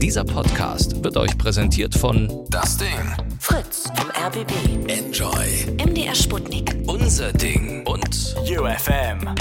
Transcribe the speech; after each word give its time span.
Dieser 0.00 0.24
Podcast 0.24 1.04
wird 1.04 1.16
euch 1.16 1.36
präsentiert 1.36 1.94
von 1.94 2.46
Das 2.50 2.76
Ding. 2.78 2.88
Fritz 3.38 3.90
vom 3.94 4.10
RBB. 4.10 4.52
Enjoy. 4.90 5.76
MDR 5.84 6.14
Sputnik. 6.14 6.74
Unser 6.86 7.32
Ding 7.32 7.86
und 7.86 8.34
UFM. 8.48 9.34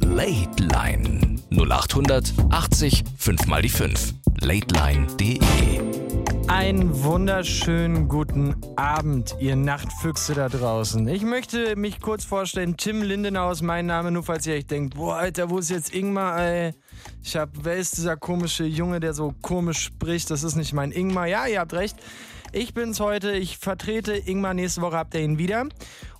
Late 0.00 0.62
Line 0.62 1.40
0800 1.50 2.32
80 2.50 3.04
5 3.18 3.46
mal 3.46 3.62
die 3.62 3.68
5. 3.68 4.14
Lateline.de 4.40 5.40
Einen 6.48 7.02
wunderschönen 7.02 8.08
guten 8.08 8.54
Abend, 8.76 9.34
ihr 9.40 9.56
Nachtfüchse 9.56 10.34
da 10.34 10.48
draußen. 10.48 11.08
Ich 11.08 11.22
möchte 11.22 11.74
mich 11.76 12.00
kurz 12.00 12.24
vorstellen, 12.24 12.76
Tim 12.76 13.02
Lindenau 13.02 13.50
ist 13.50 13.62
mein 13.62 13.86
Name, 13.86 14.10
nur 14.10 14.22
falls 14.22 14.46
ihr 14.46 14.54
euch 14.54 14.66
denkt, 14.66 14.94
boah, 14.94 15.16
Alter, 15.16 15.48
wo 15.48 15.58
ist 15.58 15.70
jetzt 15.70 15.94
Ingmar, 15.94 16.38
ey? 16.40 16.74
Ich 17.22 17.36
hab, 17.36 17.50
wer 17.62 17.76
ist 17.76 17.96
dieser 17.96 18.16
komische 18.16 18.64
Junge, 18.64 19.00
der 19.00 19.14
so 19.14 19.34
komisch 19.42 19.78
spricht? 19.78 20.30
Das 20.30 20.42
ist 20.42 20.54
nicht 20.54 20.72
mein 20.72 20.92
Ingmar. 20.92 21.26
Ja, 21.26 21.46
ihr 21.46 21.60
habt 21.60 21.72
recht. 21.72 21.96
Ich 22.52 22.74
bin's 22.74 23.00
heute, 23.00 23.32
ich 23.32 23.58
vertrete 23.58 24.12
Ingmar, 24.14 24.54
nächste 24.54 24.80
Woche 24.80 24.96
habt 24.96 25.14
ihr 25.14 25.20
ihn 25.20 25.38
wieder. 25.38 25.66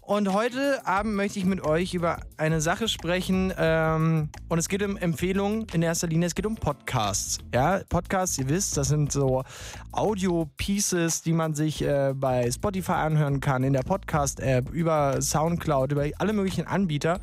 Und 0.06 0.32
heute 0.32 0.86
Abend 0.86 1.16
möchte 1.16 1.40
ich 1.40 1.44
mit 1.44 1.64
euch 1.64 1.92
über 1.92 2.20
eine 2.36 2.60
Sache 2.60 2.86
sprechen. 2.86 3.52
Ähm, 3.58 4.28
und 4.48 4.56
es 4.56 4.68
geht 4.68 4.80
um 4.84 4.96
Empfehlungen 4.96 5.66
in 5.72 5.82
erster 5.82 6.06
Linie. 6.06 6.28
Es 6.28 6.36
geht 6.36 6.46
um 6.46 6.54
Podcasts. 6.54 7.38
Ja, 7.52 7.80
Podcasts, 7.88 8.38
ihr 8.38 8.48
wisst, 8.48 8.76
das 8.76 8.86
sind 8.86 9.10
so 9.10 9.42
Audio-Pieces, 9.90 11.22
die 11.22 11.32
man 11.32 11.56
sich 11.56 11.82
äh, 11.82 12.14
bei 12.14 12.48
Spotify 12.52 12.92
anhören 12.92 13.40
kann, 13.40 13.64
in 13.64 13.72
der 13.72 13.82
Podcast-App, 13.82 14.70
über 14.70 15.20
Soundcloud, 15.20 15.90
über 15.90 16.06
alle 16.18 16.32
möglichen 16.32 16.68
Anbieter. 16.68 17.18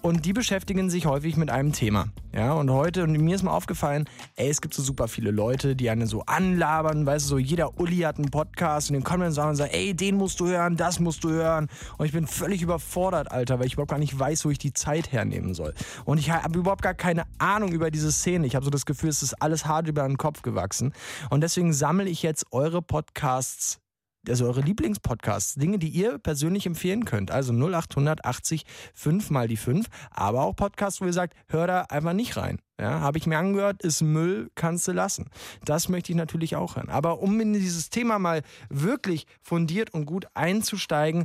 Und 0.00 0.24
die 0.24 0.32
beschäftigen 0.32 0.90
sich 0.90 1.06
häufig 1.06 1.36
mit 1.36 1.50
einem 1.50 1.72
Thema. 1.72 2.06
Ja, 2.32 2.52
und 2.52 2.70
heute, 2.70 3.02
und 3.02 3.12
mir 3.12 3.34
ist 3.34 3.42
mal 3.42 3.50
aufgefallen, 3.50 4.08
ey, 4.36 4.48
es 4.48 4.60
gibt 4.60 4.72
so 4.72 4.82
super 4.82 5.08
viele 5.08 5.32
Leute, 5.32 5.74
die 5.74 5.90
einen 5.90 6.06
so 6.06 6.22
anlabern, 6.22 7.04
weißt 7.04 7.26
du, 7.26 7.30
so 7.30 7.38
jeder 7.38 7.80
Uli 7.80 7.98
hat 7.98 8.16
einen 8.16 8.30
Podcast 8.30 8.90
und 8.90 8.94
den 8.94 9.02
kommen 9.02 9.22
dann 9.22 9.32
sagen 9.32 9.50
und 9.50 9.56
sagen, 9.56 9.72
ey, 9.72 9.94
den 9.94 10.16
musst 10.16 10.38
du 10.38 10.46
hören, 10.46 10.76
das 10.76 11.00
musst 11.00 11.24
du 11.24 11.30
hören. 11.30 11.68
Und 11.96 12.06
ich 12.06 12.12
bin 12.12 12.28
völlig 12.28 12.62
überfordert, 12.62 13.32
Alter, 13.32 13.58
weil 13.58 13.66
ich 13.66 13.72
überhaupt 13.72 13.90
gar 13.90 13.98
nicht 13.98 14.16
weiß, 14.16 14.44
wo 14.44 14.50
ich 14.50 14.58
die 14.58 14.72
Zeit 14.72 15.10
hernehmen 15.10 15.52
soll. 15.52 15.74
Und 16.04 16.18
ich 16.18 16.30
habe 16.30 16.58
überhaupt 16.60 16.82
gar 16.82 16.94
keine 16.94 17.24
Ahnung 17.38 17.72
über 17.72 17.90
diese 17.90 18.12
Szene. 18.12 18.46
Ich 18.46 18.54
habe 18.54 18.64
so 18.64 18.70
das 18.70 18.86
Gefühl, 18.86 19.10
es 19.10 19.24
ist 19.24 19.42
alles 19.42 19.66
hart 19.66 19.88
über 19.88 20.06
den 20.06 20.16
Kopf 20.16 20.42
gewachsen. 20.42 20.92
Und 21.28 21.40
deswegen 21.40 21.72
sammle 21.72 22.08
ich 22.08 22.22
jetzt 22.22 22.46
eure 22.52 22.82
Podcasts 22.82 23.80
also 24.30 24.46
eure 24.46 24.60
Lieblingspodcasts, 24.60 25.54
Dinge, 25.54 25.78
die 25.78 25.88
ihr 25.88 26.18
persönlich 26.18 26.66
empfehlen 26.66 27.04
könnt. 27.04 27.30
Also 27.30 27.52
0880 27.52 28.64
5 28.94 29.30
mal 29.30 29.48
die 29.48 29.56
5, 29.56 29.86
aber 30.10 30.42
auch 30.42 30.56
Podcasts, 30.56 31.00
wo 31.00 31.06
ihr 31.06 31.12
sagt, 31.12 31.34
hör 31.48 31.66
da 31.66 31.82
einfach 31.82 32.12
nicht 32.12 32.36
rein. 32.36 32.58
Ja, 32.80 33.00
habe 33.00 33.18
ich 33.18 33.26
mir 33.26 33.38
angehört, 33.38 33.82
ist 33.82 34.02
Müll, 34.02 34.50
kannst 34.54 34.86
du 34.86 34.92
lassen. 34.92 35.30
Das 35.64 35.88
möchte 35.88 36.12
ich 36.12 36.16
natürlich 36.16 36.54
auch 36.54 36.76
hören. 36.76 36.88
Aber 36.88 37.20
um 37.20 37.40
in 37.40 37.52
dieses 37.52 37.90
Thema 37.90 38.20
mal 38.20 38.42
wirklich 38.68 39.26
fundiert 39.42 39.92
und 39.92 40.06
gut 40.06 40.26
einzusteigen, 40.34 41.24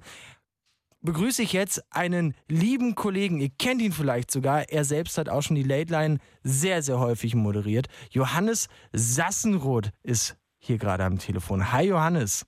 begrüße 1.02 1.44
ich 1.44 1.54
jetzt 1.54 1.84
einen 1.92 2.34
lieben 2.48 2.96
Kollegen. 2.96 3.40
Ihr 3.40 3.52
kennt 3.60 3.82
ihn 3.82 3.92
vielleicht 3.92 4.32
sogar. 4.32 4.70
Er 4.70 4.84
selbst 4.84 5.18
hat 5.18 5.30
auch 5.30 5.42
schon 5.42 5.56
die 5.56 5.64
Late 5.64 5.92
Line 5.92 6.18
sehr, 6.44 6.82
sehr 6.82 7.00
häufig 7.00 7.36
moderiert. 7.36 7.88
Johannes 8.10 8.68
Sassenroth 8.94 9.92
ist 10.02 10.38
hier 10.58 10.78
gerade 10.78 11.04
am 11.04 11.20
Telefon. 11.20 11.72
Hi 11.72 11.88
Johannes. 11.88 12.46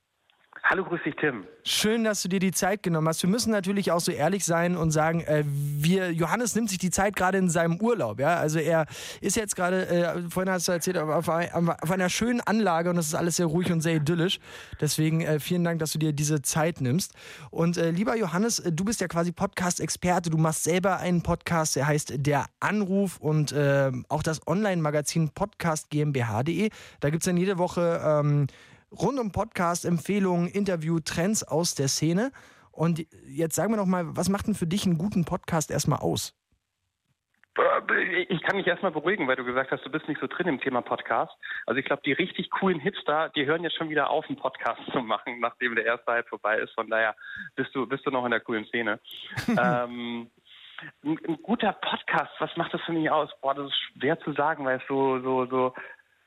Hallo, 0.68 0.82
grüß 0.82 1.00
dich, 1.04 1.14
Tim. 1.14 1.44
Schön, 1.62 2.02
dass 2.02 2.22
du 2.22 2.28
dir 2.28 2.40
die 2.40 2.50
Zeit 2.50 2.82
genommen 2.82 3.06
hast. 3.06 3.22
Wir 3.22 3.30
müssen 3.30 3.52
natürlich 3.52 3.92
auch 3.92 4.00
so 4.00 4.10
ehrlich 4.10 4.44
sein 4.44 4.76
und 4.76 4.90
sagen, 4.90 5.20
äh, 5.20 5.44
wir, 5.46 6.10
Johannes 6.10 6.56
nimmt 6.56 6.70
sich 6.70 6.78
die 6.78 6.90
Zeit 6.90 7.14
gerade 7.14 7.38
in 7.38 7.48
seinem 7.48 7.80
Urlaub. 7.80 8.18
Ja? 8.18 8.38
Also 8.38 8.58
er 8.58 8.86
ist 9.20 9.36
jetzt 9.36 9.54
gerade, 9.54 9.86
äh, 9.86 10.28
vorhin 10.28 10.52
hast 10.52 10.66
du 10.66 10.72
erzählt, 10.72 10.98
auf, 10.98 11.28
auf, 11.28 11.90
einer 11.90 12.08
schönen 12.08 12.40
Anlage 12.40 12.90
und 12.90 12.98
es 12.98 13.06
ist 13.06 13.14
alles 13.14 13.36
sehr 13.36 13.46
ruhig 13.46 13.70
und 13.70 13.80
sehr 13.80 13.94
idyllisch. 13.94 14.40
Deswegen 14.80 15.20
äh, 15.20 15.38
vielen 15.38 15.62
Dank, 15.62 15.78
dass 15.78 15.92
du 15.92 16.00
dir 16.00 16.12
diese 16.12 16.42
Zeit 16.42 16.80
nimmst. 16.80 17.14
Und 17.50 17.76
äh, 17.76 17.90
lieber 17.92 18.16
Johannes, 18.16 18.58
äh, 18.58 18.72
du 18.72 18.84
bist 18.84 19.00
ja 19.00 19.06
quasi 19.06 19.30
Podcast-Experte. 19.30 20.30
Du 20.30 20.38
machst 20.38 20.64
selber 20.64 20.98
einen 20.98 21.22
Podcast, 21.22 21.76
der 21.76 21.86
heißt 21.86 22.14
Der 22.16 22.46
Anruf 22.58 23.18
und 23.18 23.52
äh, 23.52 23.92
auch 24.08 24.24
das 24.24 24.44
Online-Magazin 24.48 25.28
Podcast 25.28 25.90
GmbH.de. 25.90 26.70
Da 26.98 27.10
gibt 27.10 27.22
es 27.22 27.26
dann 27.26 27.36
jede 27.36 27.56
Woche 27.56 28.02
ähm, 28.04 28.48
rund 29.00 29.18
um 29.18 29.32
Podcast, 29.32 29.84
Empfehlungen, 29.84 30.48
Interview, 30.48 31.00
Trends 31.00 31.42
aus 31.42 31.74
der 31.74 31.88
Szene. 31.88 32.32
Und 32.72 33.06
jetzt 33.26 33.54
sagen 33.54 33.72
wir 33.72 33.76
noch 33.76 33.86
mal, 33.86 34.04
was 34.16 34.28
macht 34.28 34.46
denn 34.46 34.54
für 34.54 34.66
dich 34.66 34.84
einen 34.84 34.98
guten 34.98 35.24
Podcast 35.24 35.70
erstmal 35.70 36.00
aus? 36.00 36.34
Ich 38.28 38.42
kann 38.42 38.56
mich 38.56 38.66
erstmal 38.66 38.92
beruhigen, 38.92 39.26
weil 39.28 39.36
du 39.36 39.44
gesagt 39.44 39.70
hast, 39.70 39.84
du 39.84 39.90
bist 39.90 40.06
nicht 40.08 40.20
so 40.20 40.26
drin 40.26 40.46
im 40.46 40.60
Thema 40.60 40.82
Podcast. 40.82 41.32
Also 41.64 41.78
ich 41.78 41.86
glaube, 41.86 42.02
die 42.04 42.12
richtig 42.12 42.50
coolen 42.50 42.80
Hipster, 42.80 43.30
die 43.30 43.46
hören 43.46 43.62
jetzt 43.62 43.76
schon 43.76 43.88
wieder 43.88 44.10
auf, 44.10 44.26
einen 44.26 44.36
Podcast 44.36 44.80
zu 44.92 45.00
machen, 45.00 45.38
nachdem 45.40 45.74
der 45.74 45.86
erste 45.86 46.12
Hype 46.12 46.28
vorbei 46.28 46.58
ist. 46.58 46.74
Von 46.74 46.90
daher 46.90 47.16
bist 47.54 47.74
du, 47.74 47.86
bist 47.86 48.04
du 48.04 48.10
noch 48.10 48.26
in 48.26 48.30
der 48.30 48.40
coolen 48.40 48.66
Szene. 48.66 49.00
ähm, 49.48 50.30
ein, 51.02 51.18
ein, 51.26 51.38
guter 51.42 51.72
Podcast, 51.72 52.32
was 52.38 52.54
macht 52.56 52.74
das 52.74 52.82
für 52.82 52.92
mich 52.92 53.10
aus? 53.10 53.30
Boah, 53.40 53.54
das 53.54 53.68
ist 53.68 53.78
schwer 53.98 54.20
zu 54.20 54.32
sagen, 54.32 54.66
weil 54.66 54.78
es 54.78 54.86
so, 54.86 55.18
so, 55.20 55.46
so 55.46 55.74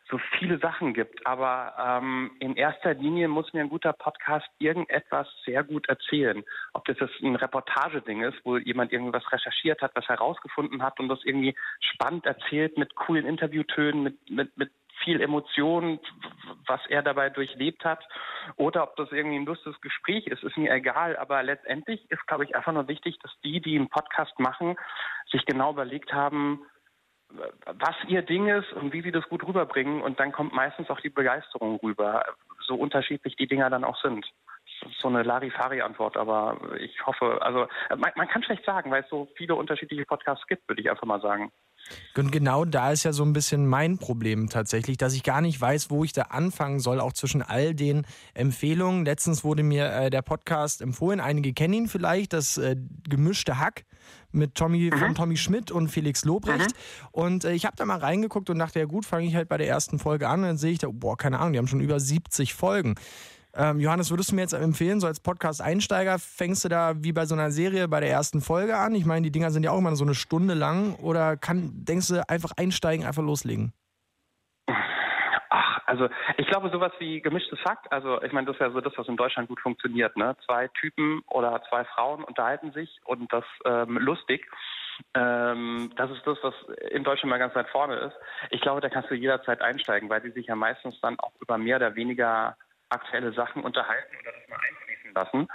so 0.10 0.20
viele 0.38 0.58
Sachen 0.60 0.94
gibt. 0.94 1.26
Aber 1.26 1.74
ähm, 1.80 2.32
in 2.40 2.56
erster 2.56 2.94
Linie 2.94 3.28
muss 3.28 3.54
mir 3.54 3.62
ein 3.62 3.70
guter 3.70 3.94
Podcast 3.94 4.48
irgendetwas 4.58 5.28
sehr 5.46 5.64
gut 5.64 5.88
erzählen. 5.88 6.44
Ob 6.74 6.86
das 6.86 7.00
jetzt 7.00 7.22
ein 7.22 7.36
Reportageding 7.36 8.24
ist, 8.24 8.38
wo 8.44 8.58
jemand 8.58 8.92
irgendwas 8.92 9.32
recherchiert 9.32 9.82
hat, 9.82 9.92
was 9.96 10.08
herausgefunden 10.08 10.82
hat 10.82 11.00
und 11.00 11.10
das 11.10 11.24
irgendwie 11.24 11.56
spannend 11.80 12.26
erzählt 12.26 12.78
mit 12.78 12.96
coolen 12.96 13.26
Interviewtönen, 13.26 14.04
mit, 14.04 14.30
mit, 14.30 14.58
mit 14.58 14.72
viel 15.04 15.22
Emotion, 15.22 16.00
was 16.66 16.82
er 16.90 17.02
dabei 17.02 17.30
durchlebt 17.30 17.86
hat, 17.86 18.04
oder 18.58 18.84
ob 18.84 18.96
das 18.98 19.12
irgendwie 19.12 19.38
ein 19.38 19.46
lustiges 19.46 19.80
Gespräch 19.82 20.28
ist, 20.28 20.44
ist 20.44 20.58
mir 20.58 20.74
egal. 20.74 21.18
Aber 21.18 21.42
letztendlich 21.44 22.10
ist, 22.12 22.26
glaube 22.28 22.44
ich, 22.44 22.56
einfach 22.56 22.74
nur 22.74 22.88
wichtig, 22.88 23.18
dass 23.20 23.32
die, 23.44 23.62
die 23.62 23.78
einen 23.78 23.90
Podcast 23.90 24.38
machen, 24.40 24.76
sich 25.32 25.46
genau 25.46 25.72
überlegt 25.72 26.12
haben, 26.14 26.66
was 27.32 27.96
ihr 28.08 28.22
Ding 28.22 28.48
ist 28.48 28.72
und 28.74 28.94
wie 28.94 29.02
sie 29.02 29.12
das 29.12 29.28
gut 29.30 29.46
rüberbringen. 29.46 30.02
Und 30.02 30.20
dann 30.20 30.32
kommt 30.32 30.54
meistens 30.54 30.90
auch 30.90 31.00
die 31.00 31.10
Begeisterung 31.10 31.80
rüber, 31.84 32.24
so 32.66 32.76
unterschiedlich 32.76 33.36
die 33.36 33.48
Dinger 33.48 33.70
dann 33.70 33.84
auch 33.84 34.00
sind. 34.02 34.26
So 35.02 35.10
eine 35.10 35.24
Larifari-Antwort, 35.24 36.16
aber 36.16 36.58
ich 36.80 37.06
hoffe, 37.06 37.42
also 37.42 37.68
man, 37.90 38.12
man 38.16 38.28
kann 38.30 38.44
schlecht 38.44 38.64
sagen, 38.66 38.90
weil 38.92 39.04
es 39.04 39.10
so 39.10 39.28
viele 39.36 39.56
unterschiedliche 39.56 40.06
Podcasts 40.06 40.48
gibt, 40.48 40.68
würde 40.70 40.82
ich 40.82 40.90
einfach 40.90 41.06
mal 41.06 41.20
sagen. 41.20 41.52
Und 42.16 42.32
genau 42.32 42.66
da 42.66 42.92
ist 42.92 43.04
ja 43.04 43.12
so 43.12 43.24
ein 43.24 43.34
bisschen 43.34 43.68
mein 43.68 43.98
Problem 43.98 44.48
tatsächlich, 44.50 44.98
dass 44.98 45.16
ich 45.16 45.24
gar 45.24 45.42
nicht 45.42 45.60
weiß, 45.60 45.90
wo 45.90 46.04
ich 46.04 46.14
da 46.14 46.24
anfangen 46.24 46.80
soll, 46.80 47.00
auch 47.02 47.14
zwischen 47.14 47.42
all 47.42 47.74
den 47.74 48.06
Empfehlungen. 48.34 49.06
Letztens 49.06 49.44
wurde 49.44 49.64
mir 49.64 49.92
äh, 49.92 50.10
der 50.10 50.22
Podcast 50.22 50.82
empfohlen, 50.82 51.20
einige 51.20 51.54
kennen 51.54 51.74
ihn 51.74 51.88
vielleicht, 51.88 52.34
das 52.34 52.58
äh, 52.58 52.76
gemischte 53.10 53.60
Hack 53.60 53.84
mit 54.32 54.56
Tommy, 54.56 54.90
mhm. 54.94 54.98
von 54.98 55.16
Tommy 55.16 55.38
Schmidt 55.38 55.72
und 55.72 55.90
Felix 55.90 56.26
Lobrecht. 56.26 56.72
Mhm. 56.72 57.08
Und 57.12 57.44
äh, 57.46 57.54
ich 57.54 57.66
habe 57.66 57.76
da 57.76 57.86
mal 57.86 58.00
reingeguckt 58.00 58.50
und 58.50 58.60
dachte, 58.60 58.80
ja 58.80 58.86
gut, 58.86 59.06
fange 59.06 59.28
ich 59.28 59.36
halt 59.36 59.50
bei 59.50 59.58
der 59.58 59.68
ersten 59.68 60.00
Folge 60.00 60.28
an. 60.28 60.42
Und 60.42 60.48
dann 60.48 60.58
sehe 60.58 60.72
ich 60.72 60.80
da, 60.80 60.88
boah, 60.92 61.18
keine 61.18 61.40
Ahnung, 61.40 61.54
die 61.54 61.60
haben 61.60 61.68
schon 61.68 61.82
über 61.82 62.00
70 62.00 62.54
Folgen. 62.54 62.96
Ähm, 63.54 63.80
Johannes, 63.80 64.12
würdest 64.12 64.32
du 64.32 64.36
mir 64.36 64.42
jetzt 64.42 64.54
empfehlen, 64.54 65.00
so 65.00 65.08
als 65.08 65.20
Podcast-Einsteiger, 65.20 66.20
fängst 66.20 66.64
du 66.66 66.70
da 66.70 67.04
wie 67.04 67.12
bei 67.12 67.26
so 67.26 67.34
einer 67.34 67.52
Serie 67.52 67.88
bei 67.88 68.00
der 68.00 68.10
ersten 68.10 68.42
Folge 68.42 68.78
an? 68.78 68.94
Ich 68.94 69.06
meine, 69.06 69.24
die 69.24 69.32
Dinger 69.32 69.52
sind 69.52 69.64
ja 69.64 69.72
auch 69.72 69.80
immer 69.80 69.96
so 69.96 70.04
eine 70.04 70.14
Stunde 70.16 70.54
lang. 70.54 70.96
Oder 70.96 71.36
kann, 71.36 71.72
denkst 71.74 72.10
du, 72.10 72.30
einfach 72.30 72.52
einsteigen, 72.58 73.06
einfach 73.06 73.24
loslegen? 73.24 73.74
Ach, 75.50 75.82
also 75.86 76.10
ich 76.38 76.48
glaube 76.48 76.70
sowas 76.70 76.92
wie 77.00 77.22
gemischtes 77.22 77.60
Fakt, 77.62 77.92
also 77.92 78.22
ich 78.22 78.32
meine, 78.32 78.48
das 78.48 78.56
ist 78.56 78.62
ja 78.62 78.70
so 78.70 78.82
das, 78.82 78.94
was 78.98 79.08
in 79.08 79.18
Deutschland 79.18 79.50
gut 79.50 79.60
funktioniert, 79.60 80.16
ne? 80.16 80.36
Zwei 80.46 80.68
Typen 80.80 81.22
oder 81.28 81.62
zwei 81.70 81.86
Frauen 81.86 82.24
unterhalten 82.24 82.72
sich 82.72 83.00
und 83.06 83.32
das 83.34 83.46
ähm, 83.66 83.98
lustig. 83.98 84.46
Ähm, 85.16 85.92
das 85.96 86.12
ist 86.12 86.26
das, 86.28 86.38
was 86.44 86.54
in 86.92 87.04
Deutschland 87.04 87.32
mal 87.32 87.40
ganz 87.40 87.56
weit 87.56 87.70
vorne 87.70 87.96
ist. 87.96 88.16
Ich 88.52 88.62
glaube, 88.62 88.82
da 88.82 88.90
kannst 88.90 89.10
du 89.10 89.16
jederzeit 89.16 89.62
einsteigen, 89.62 90.10
weil 90.10 90.22
die 90.22 90.32
sich 90.32 90.48
ja 90.48 90.56
meistens 90.56 91.00
dann 91.02 91.20
auch 91.20 91.32
über 91.40 91.58
mehr 91.58 91.78
oder 91.78 91.96
weniger 91.96 92.56
aktuelle 92.90 93.32
Sachen 93.34 93.64
unterhalten 93.64 94.16
oder 94.22 94.32
das 94.32 94.50
mal 94.50 94.60
einfließen 94.68 95.14
lassen. 95.14 95.48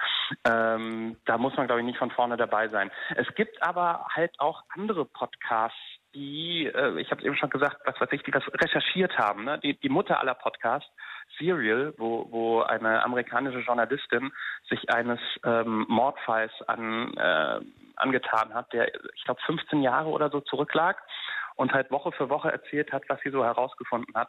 Ähm, 0.45 1.17
da 1.25 1.39
muss 1.39 1.57
man, 1.57 1.67
glaube 1.67 1.81
ich, 1.81 1.87
nicht 1.87 1.99
von 1.99 2.11
vorne 2.11 2.37
dabei 2.37 2.69
sein. 2.69 2.91
Es 3.17 3.33
gibt 3.35 3.63
aber 3.63 4.07
halt 4.11 4.39
auch 4.41 4.63
andere 4.71 5.05
Podcasts, 5.05 5.79
die, 6.15 6.67
äh, 6.67 7.01
ich 7.01 7.11
habe 7.11 7.21
es 7.21 7.27
eben 7.27 7.37
schon 7.37 7.51
gesagt, 7.51 7.79
was 7.85 8.01
weiß 8.01 8.11
ich, 8.13 8.23
die 8.23 8.31
das 8.31 8.45
recherchiert 8.61 9.19
haben. 9.19 9.45
Ne? 9.45 9.59
Die, 9.59 9.79
die 9.79 9.89
Mutter 9.89 10.21
aller 10.21 10.35
Podcasts, 10.35 10.89
Serial, 11.39 11.95
wo, 11.99 12.27
wo 12.31 12.63
eine 12.63 13.05
amerikanische 13.05 13.61
Journalistin 13.61 14.33
sich 14.69 14.91
eines 14.91 15.21
ähm, 15.45 15.87
Mordfalls 15.89 16.53
an, 16.67 17.15
äh, 17.17 17.61
angetan 17.97 18.55
hat, 18.55 18.73
der, 18.73 18.95
ich 19.15 19.25
glaube, 19.25 19.41
15 19.47 19.83
Jahre 19.83 20.09
oder 20.09 20.31
so 20.31 20.41
zurücklag 20.41 21.03
und 21.57 21.73
halt 21.73 21.91
Woche 21.91 22.13
für 22.13 22.29
Woche 22.31 22.51
erzählt 22.51 22.93
hat, 22.93 23.05
was 23.09 23.21
sie 23.21 23.31
so 23.31 23.45
herausgefunden 23.45 24.15
hat. 24.15 24.29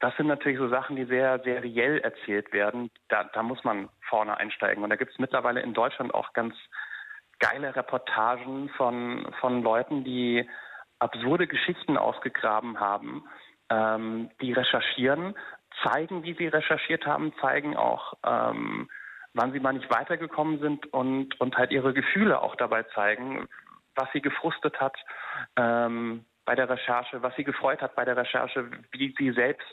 Das 0.00 0.16
sind 0.16 0.26
natürlich 0.26 0.58
so 0.58 0.68
Sachen, 0.68 0.96
die 0.96 1.04
sehr 1.04 1.38
seriell 1.44 1.98
erzählt 1.98 2.52
werden. 2.52 2.90
Da, 3.08 3.24
da 3.24 3.42
muss 3.42 3.62
man 3.62 3.88
vorne 4.08 4.36
einsteigen. 4.36 4.82
Und 4.82 4.90
da 4.90 4.96
gibt 4.96 5.12
es 5.12 5.18
mittlerweile 5.18 5.60
in 5.60 5.74
Deutschland 5.74 6.12
auch 6.12 6.32
ganz 6.32 6.54
geile 7.38 7.74
Reportagen 7.74 8.68
von, 8.70 9.32
von 9.40 9.62
Leuten, 9.62 10.04
die 10.04 10.48
absurde 11.02 11.46
Geschichten 11.46 11.96
ausgegraben 11.98 12.78
haben, 12.78 13.24
ähm, 13.68 14.30
die 14.40 14.52
recherchieren, 14.52 15.34
zeigen, 15.82 16.22
wie 16.22 16.34
sie 16.34 16.46
recherchiert 16.46 17.06
haben, 17.06 17.32
zeigen 17.40 17.76
auch, 17.76 18.14
ähm, 18.24 18.88
wann 19.34 19.52
sie 19.52 19.60
mal 19.60 19.72
nicht 19.72 19.90
weitergekommen 19.90 20.60
sind 20.60 20.92
und, 20.92 21.40
und 21.40 21.56
halt 21.56 21.72
ihre 21.72 21.92
Gefühle 21.92 22.40
auch 22.40 22.54
dabei 22.54 22.84
zeigen, 22.94 23.48
was 23.96 24.08
sie 24.12 24.22
gefrustet 24.22 24.80
hat 24.80 24.96
ähm, 25.56 26.24
bei 26.44 26.54
der 26.54 26.68
Recherche, 26.68 27.22
was 27.22 27.34
sie 27.36 27.44
gefreut 27.44 27.82
hat 27.82 27.94
bei 27.94 28.04
der 28.04 28.16
Recherche, 28.16 28.70
wie 28.92 29.14
sie 29.18 29.32
selbst 29.32 29.66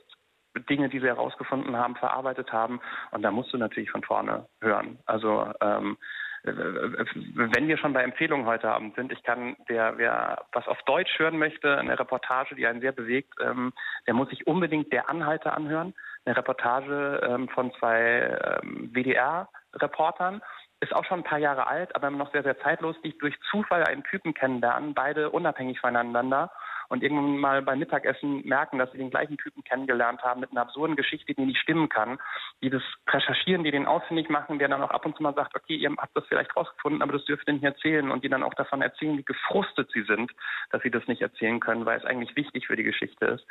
Dinge, 0.69 0.89
die 0.89 0.99
sie 0.99 1.07
herausgefunden 1.07 1.77
haben, 1.77 1.95
verarbeitet 1.95 2.51
haben. 2.51 2.81
Und 3.11 3.21
da 3.21 3.31
musst 3.31 3.53
du 3.53 3.57
natürlich 3.57 3.91
von 3.91 4.03
vorne 4.03 4.47
hören. 4.61 4.99
Also 5.05 5.51
ähm, 5.61 5.97
wenn 6.43 7.67
wir 7.67 7.77
schon 7.77 7.93
bei 7.93 8.03
Empfehlungen 8.03 8.45
heute 8.45 8.69
Abend 8.69 8.95
sind, 8.95 9.11
ich 9.11 9.23
kann, 9.23 9.57
wer, 9.67 9.97
wer 9.97 10.45
was 10.53 10.67
auf 10.67 10.81
Deutsch 10.83 11.19
hören 11.19 11.37
möchte, 11.37 11.77
eine 11.77 11.99
Reportage, 11.99 12.55
die 12.55 12.65
einen 12.65 12.81
sehr 12.81 12.91
bewegt, 12.91 13.33
ähm, 13.41 13.73
der 14.07 14.13
muss 14.13 14.29
sich 14.29 14.47
unbedingt 14.47 14.93
der 14.93 15.09
Anhalter 15.09 15.55
anhören. 15.55 15.93
Eine 16.25 16.37
Reportage 16.37 17.21
ähm, 17.27 17.49
von 17.49 17.73
zwei 17.73 18.59
ähm, 18.63 18.89
WDR-Reportern. 18.93 20.41
Ist 20.81 20.95
auch 20.95 21.03
schon 21.03 21.19
ein 21.19 21.25
paar 21.25 21.39
Jahre 21.39 21.67
alt, 21.67 21.93
aber 21.95 22.09
noch 22.09 22.31
sehr, 22.31 22.43
sehr 22.43 22.57
zeitlos, 22.59 22.95
die 23.03 23.17
durch 23.17 23.35
Zufall 23.51 23.83
einen 23.83 24.03
Typen 24.05 24.33
kennenlernen, 24.33 24.93
beide 24.93 25.29
unabhängig 25.29 25.79
voneinander 25.81 26.51
und 26.89 27.03
irgendwann 27.03 27.37
mal 27.37 27.61
beim 27.61 27.79
Mittagessen 27.79 28.45
merken, 28.45 28.77
dass 28.79 28.91
sie 28.91 28.97
den 28.97 29.09
gleichen 29.09 29.37
Typen 29.37 29.63
kennengelernt 29.63 30.21
haben 30.23 30.41
mit 30.41 30.51
einer 30.51 30.61
absurden 30.61 30.95
Geschichte, 30.95 31.33
die 31.33 31.45
nicht 31.45 31.59
stimmen 31.59 31.87
kann, 31.87 32.19
die 32.61 32.69
das 32.69 32.83
recherchieren, 33.07 33.63
die 33.63 33.71
den 33.71 33.85
ausfindig 33.85 34.29
machen, 34.29 34.59
der 34.59 34.67
dann 34.67 34.81
auch 34.81 34.91
ab 34.91 35.05
und 35.05 35.15
zu 35.15 35.23
mal 35.23 35.33
sagt, 35.33 35.55
okay, 35.55 35.75
ihr 35.75 35.91
habt 35.97 36.15
das 36.15 36.25
vielleicht 36.27 36.55
rausgefunden, 36.55 37.01
aber 37.01 37.13
das 37.13 37.25
dürft 37.25 37.47
ihr 37.47 37.53
nicht 37.53 37.63
erzählen 37.63 38.11
und 38.11 38.23
die 38.23 38.29
dann 38.29 38.43
auch 38.43 38.53
davon 38.55 38.81
erzählen, 38.81 39.17
wie 39.17 39.23
gefrustet 39.23 39.89
sie 39.93 40.03
sind, 40.03 40.31
dass 40.71 40.81
sie 40.81 40.91
das 40.91 41.07
nicht 41.07 41.21
erzählen 41.21 41.59
können, 41.59 41.85
weil 41.85 41.97
es 41.97 42.05
eigentlich 42.05 42.35
wichtig 42.35 42.67
für 42.67 42.75
die 42.75 42.83
Geschichte 42.83 43.25
ist. 43.25 43.45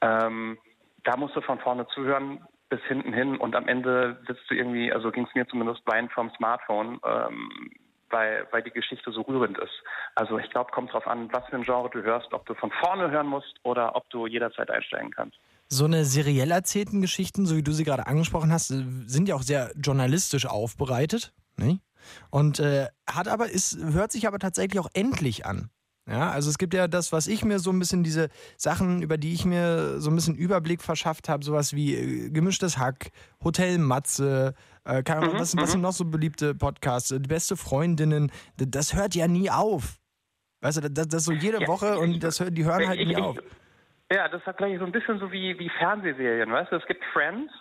Ähm, 0.00 0.58
da 1.04 1.16
musst 1.16 1.36
du 1.36 1.40
von 1.40 1.58
vorne 1.58 1.86
zuhören 1.88 2.46
bis 2.68 2.80
hinten 2.84 3.12
hin 3.12 3.36
und 3.36 3.54
am 3.54 3.68
Ende 3.68 4.18
sitzt 4.26 4.48
du 4.48 4.54
irgendwie, 4.54 4.90
also 4.92 5.10
ging 5.10 5.26
es 5.26 5.34
mir 5.34 5.46
zumindest 5.46 5.84
bein 5.84 6.08
vom 6.08 6.30
Smartphone, 6.30 7.00
ähm, 7.04 7.70
weil, 8.12 8.46
weil 8.50 8.62
die 8.62 8.70
Geschichte 8.70 9.10
so 9.10 9.22
rührend 9.22 9.58
ist. 9.58 9.82
Also 10.14 10.38
ich 10.38 10.48
glaube, 10.50 10.70
kommt 10.70 10.92
drauf 10.92 11.06
an, 11.06 11.32
was 11.32 11.44
für 11.46 11.56
ein 11.56 11.64
Genre 11.64 11.90
du 11.90 12.02
hörst, 12.02 12.32
ob 12.32 12.46
du 12.46 12.54
von 12.54 12.70
vorne 12.80 13.10
hören 13.10 13.26
musst 13.26 13.54
oder 13.62 13.96
ob 13.96 14.08
du 14.10 14.26
jederzeit 14.26 14.70
einsteigen 14.70 15.10
kannst. 15.10 15.36
So 15.68 15.86
eine 15.86 16.04
seriell 16.04 16.50
erzählten 16.50 17.00
Geschichten, 17.00 17.46
so 17.46 17.56
wie 17.56 17.62
du 17.62 17.72
sie 17.72 17.84
gerade 17.84 18.06
angesprochen 18.06 18.52
hast, 18.52 18.68
sind 18.68 19.28
ja 19.28 19.34
auch 19.34 19.42
sehr 19.42 19.72
journalistisch 19.74 20.46
aufbereitet. 20.46 21.32
Ne? 21.56 21.80
Und 22.30 22.58
äh, 22.60 22.88
hat 23.08 23.28
aber, 23.28 23.48
ist, 23.50 23.78
hört 23.78 24.12
sich 24.12 24.26
aber 24.26 24.38
tatsächlich 24.38 24.80
auch 24.80 24.90
endlich 24.92 25.46
an. 25.46 25.70
Ja, 26.08 26.30
also 26.30 26.50
es 26.50 26.58
gibt 26.58 26.74
ja 26.74 26.88
das, 26.88 27.12
was 27.12 27.28
ich 27.28 27.44
mir 27.44 27.60
so 27.60 27.70
ein 27.70 27.78
bisschen, 27.78 28.02
diese 28.02 28.28
Sachen, 28.56 29.02
über 29.02 29.18
die 29.18 29.34
ich 29.34 29.44
mir 29.44 30.00
so 30.00 30.10
ein 30.10 30.16
bisschen 30.16 30.34
Überblick 30.34 30.82
verschafft 30.82 31.28
habe, 31.28 31.44
sowas 31.44 31.74
wie 31.74 31.94
äh, 31.94 32.30
gemischtes 32.30 32.76
Hack, 32.76 33.10
Hotel 33.44 33.78
Matze, 33.78 34.54
äh, 34.84 35.04
keine 35.04 35.20
Ahnung, 35.20 35.34
mhm, 35.34 35.40
was, 35.40 35.56
was 35.56 35.70
sind 35.70 35.80
mhm. 35.80 35.84
noch 35.84 35.92
so 35.92 36.04
beliebte 36.04 36.56
Podcasts, 36.56 37.10
die 37.10 37.28
beste 37.28 37.56
Freundinnen, 37.56 38.32
das 38.56 38.94
hört 38.94 39.14
ja 39.14 39.28
nie 39.28 39.50
auf. 39.50 40.00
Weißt 40.60 40.82
du, 40.82 40.90
das, 40.90 41.06
das 41.06 41.24
so 41.24 41.32
jede 41.32 41.60
ja, 41.60 41.68
Woche 41.68 41.98
und 41.98 42.22
das, 42.22 42.38
die 42.38 42.64
hören 42.64 42.88
halt 42.88 43.06
nie 43.06 43.16
auf. 43.16 43.36
Ja, 44.12 44.28
das 44.28 44.44
hat 44.44 44.58
gleich 44.58 44.78
so 44.78 44.84
ein 44.84 44.92
bisschen 44.92 45.20
so 45.20 45.30
wie, 45.30 45.56
wie 45.58 45.70
Fernsehserien, 45.78 46.50
weißt 46.50 46.72
du, 46.72 46.76
es 46.76 46.86
gibt 46.86 47.04
Friends, 47.12 47.52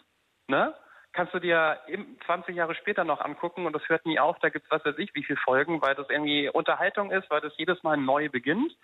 ne? 0.48 0.74
Kannst 1.13 1.34
du 1.34 1.40
dir 1.40 1.80
20 2.25 2.56
Jahre 2.56 2.75
später 2.75 3.04
noch 3.04 3.22
angucken 3.22 3.66
und 3.66 3.74
das 3.74 3.88
hört 3.88 4.06
nie 4.06 4.19
auf. 4.19 4.38
Da 4.40 4.50
gibt 4.50 4.66
es 4.66 4.72
was 4.72 4.86
weiß 4.86 4.98
ich, 4.98 5.13
wie 5.13 5.24
viele 5.24 5.40
Folgen, 5.40 5.81
weil 5.81 5.96
das 5.96 6.10
irgendwie 6.10 6.50
Unterhaltung 6.50 7.12
ist, 7.12 7.30
weil 7.30 7.42
das 7.42 7.54
jedes 7.58 7.81
Mal 7.84 7.98
neu 7.98 8.30
beginnt. 8.30 8.75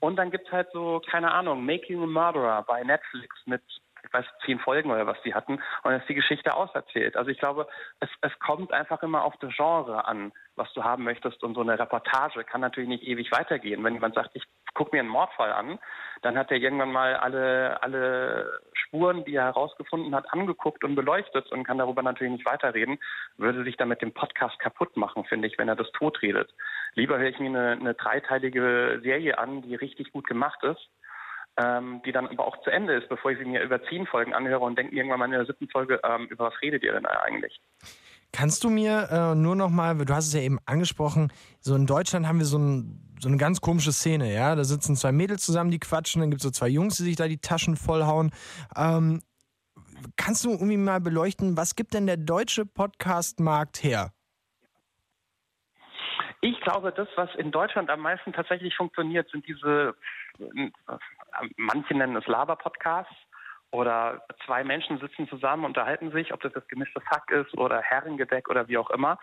Und 0.00 0.16
dann 0.16 0.30
gibt 0.30 0.46
es 0.46 0.52
halt 0.52 0.68
so, 0.72 1.00
keine 1.10 1.32
Ahnung, 1.32 1.64
Making 1.64 2.02
a 2.02 2.06
Murderer 2.06 2.62
bei 2.62 2.82
Netflix 2.82 3.36
mit 3.46 3.62
ich 4.04 4.12
weiß, 4.12 4.26
zehn 4.44 4.58
Folgen 4.58 4.90
oder 4.90 5.06
was 5.06 5.20
die 5.22 5.34
hatten, 5.34 5.54
und 5.54 5.62
dann 5.84 6.00
ist 6.00 6.08
die 6.08 6.14
Geschichte 6.14 6.54
auserzählt. 6.54 7.16
Also 7.16 7.30
ich 7.30 7.38
glaube, 7.38 7.68
es, 8.00 8.08
es 8.20 8.36
kommt 8.40 8.72
einfach 8.72 9.02
immer 9.02 9.22
auf 9.22 9.34
das 9.40 9.54
Genre 9.54 10.06
an, 10.06 10.32
was 10.56 10.72
du 10.74 10.82
haben 10.82 11.04
möchtest. 11.04 11.42
Und 11.42 11.54
so 11.54 11.60
eine 11.60 11.78
Reportage 11.78 12.44
kann 12.44 12.60
natürlich 12.60 12.88
nicht 12.88 13.04
ewig 13.04 13.30
weitergehen. 13.30 13.82
Wenn 13.84 13.94
jemand 13.94 14.14
sagt, 14.14 14.30
ich 14.34 14.42
gucke 14.74 14.94
mir 14.94 15.00
einen 15.00 15.08
Mordfall 15.08 15.52
an, 15.52 15.78
dann 16.22 16.38
hat 16.38 16.50
er 16.50 16.56
irgendwann 16.56 16.92
mal 16.92 17.16
alle, 17.16 17.82
alle 17.82 18.60
Spuren, 18.74 19.24
die 19.24 19.34
er 19.34 19.44
herausgefunden 19.44 20.14
hat, 20.14 20.32
angeguckt 20.32 20.84
und 20.84 20.94
beleuchtet 20.94 21.50
und 21.52 21.64
kann 21.64 21.78
darüber 21.78 22.02
natürlich 22.02 22.32
nicht 22.32 22.46
weiterreden, 22.46 22.98
würde 23.36 23.64
sich 23.64 23.76
damit 23.76 24.02
den 24.02 24.14
Podcast 24.14 24.58
kaputt 24.58 24.96
machen, 24.96 25.24
finde 25.24 25.48
ich, 25.48 25.58
wenn 25.58 25.68
er 25.68 25.76
das 25.76 25.90
totredet. 25.92 26.54
Lieber 26.94 27.18
höre 27.18 27.30
ich 27.30 27.38
mir 27.38 27.48
eine, 27.48 27.72
eine 27.72 27.94
dreiteilige 27.94 29.00
Serie 29.02 29.38
an, 29.38 29.62
die 29.62 29.74
richtig 29.74 30.12
gut 30.12 30.26
gemacht 30.26 30.62
ist 30.62 30.88
ähm, 31.56 32.00
die 32.04 32.12
dann 32.12 32.28
aber 32.28 32.46
auch 32.46 32.62
zu 32.62 32.70
Ende 32.70 32.94
ist, 32.94 33.08
bevor 33.08 33.30
ich 33.30 33.38
sie 33.38 33.44
mir 33.44 33.62
über 33.62 33.82
zehn 33.84 34.06
Folgen 34.06 34.34
anhöre 34.34 34.60
und 34.60 34.78
denke 34.78 34.94
irgendwann 34.94 35.18
mal 35.18 35.26
in 35.26 35.32
der 35.32 35.44
siebten 35.44 35.68
Folge, 35.68 36.00
ähm, 36.04 36.26
über 36.26 36.46
was 36.46 36.62
redet 36.62 36.82
ihr 36.82 36.92
denn 36.92 37.06
eigentlich? 37.06 37.60
Kannst 38.32 38.64
du 38.64 38.70
mir 38.70 39.08
äh, 39.10 39.34
nur 39.34 39.54
noch 39.56 39.70
mal, 39.70 39.96
du 39.96 40.14
hast 40.14 40.28
es 40.28 40.32
ja 40.32 40.40
eben 40.40 40.58
angesprochen, 40.64 41.32
so 41.60 41.74
in 41.74 41.86
Deutschland 41.86 42.26
haben 42.26 42.38
wir 42.38 42.46
so, 42.46 42.58
ein, 42.58 43.14
so 43.20 43.28
eine 43.28 43.36
ganz 43.36 43.60
komische 43.60 43.92
Szene, 43.92 44.32
ja, 44.32 44.54
da 44.54 44.64
sitzen 44.64 44.96
zwei 44.96 45.12
Mädels 45.12 45.44
zusammen, 45.44 45.70
die 45.70 45.78
quatschen, 45.78 46.20
dann 46.20 46.30
gibt 46.30 46.40
es 46.40 46.44
so 46.44 46.50
zwei 46.50 46.68
Jungs, 46.68 46.96
die 46.96 47.04
sich 47.04 47.16
da 47.16 47.28
die 47.28 47.38
Taschen 47.38 47.76
vollhauen. 47.76 48.32
Ähm, 48.74 49.20
kannst 50.16 50.44
du 50.44 50.50
irgendwie 50.50 50.78
mal 50.78 51.00
beleuchten, 51.00 51.56
was 51.56 51.76
gibt 51.76 51.92
denn 51.94 52.06
der 52.06 52.16
deutsche 52.16 52.64
Podcast-Markt 52.64 53.82
her? 53.82 54.12
Ich 56.40 56.58
glaube, 56.62 56.90
das, 56.92 57.08
was 57.14 57.28
in 57.36 57.52
Deutschland 57.52 57.88
am 57.90 58.00
meisten 58.00 58.32
tatsächlich 58.32 58.74
funktioniert, 58.74 59.30
sind 59.30 59.46
diese 59.46 59.94
manche 61.56 61.94
nennen 61.94 62.16
es 62.16 62.26
Laber-Podcasts 62.26 63.14
oder 63.72 64.22
zwei 64.46 64.62
Menschen 64.62 64.98
sitzen 64.98 65.28
zusammen, 65.28 65.64
unterhalten 65.64 66.12
sich, 66.12 66.32
ob 66.32 66.40
das 66.42 66.52
das 66.52 66.66
gemischte 66.68 67.00
Fack 67.00 67.30
ist 67.30 67.56
oder 67.56 67.80
Herrengedeck 67.80 68.48
oder 68.48 68.68
wie 68.68 68.78
auch 68.78 68.90
immer. 68.90 69.18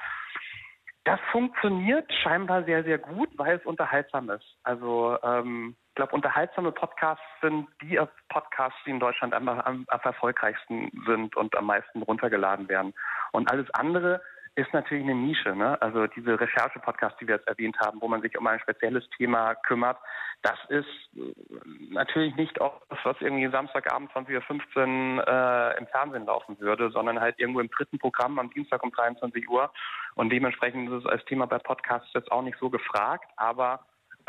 Das 1.05 1.19
funktioniert 1.31 2.11
scheinbar 2.21 2.63
sehr, 2.65 2.83
sehr 2.83 2.97
gut, 2.97 3.29
weil 3.37 3.57
es 3.57 3.65
unterhaltsam 3.65 4.29
ist. 4.29 4.57
Also 4.63 5.17
ähm, 5.23 5.75
ich 5.89 5.95
glaube, 5.95 6.13
unterhaltsame 6.13 6.71
Podcasts 6.71 7.23
sind 7.41 7.67
die 7.81 7.99
Podcasts, 8.29 8.77
die 8.85 8.91
in 8.91 8.99
Deutschland 8.99 9.33
am, 9.33 9.47
am, 9.47 9.85
am 9.87 9.99
erfolgreichsten 10.03 10.91
sind 11.05 11.35
und 11.35 11.55
am 11.57 11.65
meisten 11.65 12.01
runtergeladen 12.01 12.67
werden. 12.69 12.93
Und 13.31 13.49
alles 13.51 13.69
andere 13.73 14.21
ist 14.59 14.73
natürlich 14.73 15.03
eine 15.03 15.15
Nische. 15.15 15.55
Ne? 15.55 15.81
Also 15.81 16.07
diese 16.07 16.39
Recherche-Podcasts, 16.39 17.17
die 17.19 17.27
wir 17.27 17.35
jetzt 17.35 17.47
erwähnt 17.47 17.77
haben, 17.79 18.01
wo 18.01 18.07
man 18.07 18.21
sich 18.21 18.37
um 18.37 18.45
ein 18.47 18.59
spezielles 18.59 19.09
Thema 19.17 19.55
kümmert, 19.55 19.97
das 20.41 20.57
ist 20.69 20.87
äh, 21.15 21.33
natürlich 21.91 22.35
nicht 22.35 22.59
auch 22.61 22.81
das, 22.89 22.99
was 23.03 23.15
irgendwie 23.21 23.49
Samstagabend 23.49 24.11
20.15 24.11 25.17
Uhr 25.17 25.27
äh, 25.27 25.77
im 25.77 25.87
Fernsehen 25.87 26.25
laufen 26.25 26.59
würde, 26.59 26.91
sondern 26.91 27.19
halt 27.19 27.39
irgendwo 27.39 27.61
im 27.61 27.69
dritten 27.69 27.99
Programm 27.99 28.37
am 28.39 28.49
Dienstag 28.51 28.83
um 28.83 28.91
23 28.91 29.49
Uhr. 29.49 29.71
Und 30.15 30.29
dementsprechend 30.29 30.89
ist 30.89 31.05
es 31.05 31.05
als 31.05 31.23
Thema 31.25 31.47
bei 31.47 31.59
Podcasts 31.59 32.09
jetzt 32.13 32.31
auch 32.31 32.41
nicht 32.41 32.57
so 32.59 32.69
gefragt, 32.69 33.29
aber 33.37 33.79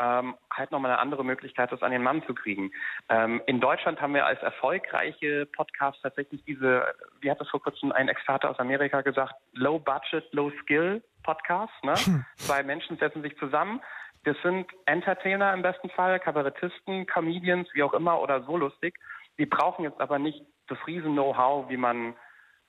ähm, 0.01 0.35
halt 0.51 0.71
nochmal 0.71 0.91
eine 0.91 0.99
andere 0.99 1.23
Möglichkeit, 1.23 1.71
das 1.71 1.83
an 1.83 1.91
den 1.91 2.01
Mann 2.01 2.23
zu 2.25 2.33
kriegen. 2.33 2.71
Ähm, 3.09 3.41
in 3.45 3.59
Deutschland 3.59 4.01
haben 4.01 4.15
wir 4.15 4.25
als 4.25 4.41
erfolgreiche 4.41 5.45
Podcasts 5.45 6.01
tatsächlich 6.01 6.43
diese, 6.45 6.83
wie 7.19 7.29
hat 7.29 7.39
das 7.39 7.49
vor 7.49 7.61
kurzem 7.61 7.91
ein 7.91 8.09
Experte 8.09 8.49
aus 8.49 8.59
Amerika 8.59 9.01
gesagt, 9.01 9.35
Low 9.53 9.79
Budget, 9.79 10.25
Low 10.33 10.51
Skill 10.61 11.03
Podcast. 11.23 11.73
Ne? 11.83 11.93
Hm. 11.93 12.25
Zwei 12.35 12.63
Menschen 12.63 12.97
setzen 12.97 13.21
sich 13.21 13.37
zusammen. 13.37 13.79
Das 14.23 14.35
sind 14.43 14.67
Entertainer 14.85 15.53
im 15.53 15.61
besten 15.61 15.89
Fall, 15.89 16.19
Kabarettisten, 16.19 17.05
Comedians, 17.05 17.67
wie 17.73 17.83
auch 17.83 17.93
immer 17.93 18.19
oder 18.21 18.41
so 18.43 18.57
lustig. 18.57 18.95
Die 19.37 19.45
brauchen 19.45 19.83
jetzt 19.83 20.01
aber 20.01 20.19
nicht 20.19 20.43
das 20.67 20.77
riesen 20.87 21.13
Know-how, 21.13 21.69
wie 21.69 21.77
man 21.77 22.15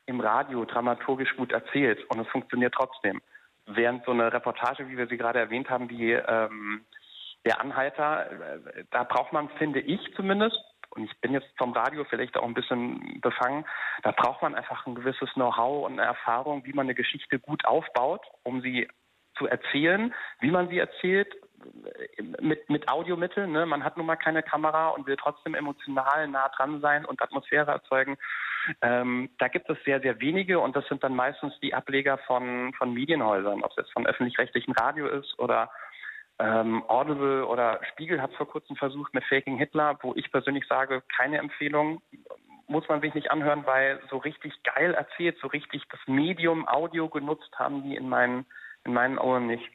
im 0.07 0.21
Radio 0.21 0.65
dramaturgisch 0.65 1.37
gut 1.37 1.53
erzählt 1.53 2.05
und 2.11 2.21
es 2.21 2.29
funktioniert 2.29 2.75
trotzdem. 2.75 3.21
Während 3.67 4.05
so 4.05 4.11
eine 4.11 4.33
Reportage, 4.33 4.89
wie 4.89 4.97
wir 4.97 5.07
sie 5.07 5.17
gerade 5.17 5.39
erwähnt 5.39 5.71
haben, 5.71 5.89
die 5.89 6.11
ähm, 6.13 6.85
der 7.45 7.61
Anhalter, 7.61 8.31
äh, 8.31 8.85
da 8.91 9.05
braucht 9.05 9.33
man, 9.33 9.49
finde 9.51 9.81
ich 9.81 10.01
zumindest, 10.15 10.59
und 10.91 11.05
ich 11.05 11.21
bin 11.21 11.33
jetzt 11.33 11.49
vom 11.57 11.73
Radio 11.73 12.05
vielleicht 12.05 12.37
auch 12.37 12.45
ein 12.45 12.55
bisschen 12.55 13.21
befangen, 13.21 13.65
da 14.03 14.11
braucht 14.13 14.43
man 14.43 14.55
einfach 14.55 14.87
ein 14.87 14.95
gewisses 14.95 15.33
Know-how 15.35 15.87
und 15.87 15.93
eine 15.93 16.03
Erfahrung, 16.03 16.65
wie 16.67 16.73
man 16.73 16.87
eine 16.87 16.95
Geschichte 16.95 17.39
gut 17.39 17.65
aufbaut, 17.65 18.27
um 18.43 18.61
sie 18.61 18.89
zu 19.37 19.47
erzählen, 19.47 20.13
wie 20.41 20.51
man 20.51 20.69
sie 20.69 20.79
erzählt, 20.79 21.35
äh, 21.65 22.23
mit, 22.41 22.69
mit 22.69 22.91
Audiomitteln. 22.91 23.53
Ne? 23.53 23.65
Man 23.65 23.85
hat 23.85 23.97
nun 23.97 24.07
mal 24.07 24.17
keine 24.17 24.43
Kamera 24.43 24.89
und 24.89 25.07
will 25.07 25.17
trotzdem 25.17 25.55
emotional 25.55 26.29
nah 26.29 26.49
dran 26.51 26.81
sein 26.81 27.05
und 27.05 27.23
Atmosphäre 27.23 27.71
erzeugen. 27.71 28.19
Ähm, 28.81 29.31
da 29.39 29.49
gibt 29.49 29.69
es 29.71 29.79
sehr, 29.85 30.01
sehr 30.01 30.21
wenige 30.21 30.61
und 30.61 30.77
das 30.77 30.87
sind 30.89 31.03
dann 31.03 31.17
meistens 31.17 31.59
die 31.61 31.75
Ableger 31.75 32.19
von, 32.19 32.73
von 32.75 32.93
Medienhäusern, 32.93 33.63
ob 33.65 33.71
es 33.71 33.77
jetzt 33.79 33.93
von 33.93 34.07
öffentlich-rechtlichen 34.07 34.73
Radio 34.75 35.07
ist 35.07 35.39
oder 35.39 35.71
ähm, 36.39 36.83
Audible 36.89 37.47
oder 37.47 37.81
Spiegel 37.93 38.21
hat 38.21 38.31
es 38.31 38.37
vor 38.37 38.49
kurzem 38.49 38.77
versucht 38.77 39.15
mit 39.15 39.25
Faking 39.25 39.59
Hitler, 39.59 39.99
wo 40.03 40.15
ich 40.15 40.31
persönlich 40.33 40.65
sage, 40.69 41.03
keine 41.17 41.39
Empfehlung, 41.39 42.03
muss 42.67 42.89
man 42.89 43.01
sich 43.01 43.15
nicht 43.15 43.31
anhören, 43.31 43.67
weil 43.67 44.01
so 44.11 44.17
richtig 44.17 44.53
geil 44.63 44.95
erzählt, 44.95 45.37
so 45.41 45.49
richtig 45.49 45.83
das 45.91 46.01
Medium 46.07 46.67
Audio 46.67 47.09
genutzt 47.09 47.51
haben 47.57 47.83
die 47.83 47.97
in 47.97 48.09
meinen, 48.09 48.47
in 48.85 48.95
meinen 48.95 49.19
Ohren 49.19 49.47
nicht. 49.47 49.69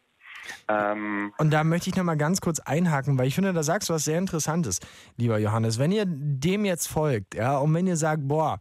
Ähm, 0.68 1.34
Und 1.38 1.52
da 1.52 1.64
möchte 1.64 1.90
ich 1.90 1.96
nochmal 1.96 2.18
ganz 2.18 2.42
kurz 2.42 2.60
einhaken, 2.60 3.18
weil 3.18 3.28
ich 3.28 3.36
finde, 3.36 3.54
da 3.54 3.64
sagst 3.64 3.90
du 3.90 3.94
was 3.94 4.06
sehr 4.06 4.18
Interessantes, 4.18 4.80
lieber 5.16 5.38
Johannes. 5.38 5.80
Wenn 5.80 5.92
ihr 5.92 6.06
dem 6.08 6.66
jetzt 6.66 6.88
folgt, 6.88 7.36
ja, 7.36 7.58
und 7.58 7.74
wenn 7.74 7.88
ihr 7.88 7.98
sagt, 7.98 8.28
boah, 8.28 8.60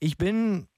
ich 0.00 0.16
bin 0.16 0.68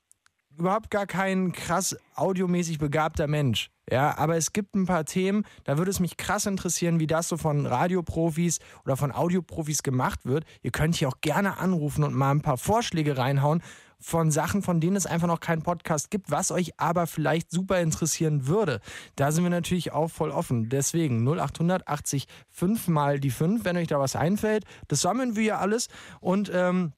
überhaupt 0.58 0.90
gar 0.90 1.06
kein 1.06 1.52
krass 1.52 1.96
audiomäßig 2.14 2.78
begabter 2.78 3.26
Mensch. 3.26 3.70
Ja, 3.90 4.18
aber 4.18 4.36
es 4.36 4.52
gibt 4.52 4.74
ein 4.74 4.86
paar 4.86 5.04
Themen, 5.04 5.44
da 5.64 5.78
würde 5.78 5.90
es 5.90 6.00
mich 6.00 6.16
krass 6.16 6.46
interessieren, 6.46 6.98
wie 6.98 7.06
das 7.06 7.28
so 7.28 7.36
von 7.36 7.66
Radioprofis 7.66 8.58
oder 8.84 8.96
von 8.96 9.12
Audioprofis 9.12 9.82
gemacht 9.84 10.24
wird. 10.24 10.44
Ihr 10.62 10.72
könnt 10.72 10.96
hier 10.96 11.08
auch 11.08 11.20
gerne 11.20 11.58
anrufen 11.58 12.02
und 12.02 12.14
mal 12.14 12.32
ein 12.32 12.42
paar 12.42 12.58
Vorschläge 12.58 13.16
reinhauen 13.16 13.62
von 13.98 14.30
Sachen, 14.30 14.62
von 14.62 14.80
denen 14.80 14.96
es 14.96 15.06
einfach 15.06 15.28
noch 15.28 15.40
keinen 15.40 15.62
Podcast 15.62 16.10
gibt, 16.10 16.30
was 16.30 16.50
euch 16.50 16.78
aber 16.78 17.06
vielleicht 17.06 17.50
super 17.50 17.80
interessieren 17.80 18.46
würde. 18.46 18.80
Da 19.14 19.32
sind 19.32 19.44
wir 19.44 19.50
natürlich 19.50 19.92
auch 19.92 20.08
voll 20.08 20.30
offen. 20.30 20.68
Deswegen 20.68 21.26
0800 21.26 21.88
80 21.88 22.26
5 22.50 22.88
mal 22.88 23.20
die 23.20 23.30
5, 23.30 23.64
wenn 23.64 23.76
euch 23.76 23.88
da 23.88 23.98
was 23.98 24.16
einfällt. 24.16 24.64
Das 24.88 25.00
sammeln 25.00 25.36
wir 25.36 25.44
ja 25.44 25.58
alles 25.58 25.88
und 26.20 26.50
ähm, 26.52 26.92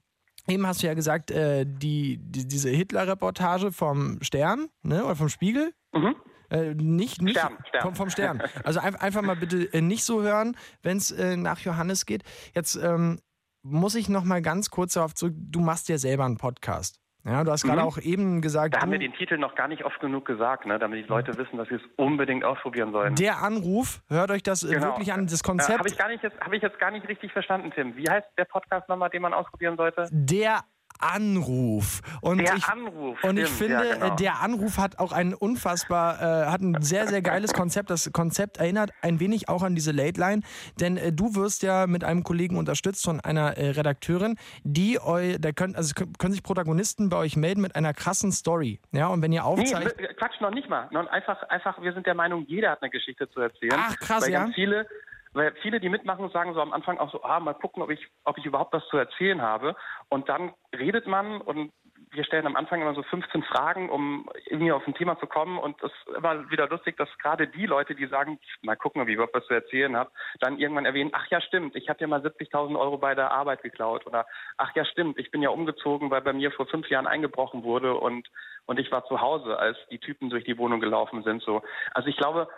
Eben 0.51 0.67
hast 0.67 0.83
du 0.83 0.87
ja 0.87 0.95
gesagt, 0.95 1.31
äh, 1.31 1.67
die, 1.67 2.17
die, 2.23 2.49
diese 2.49 2.71
Hitler-Reportage 2.71 3.71
vom 3.71 4.17
Stern 4.23 4.69
ne, 4.83 5.05
oder 5.05 5.15
vom 5.15 5.29
Spiegel. 5.29 5.75
mhm. 5.93 6.17
Äh, 6.51 6.75
nicht, 6.75 7.21
nicht 7.23 7.39
Stern, 7.39 7.59
Stern. 7.69 7.83
Vom, 7.83 7.95
vom 7.95 8.11
Stern. 8.11 8.43
Also 8.65 8.81
ein, 8.81 8.95
einfach 8.97 9.23
mal 9.23 9.37
bitte 9.37 9.65
äh, 9.73 9.81
nicht 9.81 10.05
so 10.05 10.23
hören, 10.23 10.57
wenn 10.83 10.97
es 10.97 11.11
äh, 11.11 11.37
nach 11.37 11.59
Johannes 11.61 12.07
geht. 12.07 12.23
Jetzt 12.55 12.77
ähm, 12.77 13.21
muss 13.63 13.95
ich 13.95 14.09
noch 14.09 14.25
mal 14.25 14.41
ganz 14.41 14.71
kurz 14.71 14.95
darauf 14.95 15.15
zurück. 15.15 15.35
Du 15.37 15.61
machst 15.61 15.89
ja 15.89 15.99
selber 15.99 16.25
einen 16.25 16.39
Podcast. 16.39 17.01
Ja, 17.25 17.43
du 17.45 17.51
hast 17.51 17.65
gerade 17.65 17.83
Mhm. 17.83 17.87
auch 17.87 17.99
eben 17.99 18.41
gesagt, 18.41 18.75
Da 18.77 18.81
haben 18.81 18.93
wir 18.93 18.99
den 19.01 19.13
Titel 19.13 19.37
noch 19.37 19.55
gar 19.57 19.69
nicht 19.69 19.85
oft 19.85 20.01
genug 20.01 20.25
gesagt, 20.25 20.65
ne, 20.65 20.79
damit 20.79 21.05
die 21.05 21.09
Leute 21.09 21.37
wissen, 21.37 21.59
dass 21.59 21.69
sie 21.69 21.75
es 21.75 21.83
unbedingt 21.97 22.45
ausprobieren 22.45 22.93
sollen. 22.93 23.17
der 23.17 23.43
Anruf, 23.43 24.01
hört 24.09 24.31
euch 24.31 24.43
das 24.43 24.63
äh, 24.63 24.69
Genau. 24.75 24.87
wirklich 24.87 25.13
an, 25.13 25.27
das 25.27 25.41
Äh, 25.41 25.45
Konzept. 25.45 25.79
Habe 25.81 25.89
ich, 25.89 25.99
gar 25.99 26.09
nicht 26.09 26.23
jetzt- 26.23 26.41
hab 26.41 26.53
ich 26.53 26.63
jetzt 26.63 26.79
gar 26.79 26.91
nicht 26.93 27.07
richtig 27.09 27.33
verstanden, 27.33 27.73
Tim. 27.75 27.97
Wie 27.97 28.09
heißt 28.09 28.27
der 28.39 28.45
Podcast 28.47 28.89
nochmal, 28.89 29.11
den 29.11 29.21
man 29.21 29.35
ausprobieren 29.35 29.77
sollte? 29.77 30.07
der 30.11 30.61
Anruf. 30.99 32.01
Und 32.21 32.39
Der 32.39 32.55
ich, 32.57 32.65
Anruf. 32.67 33.23
Und 33.25 33.39
ich 33.39 33.47
stimmt, 33.47 33.59
finde, 33.71 33.89
ja, 33.89 33.95
genau. 33.95 34.13
äh, 34.13 34.17
der 34.17 34.41
Anruf 34.41 34.79
hat 34.79 34.99
auch 34.99 35.13
ein 35.13 35.35
unfassbar, 35.35 36.21
äh, 36.21 36.47
hat 36.47 36.61
ein 36.61 36.81
sehr, 36.83 37.07
sehr 37.07 37.23
geiles 37.23 37.53
Konzept. 37.55 37.91
Das 37.91 38.11
Konzept 38.13 38.59
erinnert 38.59 38.91
ein 39.03 39.21
wenig 39.21 39.49
auch 39.49 39.63
an 39.63 39.75
diese 39.75 39.93
Late 39.93 40.21
Line, 40.21 40.43
denn 40.81 40.97
äh, 40.97 41.13
du 41.13 41.35
wirst 41.35 41.63
ja 41.63 41.87
mit 41.87 42.05
einem 42.05 42.25
Kollegen 42.25 42.57
unterstützt 42.57 43.05
von 43.05 43.21
einer 43.21 43.57
äh, 43.57 43.71
Redakteurin, 43.71 44.37
die 44.65 45.01
euch, 45.01 45.37
da 45.41 45.53
können, 45.53 45.75
also 45.77 45.95
können 46.19 46.33
sich 46.33 46.43
Protagonisten 46.43 47.09
bei 47.09 47.17
euch 47.17 47.37
melden 47.37 47.61
mit 47.61 47.77
einer 47.77 47.95
krassen 47.95 48.33
Story. 48.33 48.81
Ja, 48.93 49.09
und 49.09 49.23
wenn 49.23 49.33
ihr 49.33 49.43
Nee, 49.43 49.47
aufzeichnet. 49.63 49.99
w- 49.99 50.15
Quatsch, 50.15 50.41
noch 50.41 50.51
nicht 50.51 50.69
mal. 50.69 50.89
Einfach, 51.11 51.43
einfach, 51.45 51.81
wir 51.83 51.93
sind 51.93 52.07
der 52.07 52.15
Meinung, 52.15 52.45
jeder 52.47 52.71
hat 52.73 52.83
eine 52.83 52.91
Geschichte 52.91 53.29
zu 53.31 53.41
erzählen. 53.41 53.73
Ach, 53.77 53.97
krass, 53.99 54.25
weil 54.25 54.33
ja? 54.33 54.43
Ganz 54.45 54.55
viele, 54.55 54.87
weil 55.33 55.53
viele, 55.63 55.81
die 55.81 55.89
mitmachen, 55.89 56.31
sagen 56.31 56.55
so 56.55 56.61
am 56.61 56.73
Anfang 56.73 56.99
auch 56.99 57.11
so, 57.11 57.23
ah, 57.23 57.41
mal 57.41 57.55
gucken, 57.55 57.83
ob 57.83 57.91
ich, 57.91 58.07
ob 58.25 58.39
ich 58.39 58.47
überhaupt 58.47 58.73
was 58.73 58.87
zu 58.89 58.97
erzählen 58.97 59.43
habe. 59.43 59.77
Und 60.09 60.29
dann 60.29 60.53
redet 60.77 61.07
man 61.07 61.41
und 61.41 61.73
wir 62.11 62.25
stellen 62.25 62.47
am 62.47 62.57
Anfang 62.57 62.81
immer 62.81 62.95
so 62.95 63.03
15 63.03 63.43
Fragen, 63.43 63.91
um 63.91 64.29
irgendwie 64.47 64.73
auf 64.73 64.87
ein 64.87 64.95
Thema 64.95 65.19
zu 65.19 65.27
kommen. 65.27 65.59
Und 65.59 65.83
es 65.83 65.91
ist 65.91 66.17
immer 66.17 66.51
wieder 66.51 66.69
lustig, 66.69 66.97
dass 66.97 67.09
gerade 67.19 67.49
die 67.49 67.67
Leute, 67.67 67.95
die 67.95 68.07
sagen, 68.07 68.39
mal 68.63 68.77
gucken, 68.77 69.03
ob 69.03 69.09
ich 69.09 69.15
überhaupt 69.15 69.35
was 69.35 69.47
zu 69.47 69.55
erzählen 69.55 69.97
habe, 69.97 70.11
dann 70.41 70.59
irgendwann 70.59 70.87
erwähnen, 70.87 71.11
ach 71.13 71.27
ja, 71.31 71.41
stimmt, 71.41 71.77
ich 71.77 71.89
habe 71.89 72.01
ja 72.01 72.07
mal 72.07 72.21
70.000 72.21 72.79
Euro 72.79 72.99
bei 72.99 73.15
der 73.15 73.33
Arbeit 73.33 73.63
geklaut. 73.63 74.07
Oder 74.07 74.27
ach 74.57 74.75
ja, 74.75 74.85
stimmt, 74.85 75.19
ich 75.19 75.31
bin 75.31 75.43
ja 75.43 75.51
umgezogen, 75.51 76.11
weil 76.11 76.23
bei 76.23 76.33
mir 76.33 76.51
vor 76.53 76.67
fünf 76.67 76.89
Jahren 76.89 77.07
eingebrochen 77.07 77.63
wurde 77.63 77.95
und, 77.95 78.29
und 78.67 78.79
ich 78.79 78.91
war 78.91 79.05
zu 79.07 79.21
Hause, 79.21 79.59
als 79.59 79.77
die 79.91 79.99
Typen 79.99 80.31
durch 80.31 80.45
die 80.45 80.59
Wohnung 80.59 80.81
gelaufen 80.81 81.23
sind. 81.23 81.43
So. 81.43 81.63
Also 81.93 82.09
ich 82.09 82.17
glaube, 82.17 82.49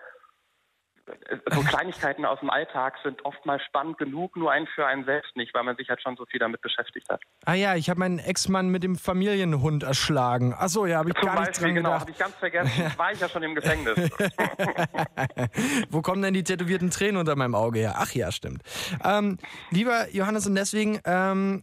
so 1.53 1.61
Kleinigkeiten 1.63 2.25
aus 2.25 2.41
dem 2.41 2.51
Alltag 2.51 2.95
sind 3.03 3.25
oftmals 3.25 3.63
spannend 3.65 3.99
genug, 3.99 4.37
nur 4.37 4.51
einen 4.51 4.67
für 4.67 4.87
einen 4.87 5.05
selbst 5.05 5.37
nicht, 5.37 5.55
weil 5.55 5.63
man 5.65 5.77
sich 5.77 5.89
halt 5.89 6.03
schon 6.03 6.17
so 6.17 6.27
viel 6.27 6.39
damit 6.41 6.61
beschäftigt 6.61 7.09
hat. 7.09 7.21
Ah 7.45 7.55
ja, 7.55 7.75
ich 7.77 7.91
habe 7.91 8.01
meinen 8.01 8.19
Ex-Mann 8.19 8.69
mit 8.69 8.83
dem 8.83 8.97
Familienhund 8.97 9.83
erschlagen. 9.83 10.55
Ach 10.57 10.69
so, 10.69 10.87
ja, 10.87 10.99
habe 10.99 11.11
ich 11.11 11.15
Zum 11.17 11.27
gar 11.27 11.41
nicht 11.41 11.49
Beispiel, 11.49 11.67
dran 11.67 11.75
genau, 11.75 11.89
gedacht. 11.91 12.01
habe 12.03 12.11
ich 12.11 12.19
ganz 12.19 12.35
vergessen. 12.37 12.99
War 12.99 13.13
ich 13.13 13.21
ja 13.21 13.29
schon 13.29 13.43
im 13.43 13.55
Gefängnis. 13.55 13.97
Wo 15.91 16.03
kommen 16.03 16.23
denn 16.23 16.35
die 16.35 16.45
tätowierten 16.45 16.91
Tränen 16.91 17.17
unter 17.17 17.37
meinem 17.37 17.55
Auge 17.55 17.81
her? 17.81 17.95
Ach 17.99 18.13
ja, 18.13 18.31
stimmt. 18.33 18.63
Ähm, 19.05 19.39
lieber 19.71 20.09
Johannes, 20.13 20.47
und 20.47 20.55
deswegen, 20.55 21.01
ähm, 21.05 21.63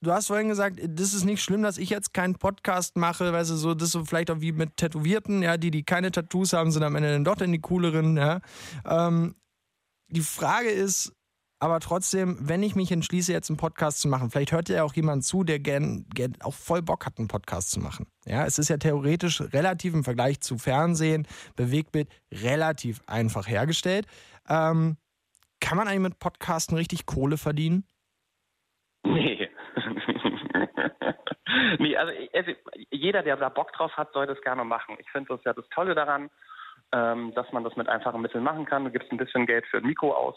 du 0.00 0.12
hast 0.12 0.28
vorhin 0.28 0.48
gesagt, 0.48 0.78
das 0.82 1.14
ist 1.14 1.24
nicht 1.24 1.42
schlimm, 1.42 1.62
dass 1.62 1.78
ich 1.78 1.90
jetzt 1.90 2.14
keinen 2.14 2.34
Podcast 2.34 2.96
mache, 2.96 3.32
weißt 3.32 3.50
du, 3.50 3.56
so, 3.56 3.74
das 3.74 3.88
ist 3.88 3.92
so 3.92 4.04
vielleicht 4.04 4.30
auch 4.30 4.40
wie 4.40 4.52
mit 4.52 4.76
Tätowierten, 4.76 5.42
ja, 5.42 5.56
die, 5.56 5.70
die 5.70 5.82
keine 5.82 6.10
Tattoos 6.10 6.52
haben, 6.52 6.70
sind 6.70 6.82
am 6.82 6.96
Ende 6.96 7.12
dann 7.12 7.24
doch 7.24 7.36
dann 7.36 7.52
die 7.52 7.60
cooleren, 7.60 8.16
ja. 8.16 8.40
Ähm, 8.84 9.34
die 10.08 10.20
Frage 10.20 10.70
ist, 10.70 11.12
aber 11.60 11.80
trotzdem, 11.80 12.38
wenn 12.40 12.62
ich 12.62 12.76
mich 12.76 12.92
entschließe, 12.92 13.32
jetzt 13.32 13.50
einen 13.50 13.56
Podcast 13.56 14.00
zu 14.00 14.08
machen, 14.08 14.30
vielleicht 14.30 14.52
hört 14.52 14.68
ja 14.68 14.84
auch 14.84 14.94
jemand 14.94 15.24
zu, 15.24 15.42
der 15.42 15.58
gern, 15.58 16.06
gern 16.14 16.34
auch 16.40 16.54
voll 16.54 16.82
Bock 16.82 17.04
hat, 17.04 17.18
einen 17.18 17.26
Podcast 17.26 17.72
zu 17.72 17.80
machen. 17.80 18.06
Ja, 18.24 18.46
es 18.46 18.58
ist 18.58 18.68
ja 18.68 18.76
theoretisch 18.76 19.40
relativ 19.40 19.92
im 19.92 20.04
Vergleich 20.04 20.40
zu 20.40 20.56
Fernsehen, 20.56 21.26
Bewegtbild 21.56 22.08
relativ 22.32 23.02
einfach 23.06 23.48
hergestellt. 23.48 24.06
Ähm, 24.48 24.96
kann 25.60 25.76
man 25.76 25.88
eigentlich 25.88 26.00
mit 26.00 26.18
Podcasten 26.20 26.76
richtig 26.76 27.06
Kohle 27.06 27.36
verdienen? 27.36 27.84
Nee. 29.04 29.47
Nee, 31.78 31.96
also, 31.96 32.12
also 32.32 32.52
jeder, 32.90 33.22
der 33.22 33.36
da 33.36 33.48
Bock 33.48 33.72
drauf 33.72 33.96
hat, 33.96 34.12
soll 34.12 34.26
das 34.26 34.40
gerne 34.42 34.64
machen. 34.64 34.96
Ich 34.98 35.10
finde 35.10 35.34
das 35.34 35.44
ja 35.44 35.52
das 35.52 35.68
Tolle 35.70 35.94
daran, 35.94 36.30
ähm, 36.92 37.32
dass 37.34 37.50
man 37.52 37.64
das 37.64 37.76
mit 37.76 37.88
einfachen 37.88 38.20
Mitteln 38.20 38.44
machen 38.44 38.64
kann. 38.64 38.84
Du 38.84 38.90
gibst 38.90 39.10
ein 39.10 39.18
bisschen 39.18 39.46
Geld 39.46 39.66
für 39.66 39.78
ein 39.78 39.86
Mikro 39.86 40.12
aus, 40.12 40.36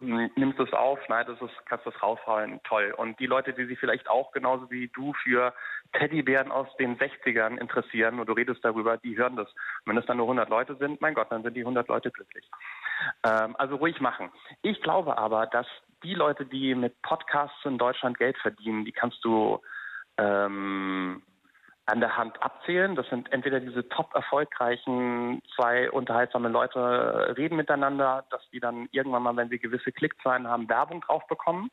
nimmst 0.00 0.60
es 0.60 0.72
auf, 0.72 1.02
schneidest 1.04 1.42
es, 1.42 1.50
kannst 1.66 1.86
es 1.86 2.02
raushauen, 2.02 2.60
toll. 2.64 2.94
Und 2.96 3.18
die 3.18 3.26
Leute, 3.26 3.52
die 3.52 3.66
sich 3.66 3.78
vielleicht 3.78 4.08
auch 4.08 4.30
genauso 4.32 4.70
wie 4.70 4.88
du 4.88 5.12
für 5.24 5.52
Teddybären 5.92 6.52
aus 6.52 6.68
den 6.78 6.98
60ern 6.98 7.58
interessieren 7.58 8.20
und 8.20 8.28
du 8.28 8.32
redest 8.32 8.64
darüber, 8.64 8.96
die 8.96 9.16
hören 9.16 9.36
das. 9.36 9.48
Und 9.48 9.86
wenn 9.86 9.98
es 9.98 10.06
dann 10.06 10.18
nur 10.18 10.26
100 10.26 10.48
Leute 10.48 10.76
sind, 10.76 11.00
mein 11.00 11.14
Gott, 11.14 11.30
dann 11.30 11.42
sind 11.42 11.54
die 11.54 11.62
100 11.62 11.88
Leute 11.88 12.10
glücklich. 12.10 12.48
Ähm, 13.24 13.56
also 13.58 13.76
ruhig 13.76 14.00
machen. 14.00 14.30
Ich 14.62 14.80
glaube 14.82 15.18
aber, 15.18 15.46
dass 15.46 15.66
die 16.04 16.14
Leute, 16.14 16.46
die 16.46 16.74
mit 16.74 17.00
Podcasts 17.02 17.64
in 17.64 17.78
Deutschland 17.78 18.18
Geld 18.18 18.38
verdienen, 18.38 18.84
die 18.84 18.92
kannst 18.92 19.24
du 19.24 19.60
ähm, 20.18 21.22
an 21.86 22.00
der 22.00 22.16
Hand 22.16 22.42
abzählen. 22.42 22.94
Das 22.94 23.08
sind 23.08 23.32
entweder 23.32 23.60
diese 23.60 23.88
top 23.88 24.14
erfolgreichen 24.14 25.40
zwei 25.54 25.90
unterhaltsame 25.90 26.48
Leute 26.48 26.78
äh, 26.78 27.32
reden 27.32 27.56
miteinander, 27.56 28.24
dass 28.30 28.42
die 28.50 28.60
dann 28.60 28.88
irgendwann 28.92 29.22
mal, 29.22 29.36
wenn 29.36 29.48
sie 29.48 29.58
gewisse 29.58 29.90
Klickzahlen 29.90 30.46
haben, 30.46 30.68
Werbung 30.68 31.00
drauf 31.00 31.26
bekommen. 31.28 31.70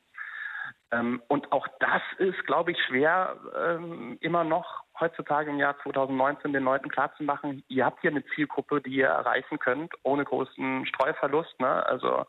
Ähm, 0.92 1.22
und 1.28 1.52
auch 1.52 1.68
das 1.80 2.02
ist, 2.18 2.46
glaube 2.46 2.72
ich, 2.72 2.78
schwer, 2.86 3.36
ähm, 3.58 4.18
immer 4.22 4.44
noch 4.44 4.84
heutzutage 5.00 5.50
im 5.50 5.60
Jahr 5.60 5.76
2019 5.84 6.54
den 6.54 6.64
Leuten 6.64 6.90
klarzumachen, 6.90 7.64
ihr 7.68 7.86
habt 7.86 8.00
hier 8.02 8.12
eine 8.12 8.26
Zielgruppe, 8.36 8.82
die 8.82 8.96
ihr 8.96 9.08
erreichen 9.08 9.60
könnt, 9.60 9.94
ohne 10.04 10.24
großen 10.24 10.86
Streuverlust. 10.86 11.60
Ne? 11.60 11.86
Also 11.86 12.26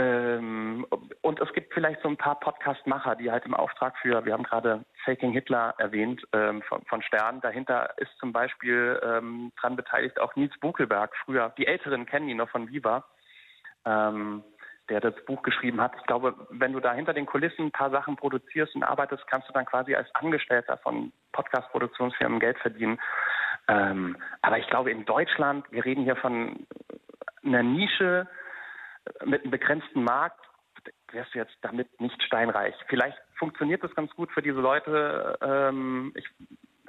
ähm, 0.00 0.86
und 1.20 1.40
es 1.40 1.52
gibt 1.52 1.74
vielleicht 1.74 2.00
so 2.00 2.08
ein 2.08 2.16
paar 2.16 2.40
Podcast-Macher, 2.40 3.16
die 3.16 3.30
halt 3.30 3.44
im 3.44 3.52
Auftrag 3.52 3.98
für, 3.98 4.24
wir 4.24 4.32
haben 4.32 4.44
gerade 4.44 4.82
Faking 5.04 5.32
Hitler 5.32 5.74
erwähnt 5.76 6.26
ähm, 6.32 6.62
von, 6.62 6.82
von 6.86 7.02
Stern, 7.02 7.42
dahinter 7.42 7.92
ist 7.98 8.10
zum 8.18 8.32
Beispiel 8.32 8.98
ähm, 9.04 9.52
dran 9.60 9.76
beteiligt 9.76 10.18
auch 10.18 10.34
Nils 10.36 10.58
Buckelberg, 10.58 11.14
früher, 11.26 11.52
die 11.58 11.66
Älteren 11.66 12.06
kennen 12.06 12.30
ihn 12.30 12.38
noch 12.38 12.48
von 12.48 12.70
Viva, 12.70 13.04
ähm, 13.84 14.42
der 14.88 15.00
das 15.00 15.14
Buch 15.26 15.42
geschrieben 15.42 15.82
hat. 15.82 15.92
Ich 16.00 16.06
glaube, 16.06 16.34
wenn 16.48 16.72
du 16.72 16.80
da 16.80 16.94
hinter 16.94 17.12
den 17.12 17.26
Kulissen 17.26 17.66
ein 17.66 17.70
paar 17.70 17.90
Sachen 17.90 18.16
produzierst 18.16 18.74
und 18.74 18.82
arbeitest, 18.82 19.26
kannst 19.26 19.50
du 19.50 19.52
dann 19.52 19.66
quasi 19.66 19.94
als 19.94 20.08
Angestellter 20.14 20.78
von 20.78 21.12
Podcast-Produktionsfirmen 21.32 22.40
Geld 22.40 22.58
verdienen. 22.60 22.98
Ähm, 23.68 24.16
aber 24.40 24.56
ich 24.56 24.66
glaube, 24.68 24.92
in 24.92 25.04
Deutschland, 25.04 25.70
wir 25.70 25.84
reden 25.84 26.04
hier 26.04 26.16
von 26.16 26.66
einer 27.44 27.62
Nische, 27.62 28.26
mit 29.24 29.42
einem 29.42 29.50
begrenzten 29.50 30.04
Markt 30.04 30.40
wärst 31.12 31.34
du 31.34 31.38
jetzt 31.38 31.56
damit 31.62 32.00
nicht 32.00 32.22
steinreich. 32.22 32.74
Vielleicht 32.88 33.18
funktioniert 33.38 33.82
das 33.82 33.94
ganz 33.94 34.10
gut 34.14 34.30
für 34.32 34.42
diese 34.42 34.60
Leute. 34.60 35.38
Ähm, 35.42 36.12
ich, 36.14 36.26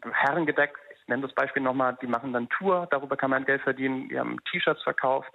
Herrengedeck, 0.04 0.78
ich 0.96 1.08
nenne 1.08 1.24
das 1.24 1.34
Beispiel 1.34 1.64
nochmal, 1.64 1.98
die 2.02 2.08
machen 2.08 2.34
dann 2.34 2.50
Tour, 2.50 2.88
darüber 2.92 3.18
kann 3.18 3.32
man 3.32 3.46
Geld 3.46 3.62
verdienen, 3.62 4.10
die 4.10 4.20
haben 4.20 4.44
T-Shirts 4.46 4.84
verkauft. 4.84 5.32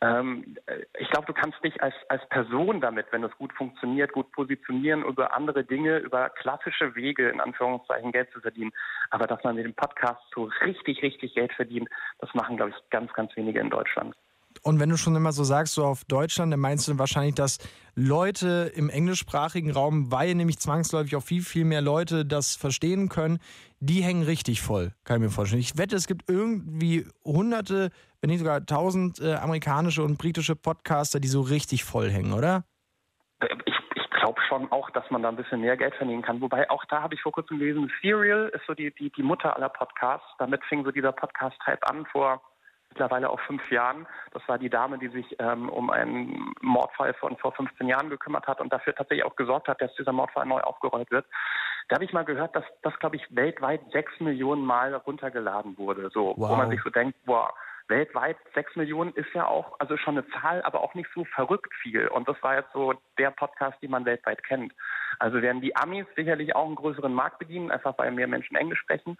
Ähm, 0.00 0.56
ich 0.98 1.10
glaube, 1.10 1.26
du 1.26 1.32
kannst 1.32 1.62
dich 1.64 1.82
als, 1.82 1.94
als 2.08 2.26
Person 2.28 2.80
damit, 2.80 3.06
wenn 3.10 3.24
es 3.24 3.36
gut 3.36 3.52
funktioniert, 3.54 4.12
gut 4.12 4.30
positionieren, 4.32 5.02
über 5.02 5.34
andere 5.34 5.64
Dinge, 5.64 5.98
über 5.98 6.30
klassische 6.30 6.94
Wege, 6.94 7.28
in 7.30 7.40
Anführungszeichen, 7.40 8.12
Geld 8.12 8.30
zu 8.32 8.40
verdienen. 8.40 8.70
Aber 9.10 9.26
dass 9.26 9.42
man 9.42 9.56
mit 9.56 9.64
dem 9.64 9.74
Podcast 9.74 10.22
so 10.34 10.50
richtig, 10.64 11.02
richtig 11.02 11.34
Geld 11.34 11.52
verdient, 11.54 11.88
das 12.18 12.32
machen, 12.34 12.56
glaube 12.56 12.70
ich, 12.70 12.90
ganz, 12.90 13.12
ganz 13.12 13.34
wenige 13.36 13.58
in 13.58 13.70
Deutschland. 13.70 14.14
Und 14.62 14.78
wenn 14.78 14.88
du 14.88 14.96
schon 14.96 15.16
immer 15.16 15.32
so 15.32 15.42
sagst, 15.42 15.74
so 15.74 15.84
auf 15.84 16.04
Deutschland, 16.04 16.52
dann 16.52 16.60
meinst 16.60 16.86
du 16.86 16.98
wahrscheinlich, 16.98 17.34
dass 17.34 17.58
Leute 17.94 18.72
im 18.74 18.88
englischsprachigen 18.88 19.72
Raum, 19.72 20.12
weil 20.12 20.34
nämlich 20.34 20.58
zwangsläufig 20.58 21.16
auch 21.16 21.22
viel, 21.22 21.42
viel 21.42 21.64
mehr 21.64 21.82
Leute 21.82 22.24
das 22.24 22.54
verstehen 22.54 23.08
können, 23.08 23.38
die 23.80 24.02
hängen 24.02 24.22
richtig 24.22 24.62
voll, 24.62 24.92
kann 25.04 25.16
ich 25.16 25.22
mir 25.22 25.30
vorstellen. 25.30 25.60
Ich 25.60 25.76
wette, 25.76 25.96
es 25.96 26.06
gibt 26.06 26.30
irgendwie 26.30 27.06
hunderte, 27.24 27.90
wenn 28.20 28.30
nicht 28.30 28.38
sogar 28.38 28.64
tausend 28.64 29.20
äh, 29.20 29.34
amerikanische 29.34 30.04
und 30.04 30.16
britische 30.16 30.54
Podcaster, 30.54 31.18
die 31.18 31.28
so 31.28 31.40
richtig 31.40 31.82
voll 31.82 32.08
hängen, 32.08 32.32
oder? 32.32 32.62
Ich, 33.66 33.74
ich 33.96 34.10
glaube 34.10 34.40
schon 34.48 34.70
auch, 34.70 34.88
dass 34.90 35.10
man 35.10 35.24
da 35.24 35.28
ein 35.28 35.36
bisschen 35.36 35.60
mehr 35.60 35.76
Geld 35.76 35.96
verdienen 35.96 36.22
kann. 36.22 36.40
Wobei 36.40 36.70
auch 36.70 36.84
da 36.84 37.02
habe 37.02 37.16
ich 37.16 37.20
vor 37.20 37.32
kurzem 37.32 37.58
gelesen, 37.58 37.90
Serial 38.00 38.48
ist 38.54 38.64
so 38.68 38.74
die, 38.74 38.94
die, 38.94 39.10
die 39.10 39.24
Mutter 39.24 39.56
aller 39.56 39.68
Podcasts. 39.68 40.28
Damit 40.38 40.64
fing 40.66 40.84
so 40.84 40.92
dieser 40.92 41.10
Podcast-Hype 41.10 41.84
an 41.90 42.06
vor 42.06 42.40
mittlerweile 42.92 43.30
auch 43.30 43.40
fünf 43.40 43.70
Jahren. 43.70 44.06
Das 44.32 44.46
war 44.46 44.58
die 44.58 44.68
Dame, 44.68 44.98
die 44.98 45.08
sich 45.08 45.36
ähm, 45.38 45.68
um 45.70 45.90
einen 45.90 46.52
Mordfall 46.60 47.14
von 47.14 47.36
vor 47.38 47.52
15 47.52 47.88
Jahren 47.88 48.10
gekümmert 48.10 48.46
hat 48.46 48.60
und 48.60 48.72
dafür 48.72 48.94
tatsächlich 48.94 49.24
auch 49.24 49.36
gesorgt 49.36 49.68
hat, 49.68 49.80
dass 49.80 49.94
dieser 49.94 50.12
Mordfall 50.12 50.46
neu 50.46 50.60
aufgerollt 50.60 51.10
wird. 51.10 51.26
Da 51.88 51.96
habe 51.96 52.04
ich 52.04 52.12
mal 52.12 52.24
gehört, 52.24 52.54
dass 52.54 52.64
das, 52.82 52.96
glaube 52.98 53.16
ich, 53.16 53.34
weltweit 53.34 53.80
sechs 53.92 54.12
Millionen 54.20 54.64
Mal 54.64 54.94
runtergeladen 54.94 55.78
wurde. 55.78 56.10
So, 56.12 56.34
wow. 56.36 56.50
wo 56.50 56.56
man 56.56 56.70
sich 56.70 56.80
so 56.82 56.90
denkt, 56.90 57.16
boah, 57.24 57.52
weltweit 57.88 58.36
sechs 58.54 58.76
Millionen 58.76 59.12
ist 59.14 59.32
ja 59.34 59.46
auch, 59.46 59.78
also 59.80 59.96
schon 59.96 60.16
eine 60.16 60.26
Zahl, 60.28 60.62
aber 60.62 60.82
auch 60.82 60.94
nicht 60.94 61.08
so 61.14 61.24
verrückt 61.24 61.72
viel. 61.82 62.08
Und 62.08 62.28
das 62.28 62.36
war 62.42 62.56
jetzt 62.56 62.72
so 62.72 62.94
der 63.18 63.30
Podcast, 63.30 63.82
den 63.82 63.90
man 63.90 64.04
weltweit 64.04 64.44
kennt. 64.44 64.72
Also 65.18 65.42
werden 65.42 65.60
die 65.60 65.74
Amis 65.76 66.06
sicherlich 66.14 66.54
auch 66.54 66.66
einen 66.66 66.76
größeren 66.76 67.12
Markt 67.12 67.38
bedienen, 67.38 67.70
einfach 67.70 67.96
weil 67.98 68.12
mehr 68.12 68.28
Menschen 68.28 68.56
Englisch 68.56 68.80
sprechen. 68.80 69.16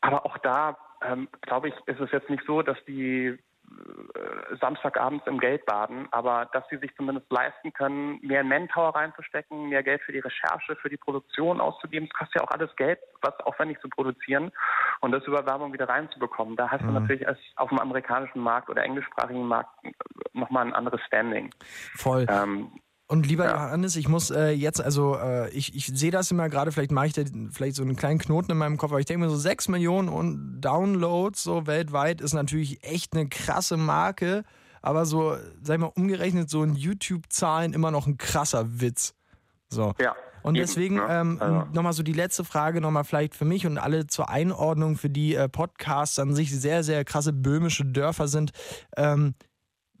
Aber 0.00 0.26
auch 0.26 0.38
da, 0.38 0.76
ähm, 1.04 1.28
glaube 1.42 1.68
ich, 1.68 1.74
ist 1.86 2.00
es 2.00 2.10
jetzt 2.12 2.30
nicht 2.30 2.44
so, 2.46 2.62
dass 2.62 2.78
die 2.86 3.26
äh, 3.28 4.56
Samstagabends 4.60 5.26
im 5.26 5.38
Geld 5.38 5.64
baden, 5.66 6.06
aber 6.10 6.48
dass 6.52 6.64
sie 6.68 6.76
sich 6.76 6.94
zumindest 6.96 7.30
leisten 7.30 7.72
können, 7.72 8.20
mehr 8.22 8.44
Manpower 8.44 8.94
reinzustecken, 8.94 9.70
mehr 9.70 9.82
Geld 9.82 10.02
für 10.02 10.12
die 10.12 10.18
Recherche, 10.18 10.76
für 10.76 10.90
die 10.90 10.96
Produktion 10.96 11.60
auszugeben. 11.60 12.08
Es 12.10 12.18
kostet 12.18 12.36
ja 12.36 12.46
auch 12.46 12.50
alles 12.50 12.74
Geld, 12.76 12.98
was 13.22 13.38
aufwendig 13.40 13.80
zu 13.80 13.88
produzieren 13.88 14.52
und 15.00 15.12
das 15.12 15.24
über 15.24 15.46
Werbung 15.46 15.72
wieder 15.72 15.88
reinzubekommen. 15.88 16.56
Da 16.56 16.70
hast 16.70 16.82
mhm. 16.82 16.88
du 16.88 16.92
natürlich 17.00 17.26
auf 17.56 17.68
dem 17.70 17.78
amerikanischen 17.78 18.40
Markt 18.40 18.68
oder 18.68 18.82
englischsprachigen 18.82 19.46
Markt 19.46 19.70
nochmal 20.32 20.66
ein 20.66 20.74
anderes 20.74 21.00
Standing. 21.06 21.50
Voll. 21.94 22.26
Ähm, 22.28 22.72
und 23.08 23.26
lieber 23.26 23.44
ja. 23.44 23.52
Johannes, 23.66 23.96
ich 23.96 24.08
muss 24.08 24.30
äh, 24.30 24.50
jetzt, 24.50 24.80
also 24.80 25.16
äh, 25.16 25.50
ich, 25.50 25.74
ich 25.74 25.86
sehe 25.86 26.10
das 26.10 26.30
immer 26.30 26.48
gerade, 26.48 26.72
vielleicht 26.72 26.92
mache 26.92 27.06
ich 27.06 27.12
da 27.12 27.22
vielleicht 27.50 27.76
so 27.76 27.82
einen 27.82 27.96
kleinen 27.96 28.18
Knoten 28.18 28.52
in 28.52 28.58
meinem 28.58 28.78
Kopf, 28.78 28.90
aber 28.90 29.00
ich 29.00 29.06
denke 29.06 29.24
mir 29.24 29.30
so 29.30 29.36
6 29.36 29.68
Millionen 29.68 30.60
Downloads 30.60 31.42
so 31.42 31.66
weltweit 31.66 32.20
ist 32.20 32.32
natürlich 32.32 32.82
echt 32.84 33.14
eine 33.14 33.28
krasse 33.28 33.76
Marke, 33.76 34.44
aber 34.80 35.04
so, 35.04 35.36
sag 35.62 35.74
ich 35.74 35.80
mal, 35.80 35.92
umgerechnet 35.94 36.48
so 36.48 36.62
in 36.62 36.74
YouTube-Zahlen 36.74 37.72
immer 37.72 37.90
noch 37.90 38.06
ein 38.06 38.16
krasser 38.16 38.80
Witz. 38.80 39.14
So. 39.68 39.94
Ja. 40.00 40.14
Und 40.42 40.56
deswegen 40.56 41.00
ähm, 41.08 41.38
also. 41.40 41.66
nochmal 41.72 41.92
so 41.92 42.02
die 42.02 42.12
letzte 42.12 42.44
Frage, 42.44 42.80
nochmal 42.80 43.04
vielleicht 43.04 43.34
für 43.34 43.44
mich 43.44 43.66
und 43.66 43.78
alle 43.78 44.06
zur 44.06 44.28
Einordnung, 44.28 44.96
für 44.96 45.08
die 45.08 45.34
äh, 45.34 45.48
Podcasts 45.48 46.18
an 46.18 46.34
sich 46.34 46.50
sehr, 46.50 46.82
sehr 46.82 47.04
krasse 47.04 47.32
böhmische 47.32 47.84
Dörfer 47.84 48.26
sind. 48.26 48.50
Ähm, 48.96 49.34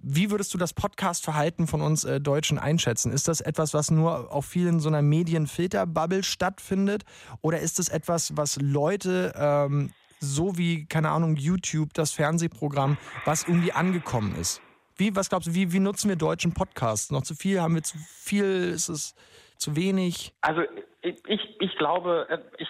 wie 0.02 0.30
würdest 0.30 0.52
du 0.52 0.58
das 0.58 0.74
Podcast-Verhalten 0.74 1.66
von 1.66 1.80
uns 1.80 2.04
äh, 2.04 2.20
Deutschen 2.20 2.58
einschätzen? 2.58 3.12
Ist 3.12 3.28
das 3.28 3.40
etwas, 3.40 3.72
was 3.72 3.90
nur 3.90 4.32
auf 4.32 4.44
vielen 4.44 4.80
so 4.80 4.88
einer 4.88 5.02
Medienfilter-Bubble 5.02 6.24
stattfindet? 6.24 7.04
Oder 7.40 7.60
ist 7.60 7.78
es 7.78 7.88
etwas, 7.88 8.36
was 8.36 8.58
Leute, 8.60 9.32
ähm, 9.36 9.92
so 10.20 10.58
wie, 10.58 10.86
keine 10.86 11.10
Ahnung, 11.10 11.36
YouTube, 11.36 11.94
das 11.94 12.10
Fernsehprogramm, 12.10 12.98
was 13.24 13.44
irgendwie 13.44 13.72
angekommen 13.72 14.34
ist? 14.34 14.60
Wie, 14.96 15.14
was 15.14 15.28
glaubst 15.28 15.48
du, 15.48 15.54
wie, 15.54 15.72
wie 15.72 15.80
nutzen 15.80 16.08
wir 16.08 16.16
deutschen 16.16 16.52
Podcasts? 16.52 17.10
Noch 17.10 17.22
zu 17.22 17.34
viel? 17.34 17.60
Haben 17.60 17.76
wir 17.76 17.82
zu 17.82 17.96
viel? 17.98 18.72
Ist 18.74 18.88
es 18.88 19.14
zu 19.62 19.76
wenig? 19.76 20.34
Also 20.40 20.62
ich, 21.00 21.60
ich 21.60 21.78
glaube, 21.78 22.26
äh, 22.28 22.38
ich, 22.58 22.68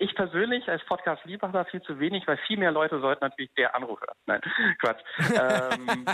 ich 0.00 0.14
persönlich 0.14 0.68
als 0.68 0.84
Podcast-Liebhaber 0.86 1.64
viel 1.66 1.82
zu 1.82 1.98
wenig, 2.00 2.26
weil 2.26 2.38
viel 2.46 2.58
mehr 2.58 2.72
Leute 2.72 3.00
sollten 3.00 3.24
natürlich 3.24 3.52
der 3.54 3.74
Anruf 3.74 4.00
hören. 4.00 4.16
Nein, 4.26 4.40
Quatsch. 4.80 5.02
ähm, 5.38 6.04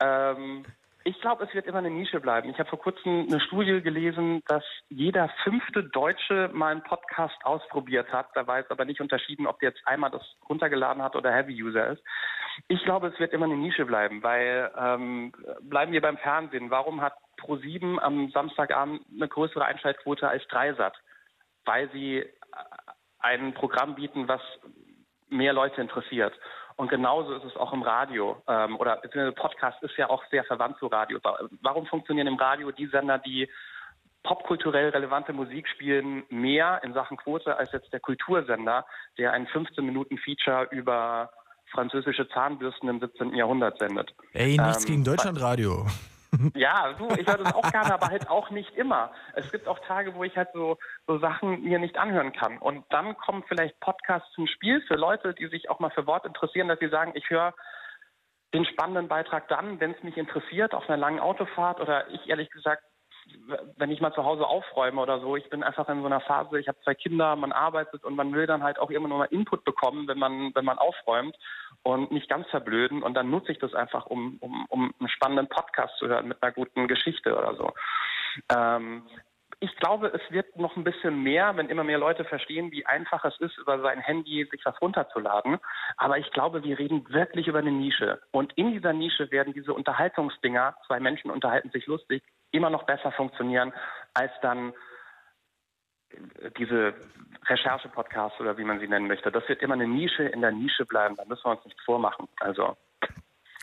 ähm, 0.00 0.64
ich 1.04 1.20
glaube, 1.20 1.44
es 1.44 1.54
wird 1.54 1.66
immer 1.66 1.78
eine 1.78 1.90
Nische 1.90 2.18
bleiben. 2.18 2.50
Ich 2.50 2.58
habe 2.58 2.68
vor 2.68 2.80
kurzem 2.80 3.28
eine 3.28 3.40
Studie 3.40 3.80
gelesen, 3.80 4.42
dass 4.48 4.64
jeder 4.88 5.28
fünfte 5.44 5.84
Deutsche 5.84 6.50
mal 6.52 6.72
einen 6.72 6.82
Podcast 6.82 7.36
ausprobiert 7.44 8.12
hat. 8.12 8.30
Da 8.34 8.48
war 8.48 8.58
jetzt 8.58 8.72
aber 8.72 8.84
nicht 8.84 9.00
unterschieden, 9.00 9.46
ob 9.46 9.60
der 9.60 9.70
jetzt 9.70 9.86
einmal 9.86 10.10
das 10.10 10.22
runtergeladen 10.48 11.02
hat 11.02 11.14
oder 11.14 11.32
Heavy-User 11.32 11.92
ist. 11.92 12.02
Ich 12.66 12.82
glaube, 12.82 13.06
es 13.08 13.20
wird 13.20 13.32
immer 13.32 13.44
eine 13.44 13.56
Nische 13.56 13.84
bleiben, 13.84 14.24
weil 14.24 14.72
ähm, 14.76 15.32
bleiben 15.60 15.92
wir 15.92 16.00
beim 16.00 16.18
Fernsehen. 16.18 16.70
Warum 16.70 17.00
hat 17.00 17.14
Pro7 17.38 17.98
am 17.98 18.30
Samstagabend 18.30 19.02
eine 19.14 19.28
größere 19.28 19.64
Einschaltquote 19.64 20.28
als 20.28 20.46
Dreisat, 20.48 20.94
weil 21.64 21.90
sie 21.92 22.18
äh, 22.18 22.26
ein 23.18 23.54
Programm 23.54 23.94
bieten, 23.94 24.28
was 24.28 24.40
mehr 25.28 25.52
Leute 25.52 25.80
interessiert. 25.80 26.32
Und 26.76 26.90
genauso 26.90 27.34
ist 27.34 27.44
es 27.44 27.56
auch 27.56 27.72
im 27.72 27.82
Radio 27.82 28.42
ähm, 28.46 28.76
oder 28.76 28.96
beziehungsweise 28.96 29.32
Podcast 29.34 29.82
ist 29.82 29.96
ja 29.96 30.10
auch 30.10 30.22
sehr 30.30 30.44
verwandt 30.44 30.78
zu 30.78 30.86
Radio. 30.86 31.18
Warum 31.62 31.86
funktionieren 31.86 32.26
im 32.26 32.36
Radio 32.36 32.70
die 32.70 32.86
Sender, 32.86 33.18
die 33.18 33.48
popkulturell 34.22 34.90
relevante 34.90 35.32
Musik 35.32 35.68
spielen, 35.68 36.24
mehr 36.28 36.80
in 36.82 36.92
Sachen 36.92 37.16
Quote 37.16 37.56
als 37.56 37.72
jetzt 37.72 37.92
der 37.92 38.00
Kultursender, 38.00 38.84
der 39.16 39.32
ein 39.32 39.46
15 39.46 39.84
Minuten 39.84 40.18
Feature 40.18 40.68
über 40.70 41.30
französische 41.72 42.28
Zahnbürsten 42.28 42.88
im 42.88 43.00
17. 43.00 43.34
Jahrhundert 43.34 43.78
sendet. 43.78 44.14
Ey, 44.32 44.58
nichts 44.58 44.84
ähm, 44.84 44.90
gegen 44.90 45.04
Deutschlandradio. 45.04 45.86
Ja, 46.54 46.92
du, 46.92 47.08
ich 47.18 47.26
höre 47.26 47.38
das 47.38 47.54
auch 47.54 47.70
gerne, 47.70 47.94
aber 47.94 48.08
halt 48.08 48.28
auch 48.28 48.50
nicht 48.50 48.74
immer. 48.76 49.12
Es 49.34 49.50
gibt 49.50 49.68
auch 49.68 49.78
Tage, 49.80 50.14
wo 50.14 50.24
ich 50.24 50.36
halt 50.36 50.48
so, 50.52 50.78
so 51.06 51.18
Sachen 51.18 51.62
mir 51.62 51.78
nicht 51.78 51.98
anhören 51.98 52.32
kann. 52.32 52.58
Und 52.58 52.84
dann 52.90 53.16
kommen 53.16 53.44
vielleicht 53.48 53.78
Podcasts 53.80 54.30
zum 54.32 54.46
Spiel 54.46 54.80
für 54.82 54.96
Leute, 54.96 55.34
die 55.34 55.48
sich 55.48 55.70
auch 55.70 55.80
mal 55.80 55.90
für 55.90 56.06
Wort 56.06 56.24
interessieren, 56.24 56.68
dass 56.68 56.78
sie 56.78 56.88
sagen, 56.88 57.12
ich 57.14 57.28
höre 57.30 57.54
den 58.54 58.64
spannenden 58.64 59.08
Beitrag 59.08 59.48
dann, 59.48 59.80
wenn 59.80 59.92
es 59.92 60.02
mich 60.02 60.16
interessiert, 60.16 60.74
auf 60.74 60.88
einer 60.88 60.96
langen 60.96 61.20
Autofahrt 61.20 61.80
oder 61.80 62.08
ich 62.10 62.28
ehrlich 62.28 62.50
gesagt 62.50 62.82
wenn 63.76 63.90
ich 63.90 64.00
mal 64.00 64.12
zu 64.12 64.24
Hause 64.24 64.46
aufräume 64.46 65.00
oder 65.00 65.20
so, 65.20 65.36
ich 65.36 65.48
bin 65.50 65.62
einfach 65.62 65.88
in 65.88 66.00
so 66.00 66.06
einer 66.06 66.20
Phase, 66.20 66.58
ich 66.58 66.68
habe 66.68 66.80
zwei 66.82 66.94
Kinder, 66.94 67.36
man 67.36 67.52
arbeitet 67.52 68.04
und 68.04 68.16
man 68.16 68.32
will 68.32 68.46
dann 68.46 68.62
halt 68.62 68.78
auch 68.78 68.90
immer 68.90 69.08
noch 69.08 69.18
mal 69.18 69.24
Input 69.26 69.64
bekommen, 69.64 70.08
wenn 70.08 70.18
man, 70.18 70.54
wenn 70.54 70.64
man 70.64 70.78
aufräumt 70.78 71.36
und 71.82 72.10
nicht 72.10 72.28
ganz 72.28 72.48
verblöden. 72.48 73.02
Und 73.02 73.14
dann 73.14 73.30
nutze 73.30 73.52
ich 73.52 73.58
das 73.58 73.74
einfach, 73.74 74.06
um, 74.06 74.38
um, 74.40 74.66
um 74.68 74.94
einen 74.98 75.08
spannenden 75.08 75.48
Podcast 75.48 75.96
zu 75.98 76.08
hören 76.08 76.28
mit 76.28 76.42
einer 76.42 76.52
guten 76.52 76.88
Geschichte 76.88 77.36
oder 77.36 77.54
so. 77.56 77.72
Ähm, 78.54 79.02
ich 79.60 79.74
glaube, 79.76 80.08
es 80.08 80.20
wird 80.30 80.56
noch 80.58 80.76
ein 80.76 80.84
bisschen 80.84 81.22
mehr, 81.22 81.56
wenn 81.56 81.70
immer 81.70 81.84
mehr 81.84 81.98
Leute 81.98 82.24
verstehen, 82.24 82.70
wie 82.72 82.84
einfach 82.84 83.24
es 83.24 83.38
ist, 83.40 83.56
über 83.56 83.80
sein 83.80 84.00
Handy 84.00 84.46
sich 84.50 84.60
was 84.64 84.80
runterzuladen. 84.82 85.58
Aber 85.96 86.18
ich 86.18 86.30
glaube, 86.32 86.62
wir 86.62 86.78
reden 86.78 87.08
wirklich 87.08 87.48
über 87.48 87.60
eine 87.60 87.72
Nische. 87.72 88.20
Und 88.32 88.52
in 88.54 88.72
dieser 88.72 88.92
Nische 88.92 89.30
werden 89.30 89.54
diese 89.54 89.72
Unterhaltungsdinger, 89.72 90.76
zwei 90.86 91.00
Menschen 91.00 91.30
unterhalten 91.30 91.70
sich 91.70 91.86
lustig, 91.86 92.22
immer 92.50 92.70
noch 92.70 92.84
besser 92.84 93.12
funktionieren 93.12 93.72
als 94.14 94.32
dann 94.42 94.72
diese 96.58 96.94
Recherche-Podcasts 97.46 98.40
oder 98.40 98.56
wie 98.56 98.64
man 98.64 98.80
sie 98.80 98.88
nennen 98.88 99.06
möchte. 99.06 99.30
Das 99.30 99.48
wird 99.48 99.62
immer 99.62 99.74
eine 99.74 99.86
Nische 99.86 100.24
in 100.24 100.40
der 100.40 100.52
Nische 100.52 100.84
bleiben. 100.86 101.16
Da 101.16 101.24
müssen 101.24 101.44
wir 101.44 101.52
uns 101.52 101.64
nichts 101.64 101.82
vormachen. 101.84 102.28
Also 102.40 102.76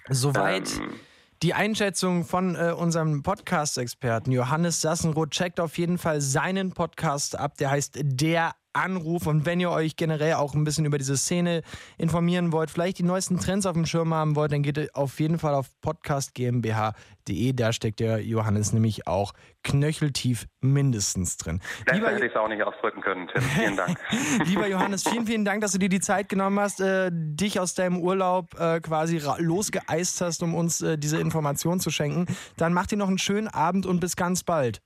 soweit. 0.09 0.77
Ähm, 0.77 0.99
die 1.41 1.53
Einschätzung 1.53 2.23
von 2.23 2.55
äh, 2.55 2.71
unserem 2.71 3.21
Podcast-Experten 3.21 4.31
Johannes 4.31 4.79
Sassenroth 4.79 5.31
checkt 5.31 5.59
auf 5.59 5.77
jeden 5.77 5.97
Fall 5.97 6.21
seinen 6.21 6.73
Podcast 6.73 7.37
ab. 7.37 7.57
Der 7.57 7.69
heißt 7.69 7.99
Der 8.01 8.53
Anruf. 8.73 9.27
Und 9.27 9.45
wenn 9.45 9.59
ihr 9.59 9.71
euch 9.71 9.95
generell 9.95 10.33
auch 10.33 10.53
ein 10.53 10.63
bisschen 10.63 10.85
über 10.85 10.97
diese 10.97 11.17
Szene 11.17 11.61
informieren 11.97 12.51
wollt, 12.51 12.69
vielleicht 12.69 12.99
die 12.99 13.03
neuesten 13.03 13.39
Trends 13.39 13.65
auf 13.65 13.73
dem 13.73 13.85
Schirm 13.85 14.13
haben 14.13 14.35
wollt, 14.35 14.51
dann 14.51 14.63
geht 14.63 14.77
ihr 14.77 14.89
auf 14.93 15.19
jeden 15.19 15.39
Fall 15.39 15.53
auf 15.53 15.67
podcastgmbh.de. 15.81 17.53
Da 17.53 17.73
steckt 17.73 17.99
der 17.99 18.19
Johannes 18.19 18.73
nämlich 18.73 19.07
auch 19.07 19.33
knöcheltief 19.63 20.47
mindestens 20.61 21.37
drin. 21.37 21.61
Besser 21.85 21.95
Lieber 21.97 22.11
hätte 22.11 22.25
ich 22.25 22.31
es 22.31 22.37
auch 22.37 22.47
nicht 22.47 22.63
ausdrücken 22.63 23.01
können, 23.01 23.27
Tim. 23.27 23.41
Vielen 23.41 23.77
Dank. 23.77 23.97
Lieber 24.45 24.67
Johannes, 24.67 25.07
vielen, 25.07 25.25
vielen 25.25 25.45
Dank, 25.45 25.61
dass 25.61 25.71
du 25.71 25.77
dir 25.77 25.89
die 25.89 26.01
Zeit 26.01 26.29
genommen 26.29 26.59
hast, 26.59 26.81
äh, 26.81 27.09
dich 27.11 27.59
aus 27.59 27.75
deinem 27.75 27.99
Urlaub 27.99 28.59
äh, 28.59 28.79
quasi 28.81 29.21
losgeeist 29.37 30.21
hast, 30.21 30.43
um 30.43 30.55
uns 30.55 30.81
äh, 30.81 30.97
diese 30.97 31.19
Information 31.19 31.79
zu 31.79 31.89
schenken. 31.89 32.25
Dann 32.57 32.73
macht 32.73 32.91
dir 32.91 32.97
noch 32.97 33.07
einen 33.07 33.19
schönen 33.19 33.47
Abend 33.47 33.85
und 33.85 33.99
bis 33.99 34.15
ganz 34.15 34.43
bald. 34.43 34.81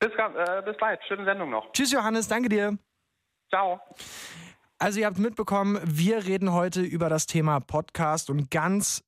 Bis, 0.00 0.10
äh, 0.12 0.62
bis 0.64 0.76
bald. 0.78 0.98
Schöne 1.06 1.24
Sendung 1.24 1.50
noch. 1.50 1.72
Tschüss, 1.72 1.92
Johannes. 1.92 2.26
Danke 2.26 2.48
dir. 2.48 2.78
Ciao. 3.50 3.80
Also 4.78 5.00
ihr 5.00 5.06
habt 5.06 5.18
mitbekommen, 5.18 5.78
wir 5.84 6.24
reden 6.24 6.52
heute 6.52 6.80
über 6.80 7.08
das 7.10 7.26
Thema 7.26 7.60
Podcast 7.60 8.30
und 8.30 8.50
ganz 8.50 9.02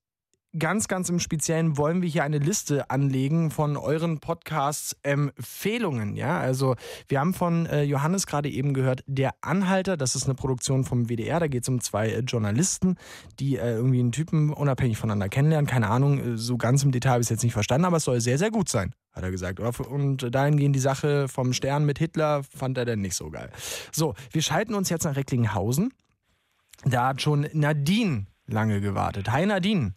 ganz, 0.57 0.87
ganz 0.87 1.09
im 1.09 1.19
Speziellen 1.19 1.77
wollen 1.77 2.01
wir 2.01 2.09
hier 2.09 2.23
eine 2.23 2.37
Liste 2.37 2.89
anlegen 2.89 3.51
von 3.51 3.75
euren 3.75 4.19
Podcasts-Empfehlungen. 4.19 6.15
Ja, 6.15 6.39
also 6.39 6.75
wir 7.07 7.19
haben 7.19 7.33
von 7.33 7.65
äh, 7.65 7.83
Johannes 7.83 8.27
gerade 8.27 8.49
eben 8.49 8.73
gehört, 8.73 9.03
Der 9.07 9.31
Anhalter, 9.41 9.97
das 9.97 10.15
ist 10.15 10.25
eine 10.25 10.35
Produktion 10.35 10.83
vom 10.83 11.09
WDR, 11.09 11.39
da 11.39 11.47
geht 11.47 11.63
es 11.63 11.69
um 11.69 11.81
zwei 11.81 12.09
äh, 12.09 12.19
Journalisten, 12.19 12.97
die 13.39 13.57
äh, 13.57 13.73
irgendwie 13.73 13.99
einen 13.99 14.11
Typen 14.11 14.53
unabhängig 14.53 14.97
voneinander 14.97 15.29
kennenlernen. 15.29 15.67
Keine 15.67 15.89
Ahnung, 15.89 16.37
so 16.37 16.57
ganz 16.57 16.83
im 16.83 16.91
Detail 16.91 17.13
habe 17.13 17.21
ich 17.21 17.25
es 17.25 17.31
jetzt 17.31 17.43
nicht 17.43 17.53
verstanden, 17.53 17.85
aber 17.85 17.97
es 17.97 18.03
soll 18.03 18.21
sehr, 18.21 18.37
sehr 18.37 18.51
gut 18.51 18.69
sein, 18.69 18.93
hat 19.11 19.23
er 19.23 19.31
gesagt. 19.31 19.59
Und 19.59 20.33
dahingehend 20.33 20.75
die 20.75 20.79
Sache 20.79 21.27
vom 21.27 21.53
Stern 21.53 21.85
mit 21.85 21.97
Hitler 21.99 22.43
fand 22.43 22.77
er 22.77 22.85
dann 22.85 23.01
nicht 23.01 23.15
so 23.15 23.29
geil. 23.29 23.49
So, 23.91 24.13
wir 24.31 24.41
schalten 24.41 24.75
uns 24.75 24.89
jetzt 24.89 25.05
nach 25.05 25.15
Recklinghausen. 25.15 25.93
Da 26.85 27.09
hat 27.09 27.21
schon 27.21 27.47
Nadine 27.53 28.27
lange 28.45 28.81
gewartet. 28.81 29.31
Hi 29.31 29.45
Nadine. 29.45 29.93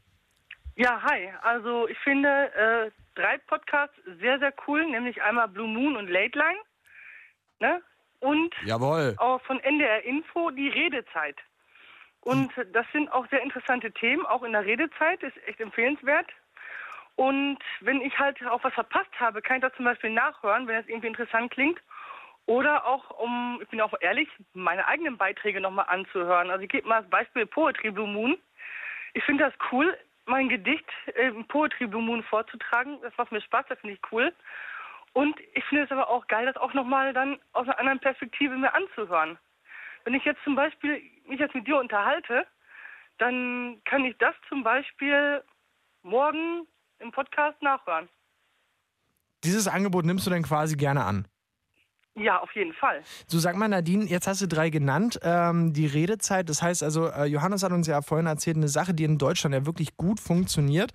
Ja, 0.77 1.01
hi. 1.03 1.33
Also 1.41 1.89
ich 1.89 1.99
finde 2.01 2.29
äh, 2.29 2.91
drei 3.15 3.39
Podcasts 3.39 3.97
sehr, 4.21 4.39
sehr 4.39 4.53
cool, 4.67 4.85
nämlich 4.87 5.23
einmal 5.23 5.49
Blue 5.49 5.67
Moon 5.67 5.97
und 5.97 6.09
Late 6.09 6.39
Line. 6.39 6.59
Ne? 7.61 7.83
Und 8.21 8.55
Jawohl. 8.63 9.15
auch 9.19 9.41
von 9.43 9.59
NDR 9.61 10.05
Info 10.05 10.51
die 10.51 10.69
Redezeit. 10.69 11.37
Und 12.21 12.53
das 12.73 12.87
sind 12.93 13.11
auch 13.11 13.27
sehr 13.29 13.41
interessante 13.41 13.91
Themen, 13.93 14.27
auch 14.27 14.43
in 14.43 14.53
der 14.53 14.67
Redezeit, 14.67 15.23
ist 15.23 15.37
echt 15.47 15.61
empfehlenswert. 15.61 16.27
Und 17.15 17.59
wenn 17.81 18.03
ich 18.03 18.19
halt 18.19 18.45
auch 18.47 18.63
was 18.63 18.75
verpasst 18.75 19.19
habe, 19.19 19.41
kann 19.41 19.57
ich 19.57 19.63
das 19.63 19.75
zum 19.77 19.87
Beispiel 19.87 20.11
nachhören, 20.11 20.67
wenn 20.67 20.77
es 20.77 20.89
irgendwie 20.89 21.07
interessant 21.07 21.53
klingt. 21.53 21.81
Oder 22.45 22.85
auch, 22.85 23.11
um, 23.19 23.61
ich 23.63 23.69
bin 23.69 23.81
auch 23.81 23.95
ehrlich, 24.01 24.29
meine 24.53 24.87
eigenen 24.87 25.17
Beiträge 25.17 25.61
nochmal 25.61 25.87
anzuhören. 25.89 26.51
Also 26.51 26.65
ich 26.65 26.69
gebe 26.69 26.87
mal 26.87 27.01
das 27.01 27.11
Beispiel 27.11 27.47
Poetry 27.47 27.91
Blue 27.91 28.07
Moon. 28.07 28.37
Ich 29.15 29.25
finde 29.25 29.45
das 29.45 29.55
cool, 29.73 29.97
mein 30.27 30.49
Gedicht 30.49 30.85
im 31.15 31.47
Poetry 31.47 31.87
Blue 31.87 32.03
Moon 32.03 32.23
vorzutragen. 32.23 32.99
Das 33.03 33.17
macht 33.17 33.33
mir 33.33 33.41
Spaß, 33.41 33.67
das 33.69 33.79
finde 33.81 33.95
ich 33.95 34.13
cool. 34.13 34.33
Und 35.13 35.39
ich 35.55 35.65
finde 35.65 35.85
es 35.85 35.91
aber 35.91 36.09
auch 36.11 36.27
geil, 36.27 36.47
das 36.47 36.57
auch 36.57 36.75
nochmal 36.75 37.13
dann 37.15 37.39
aus 37.53 37.67
einer 37.67 37.79
anderen 37.79 38.01
Perspektive 38.01 38.57
mir 38.57 38.75
anzuhören. 38.75 39.39
Wenn 40.05 40.15
ich 40.15 40.25
jetzt 40.25 40.43
zum 40.45 40.55
Beispiel 40.55 41.03
mich 41.27 41.41
jetzt 41.41 41.55
mit 41.55 41.67
dir 41.67 41.79
unterhalte, 41.79 42.47
dann 43.19 43.81
kann 43.85 44.05
ich 44.05 44.17
das 44.19 44.35
zum 44.49 44.63
Beispiel 44.63 45.43
morgen 46.03 46.67
im 46.99 47.13
Podcast 47.13 47.61
nachhören. 47.63 48.09
Dieses 49.43 49.69
Angebot 49.69 50.05
nimmst 50.05 50.27
du 50.27 50.31
dann 50.31 50.43
quasi 50.43 50.77
gerne 50.77 51.05
an? 51.05 51.27
Ja, 52.17 52.41
auf 52.41 52.51
jeden 52.55 52.73
Fall. 52.73 53.03
So, 53.27 53.39
sag 53.39 53.57
mal, 53.57 53.69
Nadine, 53.69 54.07
jetzt 54.07 54.27
hast 54.27 54.41
du 54.41 54.49
drei 54.49 54.71
genannt. 54.71 55.19
Ähm, 55.23 55.75
die 55.75 55.87
Redezeit, 55.87 56.49
das 56.49 56.63
heißt 56.63 56.83
also, 56.83 57.09
äh, 57.09 57.27
Johannes 57.27 57.63
hat 57.63 57.73
uns 57.73 57.87
ja 57.87 58.01
vorhin 58.01 58.27
erzählt, 58.27 58.57
eine 58.57 58.69
Sache, 58.69 58.95
die 58.95 59.05
in 59.05 59.19
Deutschland 59.19 59.55
ja 59.55 59.67
wirklich 59.67 59.97
gut 59.99 60.19
funktioniert, 60.19 60.93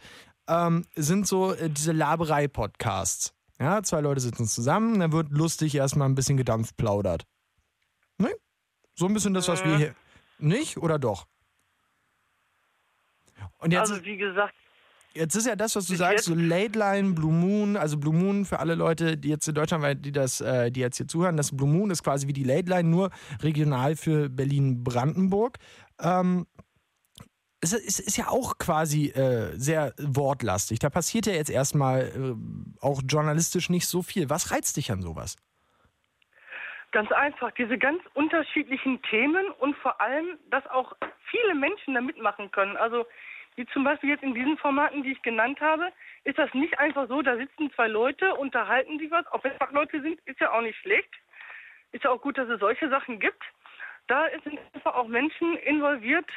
ähm, 0.47 0.85
sind 0.95 1.27
so 1.27 1.53
äh, 1.53 1.69
diese 1.69 1.91
Laberei-Podcasts. 1.91 3.35
Ja, 3.59 3.83
zwei 3.83 4.01
Leute 4.01 4.19
sitzen 4.19 4.47
zusammen, 4.47 4.99
dann 4.99 5.11
wird 5.11 5.29
lustig 5.29 5.75
erstmal 5.75 6.09
ein 6.09 6.15
bisschen 6.15 6.37
gedampft 6.37 6.75
plaudert. 6.77 7.27
Ne? 8.17 8.31
So 8.95 9.05
ein 9.05 9.13
bisschen 9.13 9.35
das, 9.35 9.47
was 9.47 9.63
wir 9.63 9.77
hier. 9.77 9.95
Nicht 10.39 10.77
oder 10.77 10.97
doch? 10.97 11.27
Also 13.59 14.03
wie 14.03 14.17
gesagt, 14.17 14.55
Jetzt 15.13 15.35
ist 15.35 15.45
ja 15.45 15.57
das, 15.57 15.75
was 15.75 15.87
du 15.87 15.95
sagst, 15.95 16.25
so 16.25 16.33
Late 16.33 16.79
Line, 16.79 17.13
Blue 17.13 17.33
Moon, 17.33 17.75
also 17.75 17.97
Blue 17.97 18.13
Moon 18.13 18.45
für 18.45 18.59
alle 18.59 18.75
Leute, 18.75 19.17
die 19.17 19.29
jetzt 19.29 19.47
in 19.47 19.55
Deutschland, 19.55 20.05
die 20.05 20.11
das, 20.11 20.39
äh, 20.39 20.71
die 20.71 20.79
jetzt 20.79 20.97
hier 20.97 21.07
zuhören, 21.07 21.35
das 21.35 21.55
Blue 21.55 21.67
Moon 21.67 21.91
ist 21.91 22.03
quasi 22.03 22.27
wie 22.27 22.33
die 22.33 22.45
Late 22.45 22.69
Line, 22.69 22.87
nur 22.87 23.09
regional 23.41 23.97
für 23.97 24.29
Berlin-Brandenburg. 24.29 25.57
Ähm, 25.99 26.45
es 27.61 27.73
ist, 27.73 27.99
ist, 27.99 28.17
ja 28.17 28.29
auch 28.29 28.57
quasi 28.57 29.09
äh, 29.09 29.51
sehr 29.55 29.93
wortlastig. 29.99 30.79
Da 30.79 30.89
passiert 30.89 31.27
ja 31.27 31.33
jetzt 31.33 31.49
erstmal 31.49 32.01
äh, 32.01 32.83
auch 32.83 33.01
journalistisch 33.07 33.69
nicht 33.69 33.87
so 33.87 34.01
viel. 34.01 34.29
Was 34.29 34.51
reizt 34.51 34.77
dich 34.77 34.91
an 34.91 35.01
sowas? 35.01 35.35
Ganz 36.91 37.11
einfach, 37.11 37.51
diese 37.51 37.77
ganz 37.77 38.01
unterschiedlichen 38.15 39.01
Themen 39.03 39.45
und 39.59 39.75
vor 39.77 40.01
allem, 40.01 40.39
dass 40.49 40.65
auch 40.67 40.93
viele 41.29 41.55
Menschen 41.55 41.93
da 41.93 42.01
mitmachen 42.01 42.51
können. 42.51 42.75
Also 42.77 43.05
wie 43.55 43.65
zum 43.67 43.83
Beispiel 43.83 44.09
jetzt 44.09 44.23
in 44.23 44.33
diesen 44.33 44.57
Formaten, 44.57 45.03
die 45.03 45.11
ich 45.11 45.21
genannt 45.21 45.59
habe, 45.59 45.91
ist 46.23 46.37
das 46.37 46.53
nicht 46.53 46.79
einfach 46.79 47.07
so, 47.07 47.21
da 47.21 47.35
sitzen 47.35 47.71
zwei 47.75 47.87
Leute, 47.87 48.35
unterhalten 48.35 48.99
sich 48.99 49.11
was, 49.11 49.27
auch 49.27 49.43
wenn 49.43 49.51
es 49.51 49.71
Leute 49.71 50.01
sind, 50.01 50.19
ist 50.25 50.39
ja 50.39 50.51
auch 50.51 50.61
nicht 50.61 50.77
schlecht. 50.79 51.09
Ist 51.91 52.03
ja 52.03 52.11
auch 52.11 52.21
gut, 52.21 52.37
dass 52.37 52.47
es 52.47 52.59
solche 52.59 52.89
Sachen 52.89 53.19
gibt. 53.19 53.43
Da 54.07 54.27
sind 54.43 54.59
einfach 54.73 54.95
auch 54.95 55.07
Menschen 55.07 55.57
involviert, 55.57 56.29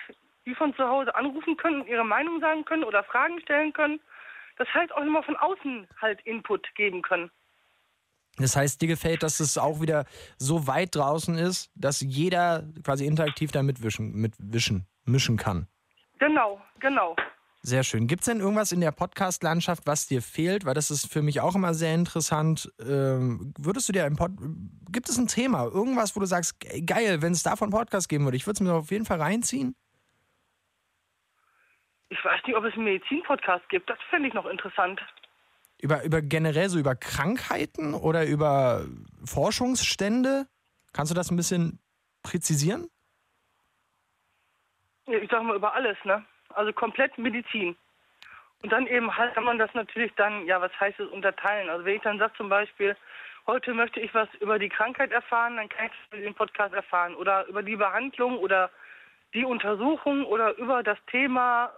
die 0.46 0.55
von 0.55 0.74
zu 0.74 0.87
Hause 0.87 1.14
anrufen 1.14 1.57
können 1.57 1.83
und 1.83 1.88
ihre 1.88 2.05
Meinung 2.05 2.40
sagen 2.40 2.64
können 2.64 2.85
oder 2.85 3.05
Fragen 3.05 3.40
stellen 3.40 3.72
können. 3.72 4.00
Das 4.57 4.72
heißt 4.72 4.92
auch 4.92 5.03
immer 5.03 5.22
von 5.22 5.37
außen 5.37 5.88
halt 6.00 6.20
Input 6.22 6.74
geben 6.74 7.03
können. 7.03 7.31
Das 8.37 8.57
heißt, 8.57 8.83
dir 8.83 8.88
gefällt, 8.88 9.22
dass 9.22 9.38
es 9.38 9.57
auch 9.59 9.81
wieder 9.81 10.07
so 10.38 10.66
weit 10.66 10.94
draußen 10.96 11.37
ist, 11.37 11.70
dass 11.77 12.00
jeder 12.00 12.64
quasi 12.83 13.07
interaktiv 13.07 13.53
da 13.53 13.62
mitwischen, 13.62 14.12
mitwischen, 14.12 14.87
mischen 15.05 15.37
kann. 15.37 15.68
Genau, 16.18 16.61
genau. 16.80 17.16
Sehr 17.66 17.82
schön. 17.82 18.06
Gibt 18.06 18.20
es 18.20 18.26
denn 18.26 18.40
irgendwas 18.40 18.72
in 18.72 18.82
der 18.82 18.92
Podcast-Landschaft, 18.92 19.87
was 19.87 20.06
dir 20.06 20.20
fehlt? 20.20 20.66
Weil 20.66 20.74
das 20.74 20.90
ist 20.90 21.10
für 21.10 21.22
mich 21.22 21.40
auch 21.40 21.54
immer 21.54 21.72
sehr 21.72 21.94
interessant. 21.94 22.70
Ähm, 22.78 23.54
würdest 23.58 23.88
du 23.88 23.94
dir 23.94 24.04
ein 24.04 24.16
Pod 24.16 24.32
Gibt 24.90 25.08
es 25.08 25.16
ein 25.16 25.28
Thema, 25.28 25.64
irgendwas, 25.64 26.14
wo 26.14 26.20
du 26.20 26.26
sagst, 26.26 26.60
geil, 26.84 27.22
wenn 27.22 27.32
es 27.32 27.42
davon 27.42 27.70
Podcast 27.70 28.10
geben 28.10 28.24
würde, 28.24 28.37
ich 28.37 28.46
würde 28.46 28.56
es 28.56 28.60
mir 28.60 28.74
auf 28.74 28.90
jeden 28.90 29.06
Fall 29.06 29.18
reinziehen? 29.18 29.74
Ich 32.10 32.22
weiß 32.22 32.42
nicht, 32.46 32.54
ob 32.54 32.64
es 32.64 32.74
einen 32.74 32.84
Medizin-Podcast 32.84 33.66
gibt. 33.70 33.88
Das 33.88 33.98
fände 34.10 34.28
ich 34.28 34.34
noch 34.34 34.44
interessant. 34.44 35.00
Über, 35.80 36.04
über 36.04 36.20
generell 36.20 36.68
so 36.68 36.78
über 36.78 36.94
Krankheiten 36.94 37.94
oder 37.94 38.26
über 38.26 38.84
Forschungsstände? 39.24 40.46
Kannst 40.92 41.10
du 41.10 41.16
das 41.16 41.30
ein 41.30 41.37
bisschen 41.37 41.80
präzisieren? 42.22 42.90
Ich 45.06 45.30
sag 45.30 45.42
mal 45.42 45.56
über 45.56 45.72
alles, 45.72 45.96
ne? 46.04 46.24
Also 46.54 46.72
komplett 46.72 47.16
Medizin. 47.18 47.76
Und 48.62 48.72
dann 48.72 48.86
eben 48.86 49.14
halt 49.14 49.34
kann 49.34 49.44
man 49.44 49.58
das 49.58 49.72
natürlich 49.74 50.12
dann, 50.16 50.46
ja, 50.46 50.60
was 50.60 50.72
heißt 50.80 50.98
es, 50.98 51.08
unterteilen. 51.08 51.68
Also 51.68 51.84
wenn 51.84 51.96
ich 51.96 52.02
dann 52.02 52.18
sage 52.18 52.32
zum 52.36 52.48
Beispiel, 52.48 52.96
heute 53.46 53.74
möchte 53.74 54.00
ich 54.00 54.14
was 54.14 54.28
über 54.40 54.58
die 54.58 54.70
Krankheit 54.70 55.12
erfahren, 55.12 55.56
dann 55.56 55.68
kann 55.68 55.86
ich 55.86 55.92
das 55.92 56.18
über 56.18 56.26
den 56.26 56.34
Podcast 56.34 56.74
erfahren. 56.74 57.14
Oder 57.14 57.46
über 57.46 57.62
die 57.62 57.76
Behandlung 57.76 58.38
oder 58.38 58.70
die 59.34 59.44
Untersuchung 59.44 60.24
oder 60.24 60.56
über 60.56 60.82
das 60.82 60.98
Thema. 61.10 61.70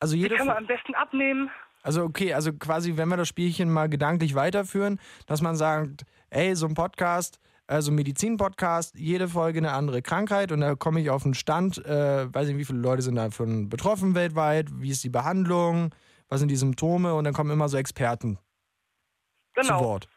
Also 0.00 0.16
jede 0.16 0.34
Wie 0.34 0.38
kann 0.38 0.48
man 0.48 0.56
am 0.56 0.66
besten 0.66 0.94
abnehmen? 0.94 1.50
Also 1.84 2.02
okay, 2.02 2.34
also 2.34 2.52
quasi, 2.52 2.96
wenn 2.96 3.08
wir 3.08 3.16
das 3.16 3.28
Spielchen 3.28 3.72
mal 3.72 3.88
gedanklich 3.88 4.34
weiterführen, 4.34 5.00
dass 5.26 5.42
man 5.42 5.54
sagt, 5.54 6.04
ey, 6.30 6.54
so 6.54 6.66
ein 6.66 6.74
Podcast, 6.74 7.38
also 7.66 7.92
Medizin-Podcast, 7.92 8.96
jede 8.98 9.28
Folge 9.28 9.58
eine 9.58 9.72
andere 9.72 10.02
Krankheit 10.02 10.52
und 10.52 10.60
da 10.60 10.74
komme 10.74 11.00
ich 11.00 11.10
auf 11.10 11.24
einen 11.24 11.34
Stand, 11.34 11.84
äh, 11.84 12.32
weiß 12.32 12.48
nicht, 12.48 12.58
wie 12.58 12.64
viele 12.64 12.80
Leute 12.80 13.02
sind 13.02 13.16
davon 13.16 13.68
betroffen 13.68 14.14
weltweit, 14.14 14.68
wie 14.74 14.90
ist 14.90 15.04
die 15.04 15.10
Behandlung, 15.10 15.94
was 16.28 16.40
sind 16.40 16.48
die 16.48 16.56
Symptome 16.56 17.14
und 17.14 17.24
dann 17.24 17.34
kommen 17.34 17.50
immer 17.50 17.68
so 17.68 17.76
Experten 17.76 18.38
genau. 19.54 19.78
zu 19.78 19.84
Wort. 19.84 20.08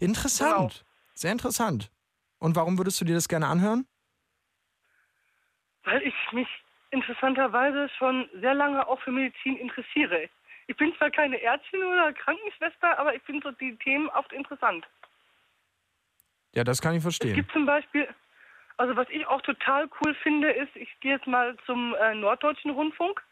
Interessant, 0.00 0.50
genau. 0.50 0.70
sehr 1.14 1.32
interessant. 1.32 1.90
Und 2.38 2.56
warum 2.56 2.78
würdest 2.78 3.00
du 3.00 3.04
dir 3.04 3.14
das 3.14 3.28
gerne 3.28 3.46
anhören? 3.46 3.86
Weil 5.84 6.02
ich 6.02 6.14
mich 6.32 6.48
interessanterweise 6.90 7.88
schon 7.98 8.28
sehr 8.40 8.54
lange 8.54 8.86
auch 8.86 9.00
für 9.00 9.12
Medizin 9.12 9.56
interessiere. 9.56 10.28
Ich 10.66 10.76
bin 10.76 10.92
zwar 10.98 11.10
keine 11.10 11.40
Ärztin 11.40 11.82
oder 11.82 12.12
Krankenschwester, 12.12 12.98
aber 12.98 13.14
ich 13.14 13.22
finde 13.22 13.48
so 13.48 13.50
die 13.52 13.76
Themen 13.76 14.08
oft 14.10 14.32
interessant. 14.32 14.86
Ja, 16.52 16.64
das 16.64 16.80
kann 16.80 16.94
ich 16.94 17.02
verstehen. 17.02 17.30
Es 17.30 17.36
gibt 17.36 17.52
zum 17.52 17.66
Beispiel, 17.66 18.08
also 18.76 18.96
was 18.96 19.08
ich 19.10 19.26
auch 19.26 19.40
total 19.42 19.88
cool 20.00 20.14
finde, 20.22 20.50
ist, 20.50 20.74
ich 20.74 20.88
gehe 21.00 21.12
jetzt 21.12 21.26
mal 21.26 21.56
zum 21.66 21.94
äh, 21.94 22.14
Norddeutschen 22.14 22.72
Rundfunk. 22.72 23.22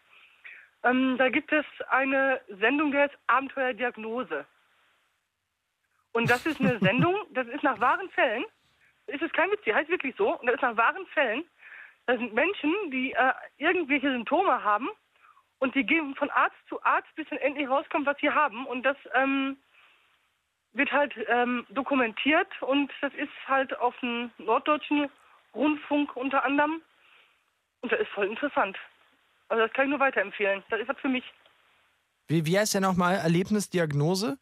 Ähm, 0.85 1.17
da 1.19 1.29
gibt 1.29 1.53
es 1.53 1.65
eine 1.91 2.41
Sendung, 2.49 2.93
die 2.93 2.99
heißt 2.99 3.19
Abenteuerdiagnose. 3.27 4.47
Und 6.13 6.31
das 6.31 6.47
ist 6.47 6.61
eine 6.61 6.79
Sendung, 6.81 7.17
das 7.31 7.47
ist 7.49 7.63
nach 7.63 7.81
wahren 7.81 8.09
Fällen. 8.11 8.45
Ist 9.07 9.23
es 9.23 9.33
kein 9.33 9.51
Witz, 9.51 9.63
die 9.65 9.75
heißt 9.75 9.89
wirklich 9.89 10.15
so. 10.17 10.39
Und 10.39 10.47
das 10.47 10.57
ist 10.57 10.63
nach 10.63 10.77
wahren 10.77 11.07
Fällen. 11.07 11.45
Das 12.07 12.19
sind 12.19 12.33
Menschen, 12.33 12.73
die 12.91 13.13
äh, 13.13 13.33
irgendwelche 13.59 14.11
Symptome 14.11 14.63
haben 14.63 14.89
und 15.59 15.75
die 15.75 15.85
gehen 15.85 16.15
von 16.15 16.31
Arzt 16.31 16.57
zu 16.69 16.83
Arzt, 16.85 17.09
bis 17.17 17.29
dann 17.29 17.39
endlich 17.39 17.69
rauskommt, 17.69 18.07
was 18.07 18.17
sie 18.19 18.31
haben. 18.31 18.67
Und 18.67 18.85
das 18.85 18.97
ähm, 19.15 19.57
wird 20.79 20.91
halt 20.93 21.13
ähm, 21.29 21.67
dokumentiert 21.71 22.49
und 22.63 22.91
das 23.03 23.13
ist 23.15 23.29
halt 23.47 23.79
auf 23.79 23.95
dem 24.01 24.31
norddeutschen 24.39 25.11
Rundfunk 25.55 26.17
unter 26.17 26.45
anderem. 26.45 26.81
Und 27.83 27.93
das 27.93 28.01
ist 28.01 28.09
voll 28.09 28.27
interessant. 28.27 28.77
Also 29.49 29.65
das 29.65 29.73
kann 29.75 29.87
ich 29.87 29.91
nur 29.91 30.01
weiterempfehlen. 30.01 30.63
Das 30.71 30.81
ist 30.81 30.89
was 30.89 30.99
für 30.99 31.09
mich. 31.09 31.25
Wie, 32.29 32.47
wie 32.47 32.59
heißt 32.59 32.75
der 32.75 32.81
nochmal? 32.81 33.17
Erlebnisdiagnose? 33.17 34.39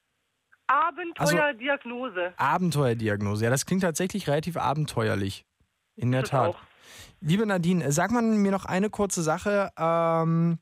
Abenteuerdiagnose. 0.67 2.25
Also, 2.27 2.35
Abenteuerdiagnose. 2.37 3.45
Ja, 3.45 3.51
das 3.51 3.67
klingt 3.67 3.83
tatsächlich 3.83 4.29
relativ 4.29 4.57
abenteuerlich. 4.57 5.45
In 5.95 6.13
der 6.13 6.23
Das 6.23 6.31
Tat. 6.31 6.49
auch. 6.49 6.59
Liebe 7.21 7.47
Nadine, 7.47 7.91
sag 7.93 8.11
mal 8.11 8.23
mir 8.23 8.51
noch 8.53 8.65
eine 8.65 8.91
kurze 8.91 9.23
Sache. 9.23 9.71
Ähm, 9.79 10.59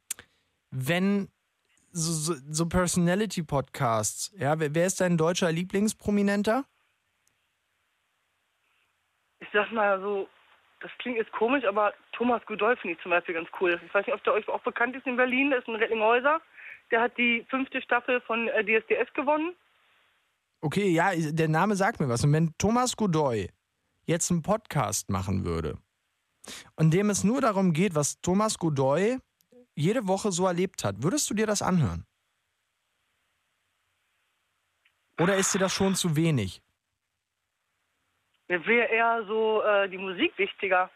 wenn 0.71 1.29
so, 1.95 2.35
so, 2.35 2.41
so 2.51 2.67
Personality-Podcasts, 2.67 4.35
ja, 4.37 4.59
wer, 4.59 4.75
wer 4.75 4.87
ist 4.87 5.01
dein 5.01 5.17
deutscher 5.17 5.51
Lieblingsprominenter? 5.53 6.65
Ich 9.41 9.49
sag 9.53 9.71
mal 9.71 10.01
so, 10.01 10.29
das 10.81 10.91
klingt 10.99 11.19
jetzt 11.19 11.33
komisch, 11.33 11.65
aber 11.65 11.95
Thomas 12.13 12.45
Godoy 12.47 12.77
finde 12.77 12.97
ich 12.97 13.03
zum 13.03 13.11
Beispiel 13.11 13.35
ganz 13.35 13.49
cool. 13.61 13.81
Ich 13.87 13.95
weiß 13.95 14.07
nicht, 14.07 14.15
ob 14.15 14.25
der 14.25 14.35
euch 14.35 14.49
auch 14.49 14.63
bekannt 14.63 14.97
ist 14.97 15.07
in 15.07 15.17
Berlin. 15.17 15.51
Das 15.51 15.61
ist 15.61 15.69
ein 15.69 15.77
Rettlinghäuser. 15.77 16.41
Der 16.91 17.01
hat 17.01 17.17
die 17.17 17.47
fünfte 17.49 17.81
Staffel 17.81 18.21
von 18.23 18.49
äh, 18.49 18.65
DSDS 18.65 19.13
gewonnen. 19.15 19.55
Okay, 20.61 20.89
ja, 20.89 21.13
der 21.15 21.49
Name 21.49 21.77
sagt 21.77 22.01
mir 22.01 22.09
was. 22.09 22.25
Und 22.25 22.33
wenn 22.33 22.55
Thomas 22.59 22.97
Godoy 22.97 23.49
jetzt 24.07 24.31
einen 24.31 24.43
Podcast 24.43 25.11
machen 25.11 25.45
würde, 25.45 25.79
in 26.79 26.91
dem 26.91 27.09
es 27.09 27.23
nur 27.23 27.41
darum 27.41 27.73
geht, 27.73 27.95
was 27.95 28.21
Thomas 28.21 28.59
Godoy 28.59 29.19
jede 29.75 30.07
Woche 30.07 30.33
so 30.33 30.47
erlebt 30.47 30.85
hat, 30.85 31.03
würdest 31.03 31.29
du 31.31 31.35
dir 31.35 31.47
das 31.47 31.63
anhören? 31.63 32.07
Oder 35.21 35.37
ist 35.37 35.55
dir 35.55 35.59
das 35.59 35.73
schon 35.73 35.95
zu 35.95 36.17
wenig? 36.17 36.61
Mir 38.49 38.65
wäre 38.67 38.89
eher 38.89 39.25
so 39.27 39.63
äh, 39.63 39.89
die 39.89 39.99
Musik 39.99 40.37
wichtiger. 40.37 40.91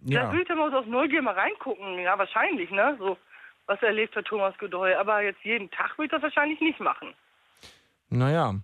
Ja. 0.00 0.24
Da 0.24 0.32
würde 0.32 0.54
man 0.54 0.72
aus 0.74 0.86
Neugier 0.86 1.22
mal 1.22 1.34
reingucken. 1.34 1.98
Ja, 1.98 2.18
wahrscheinlich, 2.18 2.70
ne? 2.70 2.96
So, 2.98 3.16
was 3.66 3.80
erlebt 3.82 4.16
hat 4.16 4.24
Thomas 4.26 4.56
Godoy. 4.58 4.94
Aber 4.94 5.22
jetzt 5.22 5.42
jeden 5.42 5.70
Tag 5.70 5.96
würde 5.98 6.06
ich 6.06 6.10
das 6.10 6.22
wahrscheinlich 6.22 6.60
nicht 6.60 6.80
machen. 6.80 7.14
Naja, 8.08 8.54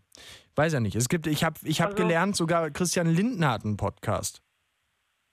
weiß 0.55 0.73
ja 0.75 0.81
nicht. 0.81 0.95
Es 0.97 1.09
gibt, 1.09 1.27
ich 1.27 1.45
habe 1.45 1.59
ich 1.65 1.81
hab 1.81 1.91
Also- 1.91 2.03
gelernt, 2.03 2.37
sogar 2.37 2.71
Christian 2.71 3.09
Lindner 3.09 3.51
hat 3.53 3.65
einen 3.65 3.77
Podcast. 3.77 4.43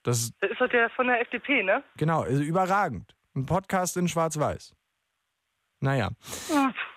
Das 0.10 0.20
ist 0.20 0.34
Das 0.42 0.52
ist 0.52 0.62
doch 0.62 0.70
der 0.70 0.90
von 0.90 1.08
der 1.08 1.22
FDP, 1.22 1.64
ne? 1.64 1.84
genau, 1.98 2.22
also 2.22 2.42
überragend. 2.42 3.16
Ein 3.36 3.46
Podcast 3.46 3.96
in 3.96 4.08
Schwarz-Weiß. 4.08 4.76
Naja. 5.82 6.10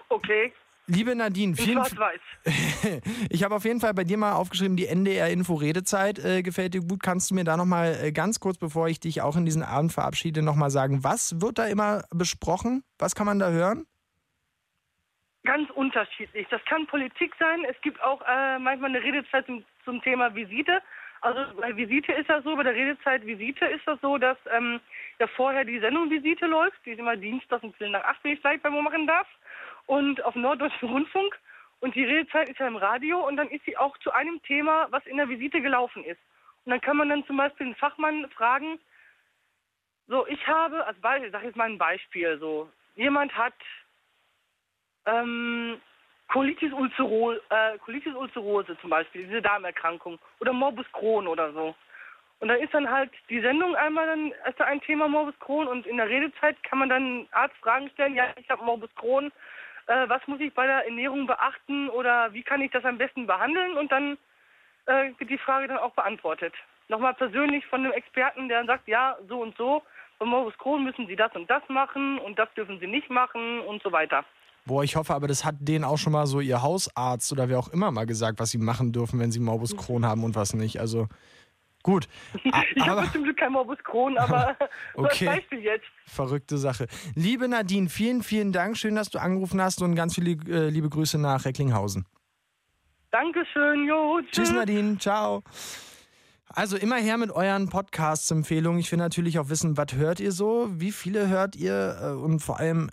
Okay, 0.09 0.53
Liebe 0.87 1.15
Nadine, 1.15 1.53
in 1.53 1.57
vielen, 1.57 1.85
schwarz-weiß. 1.85 2.21
ich 3.31 3.45
habe 3.45 3.55
auf 3.55 3.65
jeden 3.65 3.81
Fall 3.81 3.95
bei 3.95 4.03
dir 4.03 4.19
mal 4.19 4.33
aufgeschrieben, 4.33 4.77
die 4.77 4.87
NDR-Info-Redezeit 4.87 6.19
äh, 6.19 6.43
gefällt 6.43 6.75
dir 6.75 6.81
gut. 6.81 7.03
Kannst 7.03 7.31
du 7.31 7.35
mir 7.35 7.45
da 7.45 7.57
nochmal 7.57 7.97
äh, 8.03 8.13
ganz 8.13 8.41
kurz, 8.41 8.59
bevor 8.59 8.89
ich 8.89 8.99
dich 8.99 9.23
auch 9.23 9.37
in 9.37 9.45
diesen 9.45 9.63
Abend 9.63 9.93
verabschiede, 9.93 10.43
nochmal 10.43 10.71
sagen, 10.71 11.05
was 11.05 11.41
wird 11.41 11.59
da 11.59 11.67
immer 11.67 12.03
besprochen? 12.11 12.83
Was 12.99 13.15
kann 13.15 13.27
man 13.27 13.39
da 13.39 13.51
hören? 13.51 13.87
Ganz 15.45 15.71
unterschiedlich. 15.71 16.47
Das 16.51 16.65
kann 16.65 16.87
Politik 16.87 17.33
sein. 17.39 17.65
Es 17.65 17.81
gibt 17.83 18.03
auch 18.03 18.21
äh, 18.23 18.59
manchmal 18.59 18.91
eine 18.91 19.03
Redezeit 19.03 19.47
zum, 19.47 19.65
zum 19.85 20.03
Thema 20.03 20.35
Visite. 20.35 20.83
Also 21.23 21.55
bei 21.61 21.77
Visite 21.77 22.13
ist 22.13 22.29
das 22.29 22.43
so, 22.43 22.57
bei 22.57 22.65
der 22.65 22.75
Redezeit 22.75 23.25
Visite 23.25 23.65
ist 23.67 23.87
das 23.87 24.01
so, 24.01 24.19
dass 24.19 24.37
ähm, 24.51 24.81
ja 25.21 25.29
vorher 25.29 25.65
die 25.65 25.79
Sendung 25.79 26.11
Visite 26.11 26.47
läuft. 26.47 26.85
Die 26.85 26.91
ist 26.91 26.99
immer 26.99 27.17
Dienstag 27.17 27.63
um 27.63 27.73
10 27.79 27.93
nach 27.93 28.03
8, 28.03 28.25
wenn 28.25 28.33
ich 28.33 28.41
gleich 28.41 28.61
bei 28.61 28.73
wo 28.73 28.83
machen 28.83 29.07
darf. 29.07 29.29
Und 29.87 30.23
auf 30.25 30.35
Norddeutschen 30.35 30.89
Rundfunk. 30.89 31.39
Und 31.79 31.95
die 31.95 32.05
Redezeit 32.05 32.49
ist 32.49 32.59
ja 32.59 32.67
im 32.67 32.77
Radio 32.77 33.27
und 33.27 33.37
dann 33.37 33.49
ist 33.49 33.65
sie 33.65 33.77
auch 33.77 33.97
zu 33.99 34.13
einem 34.13 34.43
Thema, 34.43 34.89
was 34.91 35.07
in 35.07 35.17
der 35.17 35.29
Visite 35.29 35.61
gelaufen 35.61 36.05
ist. 36.05 36.21
Und 36.65 36.71
dann 36.71 36.81
kann 36.81 36.97
man 36.97 37.09
dann 37.09 37.25
zum 37.27 37.37
Beispiel 37.37 37.67
einen 37.67 37.77
Fachmann 37.77 38.29
fragen, 38.31 38.79
so, 40.09 40.27
ich 40.27 40.47
habe, 40.47 40.85
als 40.87 41.01
Beispiel, 41.01 41.27
ich 41.27 41.33
sage 41.33 41.47
jetzt 41.47 41.57
mal 41.57 41.71
ein 41.71 41.79
Beispiel, 41.79 42.39
so, 42.39 42.69
jemand 42.97 43.37
hat 43.37 43.55
ähm, 45.07 45.81
Colitis, 46.33 46.73
ulcero 46.73 47.33
äh, 47.33 47.79
Colitis 47.85 48.15
ulcerose 48.15 48.75
zum 48.81 48.89
Beispiel, 48.89 49.27
diese 49.27 49.43
Darmerkrankung 49.43 50.19
oder 50.41 50.55
Morbus 50.55 50.87
Crohn 50.93 51.27
oder 51.27 51.53
so. 51.53 51.75
Und 52.41 52.49
da 52.49 52.55
ist 52.55 52.73
dann 52.73 52.91
halt 52.91 53.11
die 53.29 53.41
Sendung 53.41 53.77
einmal 53.77 54.07
dann 54.07 54.33
da 54.57 54.65
ein 54.65 54.81
Thema 54.81 55.09
Morbus 55.09 55.39
Crohn 55.41 55.69
und 55.69 55.87
in 55.87 55.99
der 55.99 56.09
Redezeit 56.09 56.57
kann 56.65 56.79
man 56.79 56.89
dann 56.89 57.27
Arzt 57.33 57.55
Fragen 57.59 57.91
stellen, 57.91 58.15
ja, 58.15 58.25
ich 58.37 58.49
habe 58.49 58.65
Morbus 58.65 58.89
Crohn, 58.97 59.31
äh, 59.89 60.09
was 60.09 60.27
muss 60.27 60.41
ich 60.41 60.55
bei 60.55 60.67
der 60.67 60.87
Ernährung 60.87 61.27
beachten 61.27 61.91
oder 61.91 62.33
wie 62.33 62.43
kann 62.43 62.63
ich 62.63 62.71
das 62.71 62.85
am 62.87 62.97
besten 62.97 63.27
behandeln 63.27 63.77
und 63.77 63.93
dann 63.93 64.17
äh, 64.87 65.11
wird 65.19 65.29
die 65.29 65.37
Frage 65.37 65.69
dann 65.69 65.79
auch 65.79 65.93
beantwortet. 65.93 66.55
Nochmal 66.89 67.13
persönlich 67.13 67.67
von 67.67 67.85
einem 67.85 67.93
Experten, 67.93 68.49
der 68.49 68.59
dann 68.59 68.69
sagt, 68.69 68.89
ja, 68.89 69.19
so 69.29 69.41
und 69.43 69.55
so, 69.59 69.83
bei 70.19 70.25
Morbus 70.25 70.57
Crohn 70.57 70.83
müssen 70.83 71.07
Sie 71.07 71.17
das 71.17 71.33
und 71.37 71.51
das 71.51 71.63
machen 71.69 72.19
und 72.21 72.39
das 72.39 72.53
dürfen 72.55 72.81
Sie 72.81 72.87
nicht 72.87 73.11
machen 73.11 73.61
und 73.61 73.83
so 73.83 73.93
weiter. 73.93 74.25
Boah, 74.65 74.85
ich 74.85 74.95
hoffe 74.97 75.13
aber, 75.15 75.27
das 75.27 75.45
hat 75.45 75.57
denen 75.61 75.85
auch 75.85 75.99
schon 75.99 76.13
mal 76.13 76.27
so 76.27 76.41
ihr 76.41 76.63
Hausarzt 76.63 77.33
oder 77.33 77.49
wer 77.49 77.59
auch 77.59 77.69
immer 77.69 77.91
mal 77.91 78.07
gesagt, 78.07 78.39
was 78.39 78.51
sie 78.51 78.59
machen 78.59 78.93
dürfen, 78.93 79.19
wenn 79.19 79.33
sie 79.33 79.41
Morbus 79.41 79.77
Crohn 79.77 80.07
haben 80.07 80.23
und 80.23 80.37
was 80.37 80.55
nicht. 80.55 80.79
Also 80.79 81.09
gut. 81.83 82.07
A- 82.53 82.63
Ich 82.77 82.87
habe 82.87 83.01
bestimmt 83.03 83.25
Glück 83.25 83.37
kein 83.39 83.51
Morbus 83.53 83.79
Crohn, 83.83 84.17
aber 84.19 84.57
so 84.97 85.03
als 85.03 85.15
Okay. 85.15 85.27
Beispiel 85.27 85.59
jetzt. 85.61 85.85
verrückte 86.07 86.59
Sache. 86.59 86.87
Liebe 87.17 87.49
Nadine, 87.49 87.89
vielen, 87.89 88.23
vielen 88.23 88.53
Dank. 88.53 88.77
Schön, 88.79 88.95
dass 88.95 89.11
du 89.11 89.19
angerufen 89.21 89.61
hast 89.61 89.83
und 89.83 89.97
ganz 89.97 90.15
viele 90.15 90.31
äh, 90.49 90.69
liebe 90.69 90.89
Grüße 90.89 91.19
nach 91.19 91.45
Recklinghausen. 91.45 92.07
Dankeschön, 93.11 93.87
jo, 93.87 94.21
tschüss. 94.23 94.31
Tschüss 94.49 94.53
Nadine, 94.53 94.97
ciao. 94.99 95.43
Also 96.49 96.77
immer 96.77 96.97
her 96.97 97.17
mit 97.19 97.31
euren 97.31 97.69
Podcast-Empfehlungen. 97.69 98.79
Ich 98.79 98.91
will 98.93 98.99
natürlich 98.99 99.39
auch 99.39 99.49
wissen, 99.49 99.77
was 99.77 99.95
hört 99.95 100.21
ihr 100.21 100.33
so? 100.33 100.69
Wie 100.71 100.93
viele 100.93 101.29
hört 101.29 101.57
ihr? 101.57 101.99
Äh, 102.01 102.07
Und 102.13 102.41
vor 102.41 102.59
allem, 102.59 102.91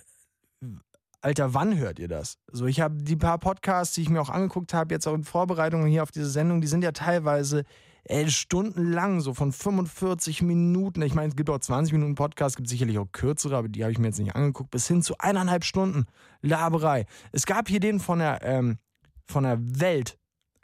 Alter, 1.22 1.54
wann 1.54 1.78
hört 1.78 2.00
ihr 2.00 2.08
das? 2.08 2.38
So, 2.50 2.66
ich 2.66 2.80
habe 2.80 2.96
die 3.04 3.18
paar 3.18 3.40
Podcasts, 3.40 3.94
die 3.94 4.02
ich 4.02 4.10
mir 4.10 4.22
auch 4.22 4.30
angeguckt 4.30 4.74
habe, 4.74 4.94
jetzt 4.94 5.06
auch 5.06 5.14
in 5.14 5.26
Vorbereitung 5.26 5.86
hier 5.86 6.04
auf 6.04 6.12
diese 6.12 6.30
Sendung, 6.30 6.62
die 6.62 6.68
sind 6.68 6.82
ja 6.82 6.94
teilweise 6.94 7.66
ey, 8.06 8.30
stundenlang, 8.30 9.20
so 9.20 9.34
von 9.34 9.52
45 9.52 10.42
Minuten. 10.42 11.02
Ich 11.02 11.14
meine, 11.14 11.30
es 11.30 11.36
gibt 11.36 11.50
auch 11.50 11.60
20 11.60 11.94
Minuten 11.94 12.16
Podcast, 12.16 12.58
gibt 12.58 12.70
sicherlich 12.70 12.98
auch 12.98 13.12
kürzere, 13.12 13.58
aber 13.58 13.68
die 13.68 13.84
habe 13.84 13.92
ich 13.92 14.00
mir 14.00 14.08
jetzt 14.08 14.20
nicht 14.20 14.36
angeguckt, 14.36 14.72
bis 14.72 14.88
hin 14.88 15.02
zu 15.02 15.16
eineinhalb 15.20 15.64
Stunden 15.64 16.06
Laberei. 16.42 17.06
Es 17.32 17.46
gab 17.46 17.68
hier 17.68 17.80
den 17.80 18.00
von 18.00 18.20
der, 18.20 18.42
ähm, 18.44 18.78
von 19.26 19.44
der 19.44 19.58
Welt, 19.60 20.18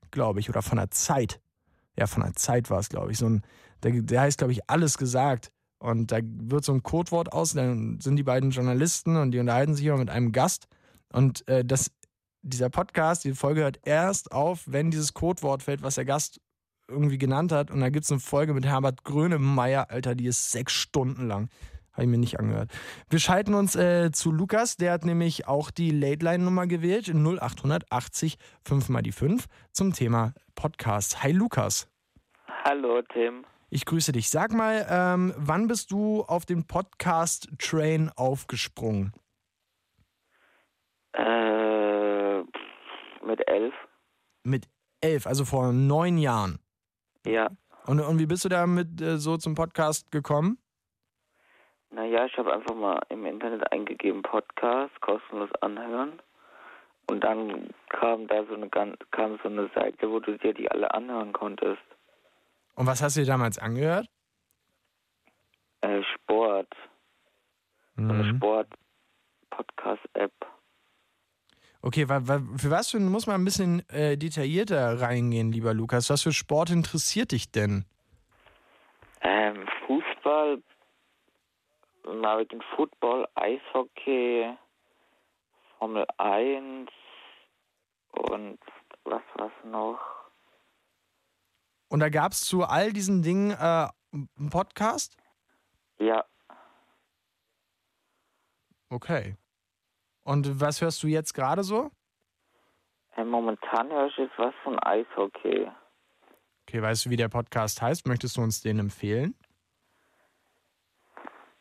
glaube 0.10 0.40
ich, 0.40 0.50
oder 0.50 0.62
von 0.62 0.78
der 0.78 0.90
Zeit. 0.90 1.42
Ja, 1.98 2.08
von 2.08 2.24
der 2.24 2.34
Zeit 2.34 2.70
war 2.70 2.80
es, 2.80 2.90
glaube 2.90 3.12
ich. 3.12 3.18
So 3.18 3.28
ein, 3.28 3.42
der, 3.84 3.92
der 4.02 4.22
heißt, 4.22 4.38
glaube 4.38 4.54
ich, 4.54 4.70
alles 4.70 4.98
gesagt. 4.98 5.52
Und 5.80 6.12
da 6.12 6.20
wird 6.22 6.64
so 6.64 6.74
ein 6.74 6.84
Codewort 6.84 7.34
aus, 7.34 7.54
dann 7.54 8.00
sind 8.00 8.16
die 8.16 8.24
beiden 8.24 8.52
Journalisten 8.52 9.18
und 9.18 9.32
die 9.32 9.40
unterhalten 9.40 9.76
sich 9.76 9.86
immer 9.86 9.98
mit 9.98 10.10
einem 10.10 10.32
Gast. 10.32 10.68
Und 11.12 11.48
äh, 11.48 11.64
das, 11.64 11.92
dieser 12.42 12.70
Podcast, 12.70 13.24
die 13.24 13.34
Folge 13.34 13.62
hört 13.62 13.80
erst 13.84 14.32
auf, 14.32 14.64
wenn 14.66 14.92
dieses 14.92 15.14
Codewort 15.14 15.64
fällt, 15.64 15.84
was 15.84 15.96
der 15.96 16.06
Gast 16.06 16.40
irgendwie 16.88 17.18
genannt 17.18 17.52
hat. 17.52 17.72
Und 17.72 17.82
da 17.82 17.90
gibt 17.90 18.06
es 18.06 18.12
eine 18.12 18.20
Folge 18.20 18.54
mit 18.54 18.66
Herbert 18.66 19.04
Grönemeyer, 19.04 19.90
Alter, 19.90 20.16
die 20.16 20.28
ist 20.28 20.52
sechs 20.52 20.74
Stunden 20.74 21.28
lang. 21.28 21.50
Habe 21.94 22.04
ich 22.04 22.10
mir 22.10 22.18
nicht 22.18 22.40
angehört. 22.40 22.72
Wir 23.10 23.20
schalten 23.20 23.54
uns 23.54 23.76
äh, 23.76 24.12
zu 24.12 24.32
Lukas, 24.32 24.76
der 24.76 24.92
hat 24.92 25.06
nämlich 25.06 25.48
auch 25.48 25.72
die 25.72 25.92
Late-Line-Nummer 25.92 26.68
gewählt, 26.68 27.08
0880 27.08 28.38
5 28.66 28.90
mal 28.90 29.02
die 29.02 29.14
5 29.14 29.46
zum 29.72 29.94
Thema 29.94 30.34
Podcast. 30.56 31.24
Hi 31.24 31.32
Lukas. 31.32 31.88
Hallo 32.66 33.02
Tim. 33.14 33.46
Ich 33.70 33.86
grüße 33.86 34.12
dich. 34.12 34.30
Sag 34.30 34.52
mal, 34.52 34.86
ähm, 34.90 35.34
wann 35.38 35.68
bist 35.68 35.92
du 35.92 36.24
auf 36.24 36.46
den 36.46 36.68
Podcast-Train 36.68 38.12
aufgesprungen? 38.16 39.12
Äh, 41.14 42.40
mit 43.26 43.48
elf? 43.48 43.74
Mit 44.44 44.68
elf, 45.02 45.26
also 45.26 45.46
vor 45.46 45.74
neun 45.74 46.18
Jahren. 46.18 46.60
Ja. 47.26 47.50
Und, 47.88 48.00
und 48.00 48.20
wie 48.20 48.26
bist 48.26 48.46
du 48.46 48.50
damit 48.50 49.02
äh, 49.02 49.18
so 49.18 49.38
zum 49.38 49.56
Podcast 49.56 50.12
gekommen? 50.12 50.58
Naja, 51.90 52.26
ich 52.26 52.38
habe 52.38 52.54
einfach 52.54 52.76
mal 52.76 53.02
im 53.10 53.26
Internet 53.26 53.72
eingegeben 53.72 54.22
Podcast, 54.22 55.00
kostenlos 55.02 55.50
anhören. 55.62 56.22
Und 57.08 57.24
dann 57.24 57.70
kam 57.90 58.28
da 58.28 58.44
so 58.46 58.56
eine 58.56 58.70
kam 58.70 59.40
so 59.44 59.50
eine 59.50 59.70
Seite, 59.76 60.10
wo 60.10 60.20
du 60.20 60.38
dir 60.38 60.54
die 60.54 60.70
alle 60.70 60.94
anhören 60.94 61.34
konntest. 61.34 61.82
Und 62.76 62.86
was 62.88 63.02
hast 63.02 63.16
du 63.16 63.22
dir 63.22 63.28
damals 63.28 63.58
angehört? 63.58 64.08
Äh, 65.82 66.02
Sport. 66.14 66.68
So 67.96 68.04
eine 68.04 68.24
Mhm. 68.24 68.38
Sport-Podcast-App. 68.38 70.34
Okay, 71.82 72.10
wa, 72.10 72.28
wa, 72.28 72.42
für 72.58 72.72
was 72.72 72.90
für 72.90 73.00
muss 73.00 73.28
man 73.28 73.40
ein 73.40 73.46
bisschen 73.46 73.88
äh, 73.90 74.18
detaillierter 74.18 75.00
reingehen, 75.02 75.52
lieber 75.52 75.74
Lukas? 75.74 76.10
Was 76.10 76.24
für 76.24 76.34
Sport 76.34 76.72
interessiert 76.72 77.32
dich 77.32 77.52
denn? 77.52 77.86
Ähm, 79.22 79.68
Fußball, 79.86 80.62
American 82.06 82.62
Football, 82.76 83.28
Eishockey, 83.36 84.58
Formel 85.78 86.06
1 86.18 86.90
und 88.12 88.60
was 89.04 89.22
war's 89.36 89.52
noch? 89.64 90.00
Und 91.96 92.02
da 92.02 92.10
gab 92.10 92.34
es 92.34 92.42
zu 92.42 92.66
all 92.66 92.92
diesen 92.92 93.22
Dingen 93.22 93.52
äh, 93.52 93.88
einen 94.12 94.50
Podcast? 94.50 95.16
Ja, 95.98 96.26
Okay. 98.90 99.38
Und 100.24 100.60
was 100.60 100.82
hörst 100.82 101.02
du 101.04 101.08
jetzt 101.08 101.34
gerade 101.34 101.64
so? 101.64 101.90
äh, 103.16 103.24
momentan 103.24 103.90
höre 103.90 104.08
ich 104.08 104.18
jetzt 104.18 104.38
was 104.38 104.54
von 104.66 104.78
Eishockey. 104.84 105.72
Okay, 106.68 106.82
weißt 106.82 107.06
du, 107.06 107.12
wie 107.12 107.16
der 107.16 107.30
Podcast 107.30 107.82
heißt? 107.82 108.06
Möchtest 108.08 108.36
du 108.36 108.42
uns 108.42 108.60
den 108.60 108.80
empfehlen? 108.80 109.34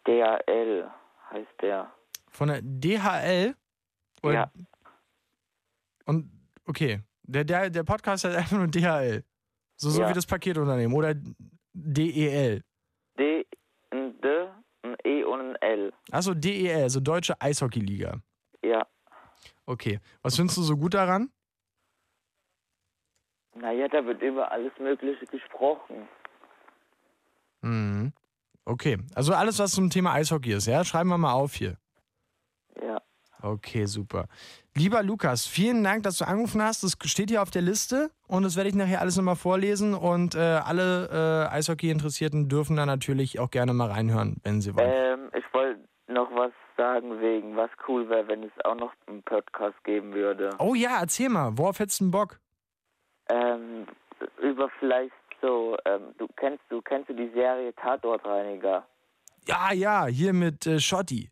DRL 0.05 0.90
heißt 1.31 1.62
der. 1.62 1.92
Von 2.33 2.49
der 2.49 2.61
DHL? 2.61 3.55
Oder- 4.25 4.35
Ja. 4.35 4.51
Und 6.07 6.29
okay, 6.66 7.03
der, 7.23 7.44
der, 7.44 7.70
der 7.70 7.85
Podcast 7.85 8.25
heißt 8.25 8.37
einfach 8.37 8.57
nur 8.57 8.66
DHL. 8.66 9.23
So, 9.85 9.90
so 9.90 10.01
Ja. 10.01 10.09
wie 10.09 10.14
das 10.14 10.25
Paketunternehmen. 10.25 10.97
Oder 10.97 11.14
DEL. 11.75 12.62
D, 13.18 13.47
ein 13.90 14.18
D, 14.23 14.49
ein 14.83 14.97
E 15.05 15.23
und 15.25 15.40
ein 15.40 15.57
L. 15.57 15.92
Achso, 16.11 16.33
DEL, 16.33 16.83
also 16.85 17.01
Deutsche 17.01 17.38
Eishockey-Liga. 17.38 18.18
Ja. 18.62 18.87
Okay. 19.66 20.01
Was 20.23 20.37
findest 20.37 20.57
du 20.57 20.62
so 20.62 20.75
gut 20.77 20.94
daran? 20.94 21.31
Naja, 23.55 23.88
da 23.88 24.05
wird 24.07 24.23
über 24.23 24.51
alles 24.51 24.73
Mögliche 24.79 25.27
gesprochen. 25.27 26.09
Mhm. 27.61 28.12
Okay. 28.64 28.97
Also 29.14 29.35
alles, 29.35 29.59
was 29.59 29.73
zum 29.73 29.90
Thema 29.90 30.14
Eishockey 30.14 30.53
ist, 30.55 30.66
ja? 30.66 30.83
Schreiben 30.83 31.11
wir 31.11 31.18
mal 31.18 31.35
auf 31.35 31.53
hier. 31.55 31.77
Ja. 32.81 33.03
Okay, 33.44 33.85
super. 33.85 34.24
Lieber 34.74 35.02
Lukas, 35.02 35.46
vielen 35.46 35.85
Dank, 35.85 36.02
dass 36.04 36.16
du 36.16 36.26
angerufen 36.26 36.62
hast. 36.62 36.83
Das 36.83 36.96
steht 37.04 37.28
hier 37.28 37.42
auf 37.42 37.50
der 37.50 37.61
Liste 37.61 38.11
und 38.26 38.42
das 38.42 38.57
werde 38.57 38.70
ich 38.70 38.74
nachher 38.74 39.02
alles 39.02 39.18
nochmal 39.18 39.37
vorlesen. 39.37 39.92
Und 39.92 40.35
äh, 40.35 40.38
alle 40.38 41.48
äh, 41.50 41.54
Eishockey-Interessierten 41.54 42.48
dürfen 42.48 42.74
da 42.76 42.87
natürlich 42.87 43.38
auch 43.38 43.50
gerne 43.50 43.74
mal 43.74 43.90
reinhören, 43.90 44.38
wenn 44.44 44.62
sie 44.62 44.74
wollen. 44.74 44.90
Ähm, 44.90 45.30
ich 45.37 45.44
wollte 45.52 45.78
noch 46.09 46.30
was 46.35 46.52
sagen 46.78 47.20
wegen, 47.20 47.54
was 47.54 47.68
cool 47.87 48.09
wäre, 48.09 48.26
wenn 48.28 48.44
es 48.44 48.64
auch 48.64 48.76
noch 48.76 48.92
einen 49.07 49.22
Podcast 49.22 49.76
geben 49.85 50.14
würde. 50.14 50.50
Oh 50.59 50.74
ja, 50.74 51.00
erzähl 51.00 51.28
mal, 51.28 51.59
worauf 51.59 51.78
hättest 51.78 52.00
du 52.00 52.11
Bock? 52.11 52.40
Ähm, 53.28 53.87
über 54.40 54.70
vielleicht 54.80 55.12
so, 55.42 55.76
ähm, 55.85 56.14
du 56.16 56.26
kennst 56.37 56.62
du 56.70 56.80
kennst 56.80 57.11
du 57.11 57.14
die 57.14 57.30
Serie 57.35 57.74
Tatortreiniger? 57.74 58.87
Ja, 59.46 59.72
ja, 59.74 60.07
hier 60.07 60.33
mit 60.33 60.66
äh, 60.66 60.80
Schotti. 60.80 61.30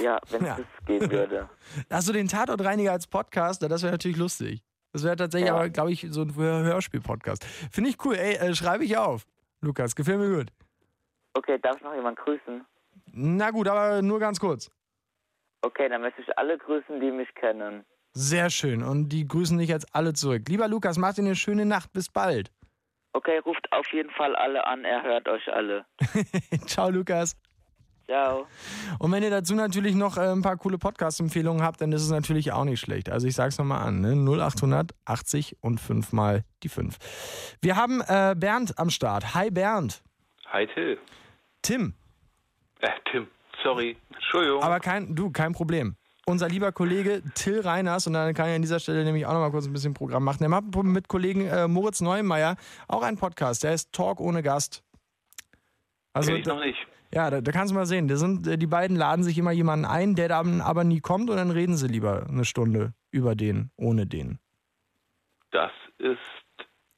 Ja, 0.00 0.20
wenn 0.30 0.42
es 0.42 0.46
Ja. 0.48 0.58
geben 0.86 1.10
würde. 1.10 1.48
Hast 1.90 2.08
du 2.08 2.12
den 2.12 2.28
Tatortreiniger 2.28 2.92
als 2.92 3.06
Podcast? 3.06 3.62
Na, 3.62 3.68
Das 3.68 3.82
wäre 3.82 3.92
natürlich 3.92 4.16
lustig. 4.16 4.62
Das 4.92 5.04
wäre 5.04 5.16
tatsächlich 5.16 5.48
Ja. 5.48 5.54
aber, 5.54 5.70
glaube 5.70 5.90
ich, 5.92 6.06
so 6.10 6.22
ein 6.22 6.34
Hör- 6.36 6.62
Hörspiel-Podcast. 6.64 7.44
Finde 7.72 7.90
ich 7.90 7.96
cool. 8.04 8.14
Ey, 8.14 8.34
äh, 8.36 8.54
schreibe 8.54 8.84
ich 8.84 8.96
auf. 8.96 9.26
Lukas, 9.60 9.94
gefällt 9.96 10.18
mir 10.18 10.28
gut. 10.36 10.48
Okay, 11.34 11.58
darf 11.62 11.76
ich 11.76 11.82
noch 11.82 11.94
jemand 11.94 12.18
grüßen? 12.18 12.64
Na 13.12 13.50
gut, 13.50 13.66
aber 13.68 14.02
nur 14.02 14.18
ganz 14.20 14.38
kurz. 14.38 14.70
Okay, 15.62 15.88
dann 15.88 16.02
möchte 16.02 16.20
ich 16.22 16.38
alle 16.38 16.58
grüßen, 16.58 17.00
die 17.00 17.10
mich 17.10 17.32
kennen. 17.34 17.84
Sehr 18.14 18.50
schön. 18.50 18.82
Und 18.82 19.08
die 19.08 19.26
grüßen 19.26 19.56
dich 19.56 19.68
jetzt 19.70 19.94
alle 19.94 20.12
zurück. 20.12 20.42
Lieber 20.48 20.68
Lukas, 20.68 20.98
mach 20.98 21.14
dir 21.14 21.22
eine 21.22 21.34
schöne 21.36 21.64
Nacht. 21.64 21.92
Bis 21.92 22.08
bald. 22.10 22.50
Okay, 23.14 23.38
ruft 23.38 23.66
auf 23.72 23.86
jeden 23.92 24.10
Fall 24.10 24.34
alle 24.36 24.66
an, 24.66 24.84
er 24.84 25.02
hört 25.02 25.28
euch 25.28 25.46
alle. 25.52 25.84
Ciao, 26.66 26.90
Lukas. 26.90 27.36
Ciao. 28.06 28.46
Und 28.98 29.12
wenn 29.12 29.22
ihr 29.22 29.30
dazu 29.30 29.54
natürlich 29.54 29.94
noch 29.94 30.16
äh, 30.16 30.32
ein 30.32 30.42
paar 30.42 30.56
coole 30.56 30.78
Podcast-Empfehlungen 30.78 31.62
habt, 31.62 31.80
dann 31.80 31.92
ist 31.92 32.02
es 32.02 32.10
natürlich 32.10 32.52
auch 32.52 32.64
nicht 32.64 32.80
schlecht. 32.80 33.10
Also 33.10 33.26
ich 33.26 33.34
sag's 33.34 33.58
nochmal 33.58 33.86
an, 33.86 34.00
ne? 34.00 34.14
0800 34.14 34.92
80 35.04 35.56
und 35.60 35.80
5 35.80 36.12
mal 36.12 36.44
die 36.62 36.68
5. 36.68 37.56
Wir 37.60 37.76
haben 37.76 38.00
äh, 38.00 38.34
Bernd 38.36 38.78
am 38.78 38.90
Start. 38.90 39.34
Hi 39.34 39.50
Bernd. 39.50 40.02
Hi 40.46 40.66
Till. 40.66 40.98
Tim. 41.62 41.94
Äh, 42.80 42.90
Tim. 43.10 43.28
Sorry. 43.62 43.96
Entschuldigung. 44.12 44.62
Aber 44.62 44.80
kein, 44.80 45.14
du, 45.14 45.30
kein 45.30 45.52
Problem. 45.52 45.96
Unser 46.24 46.48
lieber 46.48 46.70
Kollege 46.70 47.22
Till 47.34 47.60
Reiners, 47.60 48.06
und 48.06 48.12
dann 48.12 48.32
kann 48.34 48.48
ich 48.48 48.54
an 48.54 48.62
dieser 48.62 48.78
Stelle 48.78 49.04
nämlich 49.04 49.26
auch 49.26 49.32
noch 49.32 49.40
mal 49.40 49.50
kurz 49.50 49.66
ein 49.66 49.72
bisschen 49.72 49.94
Programm 49.94 50.22
machen. 50.22 50.38
Der 50.40 50.48
macht 50.48 50.64
mit 50.84 51.08
Kollegen 51.08 51.48
äh, 51.48 51.66
Moritz 51.66 52.00
Neumeier 52.00 52.56
auch 52.86 53.02
einen 53.02 53.16
Podcast. 53.16 53.64
Der 53.64 53.74
ist 53.74 53.92
Talk 53.92 54.20
ohne 54.20 54.42
Gast. 54.42 54.84
Also, 56.12 56.30
Kenn 56.30 56.40
ich 56.40 56.46
noch 56.46 56.60
nicht. 56.60 56.78
Ja, 57.14 57.30
da, 57.30 57.40
da 57.40 57.52
kannst 57.52 57.70
du 57.72 57.74
mal 57.76 57.86
sehen. 57.86 58.08
Da 58.08 58.16
sind, 58.16 58.46
äh, 58.46 58.56
die 58.58 58.66
beiden 58.66 58.96
laden 58.96 59.22
sich 59.24 59.36
immer 59.38 59.52
jemanden 59.52 59.84
ein, 59.84 60.14
der 60.14 60.28
dann 60.28 60.60
aber 60.60 60.84
nie 60.84 61.00
kommt 61.00 61.30
und 61.30 61.36
dann 61.36 61.50
reden 61.50 61.76
sie 61.76 61.88
lieber 61.88 62.26
eine 62.28 62.44
Stunde 62.44 62.94
über 63.10 63.34
den, 63.34 63.70
ohne 63.76 64.06
den. 64.06 64.38
Das 65.50 65.70
ist 65.98 66.18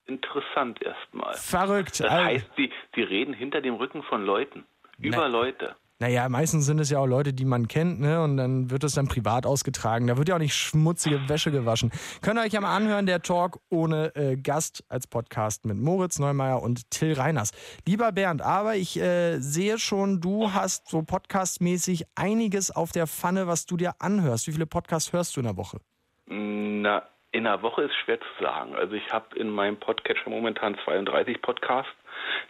interessant 0.07 0.81
erstmal. 0.83 1.35
Verrückt. 1.35 2.01
Das 2.01 2.11
Al- 2.11 2.25
heißt, 2.25 2.51
die, 2.57 2.71
die 2.95 3.03
reden 3.03 3.35
hinter 3.35 3.61
dem 3.61 3.75
Rücken 3.75 4.03
von 4.05 4.25
Leuten. 4.25 4.65
Über 4.99 5.27
Ne. 5.27 5.33
Leute. 5.33 5.75
Naja, 6.01 6.29
meistens 6.29 6.67
sind 6.67 6.81
es 6.81 6.91
ja 6.91 6.99
auch 6.99 7.07
Leute, 7.07 7.33
die 7.33 7.45
man 7.45 7.69
kennt, 7.69 8.01
ne? 8.01 8.21
Und 8.21 8.37
dann 8.37 8.71
wird 8.71 8.83
es 8.83 8.95
dann 8.95 9.07
privat 9.07 9.47
ausgetragen. 9.47 10.09
Da 10.09 10.19
wird 10.19 10.29
ja 10.29 10.35
auch 10.35 10.41
nicht 10.41 10.55
schmutzige 10.55 11.29
Wäsche 11.29 11.53
gewaschen. 11.53 11.93
Könnt 12.21 12.39
ihr 12.39 12.43
euch 12.43 12.53
ja 12.53 12.61
mal 12.61 12.77
anhören, 12.77 13.07
der 13.07 13.23
Talk 13.23 13.61
ohne 13.71 14.15
äh, 14.17 14.37
Gast 14.37 14.85
als 14.89 15.07
Podcast 15.07 15.65
mit 15.65 15.77
Moritz 15.77 16.19
Neumeier 16.19 16.61
und 16.61 16.91
Till 16.91 17.13
Reiners. 17.13 17.53
Lieber 17.87 18.11
Bernd, 18.11 18.43
aber 18.43 18.75
ich 18.75 18.99
äh, 18.99 19.39
sehe 19.39 19.79
schon, 19.79 20.21
du 20.21 20.53
hast 20.53 20.89
so 20.89 21.03
podcastmäßig 21.03 22.07
einiges 22.17 22.73
auf 22.75 22.91
der 22.91 23.07
Pfanne, 23.07 23.47
was 23.47 23.67
du 23.67 23.77
dir 23.77 23.93
anhörst. 24.01 24.49
Wie 24.49 24.53
viele 24.53 24.67
Podcasts 24.67 25.13
hörst 25.13 25.37
du 25.37 25.41
in 25.41 25.47
der 25.47 25.57
Woche? 25.57 25.79
Na, 26.27 27.05
in 27.31 27.47
einer 27.47 27.63
Woche 27.63 27.83
ist 27.83 27.95
schwer 28.05 28.19
zu 28.19 28.45
sagen. 28.45 28.75
Also 28.75 28.95
ich 28.95 29.13
habe 29.13 29.37
in 29.37 29.49
meinem 29.49 29.77
Podcatcher 29.77 30.29
momentan 30.29 30.77
32 30.85 31.41
Podcasts, 31.41 31.93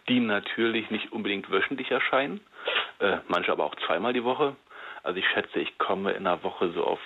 die 0.09 0.19
natürlich 0.19 0.89
nicht 0.89 1.11
unbedingt 1.11 1.49
wöchentlich 1.51 1.91
erscheinen, 1.91 2.39
äh, 2.99 3.17
manche 3.27 3.51
aber 3.51 3.65
auch 3.65 3.75
zweimal 3.85 4.13
die 4.13 4.23
Woche. 4.23 4.55
Also 5.03 5.19
ich 5.19 5.27
schätze, 5.29 5.59
ich 5.59 5.77
komme 5.77 6.11
in 6.11 6.25
einer 6.25 6.43
Woche 6.43 6.71
so 6.71 6.83
auf 6.83 6.99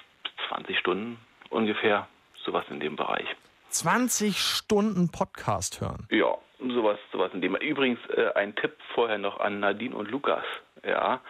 20 0.50 0.78
Stunden 0.78 1.20
ungefähr, 1.50 2.08
sowas 2.44 2.66
in 2.70 2.80
dem 2.80 2.96
Bereich. 2.96 3.28
20 3.70 4.38
Stunden 4.40 5.12
Podcast 5.12 5.82
hören. 5.82 6.08
Ja, 6.10 6.38
sowas, 6.60 6.98
sowas 7.12 7.32
in 7.34 7.42
dem. 7.42 7.56
Übrigens 7.56 8.00
äh, 8.10 8.32
ein 8.36 8.56
Tipp 8.56 8.74
vorher 8.94 9.18
noch 9.18 9.40
an 9.40 9.60
Nadine 9.60 9.96
und 9.96 10.10
Lukas. 10.10 10.44
Ja, 10.84 11.22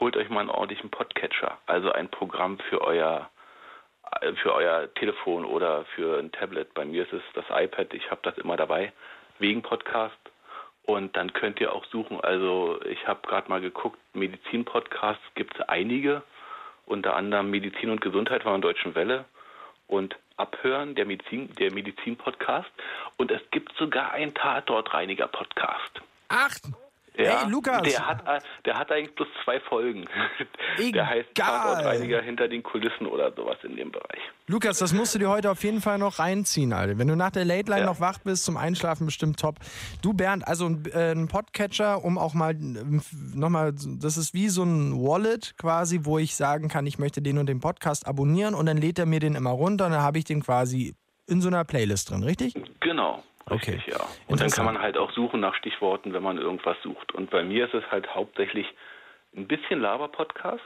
holt 0.00 0.16
euch 0.16 0.28
mal 0.28 0.40
einen 0.40 0.50
ordentlichen 0.50 0.90
Podcatcher, 0.90 1.58
also 1.66 1.92
ein 1.92 2.08
Programm 2.08 2.58
für 2.68 2.80
euer 2.80 3.30
äh, 4.20 4.32
für 4.34 4.54
euer 4.54 4.92
Telefon 4.94 5.44
oder 5.44 5.84
für 5.94 6.18
ein 6.18 6.32
Tablet. 6.32 6.72
Bei 6.74 6.84
mir 6.84 7.04
ist 7.04 7.12
es 7.12 7.22
das 7.34 7.44
iPad. 7.50 7.94
Ich 7.94 8.10
habe 8.10 8.20
das 8.22 8.36
immer 8.38 8.56
dabei 8.56 8.92
wegen 9.38 9.62
Podcast. 9.62 10.18
Und 10.88 11.18
dann 11.18 11.34
könnt 11.34 11.60
ihr 11.60 11.74
auch 11.74 11.84
suchen. 11.84 12.18
Also 12.22 12.80
ich 12.86 13.06
habe 13.06 13.20
gerade 13.28 13.50
mal 13.50 13.60
geguckt, 13.60 13.98
Medizin-Podcasts 14.14 15.22
gibt 15.34 15.54
es 15.54 15.68
einige, 15.68 16.22
unter 16.86 17.14
anderem 17.14 17.50
Medizin 17.50 17.90
und 17.90 18.00
Gesundheit 18.00 18.42
von 18.42 18.52
der 18.52 18.72
Deutschen 18.72 18.94
Welle 18.94 19.26
und 19.86 20.16
Abhören, 20.38 20.94
der 20.94 21.04
Medizin, 21.04 21.52
der 21.56 21.74
Medizin-Podcast. 21.74 22.70
Und 23.18 23.30
es 23.30 23.42
gibt 23.50 23.76
sogar 23.76 24.12
einen 24.12 24.32
Tatortreiniger-Podcast. 24.32 26.00
Ach, 26.30 26.56
Ja, 27.18 27.42
Hey, 27.42 27.50
Lukas. 27.50 27.82
Der 27.82 28.06
hat, 28.06 28.22
äh, 28.26 28.40
der 28.64 28.78
hat 28.78 28.92
eigentlich 28.92 29.14
bloß 29.16 29.26
zwei 29.44 29.58
Folgen. 29.60 30.06
Egal. 30.78 30.92
Der 30.92 31.08
heißt 31.08 31.28
Tatortreiniger 31.34 32.22
hinter 32.22 32.46
den 32.46 32.62
Kulissen 32.62 33.06
oder 33.06 33.32
sowas 33.34 33.56
in 33.64 33.74
dem 33.76 33.90
Bereich. 33.90 34.20
Lukas, 34.46 34.78
das 34.78 34.92
musst 34.92 35.14
du 35.14 35.18
dir 35.18 35.28
heute 35.28 35.50
auf 35.50 35.62
jeden 35.64 35.80
Fall 35.80 35.98
noch 35.98 36.20
reinziehen, 36.20 36.72
Alter. 36.72 36.96
Wenn 36.96 37.08
du 37.08 37.16
nach 37.16 37.30
der 37.32 37.44
Late 37.44 37.70
Line 37.70 37.80
Ja. 37.82 37.86
noch 37.86 38.00
wach 38.00 38.18
bist, 38.20 38.44
zum 38.44 38.56
Einschlafen 38.56 39.04
bestimmt 39.06 39.40
top. 39.40 39.56
Du, 40.00 40.12
Bernd, 40.14 40.46
also 40.46 40.66
ein, 40.66 40.84
äh, 40.92 41.10
ein 41.12 41.26
Podcatcher, 41.26 42.04
um 42.04 42.18
auch 42.18 42.34
mal 42.34 42.52
ähm, 42.52 43.02
nochmal, 43.34 43.72
das 43.74 44.16
ist 44.16 44.32
wie 44.32 44.48
so 44.48 44.62
ein 44.62 44.92
Wallet 44.94 45.54
quasi, 45.58 46.00
wo 46.04 46.18
ich 46.18 46.36
sagen 46.36 46.68
kann, 46.68 46.86
ich 46.86 46.98
möchte 47.00 47.20
den 47.20 47.38
und 47.38 47.46
den 47.46 47.58
Podcast 47.58 48.06
abonnieren 48.06 48.54
und 48.54 48.66
dann 48.66 48.76
lädt 48.76 48.98
er 48.98 49.06
mir 49.06 49.18
den 49.18 49.34
immer 49.34 49.50
runter 49.50 49.86
und 49.86 49.92
dann 49.92 50.02
habe 50.02 50.18
ich 50.18 50.24
den 50.24 50.42
quasi 50.42 50.94
in 51.26 51.40
so 51.42 51.48
einer 51.48 51.64
Playlist 51.64 52.10
drin, 52.10 52.22
richtig? 52.22 52.54
Genau. 52.80 53.22
Okay. 53.50 53.72
Richtig, 53.72 53.94
ja. 53.94 54.00
Und 54.26 54.40
dann 54.40 54.50
kann 54.50 54.64
man 54.64 54.80
halt 54.80 54.96
auch 54.96 55.10
suchen 55.12 55.40
nach 55.40 55.54
Stichworten, 55.54 56.12
wenn 56.12 56.22
man 56.22 56.38
irgendwas 56.38 56.76
sucht. 56.82 57.12
Und 57.12 57.30
bei 57.30 57.42
mir 57.42 57.66
ist 57.66 57.74
es 57.74 57.84
halt 57.90 58.14
hauptsächlich 58.14 58.66
ein 59.36 59.46
bisschen 59.46 59.80
Laber-Podcast. 59.80 60.62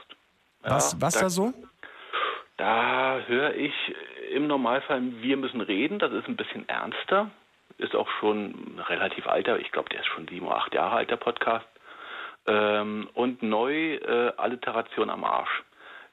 Was, 0.61 0.93
Ja, 0.93 1.01
was 1.01 1.13
da 1.13 1.29
so? 1.29 1.53
Da 2.57 3.19
höre 3.27 3.55
ich 3.55 3.73
im 4.31 4.47
Normalfall, 4.47 5.01
wir 5.21 5.37
müssen 5.37 5.61
reden. 5.61 5.99
Das 5.99 6.11
ist 6.11 6.27
ein 6.27 6.35
bisschen 6.35 6.67
ernster. 6.69 7.31
Ist 7.77 7.95
auch 7.95 8.09
schon 8.19 8.79
relativ 8.87 9.27
alter. 9.27 9.59
Ich 9.59 9.71
glaube, 9.71 9.89
der 9.89 10.01
ist 10.01 10.07
schon 10.07 10.27
sieben 10.27 10.47
oder 10.47 10.57
acht 10.57 10.73
Jahre 10.73 10.97
alt, 10.97 11.09
der 11.09 11.17
Podcast. 11.17 11.65
Ähm, 12.45 13.09
und 13.13 13.41
neu 13.41 13.95
äh, 13.95 14.33
Alliteration 14.37 15.09
am 15.09 15.23
Arsch. 15.23 15.63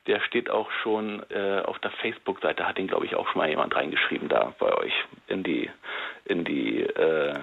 Der 0.06 0.20
steht 0.20 0.50
auch 0.50 0.70
schon 0.82 1.22
äh, 1.30 1.60
auf 1.60 1.78
der 1.80 1.90
Facebook-Seite. 1.90 2.66
Hat 2.66 2.78
den, 2.78 2.88
glaube 2.88 3.06
ich, 3.06 3.14
auch 3.14 3.28
schon 3.28 3.38
mal 3.38 3.48
jemand 3.48 3.74
reingeschrieben 3.74 4.28
da 4.28 4.54
bei 4.58 4.72
euch 4.72 4.92
in 5.28 5.42
die 5.42 5.70
in 6.24 6.44
die 6.44 6.80
äh, 6.82 7.38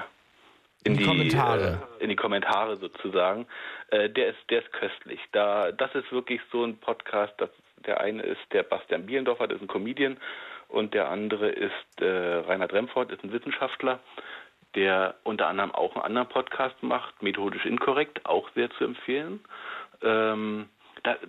In 0.83 0.97
die 0.97 1.05
Kommentare. 1.05 1.81
Äh, 1.99 2.03
in 2.03 2.09
die 2.09 2.15
Kommentare 2.15 2.77
sozusagen. 2.77 3.47
Äh, 3.89 4.09
der 4.09 4.29
ist 4.29 4.39
der 4.49 4.63
ist 4.63 4.73
köstlich. 4.73 5.19
Da 5.31 5.71
das 5.71 5.93
ist 5.95 6.11
wirklich 6.11 6.41
so 6.51 6.63
ein 6.63 6.77
Podcast. 6.77 7.33
Das, 7.37 7.49
der 7.85 8.01
eine 8.01 8.23
ist 8.23 8.41
der 8.51 8.63
Bastian 8.63 9.05
Bielendorfer, 9.05 9.47
das 9.47 9.57
ist 9.57 9.63
ein 9.63 9.67
Comedian, 9.67 10.17
und 10.67 10.93
der 10.93 11.09
andere 11.09 11.49
ist 11.49 12.01
äh, 12.01 12.05
Reinhard 12.05 12.73
Remford, 12.73 13.11
ist 13.11 13.23
ein 13.23 13.31
Wissenschaftler, 13.31 13.99
der 14.75 15.15
unter 15.23 15.47
anderem 15.47 15.73
auch 15.73 15.95
einen 15.95 16.05
anderen 16.05 16.27
Podcast 16.27 16.81
macht, 16.81 17.21
methodisch 17.21 17.65
inkorrekt, 17.65 18.25
auch 18.25 18.49
sehr 18.55 18.69
zu 18.71 18.83
empfehlen. 18.83 19.39
Ähm, 20.01 20.69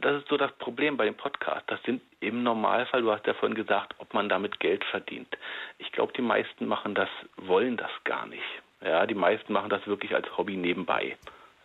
das 0.00 0.22
ist 0.22 0.28
so 0.28 0.36
das 0.36 0.52
Problem 0.58 0.96
bei 0.96 1.04
dem 1.04 1.14
Podcast. 1.14 1.62
Das 1.68 1.82
sind 1.84 2.00
im 2.20 2.42
Normalfall, 2.42 3.02
du 3.02 3.10
hast 3.12 3.26
ja 3.26 3.34
vorhin 3.34 3.54
gesagt, 3.56 3.94
ob 3.98 4.12
man 4.14 4.28
damit 4.28 4.60
Geld 4.60 4.84
verdient. 4.90 5.28
Ich 5.78 5.92
glaube, 5.92 6.12
die 6.16 6.22
meisten 6.22 6.66
machen 6.66 6.94
das, 6.94 7.08
wollen 7.36 7.76
das 7.76 7.90
gar 8.04 8.26
nicht. 8.26 8.42
Ja, 8.84 9.06
die 9.06 9.14
meisten 9.14 9.52
machen 9.52 9.70
das 9.70 9.86
wirklich 9.86 10.14
als 10.14 10.26
Hobby 10.36 10.56
nebenbei. 10.56 11.16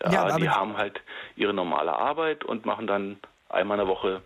Ja, 0.03 0.11
Ja, 0.11 0.21
aber 0.23 0.35
die 0.35 0.41
die- 0.43 0.49
haben 0.49 0.77
halt 0.77 1.01
ihre 1.35 1.53
normale 1.53 1.93
Arbeit 1.93 2.43
und 2.43 2.65
machen 2.65 2.87
dann 2.87 3.17
einmal 3.49 3.79
in 3.79 3.85
der 3.85 3.93
Woche 3.95 4.21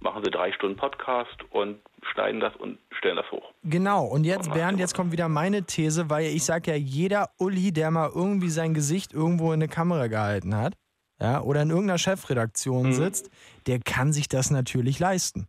machen 0.00 0.22
sie 0.22 0.30
drei 0.30 0.52
Stunden 0.52 0.76
Podcast 0.76 1.36
und 1.50 1.80
schneiden 2.12 2.38
das 2.38 2.54
und 2.56 2.78
stellen 2.98 3.16
das 3.16 3.30
hoch. 3.30 3.52
Genau, 3.62 4.04
und 4.04 4.24
jetzt, 4.24 4.52
Bernd, 4.52 4.78
jetzt 4.78 4.94
kommt 4.94 5.12
wieder 5.12 5.30
meine 5.30 5.64
These, 5.64 6.10
weil 6.10 6.26
ich 6.26 6.44
sage 6.44 6.72
ja, 6.72 6.76
jeder 6.76 7.30
Uli, 7.38 7.72
der 7.72 7.90
mal 7.90 8.10
irgendwie 8.14 8.50
sein 8.50 8.74
Gesicht 8.74 9.14
irgendwo 9.14 9.48
in 9.54 9.62
eine 9.62 9.68
Kamera 9.68 10.08
gehalten 10.08 10.54
hat, 10.54 10.74
ja, 11.20 11.40
oder 11.40 11.62
in 11.62 11.70
irgendeiner 11.70 11.98
Chefredaktion 11.98 12.86
Mhm. 12.88 12.92
sitzt, 12.92 13.30
der 13.66 13.78
kann 13.80 14.12
sich 14.12 14.28
das 14.28 14.50
natürlich 14.50 14.98
leisten. 14.98 15.48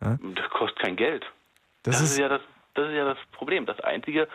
Das 0.00 0.50
kostet 0.50 0.78
kein 0.80 0.96
Geld. 0.96 1.24
Das, 1.82 1.96
Das, 1.96 2.02
ist, 2.04 2.10
ist 2.12 2.18
ja 2.18 2.28
das, 2.28 2.40
das 2.74 2.88
ist 2.88 2.94
ja 2.94 3.04
das 3.04 3.18
Problem. 3.32 3.64
Das 3.66 3.78
einzige, 3.80 4.28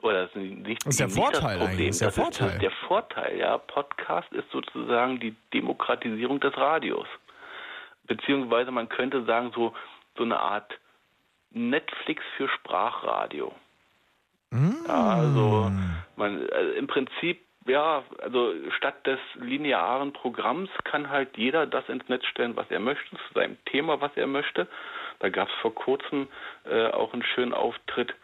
oder 0.00 0.26
das 0.26 0.30
ist 0.34 0.36
nicht, 0.66 0.84
Das 0.86 0.94
ist 0.94 1.00
der 1.00 1.06
nicht 1.08 1.16
Vorteil 1.16 1.58
das 1.58 1.68
Problem. 1.68 1.88
ist 1.90 2.00
der 2.00 2.08
das 2.08 2.14
Vorteil. 2.16 2.48
Ist 2.50 2.62
der 2.62 2.70
Vorteil, 2.88 3.38
ja. 3.38 3.58
Podcast 3.58 4.32
ist 4.32 4.50
sozusagen 4.50 5.20
die 5.20 5.34
Demokratisierung 5.52 6.40
des 6.40 6.56
Radios. 6.56 7.06
Beziehungsweise 8.06 8.70
man 8.70 8.88
könnte 8.88 9.24
sagen, 9.24 9.52
so, 9.54 9.74
so 10.16 10.24
eine 10.24 10.38
Art 10.40 10.72
Netflix 11.50 12.22
für 12.36 12.48
Sprachradio. 12.48 13.54
Ja, 14.86 15.10
also 15.14 15.70
man 16.16 16.48
also 16.50 16.72
im 16.72 16.86
Prinzip 16.86 17.40
ja, 17.66 18.02
also 18.18 18.52
statt 18.76 19.06
des 19.06 19.18
linearen 19.34 20.12
Programms 20.12 20.70
kann 20.84 21.10
halt 21.10 21.36
jeder 21.36 21.66
das 21.66 21.88
ins 21.88 22.08
Netz 22.08 22.24
stellen, 22.26 22.56
was 22.56 22.70
er 22.70 22.80
möchte, 22.80 23.10
zu 23.10 23.34
seinem 23.34 23.56
Thema, 23.66 24.00
was 24.00 24.12
er 24.16 24.26
möchte. 24.26 24.66
Da 25.20 25.28
gab 25.28 25.48
es 25.48 25.54
vor 25.56 25.74
kurzem 25.74 26.28
äh, 26.64 26.88
auch 26.88 27.12
einen 27.12 27.22
schönen 27.22 27.54
Auftritt 27.54 28.14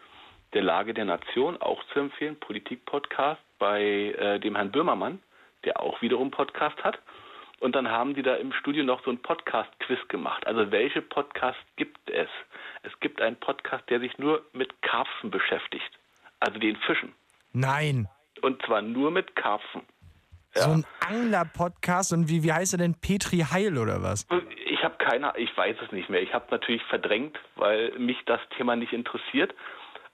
der 0.53 0.63
Lage 0.63 0.93
der 0.93 1.05
Nation, 1.05 1.61
auch 1.61 1.83
zu 1.93 1.99
empfehlen, 1.99 2.39
Politik-Podcast 2.39 3.41
bei 3.59 3.81
äh, 3.81 4.39
dem 4.39 4.55
Herrn 4.55 4.71
Böhmermann, 4.71 5.19
der 5.63 5.79
auch 5.79 6.01
wiederum 6.01 6.31
Podcast 6.31 6.83
hat. 6.83 6.99
Und 7.59 7.75
dann 7.75 7.89
haben 7.89 8.15
die 8.15 8.23
da 8.23 8.35
im 8.35 8.53
Studio 8.53 8.83
noch 8.83 9.03
so 9.03 9.11
ein 9.11 9.21
Podcast-Quiz 9.21 9.99
gemacht. 10.07 10.47
Also 10.47 10.71
welche 10.71 11.01
Podcasts 11.01 11.61
gibt 11.75 12.09
es? 12.09 12.29
Es 12.83 12.99
gibt 13.01 13.21
einen 13.21 13.35
Podcast, 13.35 13.83
der 13.89 13.99
sich 13.99 14.17
nur 14.17 14.45
mit 14.53 14.81
Karpfen 14.81 15.29
beschäftigt, 15.29 15.91
also 16.39 16.57
den 16.57 16.77
Fischen. 16.77 17.13
nein, 17.51 18.07
Und 18.41 18.61
zwar 18.65 18.81
nur 18.81 19.11
mit 19.11 19.35
Karpfen. 19.35 19.81
so 20.53 20.71
ein 20.71 20.85
Angler-Podcast 21.07 22.13
und 22.13 22.29
wie, 22.29 22.43
wie 22.43 22.51
heißt 22.51 22.73
er 22.73 22.79
denn? 22.79 22.95
Petri 22.95 23.45
Heil 23.51 23.77
oder 23.77 24.01
was? 24.01 24.27
Ich 24.65 24.83
habe 24.83 24.95
keine, 24.97 25.33
ich 25.37 25.55
weiß 25.55 25.77
es 25.85 25.91
nicht 25.91 26.09
mehr. 26.09 26.21
Ich 26.21 26.33
habe 26.33 26.45
natürlich 26.49 26.83
verdrängt, 26.83 27.37
weil 27.55 27.91
mich 27.99 28.17
das 28.25 28.39
Thema 28.57 28.75
nicht 28.75 28.93
interessiert. 28.93 29.53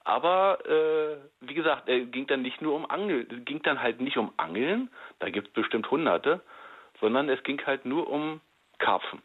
Aber 0.06 0.60
äh, 0.66 1.18
wie 1.42 1.56
gesagt, 1.56 1.90
er 1.90 2.02
ging 2.02 2.28
dann 2.28 2.44
nicht 2.44 2.62
nur 2.62 2.76
um 2.76 2.90
Angeln, 2.90 3.28
es 3.30 3.44
ging 3.44 3.64
dann 3.64 3.82
halt 3.82 4.00
nicht 4.00 4.18
um 4.18 4.32
Angeln, 4.38 4.90
da 5.18 5.30
gibt 5.32 5.48
es 5.48 5.54
bestimmt 5.54 5.90
hunderte, 5.90 6.42
sondern 7.02 7.28
es 7.28 7.42
ging 7.44 7.60
halt 7.66 7.86
nur 7.86 8.08
um 8.08 8.40
Karpfen. 8.78 9.24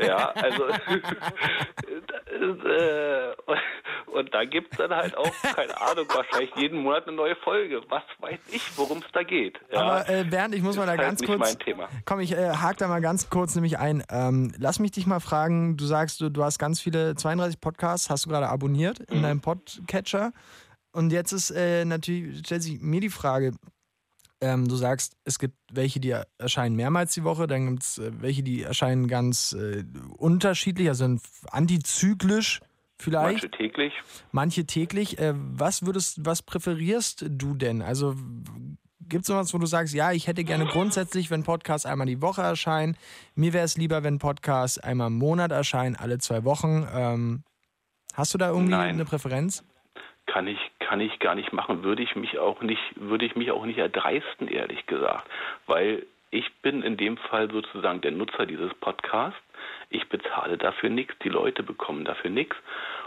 Ja, 0.00 0.30
also 0.32 0.64
äh, 2.28 3.34
und, 4.12 4.32
da 4.34 4.44
gibt 4.44 4.72
es 4.72 4.78
dann 4.78 4.90
halt 4.90 5.16
auch, 5.16 5.32
keine 5.54 5.80
Ahnung, 5.80 6.06
wahrscheinlich 6.14 6.54
jeden 6.56 6.82
Monat 6.82 7.06
eine 7.06 7.16
neue 7.16 7.36
Folge. 7.36 7.80
Was 7.88 8.02
weiß 8.20 8.38
ich, 8.50 8.62
worum 8.76 8.98
es 8.98 9.04
da 9.12 9.22
geht. 9.22 9.58
Ja, 9.72 9.80
Aber 9.80 10.08
äh, 10.08 10.24
Bernd, 10.24 10.54
ich 10.54 10.62
muss 10.62 10.76
mal 10.76 10.84
da 10.86 10.90
halt 10.92 11.00
ganz 11.00 11.22
kurz. 11.22 11.38
mein 11.38 11.58
Thema. 11.58 11.88
Komm, 12.04 12.20
ich 12.20 12.32
äh, 12.32 12.50
hake 12.50 12.76
da 12.78 12.88
mal 12.88 13.00
ganz 13.00 13.30
kurz 13.30 13.54
nämlich 13.54 13.78
ein. 13.78 14.02
Ähm, 14.10 14.52
lass 14.58 14.78
mich 14.78 14.90
dich 14.92 15.06
mal 15.06 15.20
fragen, 15.20 15.76
du 15.76 15.84
sagst, 15.84 16.20
du, 16.20 16.30
du 16.30 16.42
hast 16.44 16.58
ganz 16.58 16.80
viele, 16.80 17.14
32 17.14 17.60
Podcasts, 17.60 18.10
hast 18.10 18.26
du 18.26 18.30
gerade 18.30 18.48
abonniert 18.48 19.00
in 19.00 19.18
Mhm. 19.18 19.22
deinem 19.22 19.40
Podcatcher. 19.40 20.32
Und 20.92 21.12
jetzt 21.12 21.32
ist 21.32 21.50
äh, 21.50 21.84
natürlich, 21.84 22.38
stellt 22.40 22.62
sich 22.62 22.80
mir 22.80 23.00
die 23.00 23.10
Frage, 23.10 23.52
ähm, 24.40 24.68
du 24.68 24.76
sagst, 24.76 25.16
es 25.24 25.38
gibt 25.38 25.56
welche, 25.72 26.00
die 26.00 26.14
erscheinen 26.38 26.76
mehrmals 26.76 27.14
die 27.14 27.24
Woche, 27.24 27.46
dann 27.46 27.68
gibt 27.68 27.82
es 27.82 27.98
äh, 27.98 28.10
welche, 28.20 28.42
die 28.42 28.62
erscheinen 28.62 29.08
ganz 29.08 29.52
äh, 29.52 29.84
unterschiedlich, 30.16 30.88
also 30.88 31.16
antizyklisch 31.50 32.60
vielleicht. 32.98 33.42
Manche 33.42 33.50
täglich. 33.50 33.92
manche 34.32 34.66
täglich. 34.66 35.18
Äh, 35.18 35.34
was 35.34 35.84
würdest, 35.84 36.24
was 36.24 36.42
präferierst 36.42 37.26
du 37.28 37.54
denn? 37.54 37.82
Also 37.82 38.14
gibt 39.08 39.24
es 39.24 39.34
was, 39.34 39.54
wo 39.54 39.58
du 39.58 39.66
sagst, 39.66 39.94
ja, 39.94 40.12
ich 40.12 40.26
hätte 40.26 40.44
gerne 40.44 40.66
grundsätzlich, 40.66 41.30
wenn 41.30 41.42
Podcasts 41.42 41.86
einmal 41.86 42.06
die 42.06 42.20
Woche 42.20 42.42
erscheinen. 42.42 42.96
Mir 43.34 43.52
wäre 43.52 43.64
es 43.64 43.76
lieber, 43.76 44.02
wenn 44.02 44.18
Podcasts 44.18 44.78
einmal 44.78 45.08
im 45.08 45.18
Monat 45.18 45.50
erscheinen, 45.50 45.96
alle 45.96 46.18
zwei 46.18 46.44
Wochen. 46.44 46.86
Ähm, 46.92 47.42
hast 48.14 48.34
du 48.34 48.38
da 48.38 48.48
irgendwie 48.50 48.72
Nein. 48.72 48.94
eine 48.94 49.04
Präferenz? 49.04 49.64
Kann 50.28 50.46
ich 50.46 50.60
kann 50.78 51.00
ich 51.00 51.18
gar 51.18 51.34
nicht 51.34 51.52
machen 51.52 51.82
würde 51.82 52.02
ich 52.02 52.14
mich 52.14 52.38
auch 52.38 52.60
nicht 52.62 52.82
würde 52.94 53.24
ich 53.24 53.34
mich 53.34 53.50
auch 53.50 53.64
nicht 53.64 53.78
erdreisten 53.78 54.46
ehrlich 54.46 54.86
gesagt 54.86 55.28
weil 55.66 56.06
ich 56.30 56.52
bin 56.62 56.82
in 56.82 56.96
dem 56.96 57.16
Fall 57.16 57.50
sozusagen 57.50 58.02
der 58.02 58.12
Nutzer 58.12 58.46
dieses 58.46 58.72
Podcasts 58.74 59.40
ich 59.90 60.08
bezahle 60.08 60.56
dafür 60.56 60.90
nichts 60.90 61.14
die 61.24 61.30
Leute 61.30 61.62
bekommen 61.62 62.04
dafür 62.04 62.30
nichts 62.30 62.56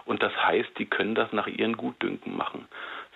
und 0.05 0.21
das 0.21 0.35
heißt 0.35 0.77
die 0.77 0.87
können 0.87 1.15
das 1.15 1.31
nach 1.31 1.47
ihren 1.47 1.77
Gutdünken 1.77 2.35
machen 2.35 2.67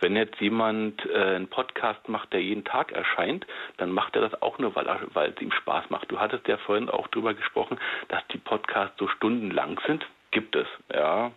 wenn 0.02 0.16
jetzt 0.16 0.40
jemand 0.42 1.06
äh, 1.06 1.36
einen 1.36 1.48
Podcast 1.48 2.08
macht, 2.10 2.34
der 2.34 2.42
jeden 2.42 2.66
Tag 2.66 2.92
erscheint, 2.92 3.48
dann 3.78 3.92
macht 3.92 4.16
er 4.16 4.22
das 4.28 4.42
auch 4.42 4.58
nur, 4.60 4.76
weil, 4.76 4.88
er, 4.88 5.00
weil 5.14 5.32
es 5.32 5.42
ihm 5.42 5.52
Spaß 5.52 5.90
macht. 5.90 6.12
Du 6.12 6.20
hattest 6.20 6.48
ja 6.48 6.58
vorhin 6.58 6.90
auch 6.90 7.08
drüber 7.08 7.34
gesprochen, 7.34 7.80
dass 8.10 8.26
die 8.28 8.38
Podcasts 8.38 8.98
so 9.00 9.08
stundenlang 9.08 9.80
sind. 9.88 10.06
Gibt 10.32 10.56
es, 10.56 10.68
ja. 10.94 11.32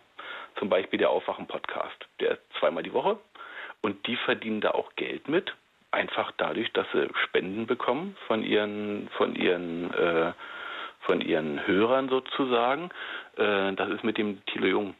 Zum 0.59 0.69
Beispiel 0.69 0.99
der 0.99 1.09
Aufwachen-Podcast. 1.09 2.05
Der 2.19 2.31
ist 2.31 2.41
zweimal 2.59 2.83
die 2.83 2.93
Woche 2.93 3.17
und 3.81 4.05
die 4.07 4.17
verdienen 4.17 4.61
da 4.61 4.71
auch 4.71 4.93
Geld 4.95 5.27
mit. 5.27 5.55
Einfach 5.91 6.31
dadurch, 6.37 6.71
dass 6.73 6.85
sie 6.91 7.09
Spenden 7.23 7.65
bekommen 7.65 8.15
von 8.27 8.43
ihren, 8.43 9.09
von 9.17 9.35
ihren, 9.35 9.91
äh, 9.93 10.33
von 11.01 11.21
ihren 11.21 11.65
Hörern 11.65 12.09
sozusagen. 12.09 12.89
Äh, 13.37 13.73
das 13.73 13.89
ist 13.89 14.03
mit 14.03 14.17
dem 14.17 14.45
Thilo 14.45 14.67
Jung. 14.67 14.95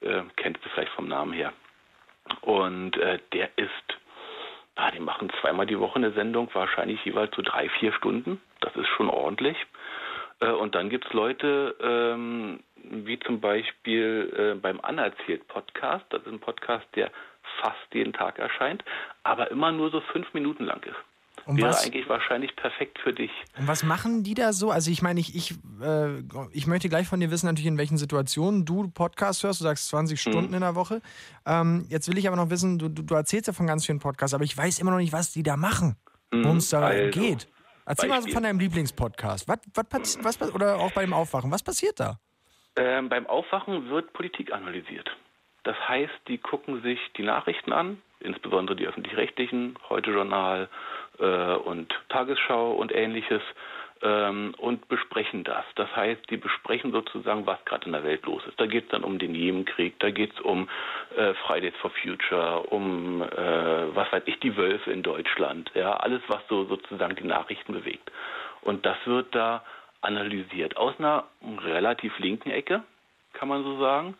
Äh, 0.00 0.22
kennst 0.36 0.64
du 0.64 0.68
vielleicht 0.70 0.92
vom 0.92 1.08
Namen 1.08 1.32
her. 1.32 1.52
Und 2.42 2.96
äh, 2.96 3.18
der 3.32 3.50
ist, 3.56 3.98
ah, 4.74 4.90
die 4.90 5.00
machen 5.00 5.30
zweimal 5.40 5.66
die 5.66 5.78
Woche 5.78 5.96
eine 5.96 6.12
Sendung, 6.12 6.50
wahrscheinlich 6.52 7.04
jeweils 7.04 7.34
so 7.34 7.42
drei, 7.42 7.68
vier 7.68 7.92
Stunden. 7.92 8.42
Das 8.60 8.74
ist 8.76 8.88
schon 8.88 9.08
ordentlich. 9.08 9.56
Äh, 10.40 10.50
und 10.50 10.74
dann 10.74 10.90
gibt 10.90 11.06
es 11.06 11.12
Leute, 11.12 11.76
ähm, 11.80 12.60
wie 12.90 13.18
zum 13.20 13.40
Beispiel 13.40 14.32
äh, 14.56 14.58
beim 14.60 14.80
Anerzählt 14.80 15.46
Podcast. 15.48 16.04
Das 16.10 16.22
ist 16.22 16.28
ein 16.28 16.40
Podcast, 16.40 16.86
der 16.94 17.10
fast 17.60 17.78
jeden 17.92 18.12
Tag 18.12 18.38
erscheint, 18.38 18.84
aber 19.22 19.50
immer 19.50 19.72
nur 19.72 19.90
so 19.90 20.00
fünf 20.12 20.32
Minuten 20.34 20.64
lang 20.64 20.82
ist. 20.84 20.96
Und 21.46 21.56
Wäre 21.56 21.70
was, 21.70 21.86
eigentlich 21.86 22.06
wahrscheinlich 22.08 22.54
perfekt 22.54 22.98
für 23.02 23.12
dich. 23.14 23.30
und 23.58 23.66
was 23.66 23.82
machen 23.82 24.22
die 24.22 24.34
da 24.34 24.52
so? 24.52 24.70
Also 24.70 24.90
ich 24.90 25.00
meine, 25.00 25.20
ich, 25.20 25.34
ich, 25.34 25.52
äh, 25.82 26.18
ich 26.52 26.66
möchte 26.66 26.88
gleich 26.90 27.08
von 27.08 27.18
dir 27.18 27.30
wissen, 27.30 27.46
natürlich 27.46 27.66
in 27.66 27.78
welchen 27.78 27.96
Situationen 27.96 28.66
du 28.66 28.88
Podcast 28.90 29.42
hörst. 29.42 29.60
Du 29.60 29.64
sagst 29.64 29.88
20 29.88 30.14
Mhm. 30.26 30.30
Stunden 30.30 30.54
in 30.54 30.60
der 30.60 30.74
Woche. 30.74 31.00
Ähm, 31.46 31.86
jetzt 31.88 32.08
will 32.08 32.18
ich 32.18 32.28
aber 32.28 32.36
noch 32.36 32.50
wissen, 32.50 32.78
du, 32.78 32.88
du, 32.90 33.02
du 33.02 33.14
erzählst 33.14 33.46
ja 33.46 33.52
von 33.54 33.66
ganz 33.66 33.86
vielen 33.86 34.00
Podcasts, 34.00 34.34
aber 34.34 34.44
ich 34.44 34.56
weiß 34.56 34.78
immer 34.80 34.90
noch 34.90 34.98
nicht, 34.98 35.12
was 35.14 35.32
die 35.32 35.42
da 35.42 35.56
machen, 35.56 35.96
worum 36.30 36.58
es 36.58 36.68
da 36.68 36.80
also, 36.82 37.18
geht. 37.18 37.48
Erzähl 37.86 38.08
mal 38.10 38.16
so 38.16 38.20
Beispiel. 38.20 38.34
von 38.34 38.42
deinem 38.42 38.60
Lieblingspodcast. 38.60 39.48
Was, 39.48 39.58
was, 39.74 40.18
was, 40.22 40.36
pass- 40.36 40.54
oder 40.54 40.76
auch 40.78 40.92
beim 40.92 41.12
Aufwachen. 41.14 41.50
Was 41.50 41.62
passiert 41.62 41.98
da? 41.98 42.18
Ähm, 42.76 43.08
beim 43.08 43.26
Aufwachen 43.26 43.90
wird 43.90 44.12
Politik 44.12 44.52
analysiert. 44.52 45.10
Das 45.64 45.76
heißt, 45.88 46.28
die 46.28 46.38
gucken 46.38 46.82
sich 46.82 46.98
die 47.16 47.22
Nachrichten 47.22 47.72
an, 47.72 48.00
insbesondere 48.20 48.76
die 48.76 48.86
öffentlich-rechtlichen, 48.86 49.76
Heute-Journal 49.88 50.68
äh, 51.18 51.54
und 51.54 51.92
Tagesschau 52.08 52.72
und 52.72 52.92
ähnliches, 52.92 53.42
ähm, 54.02 54.54
und 54.58 54.88
besprechen 54.88 55.44
das. 55.44 55.64
Das 55.74 55.94
heißt, 55.94 56.30
die 56.30 56.36
besprechen 56.36 56.92
sozusagen, 56.92 57.46
was 57.46 57.62
gerade 57.64 57.86
in 57.86 57.92
der 57.92 58.04
Welt 58.04 58.24
los 58.24 58.42
ist. 58.46 58.58
Da 58.58 58.66
geht 58.66 58.84
es 58.84 58.90
dann 58.90 59.04
um 59.04 59.18
den 59.18 59.34
Jemenkrieg, 59.34 59.98
da 59.98 60.10
geht 60.10 60.32
es 60.32 60.40
um 60.40 60.68
äh, 61.16 61.34
Fridays 61.46 61.74
for 61.80 61.90
Future, 62.02 62.62
um, 62.62 63.22
äh, 63.22 63.94
was 63.94 64.10
weiß 64.12 64.22
ich, 64.26 64.38
die 64.40 64.56
Wölfe 64.56 64.90
in 64.90 65.02
Deutschland, 65.02 65.70
ja, 65.74 65.92
alles, 65.94 66.22
was 66.28 66.40
so 66.48 66.64
sozusagen 66.64 67.16
die 67.16 67.24
Nachrichten 67.24 67.72
bewegt. 67.72 68.10
Und 68.62 68.86
das 68.86 68.96
wird 69.04 69.34
da 69.34 69.64
analysiert. 70.00 70.76
Aus 70.76 70.94
einer 70.98 71.24
relativ 71.64 72.18
linken 72.18 72.50
Ecke, 72.50 72.82
kann 73.32 73.48
man 73.48 73.62
so 73.64 73.78
sagen. 73.78 74.14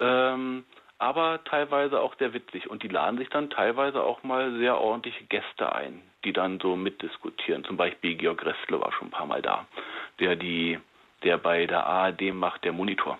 Ähm, 0.00 0.64
aber 0.98 1.44
teilweise 1.44 2.00
auch 2.00 2.16
sehr 2.18 2.34
witzig. 2.34 2.68
Und 2.68 2.82
die 2.82 2.88
laden 2.88 3.18
sich 3.18 3.28
dann 3.28 3.50
teilweise 3.50 4.02
auch 4.02 4.22
mal 4.24 4.56
sehr 4.58 4.78
ordentliche 4.78 5.24
Gäste 5.24 5.72
ein, 5.72 6.02
die 6.24 6.32
dann 6.32 6.58
so 6.58 6.74
mitdiskutieren. 6.76 7.64
Zum 7.64 7.76
Beispiel 7.76 8.16
Georg 8.16 8.44
Restler 8.44 8.80
war 8.80 8.92
schon 8.92 9.08
ein 9.08 9.12
paar 9.12 9.26
Mal 9.26 9.42
da, 9.42 9.66
der 10.18 10.34
die, 10.34 10.78
der 11.22 11.38
bei 11.38 11.66
der 11.66 11.86
ARD 11.86 12.34
macht, 12.34 12.64
der 12.64 12.72
Monitor. 12.72 13.18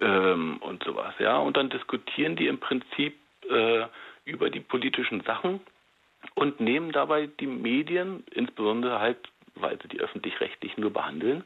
Ähm, 0.00 0.58
und 0.58 0.84
sowas, 0.84 1.14
ja. 1.18 1.38
Und 1.38 1.56
dann 1.56 1.70
diskutieren 1.70 2.36
die 2.36 2.48
im 2.48 2.58
Prinzip 2.58 3.16
äh, 3.48 3.86
über 4.26 4.50
die 4.50 4.60
politischen 4.60 5.22
Sachen 5.22 5.60
und 6.34 6.60
nehmen 6.60 6.92
dabei 6.92 7.28
die 7.40 7.46
Medien, 7.46 8.24
insbesondere 8.30 9.00
halt, 9.00 9.18
weil 9.56 9.78
sie 9.82 9.88
die 9.88 10.00
öffentlich-rechtlichen 10.00 10.80
nur 10.80 10.92
behandeln, 10.92 11.44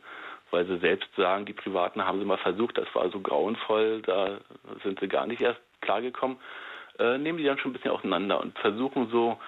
weil 0.50 0.66
sie 0.66 0.78
selbst 0.78 1.08
sagen, 1.16 1.46
die 1.46 1.52
Privaten 1.52 2.04
haben 2.04 2.18
sie 2.18 2.24
mal 2.24 2.38
versucht, 2.38 2.78
das 2.78 2.92
war 2.94 3.10
so 3.10 3.20
grauenvoll, 3.20 4.02
da 4.02 4.38
sind 4.82 5.00
sie 5.00 5.08
gar 5.08 5.26
nicht 5.26 5.40
erst 5.40 5.60
klargekommen, 5.80 6.38
äh, 6.98 7.18
nehmen 7.18 7.38
die 7.38 7.44
dann 7.44 7.58
schon 7.58 7.70
ein 7.70 7.74
bisschen 7.74 7.92
auseinander 7.92 8.40
und 8.40 8.58
versuchen 8.58 9.08
so 9.10 9.38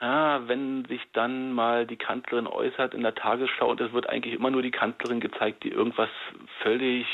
ja, 0.00 0.46
wenn 0.46 0.84
sich 0.84 1.00
dann 1.12 1.52
mal 1.52 1.86
die 1.86 1.96
Kanzlerin 1.96 2.46
äußert 2.46 2.92
in 2.92 3.02
der 3.02 3.14
Tagesschau 3.14 3.70
und 3.70 3.80
es 3.80 3.92
wird 3.92 4.08
eigentlich 4.08 4.34
immer 4.34 4.50
nur 4.50 4.62
die 4.62 4.70
Kanzlerin 4.70 5.20
gezeigt, 5.20 5.64
die 5.64 5.70
irgendwas 5.70 6.10
völlig 6.62 7.06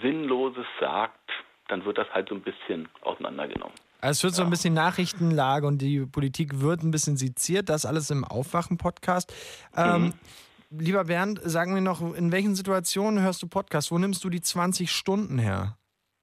Sinnloses 0.00 0.66
sagt, 0.80 1.30
dann 1.68 1.84
wird 1.84 1.98
das 1.98 2.12
halt 2.12 2.28
so 2.28 2.34
ein 2.34 2.42
bisschen 2.42 2.88
auseinandergenommen. 3.02 3.74
Also 4.06 4.18
es 4.18 4.22
wird 4.22 4.34
so 4.34 4.44
ein 4.44 4.50
bisschen 4.50 4.72
Nachrichtenlage 4.72 5.66
und 5.66 5.78
die 5.78 6.06
Politik 6.06 6.60
wird 6.60 6.84
ein 6.84 6.92
bisschen 6.92 7.16
seziert, 7.16 7.68
das 7.68 7.84
alles 7.84 8.08
im 8.10 8.22
Aufwachen-Podcast. 8.22 9.34
Ähm, 9.76 10.14
Lieber 10.70 11.06
Bernd, 11.06 11.40
sag 11.42 11.68
mir 11.68 11.80
noch, 11.80 12.14
in 12.14 12.30
welchen 12.30 12.54
Situationen 12.54 13.20
hörst 13.24 13.42
du 13.42 13.48
Podcast? 13.48 13.90
Wo 13.90 13.98
nimmst 13.98 14.22
du 14.22 14.30
die 14.30 14.40
20 14.40 14.92
Stunden 14.92 15.40
her? 15.40 15.76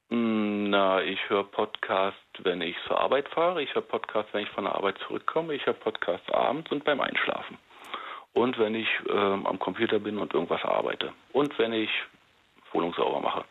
Mm, 0.07 0.69
Na, 0.69 1.01
ich 1.01 1.19
höre 1.27 1.43
Podcast, 1.43 2.15
wenn 2.39 2.61
ich 2.61 2.77
zur 2.87 3.01
Arbeit 3.01 3.27
fahre. 3.27 3.61
Ich 3.61 3.75
höre 3.75 3.81
Podcast, 3.81 4.29
wenn 4.31 4.43
ich 4.43 4.49
von 4.51 4.63
der 4.63 4.75
Arbeit 4.75 4.97
zurückkomme. 5.05 5.53
Ich 5.53 5.65
höre 5.65 5.73
Podcast 5.73 6.23
abends 6.33 6.71
und 6.71 6.85
beim 6.85 7.01
Einschlafen. 7.01 7.57
Und 8.31 8.57
wenn 8.59 8.75
ich 8.75 8.87
ähm, 9.09 9.45
am 9.45 9.59
Computer 9.59 9.99
bin 9.99 10.19
und 10.19 10.33
irgendwas 10.33 10.63
arbeite. 10.63 11.11
Und 11.33 11.59
wenn 11.59 11.73
ich 11.73 11.89
Wohnung 12.71 12.93
sauber 12.93 13.19
mache. 13.19 13.43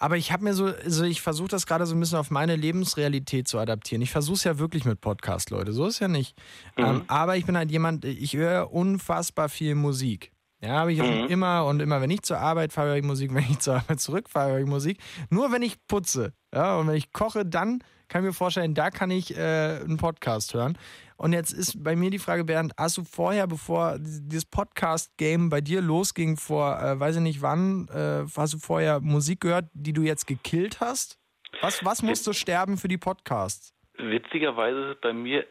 Aber 0.00 0.16
ich 0.16 0.32
habe 0.32 0.44
mir 0.44 0.54
so, 0.54 0.64
also 0.66 1.04
ich 1.04 1.20
versuche 1.20 1.48
das 1.48 1.66
gerade 1.66 1.84
so 1.86 1.94
ein 1.94 2.00
bisschen 2.00 2.18
auf 2.18 2.30
meine 2.30 2.56
Lebensrealität 2.56 3.46
zu 3.46 3.58
adaptieren. 3.58 4.00
Ich 4.00 4.10
versuche 4.10 4.36
es 4.36 4.44
ja 4.44 4.58
wirklich 4.58 4.86
mit 4.86 5.00
Podcast, 5.02 5.50
Leute. 5.50 5.72
So 5.72 5.86
ist 5.86 6.00
ja 6.00 6.08
nicht. 6.08 6.36
Mhm. 6.78 6.84
Ähm, 6.84 7.02
aber 7.06 7.36
ich 7.36 7.44
bin 7.44 7.56
halt 7.56 7.70
jemand, 7.70 8.04
ich 8.06 8.32
höre 8.34 8.72
unfassbar 8.72 9.48
viel 9.50 9.74
Musik. 9.74 10.32
Ja, 10.62 10.80
habe 10.80 10.92
ich 10.92 10.98
schon 10.98 11.22
Mhm. 11.24 11.28
immer 11.28 11.66
und 11.66 11.80
immer, 11.80 12.00
wenn 12.00 12.10
ich 12.10 12.22
zur 12.22 12.38
Arbeit 12.38 12.72
fahre, 12.72 12.88
höre 12.88 12.96
ich 12.96 13.04
Musik, 13.04 13.32
wenn 13.34 13.44
ich 13.44 13.58
zur 13.60 13.76
Arbeit 13.76 14.00
zurückfahre, 14.00 14.52
höre 14.52 14.60
ich 14.60 14.66
Musik. 14.66 14.98
Nur 15.28 15.52
wenn 15.52 15.62
ich 15.62 15.76
putze, 15.86 16.32
ja, 16.54 16.76
und 16.78 16.88
wenn 16.88 16.96
ich 16.96 17.12
koche, 17.12 17.44
dann 17.44 17.82
kann 18.10 18.24
mir 18.24 18.32
vorstellen, 18.32 18.74
da 18.74 18.90
kann 18.90 19.10
ich 19.10 19.36
äh, 19.36 19.80
einen 19.80 19.96
Podcast 19.96 20.52
hören. 20.52 20.76
Und 21.16 21.32
jetzt 21.32 21.52
ist 21.52 21.82
bei 21.82 21.96
mir 21.96 22.10
die 22.10 22.18
Frage, 22.18 22.44
Bernd, 22.44 22.72
hast 22.76 22.98
du 22.98 23.04
vorher, 23.04 23.46
bevor 23.46 23.98
dieses 23.98 24.44
Podcast-Game 24.44 25.48
bei 25.48 25.60
dir 25.60 25.80
losging, 25.80 26.36
vor, 26.36 26.78
äh, 26.80 26.98
weiß 26.98 27.16
ich 27.16 27.22
nicht 27.22 27.40
wann, 27.40 27.88
äh, 27.88 28.26
hast 28.36 28.54
du 28.54 28.58
vorher 28.58 29.00
Musik 29.00 29.40
gehört, 29.40 29.66
die 29.74 29.92
du 29.92 30.02
jetzt 30.02 30.26
gekillt 30.26 30.80
hast? 30.80 31.18
Was, 31.60 31.84
was 31.84 32.02
musste 32.02 32.34
sterben 32.34 32.78
für 32.78 32.88
die 32.88 32.98
Podcasts? 32.98 33.74
Witzigerweise 33.98 34.80
ist 34.80 34.96
es 34.96 35.00
bei 35.00 35.12
mir 35.12 35.46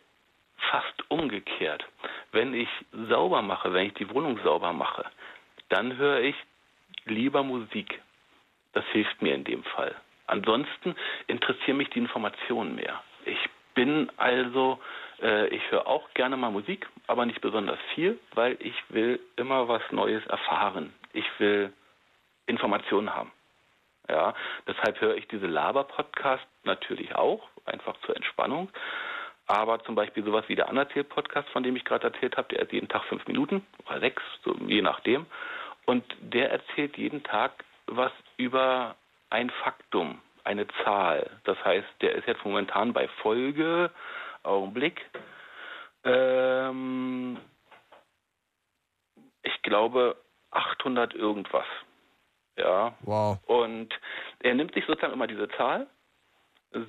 fast 0.71 1.09
umgekehrt. 1.09 1.85
Wenn 2.31 2.53
ich 2.53 2.69
sauber 3.07 3.41
mache, 3.41 3.73
wenn 3.73 3.87
ich 3.87 3.93
die 3.93 4.09
Wohnung 4.09 4.39
sauber 4.43 4.73
mache, 4.73 5.05
dann 5.69 5.97
höre 5.97 6.21
ich 6.21 6.35
lieber 7.05 7.43
Musik. 7.43 8.01
Das 8.73 8.83
hilft 8.91 9.21
mir 9.21 9.35
in 9.35 9.43
dem 9.43 9.63
Fall. 9.63 9.95
Ansonsten 10.29 10.95
interessieren 11.27 11.77
mich 11.77 11.89
die 11.89 11.99
Informationen 11.99 12.75
mehr. 12.75 13.03
Ich 13.25 13.49
bin 13.73 14.11
also, 14.17 14.79
äh, 15.21 15.47
ich 15.47 15.71
höre 15.71 15.87
auch 15.87 16.13
gerne 16.13 16.37
mal 16.37 16.51
Musik, 16.51 16.87
aber 17.07 17.25
nicht 17.25 17.41
besonders 17.41 17.79
viel, 17.93 18.19
weil 18.35 18.57
ich 18.59 18.75
will 18.89 19.19
immer 19.35 19.67
was 19.67 19.81
Neues 19.91 20.25
erfahren. 20.27 20.93
Ich 21.13 21.25
will 21.39 21.73
Informationen 22.45 23.13
haben. 23.13 23.31
Ja, 24.07 24.33
deshalb 24.67 24.99
höre 25.01 25.15
ich 25.15 25.27
diese 25.27 25.45
Laber-Podcast 25.45 26.45
natürlich 26.63 27.15
auch, 27.15 27.47
einfach 27.65 27.95
zur 28.05 28.15
Entspannung. 28.15 28.69
Aber 29.45 29.83
zum 29.83 29.95
Beispiel 29.95 30.23
sowas 30.23 30.45
wie 30.47 30.55
der 30.55 30.69
Anerzählt-Podcast, 30.69 31.49
von 31.49 31.63
dem 31.63 31.75
ich 31.75 31.85
gerade 31.85 32.07
erzählt 32.07 32.37
habe, 32.37 32.49
der 32.49 32.63
ist 32.63 32.71
jeden 32.71 32.87
Tag 32.87 33.03
fünf 33.05 33.25
Minuten 33.27 33.65
oder 33.87 33.99
sechs, 33.99 34.21
so 34.43 34.55
je 34.67 34.81
nachdem. 34.81 35.25
Und 35.85 36.03
der 36.21 36.51
erzählt 36.51 36.97
jeden 36.97 37.23
Tag 37.23 37.63
was 37.87 38.11
über 38.37 38.95
ein 39.29 39.49
Faktum, 39.49 40.21
eine 40.43 40.67
Zahl. 40.83 41.29
Das 41.43 41.57
heißt, 41.63 41.87
der 42.01 42.15
ist 42.15 42.27
jetzt 42.27 42.43
momentan 42.43 42.93
bei 42.93 43.07
Folge, 43.21 43.91
Augenblick, 44.43 45.09
ähm, 46.03 47.37
ich 49.43 49.61
glaube 49.61 50.15
800 50.51 51.13
irgendwas. 51.13 51.65
Ja. 52.57 52.95
Wow. 53.01 53.39
Und 53.47 53.93
er 54.39 54.53
nimmt 54.53 54.73
sich 54.73 54.85
sozusagen 54.85 55.13
immer 55.13 55.27
diese 55.27 55.49
Zahl, 55.49 55.87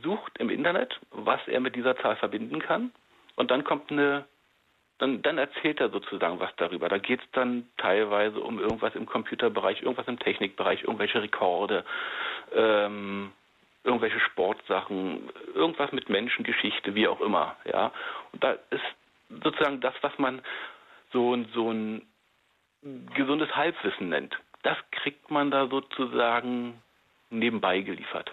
sucht 0.02 0.38
im 0.38 0.50
Internet, 0.50 0.98
was 1.10 1.40
er 1.46 1.60
mit 1.60 1.74
dieser 1.74 1.96
Zahl 1.96 2.16
verbinden 2.16 2.60
kann, 2.60 2.92
und 3.36 3.50
dann 3.50 3.64
kommt 3.64 3.90
eine, 3.90 4.26
dann, 5.00 5.22
dann 5.22 5.38
erzählt 5.38 5.80
er 5.80 5.88
sozusagen 5.88 6.38
was 6.40 6.54
darüber. 6.56 6.88
Da 6.88 6.98
geht 6.98 7.20
es 7.20 7.30
dann 7.32 7.66
teilweise 7.78 8.40
um 8.40 8.58
irgendwas 8.58 8.94
im 8.94 9.06
Computerbereich, 9.06 9.82
irgendwas 9.82 10.06
im 10.06 10.18
Technikbereich, 10.18 10.82
irgendwelche 10.82 11.22
Rekorde, 11.22 11.84
ähm, 12.54 13.32
irgendwelche 13.82 14.20
Sportsachen, 14.20 15.30
irgendwas 15.54 15.90
mit 15.92 16.08
Menschengeschichte, 16.10 16.94
wie 16.94 17.08
auch 17.08 17.20
immer. 17.22 17.56
Ja. 17.64 17.92
Und 18.32 18.44
da 18.44 18.52
ist 18.70 18.84
sozusagen 19.42 19.80
das, 19.80 19.94
was 20.02 20.16
man 20.18 20.42
so, 21.12 21.34
ein- 21.34 21.48
so 21.54 21.70
ein 21.72 22.06
gesundes 23.14 23.54
Halbwissen 23.56 24.10
nennt. 24.10 24.38
Das 24.62 24.76
kriegt 24.90 25.30
man 25.30 25.50
da 25.50 25.66
sozusagen 25.66 26.82
nebenbei 27.30 27.80
geliefert. 27.80 28.32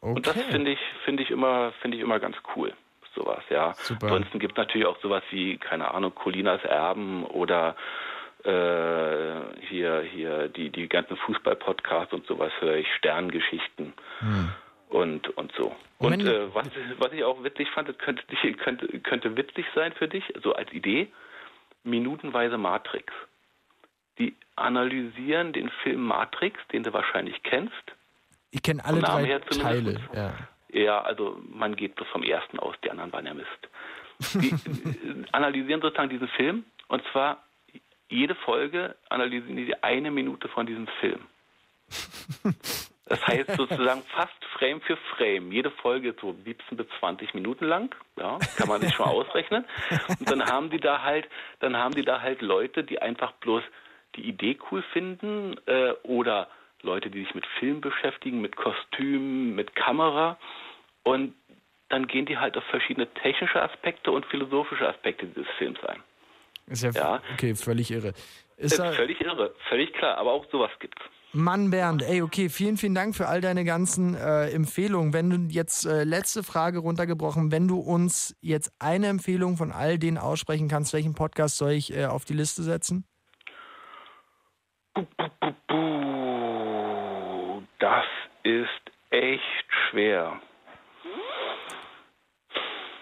Und 0.00 0.26
das 0.26 0.36
Okay. 0.36 0.50
finde 0.52 0.70
ich, 0.72 0.80
finde 1.04 1.22
ich 1.22 1.30
immer, 1.30 1.72
finde 1.82 1.96
ich 1.98 2.02
immer 2.02 2.18
ganz 2.18 2.36
cool. 2.56 2.72
Sowas, 3.14 3.42
ja. 3.50 3.74
Super. 3.74 4.06
Ansonsten 4.06 4.38
gibt 4.38 4.52
es 4.54 4.56
natürlich 4.58 4.86
auch 4.86 4.98
sowas 5.00 5.22
wie, 5.30 5.58
keine 5.58 5.92
Ahnung, 5.92 6.14
Colinas 6.14 6.64
Erben 6.64 7.24
oder 7.24 7.76
äh, 8.44 9.66
hier, 9.68 10.00
hier 10.00 10.48
die, 10.48 10.70
die 10.70 10.88
ganzen 10.88 11.16
Fußball-Podcasts 11.16 12.12
und 12.12 12.26
sowas 12.26 12.52
höre 12.60 12.76
ich, 12.76 12.86
Sterngeschichten 12.98 13.92
und, 14.88 15.28
und 15.36 15.52
so. 15.52 15.74
Und 15.98 16.14
Und, 16.14 16.26
äh, 16.26 16.54
was, 16.54 16.68
was 16.98 17.12
ich 17.12 17.22
auch 17.24 17.42
witzig 17.44 17.68
fand, 17.70 17.88
das 17.88 17.98
könnte, 17.98 18.24
könnte, 18.54 19.00
könnte 19.00 19.36
witzig 19.36 19.66
sein 19.74 19.92
für 19.92 20.08
dich, 20.08 20.24
so 20.42 20.54
als 20.54 20.72
Idee, 20.72 21.08
minutenweise 21.84 22.58
Matrix. 22.58 23.12
Die 24.18 24.36
analysieren 24.56 25.52
den 25.52 25.70
Film 25.82 26.02
Matrix, 26.02 26.58
den 26.72 26.82
du 26.82 26.92
wahrscheinlich 26.92 27.42
kennst, 27.42 27.74
Ich 28.50 28.62
kenne 28.62 28.84
alle 28.84 29.00
drei. 29.00 29.38
Teile. 29.38 30.00
Ja. 30.14 30.34
Ja, 30.72 31.00
also 31.00 31.38
man 31.48 31.76
geht 31.76 31.94
bloß 31.94 32.08
vom 32.08 32.22
ersten 32.22 32.58
aus, 32.58 32.74
die 32.82 32.90
anderen 32.90 33.12
waren 33.12 33.26
ja 33.26 33.34
Mist. 33.34 33.48
Die 34.34 34.54
analysieren 35.32 35.80
sozusagen 35.80 36.10
diesen 36.10 36.28
Film 36.28 36.64
und 36.88 37.02
zwar 37.12 37.44
jede 38.08 38.34
Folge 38.34 38.96
analysieren 39.08 39.56
die 39.56 39.82
eine 39.82 40.10
Minute 40.10 40.48
von 40.48 40.66
diesem 40.66 40.86
Film. 41.00 41.20
Das 43.06 43.26
heißt 43.26 43.50
sozusagen 43.56 44.02
fast 44.14 44.44
Frame 44.58 44.80
für 44.80 44.96
Frame. 45.16 45.52
Jede 45.52 45.70
Folge 45.70 46.14
so 46.20 46.34
17 46.44 46.76
bis 46.76 46.86
20 47.00 47.34
Minuten 47.34 47.66
lang, 47.66 47.94
ja, 48.16 48.38
kann 48.56 48.68
man 48.68 48.80
sich 48.80 48.94
schon 48.94 49.06
ausrechnen. 49.06 49.64
Und 50.18 50.30
dann 50.30 50.44
haben 50.44 50.70
die 50.70 50.80
da 50.80 51.02
halt, 51.02 51.28
dann 51.60 51.76
haben 51.76 51.94
die 51.94 52.04
da 52.04 52.20
halt 52.20 52.42
Leute, 52.42 52.84
die 52.84 53.00
einfach 53.00 53.32
bloß 53.32 53.62
die 54.16 54.28
Idee 54.28 54.58
cool 54.70 54.82
finden 54.92 55.56
äh, 55.66 55.92
oder 56.02 56.48
Leute, 56.82 57.10
die 57.10 57.22
sich 57.24 57.34
mit 57.34 57.46
Film 57.58 57.80
beschäftigen, 57.80 58.40
mit 58.40 58.56
Kostüm, 58.56 59.54
mit 59.54 59.74
Kamera 59.74 60.38
und 61.04 61.34
dann 61.88 62.06
gehen 62.06 62.26
die 62.26 62.38
halt 62.38 62.56
auf 62.56 62.64
verschiedene 62.64 63.06
technische 63.14 63.60
Aspekte 63.62 64.10
und 64.12 64.24
philosophische 64.26 64.88
Aspekte 64.88 65.26
dieses 65.26 65.46
Films 65.58 65.78
ein. 65.84 66.02
Ist 66.66 66.82
ja, 66.84 66.90
Ja. 66.90 67.22
okay, 67.34 67.54
völlig 67.54 67.90
irre. 67.90 68.08
Ist 68.56 68.72
Ist 68.72 68.78
da, 68.78 68.92
völlig 68.92 69.20
irre, 69.20 69.54
völlig 69.68 69.92
klar, 69.92 70.16
aber 70.16 70.32
auch 70.32 70.46
sowas 70.50 70.70
gibt's. 70.78 71.02
Mann, 71.34 71.70
Bernd, 71.70 72.02
ey, 72.02 72.20
okay, 72.20 72.50
vielen, 72.50 72.76
vielen 72.76 72.94
Dank 72.94 73.16
für 73.16 73.26
all 73.26 73.40
deine 73.40 73.64
ganzen 73.64 74.14
äh, 74.14 74.50
Empfehlungen. 74.50 75.14
Wenn 75.14 75.30
du 75.30 75.36
jetzt, 75.48 75.86
äh, 75.86 76.04
letzte 76.04 76.42
Frage 76.42 76.78
runtergebrochen, 76.80 77.50
wenn 77.50 77.66
du 77.68 77.78
uns 77.78 78.36
jetzt 78.42 78.70
eine 78.78 79.06
Empfehlung 79.06 79.56
von 79.56 79.72
all 79.72 79.98
denen 79.98 80.18
aussprechen 80.18 80.68
kannst, 80.68 80.92
welchen 80.92 81.14
Podcast 81.14 81.56
soll 81.56 81.72
ich 81.72 81.96
äh, 81.96 82.04
auf 82.04 82.26
die 82.26 82.34
Liste 82.34 82.62
setzen? 82.62 83.06
Buh, 84.94 85.06
das 87.82 88.04
ist 88.44 88.68
echt 89.10 89.66
schwer. 89.90 90.40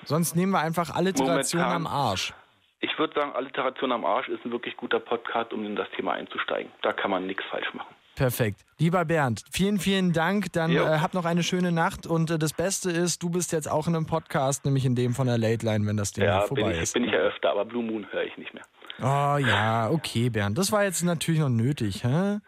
Sonst 0.05 0.35
nehmen 0.35 0.53
wir 0.53 0.61
einfach 0.61 0.91
Alliteration 0.95 1.61
Momentan- 1.63 1.87
am 1.87 1.93
Arsch. 1.93 2.33
Ich 2.81 2.99
würde 2.99 3.13
sagen, 3.15 3.33
Alliteration 3.35 3.93
am 3.93 4.05
Arsch 4.07 4.29
ist 4.29 4.43
ein 4.45 4.51
wirklich 4.53 4.75
guter 4.77 4.99
Podcast, 5.01 5.53
um 5.53 5.65
in 5.67 5.77
das 5.77 5.87
Thema 5.97 6.13
einzusteigen. 6.15 6.73
Da 6.83 6.95
kann 6.95 7.11
man 7.11 7.27
nichts 7.27 7.45
falsch 7.51 7.73
machen. 7.75 7.95
Perfekt. 8.17 8.65
Lieber 8.79 9.05
Bernd, 9.05 9.43
vielen, 9.53 9.79
vielen 9.79 10.13
Dank. 10.13 10.53
Dann 10.53 10.73
äh, 10.75 10.79
hab 10.99 11.13
noch 11.15 11.27
eine 11.27 11.43
schöne 11.43 11.73
Nacht. 11.73 12.07
Und 12.07 12.31
äh, 12.31 12.39
das 12.39 12.55
Beste 12.55 12.91
ist, 12.91 13.23
du 13.23 13.31
bist 13.31 13.53
jetzt 13.53 13.71
auch 13.71 13.87
in 13.87 13.95
einem 13.95 14.07
Podcast, 14.07 14.65
nämlich 14.65 14.85
in 14.87 14.95
dem 14.95 15.13
von 15.15 15.27
der 15.27 15.37
Late 15.39 15.65
Line, 15.65 15.87
wenn 15.87 15.97
das 15.99 16.13
Ding 16.13 16.25
Ja, 16.25 16.41
vorbei 16.41 16.63
bin 16.63 16.71
ich, 16.73 16.81
ist. 16.83 16.95
bin 16.95 17.05
ich 17.05 17.13
ja 17.13 17.19
öfter, 17.19 17.51
aber 17.51 17.65
Blue 17.67 17.83
Moon 17.85 18.07
höre 18.11 18.25
ich 18.25 18.37
nicht 18.39 18.53
mehr. 18.55 18.65
Oh 19.01 19.37
ja, 19.39 19.89
okay, 19.91 20.29
Bernd. 20.31 20.57
Das 20.59 20.73
war 20.73 20.85
jetzt 20.85 21.03
natürlich 21.03 21.41
noch 21.41 21.49
nötig, 21.51 22.03
hä? 22.05 22.39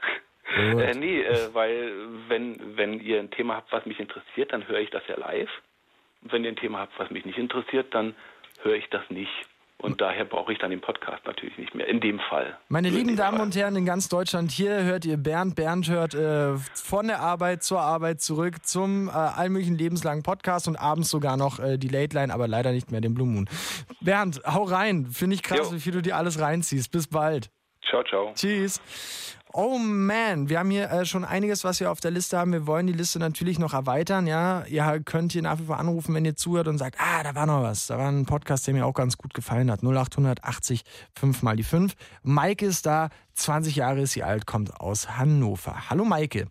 Äh, 0.56 0.94
nee, 0.94 1.22
äh, 1.22 1.48
weil 1.52 1.92
wenn, 2.28 2.76
wenn 2.76 3.00
ihr 3.00 3.18
ein 3.20 3.30
Thema 3.30 3.56
habt, 3.56 3.72
was 3.72 3.86
mich 3.86 3.98
interessiert, 3.98 4.52
dann 4.52 4.66
höre 4.68 4.80
ich 4.80 4.90
das 4.90 5.02
ja 5.08 5.16
live. 5.18 5.50
Und 6.22 6.32
wenn 6.32 6.44
ihr 6.44 6.50
ein 6.50 6.56
Thema 6.56 6.80
habt, 6.80 6.98
was 6.98 7.10
mich 7.10 7.24
nicht 7.24 7.38
interessiert, 7.38 7.94
dann 7.94 8.14
höre 8.62 8.76
ich 8.76 8.88
das 8.90 9.02
nicht. 9.10 9.30
Und 9.78 10.00
daher 10.00 10.24
brauche 10.24 10.52
ich 10.52 10.60
dann 10.60 10.70
den 10.70 10.80
Podcast 10.80 11.26
natürlich 11.26 11.58
nicht 11.58 11.74
mehr, 11.74 11.88
in 11.88 12.00
dem 12.00 12.20
Fall. 12.20 12.56
Meine 12.68 12.88
in 12.88 12.94
lieben 12.94 13.16
Damen 13.16 13.38
Fall. 13.38 13.46
und 13.46 13.56
Herren 13.56 13.74
in 13.74 13.84
ganz 13.84 14.08
Deutschland, 14.08 14.52
hier 14.52 14.84
hört 14.84 15.04
ihr 15.04 15.16
Bernd. 15.16 15.56
Bernd 15.56 15.90
hört 15.90 16.14
äh, 16.14 16.56
von 16.56 17.08
der 17.08 17.18
Arbeit 17.18 17.64
zur 17.64 17.80
Arbeit 17.80 18.20
zurück 18.20 18.64
zum 18.64 19.08
äh, 19.08 19.10
allmöglichen 19.10 19.76
lebenslangen 19.76 20.22
Podcast 20.22 20.68
und 20.68 20.76
abends 20.76 21.10
sogar 21.10 21.36
noch 21.36 21.58
äh, 21.58 21.78
die 21.78 21.88
Late 21.88 22.16
Line, 22.16 22.32
aber 22.32 22.46
leider 22.46 22.70
nicht 22.70 22.92
mehr 22.92 23.00
den 23.00 23.14
Blue 23.14 23.26
Moon. 23.26 23.48
Bernd, 24.00 24.40
hau 24.46 24.62
rein. 24.62 25.06
Finde 25.06 25.34
ich 25.34 25.42
krass, 25.42 25.70
Jo. 25.70 25.74
wie 25.74 25.80
viel 25.80 25.92
du 25.94 26.02
dir 26.02 26.16
alles 26.16 26.40
reinziehst. 26.40 26.92
Bis 26.92 27.08
bald. 27.08 27.50
Ciao, 27.84 28.04
ciao. 28.04 28.32
Tschüss. 28.36 28.80
Oh 29.54 29.76
man, 29.76 30.48
wir 30.48 30.58
haben 30.58 30.70
hier 30.70 30.90
äh, 30.90 31.04
schon 31.04 31.26
einiges, 31.26 31.62
was 31.62 31.78
wir 31.78 31.90
auf 31.90 32.00
der 32.00 32.10
Liste 32.10 32.38
haben. 32.38 32.52
Wir 32.52 32.66
wollen 32.66 32.86
die 32.86 32.94
Liste 32.94 33.18
natürlich 33.18 33.58
noch 33.58 33.74
erweitern. 33.74 34.26
Ja, 34.26 34.64
ihr 34.64 35.02
könnt 35.04 35.32
hier 35.32 35.42
nach 35.42 35.58
wie 35.58 35.64
vor 35.64 35.78
anrufen, 35.78 36.14
wenn 36.14 36.24
ihr 36.24 36.36
zuhört 36.36 36.68
und 36.68 36.78
sagt, 36.78 36.96
ah, 36.98 37.22
da 37.22 37.34
war 37.34 37.44
noch 37.44 37.62
was. 37.62 37.86
Da 37.86 37.98
war 37.98 38.08
ein 38.08 38.24
Podcast, 38.24 38.66
der 38.66 38.72
mir 38.72 38.86
auch 38.86 38.94
ganz 38.94 39.18
gut 39.18 39.34
gefallen 39.34 39.70
hat. 39.70 39.82
0880 39.82 40.84
5 41.18 41.42
mal 41.42 41.56
die 41.56 41.64
5. 41.64 41.92
Maike 42.22 42.64
ist 42.64 42.86
da, 42.86 43.10
20 43.34 43.76
Jahre 43.76 44.00
ist 44.00 44.12
sie 44.12 44.22
alt, 44.22 44.46
kommt 44.46 44.80
aus 44.80 45.18
Hannover. 45.18 45.90
Hallo 45.90 46.06
Maike. 46.06 46.46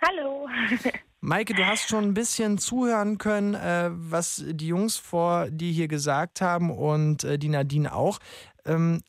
Hallo. 0.00 0.46
Maike, 1.20 1.54
du 1.54 1.66
hast 1.66 1.88
schon 1.88 2.04
ein 2.04 2.14
bisschen 2.14 2.58
zuhören 2.58 3.18
können, 3.18 3.54
äh, 3.54 3.88
was 3.90 4.44
die 4.46 4.68
Jungs 4.68 4.98
vor 4.98 5.50
dir 5.50 5.72
hier 5.72 5.88
gesagt 5.88 6.40
haben 6.40 6.70
und 6.70 7.24
äh, 7.24 7.38
die 7.38 7.48
Nadine 7.48 7.92
auch. 7.92 8.18
Ähm, 8.66 9.00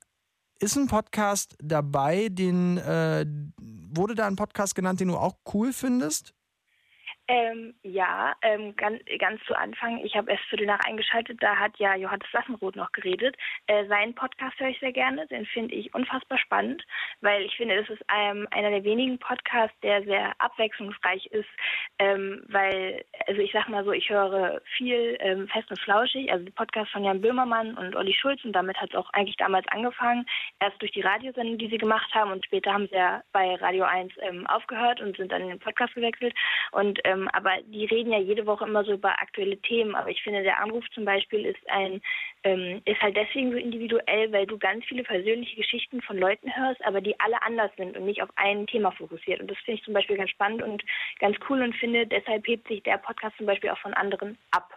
ist 0.60 0.78
ein 0.78 0.88
Podcast 0.88 1.56
dabei, 1.60 2.30
den 2.30 2.78
äh, 2.78 3.26
wurde 3.96 4.16
da 4.16 4.28
ein 4.28 4.36
Podcast 4.36 4.76
genannt, 4.76 5.00
den 5.00 5.10
du 5.10 5.18
auch 5.18 5.36
cool 5.54 5.74
findest? 5.74 6.35
Ähm, 7.28 7.74
ja, 7.82 8.36
ähm, 8.44 8.76
ganz, 8.76 9.02
ganz 9.18 9.44
zu 9.46 9.58
Anfang, 9.58 9.98
ich 10.06 10.16
habe 10.16 10.30
erst 10.30 10.44
Viertel 10.46 10.68
nach 10.68 10.80
eingeschaltet, 10.86 11.42
da 11.42 11.56
hat 11.56 11.76
ja 11.80 11.96
Johannes 11.96 12.28
Sassenroth 12.32 12.76
noch 12.76 12.92
geredet. 12.92 13.36
Äh, 13.66 13.88
seinen 13.88 14.14
Podcast 14.14 14.60
höre 14.60 14.70
ich 14.70 14.80
sehr 14.80 14.92
gerne, 14.92 15.26
den 15.28 15.46
finde 15.48 15.74
ich 15.74 15.92
unfassbar 15.96 16.38
spannend, 16.38 16.86
weil 17.22 17.42
ich 17.44 17.56
finde, 17.56 17.78
das 17.78 17.90
ist 17.90 18.04
ähm, 18.16 18.48
einer 18.52 18.70
der 18.70 18.84
wenigen 18.84 19.18
Podcasts, 19.18 19.76
der 19.82 20.04
sehr 20.04 20.34
abwechslungsreich 20.40 21.26
ist, 21.28 21.50
ähm, 21.98 22.44
weil, 22.50 23.04
also 23.26 23.42
ich 23.42 23.52
sag 23.52 23.70
mal 23.70 23.84
so, 23.84 23.92
ich 23.92 24.08
höre 24.08 24.62
viel 24.78 25.18
ähm, 25.20 25.48
fest 25.48 25.70
und 25.72 25.80
flauschig, 25.80 26.32
also 26.32 26.46
die 26.46 26.52
Podcasts 26.52 26.92
von 26.92 27.04
Jan 27.04 27.22
Böhmermann 27.22 27.76
und 27.76 27.96
Olli 27.96 28.14
Schulz 28.14 28.46
und 28.46 28.54
damit 28.54 28.78
hat 28.78 28.92
es 28.92 28.96
auch 28.96 29.10
eigentlich 29.14 29.38
damals 29.38 29.68
angefangen, 29.70 30.28
erst 30.60 30.80
durch 30.80 30.92
die 30.92 31.02
Radiosendung, 31.02 31.58
die 31.58 31.70
sie 31.70 31.80
gemacht 31.80 32.14
haben 32.14 32.32
und 32.32 32.46
später 32.46 32.72
haben 32.72 32.88
sie 32.88 32.96
ja 32.96 33.24
bei 33.32 33.56
Radio 33.56 33.86
1 33.86 34.14
ähm, 34.22 34.46
aufgehört 34.46 35.02
und 35.02 35.18
sind 35.18 35.32
dann 35.32 35.42
in 35.42 35.50
den 35.50 35.60
Podcast 35.60 35.96
gewechselt. 35.96 36.36
Und 36.72 37.00
ähm, 37.16 37.28
aber 37.30 37.52
die 37.68 37.86
reden 37.86 38.12
ja 38.12 38.20
jede 38.20 38.46
Woche 38.46 38.66
immer 38.66 38.84
so 38.84 38.94
über 38.94 39.22
aktuelle 39.22 39.58
Themen. 39.62 39.96
Aber 39.96 40.10
ich 40.10 40.22
finde, 40.22 40.44
der 40.44 40.62
Anruf 40.62 40.84
zum 40.94 41.06
Beispiel 41.06 41.46
ist 41.46 41.70
ein 41.70 42.02
ähm, 42.44 42.82
ist 42.86 43.02
halt 43.02 43.16
deswegen 43.18 43.52
so 43.52 43.58
individuell, 43.58 44.32
weil 44.32 44.46
du 44.46 44.58
ganz 44.58 44.86
viele 44.86 45.04
persönliche 45.04 45.56
Geschichten 45.56 46.02
von 46.02 46.18
Leuten 46.18 46.56
hörst, 46.56 46.84
aber 46.86 47.02
die 47.02 47.20
alle 47.20 47.42
anders 47.42 47.72
sind 47.78 47.98
und 47.98 48.06
nicht 48.06 48.22
auf 48.22 48.30
ein 48.36 48.68
Thema 48.68 48.92
fokussiert. 48.92 49.42
Und 49.42 49.50
das 49.50 49.58
finde 49.66 49.80
ich 49.80 49.86
zum 49.86 49.94
Beispiel 49.94 50.18
ganz 50.18 50.30
spannend 50.30 50.62
und 50.62 50.84
ganz 51.20 51.38
cool 51.50 51.62
und 51.62 51.76
finde, 51.76 52.06
deshalb 52.06 52.46
hebt 52.48 52.68
sich 52.68 52.84
der 52.84 52.98
Podcast 52.98 53.36
zum 53.38 53.46
Beispiel 53.48 53.72
auch 53.72 53.80
von 53.80 53.94
anderen 53.96 54.38
ab. 54.52 54.72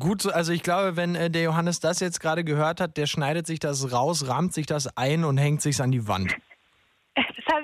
Gut, 0.00 0.20
so- 0.20 0.30
also 0.30 0.52
ich 0.52 0.62
glaube, 0.62 0.96
wenn 0.96 1.14
äh, 1.14 1.30
der 1.30 1.42
Johannes 1.42 1.80
das 1.80 2.00
jetzt 2.00 2.20
gerade 2.20 2.42
gehört 2.44 2.80
hat, 2.80 2.96
der 2.96 3.06
schneidet 3.06 3.46
sich 3.46 3.60
das 3.60 3.92
raus, 3.92 4.28
rahmt 4.28 4.52
sich 4.52 4.66
das 4.66 4.96
ein 4.96 5.24
und 5.24 5.38
hängt 5.38 5.62
sich 5.62 5.80
an 5.80 5.92
die 5.92 6.08
Wand. 6.08 6.34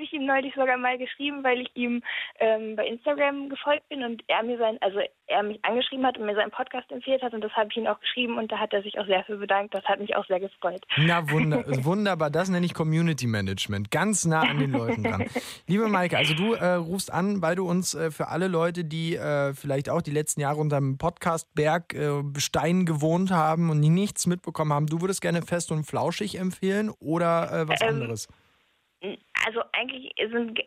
Habe 0.03 0.09
ich 0.16 0.20
ihm 0.20 0.26
neulich 0.26 0.53
sogar 0.57 0.76
mal 0.78 0.98
geschrieben, 0.98 1.44
weil 1.44 1.61
ich 1.61 1.70
ihm 1.76 2.03
ähm, 2.40 2.74
bei 2.74 2.84
Instagram 2.88 3.48
gefolgt 3.48 3.88
bin 3.88 4.03
und 4.03 4.20
er 4.26 4.42
mir 4.42 4.59
sein, 4.59 4.76
also 4.80 4.98
er 5.28 5.44
mich 5.44 5.64
angeschrieben 5.64 6.05
hat 6.05 6.18
und 6.18 6.26
mir 6.26 6.34
seinen 6.34 6.50
Podcast 6.50 6.90
empfiehlt 6.90 7.22
hat 7.22 7.34
und 7.34 7.40
das 7.40 7.53
habe 7.53 7.68
ich 7.70 7.76
ihm 7.76 7.86
auch 7.86 8.00
geschrieben 8.00 8.36
und 8.36 8.50
da 8.50 8.59
hat 8.59 8.72
er 8.72 8.82
sich 8.82 8.98
auch 8.98 9.07
sehr 9.07 9.22
für 9.22 9.36
bedankt. 9.36 9.74
Das 9.74 9.84
hat 9.84 10.00
mich 10.00 10.16
auch 10.16 10.26
sehr 10.26 10.40
gefreut. 10.40 10.84
Na 10.96 11.30
wunder, 11.30 11.62
wunderbar, 11.84 12.30
das 12.30 12.48
nenne 12.48 12.66
ich 12.66 12.74
Community 12.74 13.28
Management. 13.28 13.92
Ganz 13.92 14.24
nah 14.24 14.40
an 14.40 14.59
den 14.59 14.72
Leuten 14.72 15.05
dran. 15.05 15.26
Liebe 15.68 15.86
Maike, 15.86 16.16
also 16.16 16.34
du 16.34 16.55
äh, 16.55 16.74
rufst 16.74 17.12
an, 17.12 17.40
weil 17.40 17.55
du 17.55 17.68
uns 17.68 17.94
äh, 17.94 18.11
für 18.11 18.26
alle 18.26 18.48
Leute, 18.48 18.84
die 18.84 19.14
äh, 19.14 19.55
vielleicht 19.55 19.88
auch 19.88 20.03
die 20.03 20.11
letzten 20.11 20.40
Jahre 20.40 20.59
unter 20.59 20.78
dem 20.78 20.98
Podcastberg 20.98 21.94
äh, 21.94 22.22
Stein 22.38 22.86
gewohnt 22.86 23.30
haben 23.30 23.70
und 23.70 23.80
die 23.80 23.88
nichts 23.88 24.26
mitbekommen 24.26 24.72
haben, 24.72 24.86
du 24.86 25.00
würdest 25.00 25.20
gerne 25.20 25.42
fest 25.42 25.70
und 25.70 25.84
flauschig 25.84 26.40
empfehlen 26.40 26.90
oder 26.98 27.53
äh, 27.53 27.68
was 27.68 27.80
Ähm, 27.80 27.88
anderes? 27.88 28.28
Also 29.45 29.62
eigentlich 29.72 30.12
sind 30.18 30.59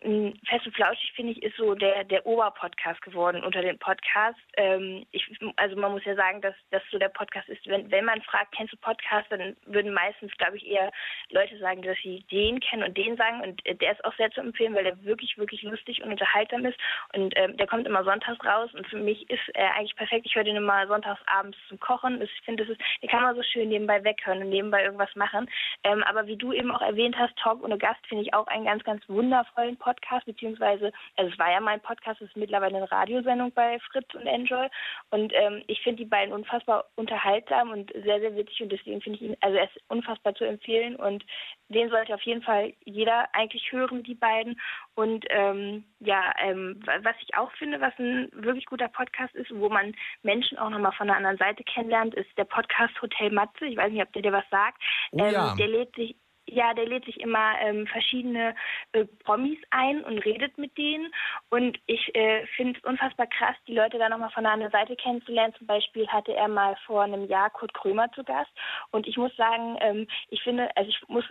Fest 0.48 0.66
und 0.66 0.76
Flauschig, 0.76 1.14
finde 1.16 1.32
ich, 1.32 1.44
ist 1.44 1.56
so 1.56 1.76
der, 1.76 2.04
der 2.04 2.26
Oberpodcast 2.26 3.02
geworden 3.02 3.44
unter 3.44 3.62
den 3.62 3.80
Podcasts. 3.80 4.42
Ähm, 4.58 5.06
ich, 5.12 5.26
also 5.56 5.76
man 5.78 5.94
muss 5.94 6.04
ja 6.04 6.16
sagen, 6.16 6.42
dass 6.42 6.56
das 6.72 6.82
so 6.92 6.98
der 6.98 7.10
Podcast 7.10 7.48
ist. 7.48 7.66
Wenn, 7.68 7.90
wenn 7.90 8.06
man 8.06 8.22
fragt, 8.24 8.54
kennst 8.56 8.74
du 8.74 8.78
Podcast, 8.78 9.28
dann 9.30 9.56
würden 9.66 9.94
meistens, 9.94 10.32
glaube 10.38 10.58
ich, 10.58 10.68
eher 10.68 10.92
Leute 11.30 11.58
sagen, 11.60 11.84
dass 11.84 11.98
sie 12.04 12.26
den 12.32 12.60
kennen 12.60 12.84
und 12.84 12.98
den 12.98 13.16
sagen. 13.16 13.42
Und 13.42 13.66
äh, 13.66 13.76
der 13.76 13.94
ist 13.94 14.04
auch 14.04 14.16
sehr 14.18 14.30
zu 14.32 14.42
empfehlen, 14.42 14.76
weil 14.76 14.84
der 14.84 15.04
wirklich, 15.06 15.38
wirklich 15.38 15.62
lustig 15.64 16.04
und 16.04 16.12
unterhaltsam 16.12 16.66
ist. 16.66 16.78
Und 17.14 17.34
ähm, 17.38 17.56
der 17.56 17.68
kommt 17.68 17.88
immer 17.88 18.04
sonntags 18.04 18.44
raus. 18.46 18.74
Und 18.74 18.88
für 18.88 18.98
mich 18.98 19.30
ist 19.30 19.48
er 19.54 19.74
eigentlich 19.76 19.96
perfekt. 19.96 20.26
Ich 20.26 20.36
höre 20.36 20.44
den 20.44 20.58
immer 20.58 20.86
sonntags 20.88 21.22
abends 21.28 21.58
zum 21.70 21.80
Kochen. 21.80 22.22
Ich 22.22 22.42
finde, 22.44 22.66
das 22.66 22.76
ist, 22.76 22.82
den 23.02 23.10
kann 23.10 23.24
man 23.24 23.36
so 23.36 23.44
schön 23.44 23.70
nebenbei 23.70 24.04
weghören 24.04 24.42
und 24.42 24.50
nebenbei 24.50 24.84
irgendwas 24.84 25.16
machen. 25.16 25.50
Ähm, 25.84 26.04
aber 26.04 26.28
wie 26.28 26.36
du 26.36 26.52
eben 26.52 26.72
auch 26.72 26.82
erwähnt 26.82 27.18
hast, 27.18 27.36
Talk 27.38 27.64
ohne 27.64 27.78
Gast 27.78 28.06
finde 28.08 28.24
ich 28.24 28.34
auch 28.34 28.48
einen 28.68 28.80
ganz, 28.80 28.84
ganz 28.84 29.10
wundervollen 29.10 29.78
Podcast, 29.78 30.26
beziehungsweise, 30.26 30.92
also 31.18 31.32
es 31.32 31.40
war 31.40 31.52
ja 31.52 31.60
mein 31.60 31.82
Podcast, 31.82 32.22
es 32.22 32.30
ist 32.30 32.38
mittlerweile 32.38 32.78
eine 32.78 32.92
Radiosendung 32.92 33.52
bei 33.54 33.80
Fritz 33.92 34.14
und 34.14 34.26
Enjoy. 34.28 34.68
Und 35.12 35.34
ähm, 35.36 35.64
ich 35.68 35.82
finde 35.82 36.04
die 36.04 36.10
beiden 36.10 36.34
unfassbar 36.34 36.86
unterhaltsam 36.96 37.72
und 37.72 37.92
sehr, 37.94 38.20
sehr 38.20 38.36
witzig 38.36 38.62
und 38.62 38.72
deswegen 38.72 39.02
finde 39.02 39.18
ich 39.20 39.26
ihn, 39.30 39.38
also 39.42 39.58
er 39.58 39.66
ist 39.66 39.80
unfassbar 39.90 40.34
zu 40.36 40.44
empfehlen 40.46 40.96
und 40.96 41.24
den 41.70 41.90
sollte 41.90 42.14
auf 42.14 42.22
jeden 42.22 42.44
Fall 42.44 42.74
jeder 42.86 43.28
eigentlich 43.34 43.72
hören, 43.72 44.04
die 44.04 44.14
beiden. 44.16 44.60
Und 44.96 45.26
ähm, 45.30 45.84
ja, 46.00 46.32
ähm, 46.44 46.80
wa- 46.86 47.00
was 47.02 47.16
ich 47.22 47.36
auch 47.36 47.52
finde, 47.54 47.82
was 47.82 47.94
ein 47.98 48.30
wirklich 48.34 48.66
guter 48.66 48.88
Podcast 48.88 49.34
ist, 49.36 49.50
wo 49.54 49.70
man 49.70 49.96
Menschen 50.24 50.58
auch 50.58 50.70
nochmal 50.70 50.92
von 50.94 51.08
der 51.08 51.18
anderen 51.18 51.38
Seite 51.38 51.64
kennenlernt, 51.64 52.14
ist 52.16 52.30
der 52.38 52.46
Podcast 52.46 53.00
Hotel 53.02 53.32
Matze, 53.32 53.66
ich 53.66 53.78
weiß 53.78 53.92
nicht, 53.92 54.02
ob 54.04 54.14
der 54.14 54.22
dir 54.22 54.32
was 54.34 54.48
sagt, 54.52 54.82
Oh 55.12 55.26
ja. 55.26 55.56
der 55.56 55.68
lädt 55.68 55.96
sich 55.96 56.16
ja, 56.48 56.74
der 56.74 56.86
lädt 56.86 57.06
sich 57.06 57.20
immer 57.20 57.60
ähm, 57.60 57.88
verschiedene 57.88 58.56
äh, 58.92 59.06
Promis 59.24 59.60
ein 59.72 60.04
und 60.04 60.20
redet 60.20 60.58
mit 60.58 60.78
denen. 60.78 61.12
Und 61.50 61.80
ich 61.88 62.14
äh, 62.16 62.46
finde 62.56 62.80
es 62.80 62.86
unfassbar 62.86 63.28
krass, 63.28 63.56
die 63.68 63.74
Leute 63.74 63.98
da 63.98 64.10
nochmal 64.10 64.32
von 64.32 64.44
der 64.44 64.54
anderen 64.54 64.72
Seite 64.72 64.96
kennenzulernen. 64.96 65.54
Zum 65.58 65.68
Beispiel 65.68 66.08
hatte 66.08 66.34
er 66.34 66.48
mal 66.48 66.76
vor 66.86 67.04
einem 67.04 67.26
Jahr 67.26 67.50
Kurt 67.50 67.74
Krömer 67.74 68.12
zu 68.14 68.24
Gast. 68.24 68.52
Und 68.92 69.08
ich 69.08 69.18
muss 69.18 69.36
sagen, 69.36 69.78
ähm, 69.82 70.08
ich 70.30 70.42
finde, 70.44 70.70
also 70.76 70.90
ich 70.90 71.02
muss 71.08 71.26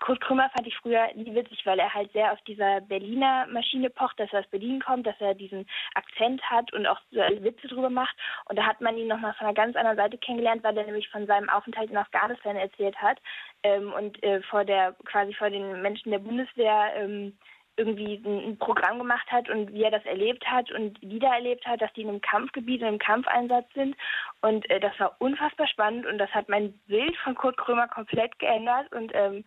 Kurt 0.00 0.20
Krömer 0.22 0.48
fand 0.50 0.66
ich 0.66 0.76
früher 0.78 1.08
nie 1.14 1.34
witzig, 1.34 1.64
weil 1.66 1.78
er 1.78 1.92
halt 1.92 2.10
sehr 2.12 2.32
auf 2.32 2.40
dieser 2.42 2.80
Berliner 2.80 3.46
Maschine 3.48 3.90
pocht, 3.90 4.18
dass 4.18 4.32
er 4.32 4.40
aus 4.40 4.46
Berlin 4.48 4.80
kommt, 4.80 5.06
dass 5.06 5.20
er 5.20 5.34
diesen 5.34 5.66
Akzent 5.94 6.42
hat 6.42 6.72
und 6.72 6.86
auch 6.86 6.98
so 7.10 7.18
Witze 7.18 7.68
drüber 7.68 7.90
macht. 7.90 8.16
Und 8.46 8.58
da 8.58 8.64
hat 8.64 8.80
man 8.80 8.96
ihn 8.96 9.08
nochmal 9.08 9.34
von 9.34 9.46
einer 9.46 9.54
ganz 9.54 9.76
anderen 9.76 9.98
Seite 9.98 10.16
kennengelernt, 10.16 10.64
weil 10.64 10.76
er 10.78 10.86
nämlich 10.86 11.08
von 11.10 11.26
seinem 11.26 11.50
Aufenthalt 11.50 11.90
in 11.90 11.98
Afghanistan 11.98 12.56
erzählt 12.56 12.96
hat 12.96 13.18
ähm, 13.62 13.92
und 13.92 14.22
äh, 14.22 14.42
vor 14.42 14.64
der 14.64 14.94
quasi 15.04 15.34
vor 15.34 15.50
den 15.50 15.82
Menschen 15.82 16.10
der 16.10 16.18
Bundeswehr 16.18 16.92
ähm, 16.96 17.36
irgendwie 17.76 18.22
ein, 18.24 18.50
ein 18.50 18.58
Programm 18.58 18.98
gemacht 18.98 19.30
hat 19.30 19.48
und 19.48 19.72
wie 19.72 19.82
er 19.82 19.90
das 19.90 20.04
erlebt 20.04 20.46
hat 20.46 20.70
und 20.70 21.00
wieder 21.00 21.28
erlebt 21.28 21.66
hat, 21.66 21.80
dass 21.80 21.92
die 21.94 22.02
in 22.02 22.08
einem 22.08 22.20
Kampfgebiet 22.20 22.82
und 22.82 22.88
im 22.88 22.98
Kampfeinsatz 22.98 23.66
sind. 23.74 23.96
Und 24.42 24.68
äh, 24.70 24.80
das 24.80 24.98
war 24.98 25.16
unfassbar 25.18 25.66
spannend 25.66 26.06
und 26.06 26.18
das 26.18 26.30
hat 26.30 26.48
mein 26.48 26.72
Bild 26.86 27.16
von 27.18 27.34
Kurt 27.34 27.56
Krömer 27.56 27.88
komplett 27.88 28.38
geändert 28.38 28.92
und 28.92 29.12
ähm, 29.14 29.44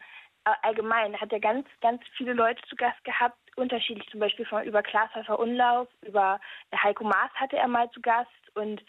allgemein 0.61 1.19
hat 1.19 1.31
er 1.31 1.39
ganz, 1.39 1.67
ganz 1.81 2.01
viele 2.17 2.33
Leute 2.33 2.61
zu 2.67 2.75
Gast 2.75 3.01
gehabt, 3.05 3.37
unterschiedlich 3.55 4.09
zum 4.09 4.19
Beispiel 4.19 4.45
von 4.45 4.63
über 4.63 4.81
Klaas 4.81 5.09
Unlauf, 5.29 5.87
über 6.01 6.39
Heiko 6.75 7.03
Maas 7.03 7.31
hatte 7.35 7.57
er 7.57 7.67
mal 7.67 7.89
zu 7.91 8.01
Gast 8.01 8.29
und 8.55 8.83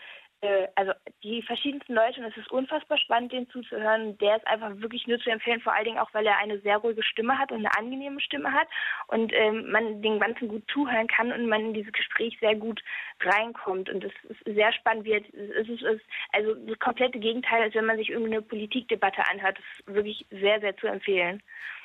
also 0.74 0.92
die 1.22 1.42
verschiedensten 1.42 1.94
Leute 1.94 2.20
und 2.20 2.26
es 2.26 2.36
ist 2.36 2.50
unfassbar 2.50 2.98
spannend, 2.98 3.32
den 3.32 3.48
zuzuhören. 3.50 4.16
Der 4.18 4.36
ist 4.36 4.46
einfach 4.46 4.70
wirklich 4.76 5.06
nur 5.06 5.18
zu 5.18 5.30
empfehlen, 5.30 5.60
vor 5.60 5.74
allen 5.74 5.84
Dingen 5.84 5.98
auch, 5.98 6.12
weil 6.12 6.26
er 6.26 6.38
eine 6.38 6.58
sehr 6.60 6.78
ruhige 6.78 7.02
Stimme 7.02 7.38
hat 7.38 7.52
und 7.52 7.58
eine 7.58 7.76
angenehme 7.76 8.20
Stimme 8.20 8.52
hat 8.52 8.68
und 9.08 9.32
ähm, 9.34 9.70
man 9.70 10.02
den 10.02 10.18
Ganzen 10.18 10.48
gut 10.48 10.62
zuhören 10.70 11.06
kann 11.08 11.32
und 11.32 11.48
man 11.48 11.60
in 11.60 11.74
dieses 11.74 11.92
Gespräch 11.92 12.36
sehr 12.40 12.54
gut 12.54 12.82
reinkommt 13.20 13.90
und 13.90 14.04
es 14.04 14.12
ist 14.28 14.44
sehr 14.44 14.72
spannend, 14.72 15.04
wie 15.04 15.14
es 15.14 15.68
ist, 15.68 15.82
ist 15.82 16.04
also 16.32 16.54
das 16.54 16.78
komplette 16.78 17.18
Gegenteil, 17.18 17.62
als 17.62 17.74
wenn 17.74 17.86
man 17.86 17.96
sich 17.96 18.10
irgendeine 18.10 18.42
Politikdebatte 18.42 19.22
anhört. 19.30 19.58
Das 19.58 19.78
ist 19.78 19.94
wirklich 19.94 20.26
sehr, 20.30 20.60
sehr 20.60 20.76
zu 20.76 20.86
empfehlen. 20.86 21.42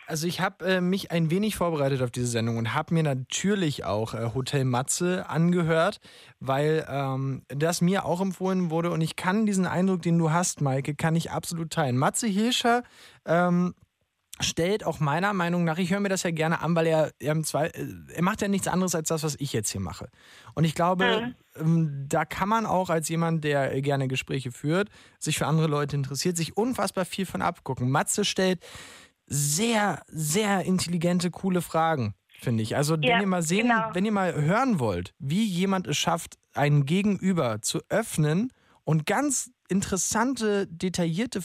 Also 0.10 0.26
ich 0.26 0.42
habe 0.42 0.66
äh, 0.66 0.82
mich 0.82 1.12
ein 1.12 1.30
wenig 1.30 1.56
vorbereitet 1.56 2.02
auf 2.02 2.10
diese 2.10 2.26
Sendung 2.26 2.58
und 2.58 2.74
habe 2.74 2.96
mir 2.96 3.04
natürlich 3.04 3.86
auch 3.86 4.16
äh, 4.16 4.32
Hotel 4.34 4.66
Matze 4.66 5.30
angehört, 5.30 6.00
weil 6.40 6.84
ähm, 6.90 7.44
das 7.50 7.82
mir 7.82 8.06
auch 8.06 8.20
empfohlen 8.20 8.72
wurde 8.72 8.90
und 8.90 9.02
ich 9.02 9.16
kann 9.16 9.46
diesen 9.46 9.68
Eindruck, 9.68 10.02
den 10.02 10.18
du 10.18 10.32
hast, 10.32 10.62
Maike, 10.62 10.96
kann 10.96 11.16
ich 11.16 11.30
absolut 11.30 11.70
teilen. 11.70 11.96
Matze 11.96 12.26
Hilscher 12.26 12.82
ähm, 13.26 13.76
stellt 14.40 14.84
auch 14.84 15.00
meiner 15.00 15.34
Meinung 15.34 15.64
nach, 15.64 15.78
ich 15.78 15.92
höre 15.92 16.00
mir 16.00 16.10
das 16.10 16.24
ja 16.24 16.32
gerne 16.32 16.62
an, 16.62 16.76
weil 16.76 16.88
er, 16.88 17.12
er, 17.20 17.40
Zwei, 17.44 17.68
äh, 17.68 17.86
er 18.16 18.24
macht 18.24 18.42
ja 18.42 18.48
nichts 18.48 18.68
anderes 18.68 18.96
als 18.96 19.10
das, 19.10 19.22
was 19.22 19.36
ich 19.38 19.54
jetzt 19.54 19.70
hier 19.70 19.82
mache. 19.82 20.10
Und 20.56 20.64
ich 20.64 20.74
glaube, 20.74 21.36
mhm. 21.62 22.08
da 22.10 22.26
kann 22.26 22.50
man 22.50 22.66
auch 22.66 22.90
als 22.90 23.10
jemand, 23.10 23.44
der 23.44 23.80
gerne 23.84 24.08
Gespräche 24.08 24.52
führt, 24.52 24.90
sich 25.20 25.38
für 25.38 25.46
andere 25.46 25.68
Leute 25.68 25.96
interessiert, 25.96 26.36
sich 26.36 26.58
unfassbar 26.58 27.06
viel 27.06 27.28
von 27.28 27.44
abgucken. 27.44 27.92
Matze 27.92 28.26
stellt 28.26 28.66
sehr, 29.30 30.02
sehr 30.08 30.66
intelligente, 30.66 31.32
coole 31.32 31.62
Fragen, 31.62 32.16
finde 32.40 32.64
ich. 32.64 32.76
Also, 32.76 32.96
ja, 32.96 33.16
wenn 33.16 33.22
ihr 33.22 33.28
mal 33.28 33.44
sehen, 33.44 33.68
genau. 33.68 33.90
wenn 33.94 34.06
ihr 34.06 34.12
mal 34.12 34.34
hören 34.34 34.80
wollt, 34.80 35.14
wie 35.20 35.44
jemand 35.44 35.88
es 35.88 35.98
schafft, 35.98 36.38
einen 36.54 36.86
Gegenüber 36.86 37.62
zu 37.62 37.80
öffnen 37.90 38.52
und 38.84 39.06
ganz 39.06 39.52
interessante, 39.70 40.68
detaillierte 40.68 41.42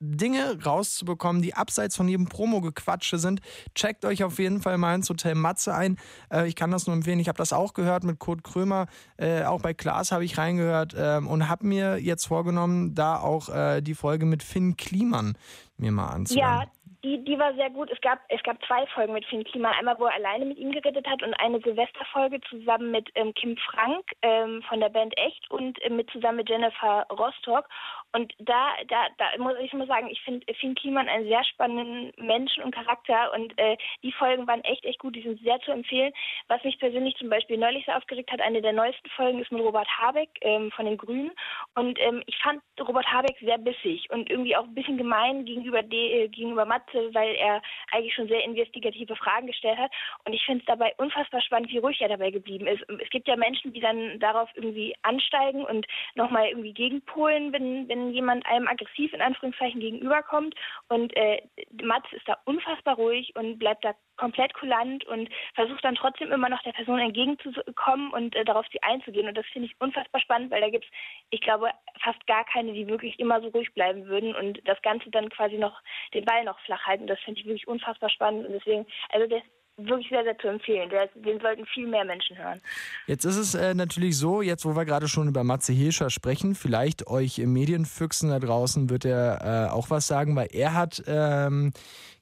Dinge 0.00 0.62
rauszubekommen, 0.64 1.42
die 1.42 1.54
abseits 1.54 1.96
von 1.96 2.08
jedem 2.08 2.28
Promo-Gequatsche 2.28 3.18
sind. 3.18 3.40
Checkt 3.74 4.04
euch 4.04 4.22
auf 4.22 4.38
jeden 4.38 4.62
Fall 4.62 4.78
mal 4.78 4.94
ins 4.94 5.10
Hotel 5.10 5.34
Matze 5.34 5.74
ein. 5.74 5.96
Äh, 6.32 6.46
ich 6.48 6.54
kann 6.54 6.70
das 6.70 6.86
nur 6.86 6.94
empfehlen. 6.94 7.18
Ich 7.18 7.28
habe 7.28 7.38
das 7.38 7.52
auch 7.52 7.74
gehört 7.74 8.04
mit 8.04 8.18
Kurt 8.18 8.44
Krömer. 8.44 8.86
Äh, 9.16 9.42
auch 9.44 9.60
bei 9.60 9.74
Klaas 9.74 10.12
habe 10.12 10.24
ich 10.24 10.38
reingehört 10.38 10.94
äh, 10.94 11.18
und 11.18 11.48
habe 11.48 11.66
mir 11.66 11.98
jetzt 11.98 12.26
vorgenommen, 12.26 12.94
da 12.94 13.18
auch 13.18 13.48
äh, 13.48 13.80
die 13.80 13.94
Folge 13.94 14.24
mit 14.24 14.42
Finn 14.42 14.76
Kliman 14.76 15.36
mir 15.76 15.92
mal 15.92 16.08
anzuhören. 16.08 16.60
Ja, 16.60 16.66
die, 17.04 17.22
die 17.24 17.38
war 17.38 17.54
sehr 17.54 17.70
gut. 17.70 17.90
Es 17.90 18.00
gab, 18.00 18.20
es 18.28 18.42
gab 18.42 18.62
zwei 18.66 18.86
Folgen 18.88 19.12
mit 19.12 19.24
Finn 19.26 19.44
Kliman. 19.44 19.74
Einmal, 19.74 19.98
wo 19.98 20.06
er 20.06 20.14
alleine 20.14 20.44
mit 20.44 20.58
ihm 20.58 20.72
geredet 20.72 21.06
hat 21.06 21.22
und 21.22 21.34
eine 21.34 21.60
Silvesterfolge 21.60 22.40
zusammen 22.48 22.90
mit 22.90 23.08
ähm, 23.14 23.32
Kim 23.34 23.56
Frank 23.56 24.04
ähm, 24.22 24.62
von 24.68 24.80
der 24.80 24.88
Band 24.88 25.16
Echt 25.16 25.48
und 25.50 25.80
äh, 25.82 25.90
mit 25.90 26.10
zusammen 26.10 26.38
mit 26.38 26.48
Jennifer 26.48 27.06
Rostock. 27.10 27.68
Und 28.12 28.32
da, 28.38 28.70
da, 28.88 29.06
da 29.18 29.26
muss 29.38 29.54
ich 29.60 29.72
mal 29.72 29.86
sagen, 29.86 30.08
ich 30.10 30.20
finde 30.22 30.46
Finn 30.54 30.74
Kliman 30.74 31.08
einen 31.08 31.28
sehr 31.28 31.44
spannenden 31.44 32.12
Menschen 32.16 32.62
und 32.62 32.74
Charakter 32.74 33.32
und 33.34 33.56
äh, 33.58 33.76
die 34.02 34.12
Folgen 34.12 34.46
waren 34.46 34.64
echt, 34.64 34.84
echt 34.84 34.98
gut. 34.98 35.14
Die 35.14 35.22
sind 35.22 35.40
sehr 35.42 35.60
zu 35.60 35.72
empfehlen. 35.72 36.12
Was 36.48 36.64
mich 36.64 36.78
persönlich 36.78 37.16
zum 37.16 37.28
Beispiel 37.28 37.58
neulich 37.58 37.84
sehr 37.84 37.96
aufgeregt 37.96 38.30
hat, 38.32 38.40
eine 38.40 38.62
der 38.62 38.72
neuesten 38.72 39.08
Folgen 39.10 39.40
ist 39.40 39.52
mit 39.52 39.60
Robert 39.60 39.88
Habeck 39.98 40.30
ähm, 40.40 40.70
von 40.70 40.86
den 40.86 40.96
Grünen. 40.96 41.32
Und 41.74 41.98
ähm, 42.00 42.22
ich 42.26 42.36
fand 42.38 42.62
Robert 42.80 43.06
Habeck 43.06 43.36
sehr 43.40 43.58
bissig 43.58 44.08
und 44.10 44.30
irgendwie 44.30 44.56
auch 44.56 44.64
ein 44.64 44.74
bisschen 44.74 44.96
gemein 44.96 45.44
gegenüber, 45.44 45.82
de, 45.82 46.24
äh, 46.24 46.28
gegenüber 46.28 46.64
Matze, 46.64 47.12
weil 47.12 47.34
er 47.34 47.60
eigentlich 47.92 48.14
schon 48.14 48.28
sehr 48.28 48.44
investigative 48.44 49.16
Fragen 49.16 49.46
gestellt 49.46 49.78
hat. 49.78 49.92
Und 50.24 50.32
ich 50.32 50.44
finde 50.44 50.60
es 50.60 50.66
dabei 50.66 50.94
unfassbar 50.96 51.42
spannend, 51.42 51.70
wie 51.70 51.78
ruhig 51.78 52.00
er 52.00 52.08
dabei 52.08 52.30
geblieben 52.30 52.66
ist. 52.66 52.82
Es 53.02 53.10
gibt 53.10 53.28
ja 53.28 53.36
Menschen, 53.36 53.72
die 53.72 53.80
dann 53.80 54.18
darauf 54.18 54.48
irgendwie 54.54 54.94
ansteigen 55.02 55.64
und 55.64 55.86
nochmal 56.14 56.48
irgendwie 56.48 56.72
gegenpolen, 56.72 57.52
wenn, 57.52 57.88
wenn 57.88 57.97
wenn 57.98 58.12
jemand 58.12 58.46
einem 58.46 58.68
aggressiv 58.68 59.12
in 59.12 59.20
Anführungszeichen 59.20 59.80
gegenüberkommt 59.80 60.54
und 60.88 61.16
äh, 61.16 61.42
Mats 61.82 62.10
ist 62.12 62.26
da 62.28 62.38
unfassbar 62.44 62.96
ruhig 62.96 63.34
und 63.36 63.58
bleibt 63.58 63.84
da 63.84 63.94
komplett 64.16 64.52
kulant 64.54 65.04
und 65.04 65.28
versucht 65.54 65.84
dann 65.84 65.94
trotzdem 65.94 66.32
immer 66.32 66.48
noch 66.48 66.62
der 66.62 66.72
Person 66.72 66.98
entgegenzukommen 66.98 68.12
und 68.12 68.34
äh, 68.34 68.44
darauf 68.44 68.66
sie 68.72 68.82
einzugehen. 68.82 69.28
Und 69.28 69.36
das 69.36 69.46
finde 69.46 69.68
ich 69.68 69.80
unfassbar 69.80 70.20
spannend, 70.20 70.50
weil 70.50 70.60
da 70.60 70.70
gibt 70.70 70.84
es, 70.84 70.90
ich 71.30 71.40
glaube, 71.40 71.70
fast 72.02 72.24
gar 72.26 72.44
keine, 72.44 72.72
die 72.72 72.88
wirklich 72.88 73.18
immer 73.18 73.40
so 73.40 73.48
ruhig 73.48 73.72
bleiben 73.74 74.06
würden 74.06 74.34
und 74.34 74.60
das 74.66 74.80
Ganze 74.82 75.10
dann 75.10 75.28
quasi 75.30 75.56
noch 75.56 75.80
den 76.14 76.24
Ball 76.24 76.44
noch 76.44 76.58
flach 76.60 76.84
halten. 76.86 77.06
Das 77.06 77.20
finde 77.20 77.40
ich 77.40 77.46
wirklich 77.46 77.68
unfassbar 77.68 78.10
spannend 78.10 78.46
und 78.46 78.52
deswegen, 78.52 78.86
also 79.10 79.26
das 79.26 79.42
wirklich 79.78 80.08
sehr, 80.08 80.24
sehr 80.24 80.36
zu 80.38 80.48
empfehlen. 80.48 80.90
Den 81.14 81.40
sollten 81.40 81.64
viel 81.66 81.86
mehr 81.86 82.04
Menschen 82.04 82.36
hören. 82.36 82.60
Jetzt 83.06 83.24
ist 83.24 83.36
es 83.36 83.54
äh, 83.54 83.74
natürlich 83.74 84.18
so, 84.18 84.42
jetzt 84.42 84.64
wo 84.64 84.74
wir 84.76 84.84
gerade 84.84 85.08
schon 85.08 85.28
über 85.28 85.44
Matze 85.44 85.72
Hirscher 85.72 86.10
sprechen, 86.10 86.54
vielleicht 86.54 87.06
euch 87.06 87.38
Medienfüchsen 87.38 88.30
da 88.30 88.38
draußen 88.38 88.90
wird 88.90 89.04
er 89.04 89.68
äh, 89.68 89.72
auch 89.72 89.90
was 89.90 90.06
sagen, 90.06 90.36
weil 90.36 90.48
er 90.52 90.74
hat, 90.74 91.02
ähm, 91.06 91.72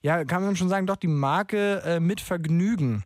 ja, 0.02 0.24
kann 0.24 0.44
man 0.44 0.56
schon 0.56 0.68
sagen, 0.68 0.86
doch 0.86 0.96
die 0.96 1.08
Marke 1.08 1.82
äh, 1.84 2.00
mit 2.00 2.20
Vergnügen 2.20 3.04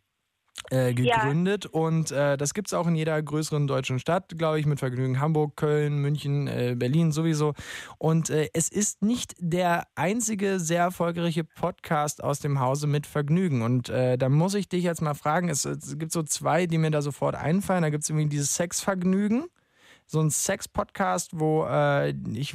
äh, 0.70 0.94
gegründet 0.94 1.64
ja. 1.64 1.70
und 1.72 2.10
äh, 2.10 2.36
das 2.36 2.54
gibt 2.54 2.68
es 2.68 2.74
auch 2.74 2.86
in 2.86 2.94
jeder 2.94 3.20
größeren 3.20 3.66
deutschen 3.66 3.98
Stadt, 3.98 4.38
glaube 4.38 4.60
ich, 4.60 4.66
mit 4.66 4.78
Vergnügen. 4.78 5.20
Hamburg, 5.20 5.56
Köln, 5.56 5.98
München, 5.98 6.46
äh, 6.46 6.74
Berlin 6.76 7.12
sowieso. 7.12 7.54
Und 7.98 8.30
äh, 8.30 8.48
es 8.52 8.68
ist 8.68 9.02
nicht 9.02 9.34
der 9.38 9.84
einzige 9.94 10.60
sehr 10.60 10.82
erfolgreiche 10.82 11.44
Podcast 11.44 12.22
aus 12.22 12.40
dem 12.40 12.60
Hause 12.60 12.86
mit 12.86 13.06
Vergnügen. 13.06 13.62
Und 13.62 13.88
äh, 13.88 14.16
da 14.16 14.28
muss 14.28 14.54
ich 14.54 14.68
dich 14.68 14.84
jetzt 14.84 15.02
mal 15.02 15.14
fragen, 15.14 15.48
es, 15.48 15.64
es, 15.64 15.98
gibt 15.98 16.12
so 16.12 16.22
zwei, 16.22 16.66
die 16.66 16.78
mir 16.78 16.90
da 16.90 17.02
sofort 17.02 17.34
einfallen. 17.34 17.82
Da 17.82 17.90
gibt 17.90 18.04
es 18.04 18.10
irgendwie 18.10 18.28
dieses 18.28 18.54
Sexvergnügen 18.54 19.46
so 20.10 20.20
ein 20.20 20.30
Sex-Podcast, 20.30 21.38
wo 21.38 21.64
äh, 21.66 22.10
ich 22.34 22.54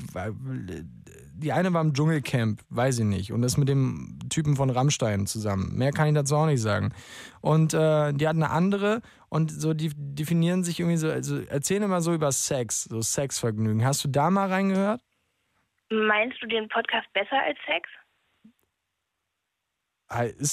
die 1.38 1.52
eine 1.52 1.74
war 1.74 1.82
im 1.82 1.94
Dschungelcamp, 1.94 2.62
weiß 2.70 3.00
ich 3.00 3.06
nicht, 3.06 3.32
und 3.32 3.44
ist 3.44 3.58
mit 3.58 3.70
dem 3.70 4.20
Typen 4.30 4.56
von 4.56 4.70
Rammstein 4.70 5.26
zusammen. 5.26 5.78
Mehr 5.78 5.92
kann 5.92 6.08
ich 6.08 6.14
dazu 6.14 6.36
auch 6.36 6.46
nicht 6.46 6.62
sagen. 6.62 6.94
Und 7.42 7.74
äh, 7.74 8.14
die 8.14 8.28
hat 8.28 8.36
eine 8.36 8.50
andere 8.50 9.02
und 9.30 9.52
so 9.52 9.74
die 9.74 9.92
definieren 9.96 10.64
sich 10.64 10.80
irgendwie 10.80 10.98
so, 10.98 11.10
also 11.10 11.42
erzählen 11.44 11.84
immer 11.84 12.02
so 12.02 12.14
über 12.14 12.32
Sex, 12.32 12.86
so 12.86 13.02
Sexvergnügen. 13.02 13.86
Hast 13.86 14.04
du 14.04 14.10
da 14.10 14.30
mal 14.30 14.50
reingehört? 14.50 15.02
Meinst 15.90 16.42
du 16.42 16.48
den 16.48 16.68
Podcast 16.68 17.12
besser 17.14 17.42
als 17.42 17.58
Sex? 17.66 17.90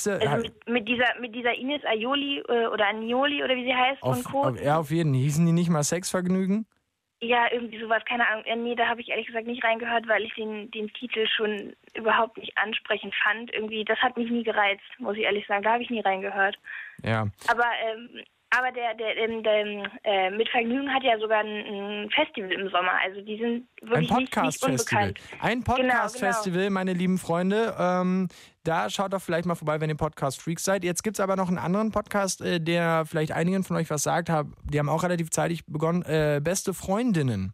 Der, 0.06 0.30
also 0.30 0.42
mit, 0.44 0.68
mit, 0.68 0.88
dieser, 0.88 1.20
mit 1.20 1.34
dieser 1.34 1.54
Ines 1.54 1.84
Aioli 1.84 2.38
äh, 2.48 2.66
oder 2.66 2.88
Anioli 2.88 3.42
oder 3.44 3.54
wie 3.54 3.64
sie 3.64 3.74
heißt 3.74 4.02
auf, 4.02 4.22
von 4.22 4.32
Code. 4.32 4.64
ja, 4.64 4.78
auf 4.78 4.90
jeden. 4.90 5.14
Hießen 5.14 5.44
die 5.44 5.52
nicht 5.52 5.68
mal 5.68 5.84
Sexvergnügen? 5.84 6.66
Ja, 7.24 7.46
irgendwie 7.52 7.78
sowas, 7.78 8.04
keine 8.04 8.26
Ahnung. 8.28 8.64
Nee, 8.64 8.74
da 8.74 8.88
habe 8.88 9.00
ich 9.00 9.08
ehrlich 9.08 9.28
gesagt 9.28 9.46
nicht 9.46 9.62
reingehört, 9.62 10.08
weil 10.08 10.24
ich 10.24 10.34
den, 10.34 10.68
den 10.72 10.92
Titel 10.92 11.24
schon 11.28 11.72
überhaupt 11.94 12.36
nicht 12.36 12.58
ansprechend 12.58 13.14
fand. 13.22 13.54
Irgendwie, 13.54 13.84
das 13.84 13.96
hat 14.00 14.16
mich 14.16 14.28
nie 14.28 14.42
gereizt, 14.42 14.82
muss 14.98 15.16
ich 15.16 15.22
ehrlich 15.22 15.46
sagen. 15.46 15.62
Da 15.62 15.74
habe 15.74 15.84
ich 15.84 15.90
nie 15.90 16.00
reingehört. 16.00 16.58
Ja. 17.04 17.28
Aber 17.46 17.66
ähm, 17.86 18.24
aber 18.54 18.70
der, 18.72 18.94
der, 18.94 19.14
der, 19.14 19.40
der 19.40 19.90
äh, 20.04 20.30
mit 20.30 20.48
Vergnügen 20.48 20.92
hat 20.92 21.02
ja 21.04 21.18
sogar 21.18 21.40
ein, 21.40 21.46
ein, 21.46 22.10
Festival 22.10 22.52
im 22.52 22.68
Sommer. 22.68 22.92
Also 23.02 23.22
die 23.22 23.38
sind 23.38 23.66
wirklich 23.80 24.10
ein 24.10 24.24
Podcast 24.24 24.62
nicht, 24.62 24.72
nicht 24.72 24.92
unbekannt. 24.92 25.20
Ein 25.40 25.64
Podcast-Festival, 25.64 26.52
genau, 26.52 26.68
genau. 26.68 26.74
meine 26.74 26.92
lieben 26.92 27.18
Freunde. 27.18 27.74
Ähm, 27.78 28.28
da 28.64 28.88
schaut 28.90 29.12
doch 29.12 29.22
vielleicht 29.22 29.46
mal 29.46 29.54
vorbei, 29.54 29.80
wenn 29.80 29.90
ihr 29.90 29.96
Podcast-Freaks 29.96 30.64
seid. 30.64 30.84
Jetzt 30.84 31.02
gibt 31.02 31.16
es 31.16 31.20
aber 31.20 31.36
noch 31.36 31.48
einen 31.48 31.58
anderen 31.58 31.90
Podcast, 31.90 32.40
äh, 32.40 32.60
der 32.60 33.04
vielleicht 33.06 33.32
einigen 33.32 33.64
von 33.64 33.76
euch 33.76 33.90
was 33.90 34.02
sagt. 34.02 34.30
Die 34.64 34.78
haben 34.78 34.88
auch 34.88 35.02
relativ 35.02 35.30
zeitig 35.30 35.66
begonnen. 35.66 36.02
Äh, 36.02 36.40
Beste 36.42 36.74
Freundinnen 36.74 37.52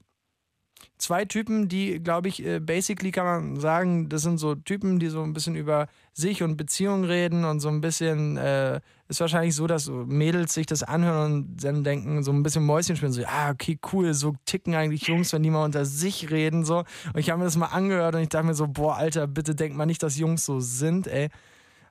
zwei 0.98 1.24
Typen, 1.24 1.68
die, 1.68 2.02
glaube 2.02 2.28
ich, 2.28 2.44
äh, 2.44 2.60
basically 2.60 3.10
kann 3.10 3.24
man 3.24 3.60
sagen, 3.60 4.08
das 4.08 4.22
sind 4.22 4.38
so 4.38 4.54
Typen, 4.54 4.98
die 4.98 5.08
so 5.08 5.22
ein 5.22 5.32
bisschen 5.32 5.54
über 5.54 5.88
sich 6.12 6.42
und 6.42 6.56
Beziehungen 6.56 7.04
reden 7.04 7.44
und 7.44 7.60
so 7.60 7.68
ein 7.68 7.80
bisschen, 7.80 8.36
äh, 8.36 8.80
ist 9.08 9.20
wahrscheinlich 9.20 9.54
so, 9.54 9.66
dass 9.66 9.88
Mädels 9.88 10.54
sich 10.54 10.66
das 10.66 10.82
anhören 10.82 11.32
und 11.32 11.64
dann 11.64 11.82
denken, 11.82 12.22
so 12.22 12.30
ein 12.30 12.42
bisschen 12.42 12.64
Mäuschen 12.64 12.96
spielen, 12.96 13.12
so, 13.12 13.22
ah, 13.26 13.50
okay, 13.50 13.78
cool, 13.92 14.12
so 14.12 14.34
ticken 14.44 14.74
eigentlich 14.74 15.06
Jungs, 15.06 15.32
wenn 15.32 15.42
die 15.42 15.50
mal 15.50 15.64
unter 15.64 15.84
sich 15.84 16.30
reden, 16.30 16.64
so. 16.64 16.78
Und 16.78 17.18
ich 17.18 17.30
habe 17.30 17.38
mir 17.38 17.46
das 17.46 17.56
mal 17.56 17.66
angehört 17.66 18.14
und 18.14 18.22
ich 18.22 18.28
dachte 18.28 18.46
mir 18.46 18.54
so, 18.54 18.68
boah, 18.68 18.96
Alter, 18.96 19.26
bitte 19.26 19.54
denk 19.54 19.74
mal 19.74 19.86
nicht, 19.86 20.02
dass 20.02 20.18
Jungs 20.18 20.44
so 20.44 20.60
sind, 20.60 21.06
ey. 21.06 21.28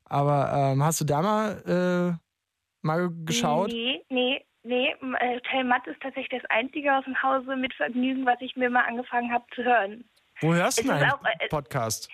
Aber 0.05 0.51
ähm, 0.53 0.83
hast 0.83 1.01
du 1.01 1.05
da 1.05 1.21
mal, 1.21 2.15
äh, 2.15 2.17
mal 2.85 3.09
geschaut? 3.25 3.71
Nee, 3.71 4.01
nee, 4.09 4.43
Nee, 4.67 4.93
Hotel 5.01 5.63
Matt 5.63 5.87
ist 5.87 6.01
tatsächlich 6.01 6.41
das 6.41 6.49
einzige 6.49 6.93
aus 6.93 7.05
dem 7.05 7.21
Hause 7.23 7.55
mit 7.55 7.73
Vergnügen, 7.75 8.25
was 8.25 8.35
ich 8.41 8.53
mir 8.57 8.69
mal 8.69 8.83
angefangen 8.83 9.31
habe 9.31 9.45
zu 9.55 9.63
hören. 9.63 10.03
Wo 10.41 10.53
hörst 10.53 10.83
du 10.83 10.91
einen 10.91 11.09
äh, 11.39 11.47
Podcast? 11.47 12.09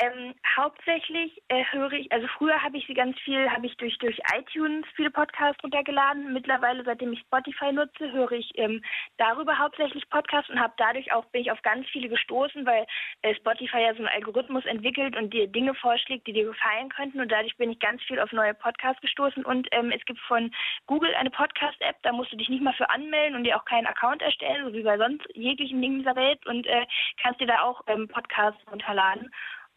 Ähm, 0.00 0.32
hauptsächlich 0.56 1.42
äh, 1.48 1.64
höre 1.72 1.92
ich, 1.92 2.12
also 2.12 2.28
früher 2.38 2.62
habe 2.62 2.76
ich 2.76 2.86
sie 2.86 2.94
ganz 2.94 3.18
viel, 3.18 3.50
habe 3.50 3.66
ich 3.66 3.76
durch, 3.78 3.98
durch 3.98 4.16
iTunes 4.32 4.86
viele 4.94 5.10
Podcasts 5.10 5.60
runtergeladen. 5.64 6.32
Mittlerweile, 6.32 6.84
seitdem 6.84 7.12
ich 7.12 7.20
Spotify 7.20 7.72
nutze, 7.72 8.12
höre 8.12 8.30
ich 8.30 8.48
ähm, 8.54 8.80
darüber 9.16 9.58
hauptsächlich 9.58 10.08
Podcasts 10.08 10.50
und 10.50 10.60
habe 10.60 10.72
dadurch 10.76 11.12
auch, 11.12 11.24
bin 11.26 11.40
ich 11.40 11.50
auf 11.50 11.60
ganz 11.62 11.84
viele 11.88 12.08
gestoßen, 12.08 12.64
weil 12.64 12.86
äh, 13.22 13.34
Spotify 13.34 13.78
ja 13.78 13.92
so 13.92 13.98
einen 13.98 14.14
Algorithmus 14.14 14.64
entwickelt 14.66 15.16
und 15.16 15.34
dir 15.34 15.48
Dinge 15.48 15.74
vorschlägt, 15.74 16.28
die 16.28 16.32
dir 16.32 16.44
gefallen 16.44 16.90
könnten 16.90 17.20
und 17.20 17.32
dadurch 17.32 17.56
bin 17.56 17.72
ich 17.72 17.80
ganz 17.80 18.00
viel 18.04 18.20
auf 18.20 18.30
neue 18.30 18.54
Podcasts 18.54 19.00
gestoßen 19.00 19.44
und 19.44 19.66
ähm, 19.72 19.90
es 19.90 20.04
gibt 20.04 20.20
von 20.20 20.52
Google 20.86 21.12
eine 21.16 21.30
Podcast-App, 21.30 21.96
da 22.02 22.12
musst 22.12 22.32
du 22.32 22.36
dich 22.36 22.48
nicht 22.48 22.62
mal 22.62 22.74
für 22.74 22.88
anmelden 22.88 23.34
und 23.34 23.42
dir 23.42 23.56
auch 23.56 23.64
keinen 23.64 23.86
Account 23.88 24.22
erstellen, 24.22 24.64
so 24.64 24.72
wie 24.72 24.84
bei 24.84 24.96
sonst 24.96 25.26
jeglichen 25.34 25.82
Dingen 25.82 25.98
dieser 25.98 26.14
Welt 26.14 26.46
und 26.46 26.68
äh, 26.68 26.86
kannst 27.20 27.40
dir 27.40 27.48
da 27.48 27.62
auch 27.62 27.82
ähm, 27.88 28.06
Podcasts 28.06 28.60
runterladen. 28.70 29.28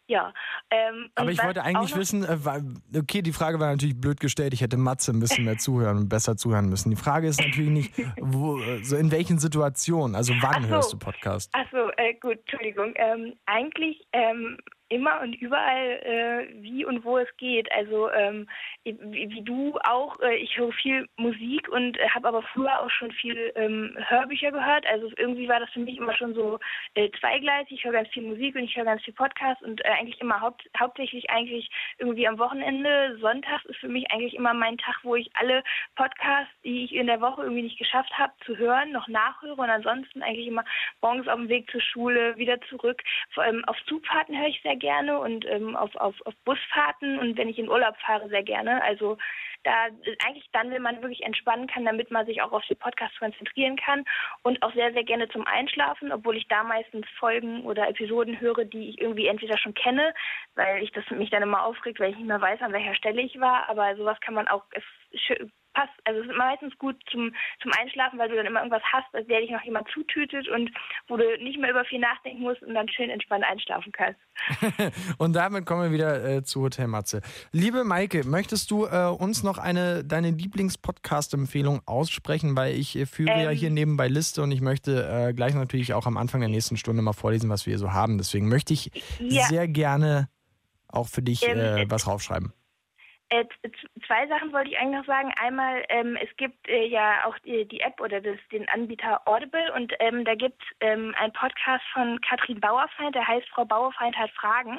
Ja. 0.08 0.34
Ähm, 0.70 1.10
Aber 1.14 1.30
ich 1.30 1.42
wollte 1.42 1.62
eigentlich 1.62 1.96
wissen, 1.96 2.24
äh, 2.24 2.98
okay, 2.98 3.22
die 3.22 3.32
Frage 3.32 3.60
war 3.60 3.70
natürlich 3.70 3.98
blöd 3.98 4.20
gestellt, 4.20 4.52
ich 4.52 4.60
hätte 4.60 4.76
Matze 4.76 5.12
ein 5.12 5.20
bisschen 5.20 5.44
mehr 5.44 5.58
zuhören 5.58 5.96
und 5.96 6.08
besser 6.10 6.36
zuhören 6.36 6.68
müssen. 6.68 6.90
Die 6.90 6.96
Frage 6.96 7.28
ist 7.28 7.40
natürlich 7.40 7.70
nicht, 7.70 7.94
wo, 8.20 8.58
so 8.82 8.96
in 8.96 9.10
welchen 9.10 9.38
Situationen, 9.38 10.16
also 10.16 10.34
wann 10.40 10.64
so. 10.64 10.68
hörst 10.68 10.92
du 10.92 10.98
Podcast? 10.98 11.50
Achso, 11.54 11.90
äh, 11.96 12.14
gut, 12.14 12.38
Entschuldigung. 12.40 12.92
Ähm, 12.96 13.34
eigentlich 13.46 14.06
ähm, 14.12 14.58
immer 14.92 15.20
und 15.22 15.34
überall, 15.34 16.00
äh, 16.02 16.62
wie 16.62 16.84
und 16.84 17.04
wo 17.04 17.18
es 17.18 17.28
geht. 17.38 17.70
Also 17.72 18.10
ähm, 18.12 18.48
wie, 18.84 19.30
wie, 19.30 19.42
du 19.42 19.78
auch, 19.84 20.20
äh, 20.20 20.36
ich 20.36 20.56
höre 20.56 20.72
viel 20.72 21.08
Musik 21.16 21.68
und 21.68 21.98
äh, 21.98 22.08
habe 22.10 22.28
aber 22.28 22.42
früher 22.42 22.80
auch 22.80 22.90
schon 22.90 23.10
viel 23.12 23.52
ähm, 23.56 23.96
Hörbücher 24.08 24.52
gehört. 24.52 24.86
Also 24.86 25.10
irgendwie 25.16 25.48
war 25.48 25.60
das 25.60 25.70
für 25.70 25.80
mich 25.80 25.96
immer 25.96 26.14
schon 26.14 26.34
so 26.34 26.58
äh, 26.94 27.10
zweigleisig. 27.18 27.72
Ich 27.72 27.84
höre 27.84 27.92
ganz 27.92 28.08
viel 28.10 28.22
Musik 28.22 28.54
und 28.54 28.64
ich 28.64 28.76
höre 28.76 28.84
ganz 28.84 29.02
viel 29.02 29.14
Podcast 29.14 29.62
und 29.62 29.82
äh, 29.84 29.88
eigentlich 29.88 30.20
immer 30.20 30.40
haupt, 30.40 30.68
hauptsächlich 30.78 31.30
eigentlich 31.30 31.70
irgendwie 31.98 32.28
am 32.28 32.38
Wochenende. 32.38 33.16
Sonntags 33.20 33.64
ist 33.66 33.78
für 33.78 33.88
mich 33.88 34.10
eigentlich 34.12 34.34
immer 34.34 34.52
mein 34.52 34.76
Tag, 34.78 35.00
wo 35.02 35.16
ich 35.16 35.30
alle 35.34 35.64
Podcasts, 35.96 36.52
die 36.64 36.84
ich 36.84 36.94
in 36.94 37.06
der 37.06 37.20
Woche 37.20 37.42
irgendwie 37.42 37.62
nicht 37.62 37.78
geschafft 37.78 38.12
habe 38.18 38.32
zu 38.44 38.56
hören, 38.58 38.92
noch 38.92 39.08
nachhöre 39.08 39.60
und 39.60 39.70
ansonsten 39.70 40.22
eigentlich 40.22 40.48
immer 40.48 40.64
morgens 41.00 41.28
auf 41.28 41.36
dem 41.36 41.48
Weg 41.48 41.70
zur 41.70 41.80
Schule, 41.80 42.36
wieder 42.36 42.60
zurück. 42.62 43.02
Vor 43.30 43.44
allem 43.44 43.64
auf 43.64 43.76
Zugfahrten 43.86 44.38
höre 44.38 44.48
ich 44.48 44.60
sehr 44.62 44.76
gerne 44.82 45.18
und 45.18 45.46
ähm, 45.46 45.76
auf, 45.76 45.94
auf, 45.96 46.14
auf 46.26 46.34
Busfahrten 46.44 47.18
und 47.18 47.38
wenn 47.38 47.48
ich 47.48 47.58
in 47.58 47.70
Urlaub 47.70 47.96
fahre, 48.04 48.28
sehr 48.28 48.42
gerne. 48.42 48.82
Also 48.82 49.16
da 49.64 49.86
eigentlich 50.26 50.48
dann, 50.52 50.70
wenn 50.70 50.82
man 50.82 51.00
wirklich 51.02 51.22
entspannen 51.22 51.68
kann, 51.68 51.84
damit 51.84 52.10
man 52.10 52.26
sich 52.26 52.42
auch 52.42 52.52
auf 52.52 52.66
den 52.66 52.76
Podcast 52.76 53.18
konzentrieren 53.18 53.76
kann 53.76 54.04
und 54.42 54.62
auch 54.62 54.74
sehr, 54.74 54.92
sehr 54.92 55.04
gerne 55.04 55.28
zum 55.28 55.46
Einschlafen, 55.46 56.12
obwohl 56.12 56.36
ich 56.36 56.48
da 56.48 56.64
meistens 56.64 57.06
Folgen 57.18 57.64
oder 57.64 57.88
Episoden 57.88 58.40
höre, 58.40 58.64
die 58.64 58.90
ich 58.90 59.00
irgendwie 59.00 59.28
entweder 59.28 59.56
schon 59.56 59.74
kenne, 59.74 60.12
weil 60.56 60.82
ich 60.82 60.90
das 60.92 61.08
mich 61.10 61.30
dann 61.30 61.42
immer 61.42 61.64
aufregt, 61.64 62.00
weil 62.00 62.10
ich 62.10 62.16
nicht 62.16 62.26
mehr 62.26 62.40
weiß, 62.40 62.60
an 62.60 62.72
welcher 62.72 62.94
Stelle 62.94 63.22
ich 63.22 63.38
war, 63.40 63.68
aber 63.68 63.96
sowas 63.96 64.20
kann 64.20 64.34
man 64.34 64.48
auch 64.48 64.64
passt, 65.72 65.92
also 66.04 66.20
es 66.20 66.26
ist 66.26 66.36
meistens 66.36 66.76
gut 66.78 66.96
zum, 67.10 67.34
zum 67.62 67.72
Einschlafen, 67.78 68.18
weil 68.18 68.28
du 68.28 68.36
dann 68.36 68.46
immer 68.46 68.60
irgendwas 68.60 68.82
hast, 68.92 69.14
als 69.14 69.26
der 69.26 69.40
dich 69.40 69.50
noch 69.50 69.62
jemand 69.62 69.88
zutütet 69.88 70.48
und 70.48 70.70
wo 71.08 71.16
du 71.16 71.24
nicht 71.38 71.58
mehr 71.58 71.70
über 71.70 71.84
viel 71.84 71.98
nachdenken 71.98 72.42
musst 72.42 72.62
und 72.62 72.74
dann 72.74 72.88
schön 72.88 73.10
entspannt 73.10 73.44
einschlafen 73.44 73.92
kannst. 73.92 74.20
und 75.18 75.34
damit 75.34 75.66
kommen 75.66 75.84
wir 75.84 75.92
wieder 75.92 76.24
äh, 76.24 76.42
zu 76.42 76.62
Hotel 76.62 76.86
Matze. 76.86 77.20
Liebe 77.52 77.84
Maike, 77.84 78.24
möchtest 78.26 78.70
du 78.70 78.86
äh, 78.86 79.06
uns 79.06 79.42
noch 79.42 79.58
eine 79.58 80.04
deine 80.04 80.30
Lieblings-Podcast-Empfehlung 80.30 81.82
aussprechen, 81.86 82.56
weil 82.56 82.74
ich 82.74 82.96
äh, 82.96 83.06
führe 83.06 83.32
ähm, 83.32 83.44
ja 83.44 83.50
hier 83.50 83.70
nebenbei 83.70 84.08
Liste 84.08 84.42
und 84.42 84.50
ich 84.52 84.60
möchte 84.60 85.08
äh, 85.08 85.32
gleich 85.32 85.54
natürlich 85.54 85.94
auch 85.94 86.06
am 86.06 86.16
Anfang 86.16 86.40
der 86.40 86.50
nächsten 86.50 86.76
Stunde 86.76 87.02
mal 87.02 87.12
vorlesen, 87.12 87.50
was 87.50 87.66
wir 87.66 87.72
hier 87.72 87.78
so 87.78 87.92
haben. 87.92 88.18
Deswegen 88.18 88.48
möchte 88.48 88.72
ich 88.72 88.90
ja. 89.20 89.44
sehr 89.44 89.68
gerne 89.68 90.28
auch 90.88 91.08
für 91.08 91.22
dich 91.22 91.46
ähm, 91.46 91.58
äh, 91.58 91.90
was 91.90 92.06
raufschreiben. 92.06 92.52
Äh, 93.32 93.46
zwei 94.06 94.26
Sachen 94.26 94.52
wollte 94.52 94.68
ich 94.68 94.78
eigentlich 94.78 94.98
noch 95.00 95.06
sagen. 95.06 95.32
Einmal, 95.40 95.82
ähm, 95.88 96.18
es 96.20 96.28
gibt 96.36 96.68
äh, 96.68 96.84
ja 96.84 97.24
auch 97.24 97.38
die, 97.38 97.64
die, 97.66 97.80
App 97.80 97.98
oder 97.98 98.20
das, 98.20 98.36
den 98.50 98.68
Anbieter 98.68 99.26
Audible 99.26 99.72
und 99.74 99.90
ähm, 100.00 100.26
da 100.26 100.34
gibt 100.34 100.60
es 100.60 100.68
ähm, 100.80 101.14
einen 101.18 101.32
Podcast 101.32 101.82
von 101.94 102.20
Katrin 102.20 102.60
Bauerfeind, 102.60 103.14
der 103.14 103.26
heißt 103.26 103.48
Frau 103.48 103.64
Bauerfeind 103.64 104.18
hat 104.18 104.30
Fragen. 104.32 104.78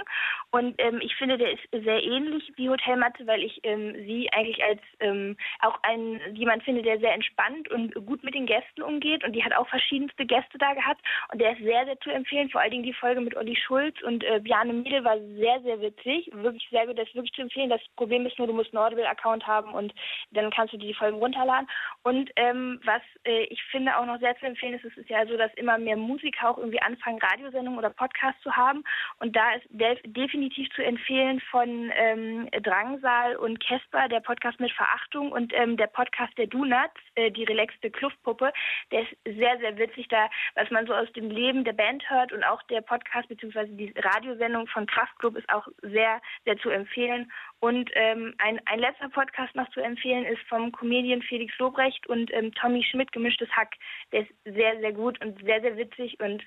Und 0.51 0.76
ähm, 0.78 0.99
ich 1.01 1.16
finde, 1.16 1.39
der 1.39 1.51
ist 1.51 1.64
sehr 1.72 2.04
ähnlich 2.04 2.54
wie 2.56 2.70
Hotel 2.70 2.95
Matze, 2.97 3.26
weil 3.26 3.41
ich 3.41 3.60
ähm, 3.64 3.95
sie 4.06 4.32
eigentlich 4.34 4.64
als 4.64 4.82
ähm, 4.99 5.36
auch 5.62 5.80
ein, 5.82 6.22
jemand 6.36 6.62
finde, 6.62 6.84
der 6.84 6.99
sehr 6.99 7.16
entspannt 7.16 7.72
und 7.72 7.95
gut 8.06 8.24
mit 8.24 8.36
den 8.36 8.45
Gästen 8.45 8.84
umgeht. 8.84 9.24
Und 9.24 9.34
die 9.34 9.43
hat 9.43 9.54
auch 9.54 9.68
verschiedenste 9.68 10.28
Gäste 10.28 10.60
da 10.60 10.76
gehabt. 10.76 11.01
Und 11.32 11.41
der 11.41 11.54
ist 11.54 11.64
sehr, 11.64 11.86
sehr 11.86 11.99
zu 12.01 12.12
empfehlen. 12.12 12.51
Vor 12.51 12.62
allen 12.62 12.70
Dingen 12.70 12.84
die 12.84 12.93
Folge 12.93 13.20
mit 13.20 13.36
Olli 13.36 13.56
Schulz 13.56 13.99
und 14.04 14.24
äh, 14.24 14.39
Bjane 14.41 14.74
Miedel 14.74 15.04
war 15.04 15.18
sehr, 15.18 15.60
sehr 15.62 15.82
witzig. 15.82 16.30
Wirklich 16.34 16.68
sehr 16.70 16.86
gut. 16.86 16.99
Das 16.99 17.08
ist 17.08 17.16
wirklich 17.16 17.34
zu 17.34 17.41
empfehlen. 17.41 17.72
Das 17.72 17.82
Problem 17.95 18.28
ist 18.28 18.38
nur, 18.38 18.43
du 18.46 18.54
musst 18.54 18.74
einen 18.74 18.84
Audible-Account 18.84 19.46
haben 19.48 19.74
und 19.74 19.94
dann 20.32 20.52
kannst 20.52 20.74
du 20.74 20.78
die 20.78 20.94
Folgen 20.94 21.18
runterladen. 21.18 21.68
Und 22.04 22.32
ähm, 22.36 22.80
was 22.84 23.02
äh, 23.26 23.44
ich 23.46 23.62
finde 23.72 23.98
auch 23.98 24.06
noch 24.06 24.20
sehr 24.20 24.38
zu 24.38 24.46
empfehlen 24.46 24.74
ist, 24.74 24.86
es 24.86 24.98
ist 24.98 25.10
ja 25.10 25.26
so, 25.26 25.38
dass 25.38 25.54
immer 25.56 25.78
mehr 25.78 25.98
Musiker 25.98 26.50
auch 26.50 26.58
irgendwie 26.58 26.82
anfangen, 26.82 27.20
Radiosendungen 27.20 27.80
oder 27.80 27.89
Podcasts 27.89 28.41
zu 28.41 28.56
haben. 28.56 28.84
Und 29.20 29.36
da 29.36 29.54
ist 29.54 29.66
def 29.70 30.00
definitiv 30.06 30.70
zu 30.76 30.84
empfehlen 30.84 31.41
von 31.52 31.91
ähm, 31.96 32.50
Drangsal 32.62 33.36
und 33.38 33.60
Kesper, 33.60 34.08
der 34.10 34.20
Podcast 34.20 34.60
mit 34.60 34.72
Verachtung 34.72 35.32
und 35.32 35.54
ähm, 35.56 35.78
der 35.78 35.88
Podcast 35.88 36.38
der 36.38 36.48
Donuts, 36.48 37.00
äh, 37.16 37.32
die 37.32 37.44
relaxte 37.44 37.89
Kluftpuppe. 37.91 38.52
Der 38.91 39.02
ist 39.02 39.16
sehr, 39.24 39.58
sehr 39.60 39.78
witzig, 39.78 40.08
da 40.10 40.30
was 40.56 40.70
man 40.72 40.86
so 40.86 40.94
aus 40.94 41.12
dem 41.14 41.30
Leben 41.30 41.64
der 41.64 41.74
Band 41.74 42.10
hört 42.10 42.32
und 42.32 42.44
auch 42.44 42.62
der 42.64 42.82
Podcast 42.82 43.28
bzw. 43.30 43.68
die 43.68 43.94
Radiosendung 43.96 44.68
von 44.68 44.86
Kraftklub 44.86 45.36
ist 45.36 45.50
auch 45.50 45.68
sehr, 45.82 46.22
sehr 46.46 46.58
zu 46.58 46.70
empfehlen. 46.70 47.32
Und 47.64 47.89
ähm, 47.93 48.34
ein, 48.39 48.59
ein 48.66 48.80
letzter 48.80 49.07
Podcast 49.07 49.55
noch 49.55 49.70
zu 49.70 49.80
empfehlen 49.80 50.26
ist 50.26 50.41
vom 50.49 50.74
Comedian 50.74 51.22
Felix 51.22 51.57
Lobrecht 51.59 52.05
und 52.07 52.30
ähm, 52.34 52.51
Tommy 52.55 52.84
Schmidt, 52.84 53.09
Gemischtes 53.14 53.47
Hack. 53.51 53.70
Der 54.11 54.24
ist 54.24 54.32
sehr, 54.43 54.78
sehr 54.82 54.91
gut 54.91 55.24
und 55.24 55.41
sehr, 55.45 55.61
sehr 55.61 55.78
witzig 55.78 56.20
und 56.20 56.43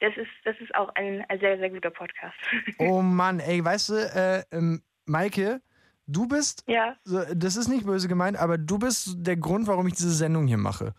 das 0.00 0.16
ist, 0.16 0.30
das 0.46 0.56
ist 0.60 0.74
auch 0.74 0.88
ein, 0.94 1.22
ein 1.28 1.38
sehr, 1.38 1.58
sehr 1.58 1.68
guter 1.68 1.90
Podcast. 1.90 2.34
Oh 2.78 3.02
Mann, 3.02 3.40
ey, 3.40 3.62
weißt 3.62 3.90
du, 3.90 3.94
äh, 3.94 4.56
ähm, 4.56 4.80
Maike, 5.04 5.60
du 6.06 6.26
bist, 6.26 6.64
ja. 6.66 6.96
das 7.04 7.56
ist 7.56 7.68
nicht 7.68 7.84
böse 7.84 8.08
gemeint, 8.08 8.38
aber 8.38 8.56
du 8.56 8.78
bist 8.78 9.16
der 9.18 9.36
Grund, 9.36 9.66
warum 9.66 9.86
ich 9.86 9.96
diese 9.96 10.14
Sendung 10.14 10.46
hier 10.46 10.56
mache. 10.56 10.94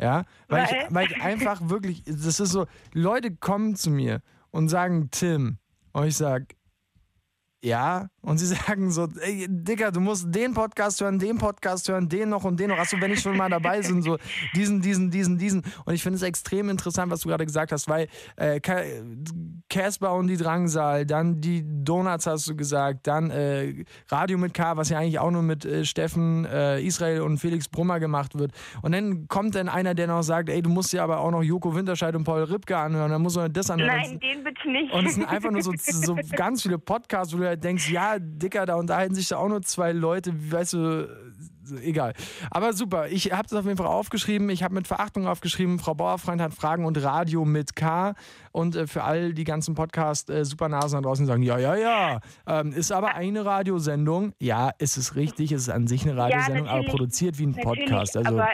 Ja, 0.00 0.22
weil, 0.46 0.62
weil? 0.62 0.82
Ich, 0.86 0.94
weil 0.94 1.06
ich 1.10 1.20
einfach 1.20 1.68
wirklich, 1.68 2.04
das 2.04 2.38
ist 2.38 2.52
so, 2.52 2.68
Leute 2.94 3.34
kommen 3.34 3.74
zu 3.74 3.90
mir 3.90 4.22
und 4.52 4.68
sagen, 4.68 5.08
Tim, 5.10 5.58
und 5.92 6.06
ich 6.06 6.16
sage, 6.16 6.46
ja, 7.62 8.08
und 8.22 8.38
sie 8.38 8.46
sagen 8.54 8.90
so, 8.90 9.08
ey, 9.20 9.46
Digga, 9.48 9.90
du 9.90 10.00
musst 10.00 10.34
den 10.34 10.54
Podcast 10.54 11.00
hören, 11.00 11.18
den 11.18 11.38
Podcast 11.38 11.88
hören, 11.88 12.08
den 12.08 12.30
noch 12.30 12.44
und 12.44 12.58
den 12.58 12.68
noch. 12.68 12.78
Achso, 12.78 13.00
wenn 13.00 13.12
ich 13.12 13.20
schon 13.20 13.36
mal 13.36 13.48
dabei 13.48 13.80
bin, 13.86 14.02
so 14.02 14.16
diesen, 14.54 14.80
diesen, 14.80 15.10
diesen, 15.10 15.38
diesen. 15.38 15.62
Und 15.84 15.94
ich 15.94 16.02
finde 16.02 16.16
es 16.16 16.22
extrem 16.22 16.68
interessant, 16.68 17.10
was 17.10 17.20
du 17.20 17.28
gerade 17.28 17.44
gesagt 17.44 17.72
hast, 17.72 17.88
weil 17.88 18.08
äh, 18.36 18.60
Casper 19.68 20.14
und 20.14 20.28
die 20.28 20.36
Drangsal, 20.36 21.06
dann 21.06 21.40
die 21.40 21.64
Donuts 21.66 22.26
hast 22.26 22.48
du 22.48 22.56
gesagt, 22.56 23.06
dann 23.06 23.30
äh, 23.30 23.84
Radio 24.08 24.38
mit 24.38 24.54
K, 24.54 24.76
was 24.76 24.88
ja 24.88 24.98
eigentlich 24.98 25.18
auch 25.18 25.30
nur 25.30 25.42
mit 25.42 25.64
äh, 25.64 25.84
Steffen 25.84 26.44
äh, 26.46 26.80
Israel 26.80 27.22
und 27.22 27.38
Felix 27.38 27.68
Brummer 27.68 28.00
gemacht 28.00 28.38
wird. 28.38 28.52
Und 28.82 28.92
dann 28.92 29.28
kommt 29.28 29.54
dann 29.54 29.68
einer, 29.68 29.94
der 29.94 30.06
noch 30.06 30.22
sagt, 30.22 30.48
ey, 30.48 30.62
du 30.62 30.70
musst 30.70 30.92
ja 30.92 31.04
aber 31.04 31.20
auch 31.20 31.30
noch 31.30 31.42
Joko 31.42 31.74
Winterscheid 31.74 32.14
und 32.14 32.24
Paul 32.24 32.44
Ripke 32.44 32.76
anhören, 32.76 33.10
dann 33.10 33.22
muss 33.22 33.36
man 33.36 33.52
das 33.52 33.70
anhören. 33.70 33.96
Nein, 33.96 34.20
den 34.20 34.44
bitte 34.44 34.70
nicht. 34.70 34.92
Und 34.92 35.06
es 35.06 35.14
sind 35.14 35.24
einfach 35.28 35.50
nur 35.50 35.62
so, 35.62 35.72
so 35.76 36.16
ganz 36.36 36.62
viele 36.62 36.78
Podcasts, 36.78 37.34
wo 37.34 37.38
du 37.38 37.49
halt 37.50 37.64
denkst, 37.64 37.90
ja, 37.90 38.18
Dicker, 38.18 38.66
da 38.66 38.74
unterhalten 38.76 39.14
sich 39.14 39.28
da 39.28 39.36
auch 39.36 39.48
nur 39.48 39.62
zwei 39.62 39.92
Leute, 39.92 40.32
weißt 40.50 40.72
du, 40.72 41.08
egal. 41.82 42.14
Aber 42.50 42.72
super, 42.72 43.08
ich 43.08 43.32
habe 43.32 43.48
das 43.48 43.58
auf 43.58 43.64
jeden 43.64 43.76
Fall 43.76 43.86
aufgeschrieben. 43.86 44.48
Ich 44.50 44.62
habe 44.62 44.74
mit 44.74 44.86
Verachtung 44.86 45.26
aufgeschrieben, 45.26 45.78
Frau 45.78 45.94
Bauerfreund 45.94 46.40
hat 46.40 46.54
Fragen 46.54 46.84
und 46.84 47.02
Radio 47.02 47.44
mit 47.44 47.76
K. 47.76 48.14
Und 48.52 48.76
äh, 48.76 48.86
für 48.86 49.04
all 49.04 49.32
die 49.32 49.44
ganzen 49.44 49.74
Podcast-Supernasen 49.74 50.98
äh, 50.98 51.02
da 51.02 51.08
draußen 51.08 51.26
sagen, 51.26 51.42
ja, 51.42 51.58
ja, 51.58 51.76
ja, 51.76 52.20
ähm, 52.46 52.72
ist 52.72 52.92
aber 52.92 53.14
eine 53.14 53.44
Radiosendung. 53.44 54.32
Ja, 54.38 54.70
ist 54.78 54.96
es 54.96 55.14
richtig, 55.14 55.52
ist 55.52 55.62
es 55.62 55.68
an 55.68 55.86
sich 55.86 56.08
eine 56.08 56.16
Radiosendung, 56.16 56.66
ja, 56.66 56.72
aber 56.72 56.84
produziert 56.84 57.38
wie 57.38 57.46
ein 57.46 57.54
Podcast. 57.54 58.16
Also, 58.16 58.30
aber 58.30 58.48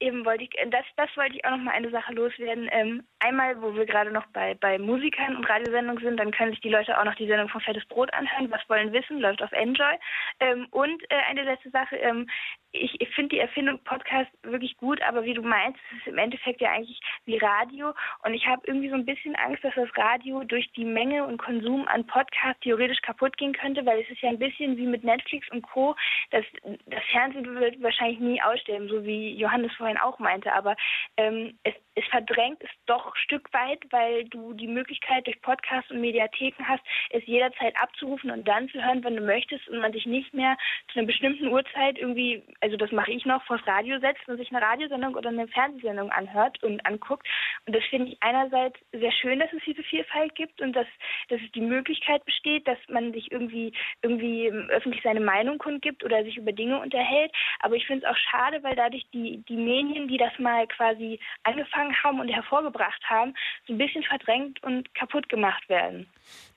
eben 0.00 0.24
wollte 0.24 0.44
ich, 0.44 0.50
das, 0.70 0.84
das 0.96 1.14
wollte 1.16 1.36
ich 1.36 1.44
auch 1.44 1.50
noch 1.50 1.58
mal 1.58 1.72
eine 1.72 1.90
Sache 1.90 2.12
loswerden. 2.12 2.68
Ähm, 2.72 3.04
einmal, 3.20 3.60
wo 3.62 3.74
wir 3.74 3.86
gerade 3.86 4.10
noch 4.10 4.26
bei, 4.32 4.54
bei 4.54 4.78
Musikern 4.78 5.36
und 5.36 5.48
Radiosendungen 5.48 6.02
sind, 6.02 6.16
dann 6.18 6.32
können 6.32 6.52
sich 6.52 6.60
die 6.60 6.70
Leute 6.70 6.98
auch 6.98 7.04
noch 7.04 7.14
die 7.14 7.26
Sendung 7.26 7.48
von 7.48 7.60
Fettes 7.60 7.86
Brot 7.86 8.12
anhören. 8.14 8.50
Was 8.50 8.68
wollen 8.68 8.92
wissen, 8.92 9.20
läuft 9.20 9.42
auf 9.42 9.52
Enjoy. 9.52 9.94
Ähm, 10.40 10.66
und 10.70 11.02
äh, 11.10 11.16
eine 11.28 11.44
letzte 11.44 11.70
Sache, 11.70 11.96
ähm, 11.96 12.28
ich, 12.72 13.08
finde 13.14 13.36
die 13.36 13.40
Erfindung 13.40 13.78
Podcast 13.84 14.30
wirklich 14.42 14.76
gut, 14.76 15.00
aber 15.02 15.24
wie 15.24 15.34
du 15.34 15.42
meinst, 15.42 15.78
es 15.90 15.98
ist 15.98 16.06
im 16.06 16.18
Endeffekt 16.18 16.60
ja 16.60 16.70
eigentlich 16.70 17.00
wie 17.24 17.38
Radio. 17.38 17.92
Und 18.24 18.34
ich 18.34 18.46
habe 18.46 18.62
irgendwie 18.66 18.88
so 18.88 18.94
ein 18.94 19.04
bisschen 19.04 19.34
Angst, 19.36 19.62
dass 19.64 19.74
das 19.74 19.88
Radio 19.96 20.44
durch 20.44 20.70
die 20.72 20.84
Menge 20.84 21.24
und 21.26 21.38
Konsum 21.38 21.86
an 21.88 22.06
Podcasts 22.06 22.60
theoretisch 22.62 23.00
kaputt 23.02 23.36
gehen 23.36 23.52
könnte, 23.52 23.84
weil 23.84 24.00
es 24.00 24.10
ist 24.10 24.22
ja 24.22 24.30
ein 24.30 24.38
bisschen 24.38 24.76
wie 24.76 24.86
mit 24.86 25.04
Netflix 25.04 25.50
und 25.50 25.62
Co. 25.62 25.94
Das, 26.30 26.44
das 26.86 27.02
Fernsehen 27.10 27.54
wird 27.56 27.82
wahrscheinlich 27.82 28.20
nie 28.20 28.40
aussterben, 28.42 28.88
so 28.88 29.04
wie 29.04 29.34
Johannes 29.34 29.72
vorhin 29.74 29.98
auch 29.98 30.18
meinte. 30.18 30.52
Aber 30.52 30.76
ähm, 31.16 31.58
es, 31.64 31.74
es 32.00 32.06
verdrängt 32.08 32.62
es 32.62 32.70
doch 32.86 33.06
ein 33.06 33.12
Stück 33.16 33.52
weit, 33.52 33.80
weil 33.90 34.24
du 34.24 34.52
die 34.54 34.66
Möglichkeit 34.66 35.26
durch 35.26 35.40
Podcasts 35.42 35.90
und 35.90 36.00
Mediatheken 36.00 36.64
hast, 36.66 36.82
es 37.10 37.24
jederzeit 37.26 37.74
abzurufen 37.80 38.30
und 38.30 38.46
dann 38.46 38.68
zu 38.68 38.82
hören, 38.82 39.04
wenn 39.04 39.16
du 39.16 39.22
möchtest 39.22 39.68
und 39.68 39.78
man 39.78 39.92
sich 39.92 40.06
nicht 40.06 40.32
mehr 40.34 40.56
zu 40.92 40.98
einer 40.98 41.06
bestimmten 41.06 41.48
Uhrzeit 41.48 41.98
irgendwie 41.98 42.42
also 42.60 42.76
das 42.76 42.92
mache 42.92 43.12
ich 43.12 43.24
noch, 43.24 43.42
vors 43.44 43.66
Radio 43.66 43.98
setzt 44.00 44.26
und 44.28 44.36
sich 44.36 44.50
eine 44.50 44.62
Radiosendung 44.64 45.14
oder 45.14 45.30
eine 45.30 45.48
Fernsehsendung 45.48 46.10
anhört 46.10 46.62
und 46.62 46.84
anguckt. 46.86 47.26
Und 47.66 47.74
das 47.74 47.84
finde 47.84 48.12
ich 48.12 48.22
einerseits 48.22 48.78
sehr 48.92 49.12
schön, 49.12 49.38
dass 49.38 49.52
es 49.52 49.62
diese 49.64 49.82
Vielfalt 49.82 50.34
gibt 50.34 50.60
und 50.60 50.74
dass, 50.74 50.86
dass 51.28 51.40
es 51.40 51.50
die 51.52 51.60
Möglichkeit 51.60 52.24
besteht, 52.24 52.66
dass 52.68 52.78
man 52.88 53.12
sich 53.12 53.30
irgendwie, 53.32 53.72
irgendwie 54.02 54.50
öffentlich 54.68 55.02
seine 55.02 55.20
Meinung 55.20 55.58
kundgibt 55.58 56.04
oder 56.04 56.22
sich 56.24 56.36
über 56.36 56.52
Dinge 56.52 56.80
unterhält. 56.80 57.32
Aber 57.60 57.76
ich 57.76 57.86
finde 57.86 58.06
es 58.06 58.12
auch 58.12 58.18
schade, 58.18 58.62
weil 58.62 58.76
dadurch 58.76 59.06
die, 59.12 59.42
die 59.48 59.56
Medien, 59.56 60.08
die 60.08 60.18
das 60.18 60.38
mal 60.38 60.66
quasi 60.66 61.18
angefangen 61.42 61.89
haben 62.02 62.20
und 62.20 62.28
hervorgebracht 62.28 63.02
haben, 63.08 63.34
so 63.66 63.72
ein 63.72 63.78
bisschen 63.78 64.02
verdrängt 64.02 64.62
und 64.62 64.92
kaputt 64.94 65.28
gemacht 65.28 65.68
werden. 65.68 66.06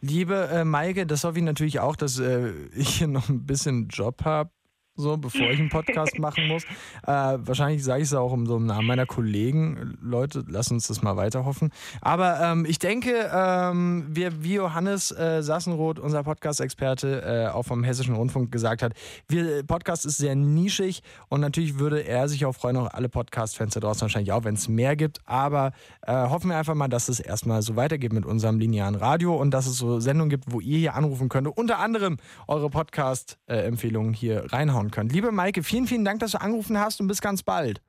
Liebe 0.02 0.50
äh, 0.52 0.64
Maike, 0.64 1.06
das 1.06 1.24
hoffe 1.24 1.38
ich 1.40 1.44
natürlich 1.44 1.80
auch, 1.80 1.96
dass 1.96 2.20
äh, 2.20 2.52
ich 2.76 2.98
hier 2.98 3.08
noch 3.08 3.30
ein 3.30 3.46
bisschen 3.46 3.88
Job 3.90 4.24
habe 4.26 4.50
so 4.96 5.18
bevor 5.18 5.50
ich 5.50 5.60
einen 5.60 5.70
Podcast 5.70 6.20
machen 6.20 6.48
muss. 6.48 6.64
Äh, 7.04 7.38
wahrscheinlich 7.40 7.84
sage 7.84 8.02
ich 8.02 8.10
es 8.10 8.14
auch 8.14 8.34
im 8.34 8.46
so 8.46 8.58
im 8.58 8.66
Namen 8.66 8.88
meiner 8.88 9.06
Kollegen. 9.06 9.98
Leute, 10.02 10.44
lass 10.48 10.70
uns 10.72 10.88
das 10.88 11.02
mal 11.02 11.18
weiter 11.18 11.46
hoffen. 11.46 11.72
Aber 12.02 12.40
ähm, 12.42 12.66
ich 12.66 12.80
denke, 12.80 13.30
ähm, 13.34 14.06
wir, 14.10 14.44
wie 14.44 14.56
Johannes 14.56 15.12
äh, 15.12 15.42
Sassenroth, 15.42 16.00
unser 16.00 16.24
Podcast-Experte, 16.24 17.22
äh, 17.22 17.52
auch 17.52 17.64
vom 17.64 17.84
Hessischen 17.84 18.16
Rundfunk 18.16 18.52
gesagt 18.52 18.84
hat, 18.84 18.94
wir, 19.28 19.64
Podcast 19.64 20.06
ist 20.06 20.18
sehr 20.18 20.36
nischig 20.36 21.02
und 21.28 21.42
natürlich 21.42 21.80
würde 21.80 22.06
er 22.06 22.28
sich 22.28 22.46
auch 22.46 22.54
freuen, 22.54 22.78
auch 22.78 22.94
alle 22.94 23.10
Podcast-Fans 23.10 23.74
da 23.74 23.80
draußen 23.80 24.02
wahrscheinlich 24.02 24.32
auch, 24.32 24.44
wenn 24.44 24.56
es 24.56 24.68
mehr 24.68 24.96
gibt. 24.96 25.22
Aber 25.26 25.72
äh, 26.02 26.14
hoffen 26.14 26.50
wir 26.50 26.58
einfach 26.58 26.76
mal, 26.76 26.88
dass 26.88 27.10
es 27.10 27.20
erstmal 27.20 27.62
so 27.64 27.76
weitergeht 27.76 28.14
mit 28.14 28.26
unserem 28.26 28.60
linearen 28.60 28.96
Radio 28.96 29.36
und 29.36 29.52
dass 29.52 29.66
es 29.66 29.78
so 29.78 30.00
Sendungen 30.00 30.30
gibt, 30.30 30.52
wo 30.52 30.60
ihr 30.60 30.78
hier 30.78 30.94
anrufen 30.94 31.30
könnt. 31.30 31.48
Unter 31.48 31.80
anderem 31.80 32.18
eure 32.48 32.70
Podcast-Empfehlungen 32.70 34.14
hier 34.14 34.52
reinhauen 34.54 34.83
könnt. 34.92 35.12
Liebe 35.12 35.32
Maike, 35.32 35.64
vielen, 35.64 35.88
vielen 35.88 36.06
Dank, 36.06 36.20
dass 36.20 36.32
du 36.32 36.42
angerufen 36.42 36.80
hast 36.80 37.02
und 37.02 37.08
bis 37.08 37.22
ganz 37.22 37.44
bald. 37.44 37.82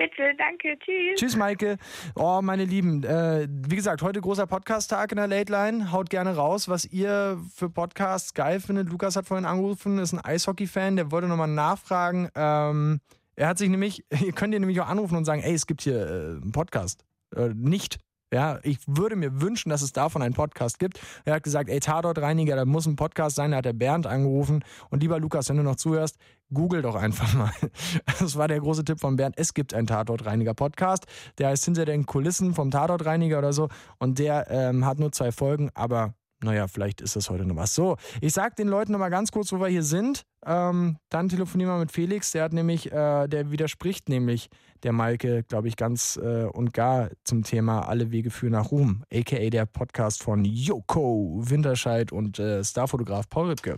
Bitte, 0.00 0.34
danke, 0.38 0.78
tschüss. 0.78 1.20
Tschüss, 1.20 1.36
Maike. 1.36 1.76
Oh, 2.14 2.40
meine 2.42 2.64
Lieben, 2.64 3.04
äh, 3.04 3.46
wie 3.50 3.76
gesagt, 3.76 4.00
heute 4.00 4.22
großer 4.22 4.46
Podcast-Tag 4.46 5.12
in 5.12 5.16
der 5.16 5.26
Late 5.26 5.52
Line. 5.52 5.92
Haut 5.92 6.08
gerne 6.08 6.34
raus, 6.34 6.70
was 6.70 6.86
ihr 6.86 7.38
für 7.54 7.68
Podcasts 7.68 8.32
geil 8.32 8.60
findet. 8.60 8.88
Lukas 8.88 9.16
hat 9.16 9.26
vorhin 9.26 9.44
angerufen, 9.44 9.98
ist 9.98 10.14
ein 10.14 10.24
Eishockey-Fan, 10.24 10.96
der 10.96 11.10
wollte 11.10 11.28
nochmal 11.28 11.48
nachfragen. 11.48 12.30
Ähm, 12.34 13.00
er 13.36 13.48
hat 13.48 13.58
sich 13.58 13.68
nämlich, 13.68 14.02
ihr 14.24 14.32
könnt 14.32 14.54
ihr 14.54 14.60
nämlich 14.60 14.80
auch 14.80 14.88
anrufen 14.88 15.16
und 15.16 15.26
sagen, 15.26 15.42
ey, 15.42 15.52
es 15.52 15.66
gibt 15.66 15.82
hier 15.82 16.00
äh, 16.00 16.42
einen 16.42 16.52
Podcast. 16.52 17.04
Äh, 17.36 17.50
nicht. 17.54 17.98
Ja, 18.32 18.60
ich 18.62 18.78
würde 18.86 19.16
mir 19.16 19.40
wünschen, 19.40 19.70
dass 19.70 19.82
es 19.82 19.92
davon 19.92 20.22
einen 20.22 20.34
Podcast 20.34 20.78
gibt. 20.78 21.00
Er 21.24 21.34
hat 21.34 21.42
gesagt, 21.42 21.68
ey, 21.68 21.80
Tatortreiniger, 21.80 22.54
da 22.54 22.64
muss 22.64 22.86
ein 22.86 22.94
Podcast 22.94 23.34
sein. 23.34 23.50
Da 23.50 23.56
hat 23.56 23.64
der 23.64 23.72
Bernd 23.72 24.06
angerufen. 24.06 24.64
Und 24.88 25.02
lieber 25.02 25.18
Lukas, 25.18 25.48
wenn 25.48 25.56
du 25.56 25.64
noch 25.64 25.74
zuhörst, 25.74 26.16
google 26.52 26.80
doch 26.82 26.94
einfach 26.94 27.34
mal. 27.34 27.50
Das 28.20 28.36
war 28.36 28.46
der 28.46 28.60
große 28.60 28.84
Tipp 28.84 29.00
von 29.00 29.16
Bernd. 29.16 29.34
Es 29.36 29.52
gibt 29.54 29.74
einen 29.74 29.86
Tatortreiniger-Podcast. 29.88 31.06
Der 31.38 31.48
heißt 31.48 31.64
Hinter 31.64 31.84
den 31.84 32.06
Kulissen 32.06 32.54
vom 32.54 32.70
Tatortreiniger 32.70 33.38
oder 33.38 33.52
so. 33.52 33.68
Und 33.98 34.18
der 34.18 34.48
ähm, 34.50 34.86
hat 34.86 35.00
nur 35.00 35.10
zwei 35.10 35.32
Folgen, 35.32 35.70
aber 35.74 36.14
naja, 36.42 36.68
vielleicht 36.68 37.00
ist 37.00 37.16
das 37.16 37.28
heute 37.28 37.44
noch 37.44 37.56
was. 37.56 37.74
So, 37.74 37.96
ich 38.20 38.32
sag 38.32 38.56
den 38.56 38.68
Leuten 38.68 38.92
nochmal 38.92 39.10
ganz 39.10 39.30
kurz, 39.30 39.52
wo 39.52 39.60
wir 39.60 39.68
hier 39.68 39.82
sind. 39.82 40.22
Ähm, 40.46 40.96
dann 41.10 41.28
telefonieren 41.28 41.72
wir 41.72 41.78
mit 41.78 41.92
Felix. 41.92 42.32
Der 42.32 42.44
hat 42.44 42.52
nämlich, 42.52 42.90
äh, 42.90 43.28
der 43.28 43.50
widerspricht 43.50 44.08
nämlich 44.08 44.48
der 44.82 44.92
Maike, 44.92 45.42
glaube 45.44 45.68
ich, 45.68 45.76
ganz 45.76 46.18
äh, 46.22 46.44
und 46.44 46.72
gar 46.72 47.10
zum 47.24 47.42
Thema 47.42 47.88
Alle 47.88 48.10
Wege 48.10 48.30
führen 48.30 48.52
nach 48.52 48.70
Ruhm, 48.70 49.04
aka 49.12 49.50
der 49.50 49.66
Podcast 49.66 50.22
von 50.22 50.44
Joko 50.44 51.40
Winterscheid 51.42 52.12
und 52.12 52.38
äh, 52.38 52.64
Starfotograf 52.64 53.28
Paul 53.28 53.48
Ripke. 53.48 53.76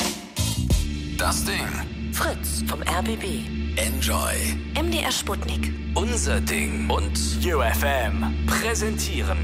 Das 1.19 1.45
Ding. 1.45 2.13
Fritz 2.13 2.63
vom 2.67 2.83
RBB. 2.83 3.47
Enjoy. 3.77 4.35
MDR 4.81 5.11
Sputnik. 5.11 5.73
Unser 5.95 6.41
Ding. 6.41 6.91
Und 6.91 7.19
UFM 7.45 8.47
präsentieren. 8.47 9.39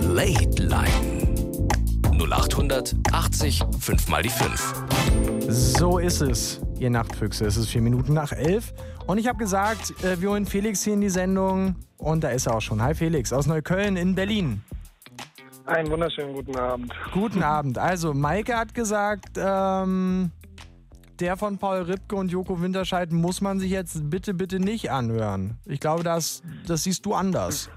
Late 0.00 0.62
Line. 0.62 1.31
0800 2.22 2.94
80 3.10 3.62
5 3.80 4.08
mal 4.08 4.22
die 4.22 4.28
5. 4.28 4.84
So 5.48 5.98
ist 5.98 6.20
es, 6.20 6.60
ihr 6.78 6.88
Nachtfüchse. 6.88 7.44
Es 7.44 7.56
ist 7.56 7.68
vier 7.68 7.82
Minuten 7.82 8.12
nach 8.12 8.30
elf. 8.30 8.72
Und 9.06 9.18
ich 9.18 9.26
habe 9.26 9.38
gesagt, 9.38 9.92
äh, 10.04 10.20
wir 10.20 10.30
holen 10.30 10.46
Felix 10.46 10.84
hier 10.84 10.94
in 10.94 11.00
die 11.00 11.10
Sendung. 11.10 11.74
Und 11.96 12.22
da 12.22 12.28
ist 12.28 12.46
er 12.46 12.56
auch 12.56 12.60
schon. 12.60 12.80
Hi 12.80 12.94
Felix, 12.94 13.32
aus 13.32 13.46
Neukölln 13.46 13.96
in 13.96 14.14
Berlin. 14.14 14.62
Einen 15.66 15.90
wunderschönen 15.90 16.34
guten 16.34 16.56
Abend. 16.56 16.92
Guten 17.12 17.42
Abend. 17.42 17.78
Also, 17.78 18.14
Maike 18.14 18.56
hat 18.56 18.72
gesagt, 18.72 19.36
ähm, 19.36 20.30
der 21.18 21.36
von 21.36 21.58
Paul 21.58 21.82
Ripke 21.82 22.14
und 22.14 22.30
Joko 22.30 22.60
Winterscheid 22.60 23.12
muss 23.12 23.40
man 23.40 23.58
sich 23.58 23.70
jetzt 23.70 24.10
bitte, 24.10 24.34
bitte 24.34 24.60
nicht 24.60 24.90
anhören. 24.92 25.58
Ich 25.66 25.80
glaube, 25.80 26.04
das, 26.04 26.42
das 26.66 26.84
siehst 26.84 27.04
du 27.04 27.14
anders. 27.14 27.68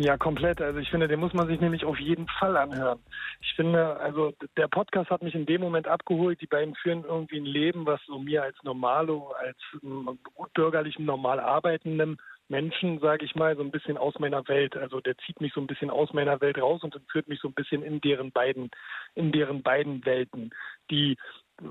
Ja, 0.00 0.16
komplett. 0.16 0.60
Also 0.62 0.78
ich 0.78 0.90
finde, 0.90 1.08
den 1.08 1.18
muss 1.18 1.34
man 1.34 1.48
sich 1.48 1.60
nämlich 1.60 1.84
auf 1.84 1.98
jeden 1.98 2.28
Fall 2.28 2.56
anhören. 2.56 3.00
Ich 3.40 3.52
finde, 3.54 3.96
also 3.96 4.32
der 4.56 4.68
Podcast 4.68 5.10
hat 5.10 5.24
mich 5.24 5.34
in 5.34 5.44
dem 5.44 5.60
Moment 5.60 5.88
abgeholt. 5.88 6.40
Die 6.40 6.46
beiden 6.46 6.76
führen 6.76 7.02
irgendwie 7.02 7.38
ein 7.38 7.44
Leben, 7.44 7.84
was 7.84 8.00
so 8.06 8.16
mir 8.20 8.44
als 8.44 8.56
Normalo, 8.62 9.34
als 9.40 9.56
ähm, 9.82 10.16
bürgerlichen, 10.54 11.04
normal 11.04 11.40
arbeitenden 11.40 12.16
Menschen, 12.48 13.00
sage 13.00 13.24
ich 13.24 13.34
mal, 13.34 13.56
so 13.56 13.62
ein 13.62 13.72
bisschen 13.72 13.98
aus 13.98 14.16
meiner 14.20 14.46
Welt. 14.46 14.76
Also 14.76 15.00
der 15.00 15.18
zieht 15.18 15.40
mich 15.40 15.52
so 15.52 15.60
ein 15.60 15.66
bisschen 15.66 15.90
aus 15.90 16.12
meiner 16.12 16.40
Welt 16.40 16.58
raus 16.58 16.84
und 16.84 16.96
führt 17.10 17.26
mich 17.26 17.40
so 17.40 17.48
ein 17.48 17.54
bisschen 17.54 17.82
in 17.82 18.00
deren 18.00 18.30
beiden, 18.30 18.70
in 19.16 19.32
deren 19.32 19.64
beiden 19.64 20.06
Welten, 20.06 20.50
die 20.92 21.16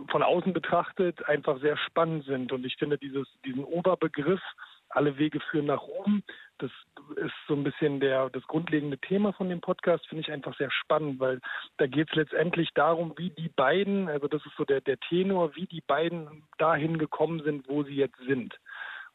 von 0.09 0.21
außen 0.21 0.51
betrachtet 0.51 1.25
einfach 1.29 1.61
sehr 1.61 1.77
spannend 1.77 2.25
sind. 2.25 2.51
Und 2.51 2.65
ich 2.65 2.75
finde 2.75 2.97
dieses, 2.97 3.25
diesen 3.45 3.63
Oberbegriff, 3.63 4.41
alle 4.89 5.17
Wege 5.17 5.39
führen 5.39 5.65
nach 5.65 5.81
oben. 5.81 6.23
Das 6.59 6.71
ist 7.15 7.33
so 7.47 7.53
ein 7.53 7.63
bisschen 7.63 7.99
der, 7.99 8.29
das 8.29 8.43
grundlegende 8.47 8.97
Thema 8.97 9.33
von 9.33 9.49
dem 9.49 9.61
Podcast, 9.61 10.07
finde 10.07 10.21
ich 10.21 10.31
einfach 10.31 10.57
sehr 10.57 10.71
spannend, 10.71 11.19
weil 11.19 11.39
da 11.77 11.87
geht 11.87 12.09
es 12.09 12.15
letztendlich 12.15 12.69
darum, 12.73 13.13
wie 13.17 13.29
die 13.29 13.49
beiden, 13.49 14.09
also 14.09 14.27
das 14.27 14.45
ist 14.45 14.55
so 14.57 14.65
der, 14.65 14.81
der 14.81 14.99
Tenor, 14.99 15.55
wie 15.55 15.67
die 15.67 15.81
beiden 15.81 16.43
dahin 16.57 16.97
gekommen 16.97 17.43
sind, 17.43 17.67
wo 17.67 17.83
sie 17.83 17.95
jetzt 17.95 18.17
sind. 18.25 18.57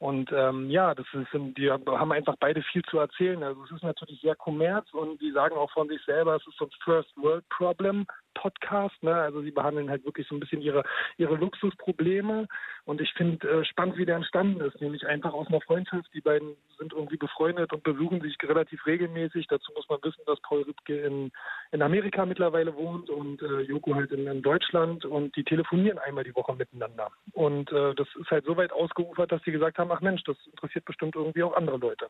Und 0.03 0.33
ähm, 0.33 0.69
ja, 0.69 0.97
das 0.97 1.07
ist, 1.13 1.29
die 1.33 1.71
haben 1.71 2.11
einfach 2.11 2.35
beide 2.41 2.61
viel 2.73 2.83
zu 2.83 2.99
erzählen. 2.99 3.41
Also 3.45 3.63
es 3.63 3.71
ist 3.71 3.85
natürlich 3.85 4.21
sehr 4.21 4.35
kommerz 4.35 4.93
und 4.93 5.21
die 5.21 5.31
sagen 5.31 5.55
auch 5.55 5.71
von 5.71 5.87
sich 5.87 6.03
selber, 6.05 6.35
es 6.35 6.45
ist 6.45 6.59
so 6.59 6.65
ein 6.65 6.73
First 6.83 7.17
World 7.17 7.49
Problem 7.51 8.05
Podcast. 8.35 9.01
Ne? 9.03 9.15
Also 9.15 9.43
sie 9.43 9.53
behandeln 9.53 9.91
halt 9.91 10.05
wirklich 10.05 10.27
so 10.27 10.35
ein 10.35 10.41
bisschen 10.41 10.61
ihre 10.61 10.83
ihre 11.19 11.37
Luxusprobleme. 11.37 12.49
Und 12.85 13.01
ich 13.01 13.13
finde 13.13 13.49
äh, 13.49 13.65
spannend, 13.65 13.97
wie 13.97 14.05
der 14.05 14.17
entstanden 14.17 14.61
ist, 14.61 14.81
nämlich 14.81 15.07
einfach 15.07 15.33
aus 15.33 15.47
einer 15.47 15.61
Freundschaft. 15.61 16.09
Die 16.15 16.21
beiden 16.21 16.57
sind 16.79 16.93
irgendwie 16.93 17.17
befreundet 17.17 17.73
und 17.73 17.85
besuchen 17.85 18.21
sich 18.21 18.37
relativ 18.43 18.85
regelmäßig. 18.87 19.47
Dazu 19.47 19.71
muss 19.77 19.89
man 19.89 20.01
wissen, 20.03 20.23
dass 20.27 20.41
Paul 20.41 20.63
Ripke 20.63 21.01
in, 21.01 21.31
in 21.71 21.83
Amerika 21.83 22.27
mittlerweile 22.27 22.75
wohnt 22.75 23.09
und 23.09 23.41
äh, 23.41 23.61
Joko 23.61 23.95
halt 23.95 24.11
in, 24.11 24.27
in 24.27 24.43
Deutschland 24.43 25.05
und 25.05 25.37
die 25.37 25.45
telefonieren 25.45 25.99
einmal 25.99 26.25
die 26.25 26.35
Woche 26.35 26.57
miteinander. 26.57 27.13
Und 27.33 27.71
äh, 27.71 27.95
das 27.95 28.09
ist 28.19 28.31
halt 28.31 28.45
so 28.45 28.57
weit 28.57 28.73
ausgeufert, 28.73 29.31
dass 29.31 29.43
sie 29.45 29.53
gesagt 29.53 29.79
haben, 29.79 29.92
ach 29.93 30.01
Mensch, 30.01 30.23
das 30.25 30.37
interessiert 30.51 30.85
bestimmt 30.85 31.15
irgendwie 31.15 31.43
auch 31.43 31.55
andere 31.57 31.77
Leute. 31.77 32.09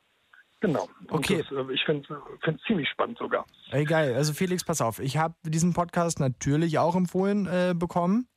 Genau. 0.61 0.89
Und 1.09 1.18
Okay. 1.18 1.43
Das, 1.43 1.51
äh, 1.51 1.72
ich 1.72 1.85
finde 1.85 2.07
es 2.43 2.62
ziemlich 2.66 2.89
spannend 2.89 3.18
sogar. 3.18 3.45
Ey, 3.70 3.85
geil. 3.85 4.14
Also 4.14 4.33
Felix, 4.33 4.64
pass 4.64 4.80
auf. 4.80 5.01
Ich 5.01 5.16
habe 5.16 5.35
diesen 5.45 5.74
Podcast 5.74 6.20
natürlich 6.20 6.78
auch 6.78 6.95
empfohlen 6.95 7.47
äh, 7.47 7.74
bekommen. 7.76 8.28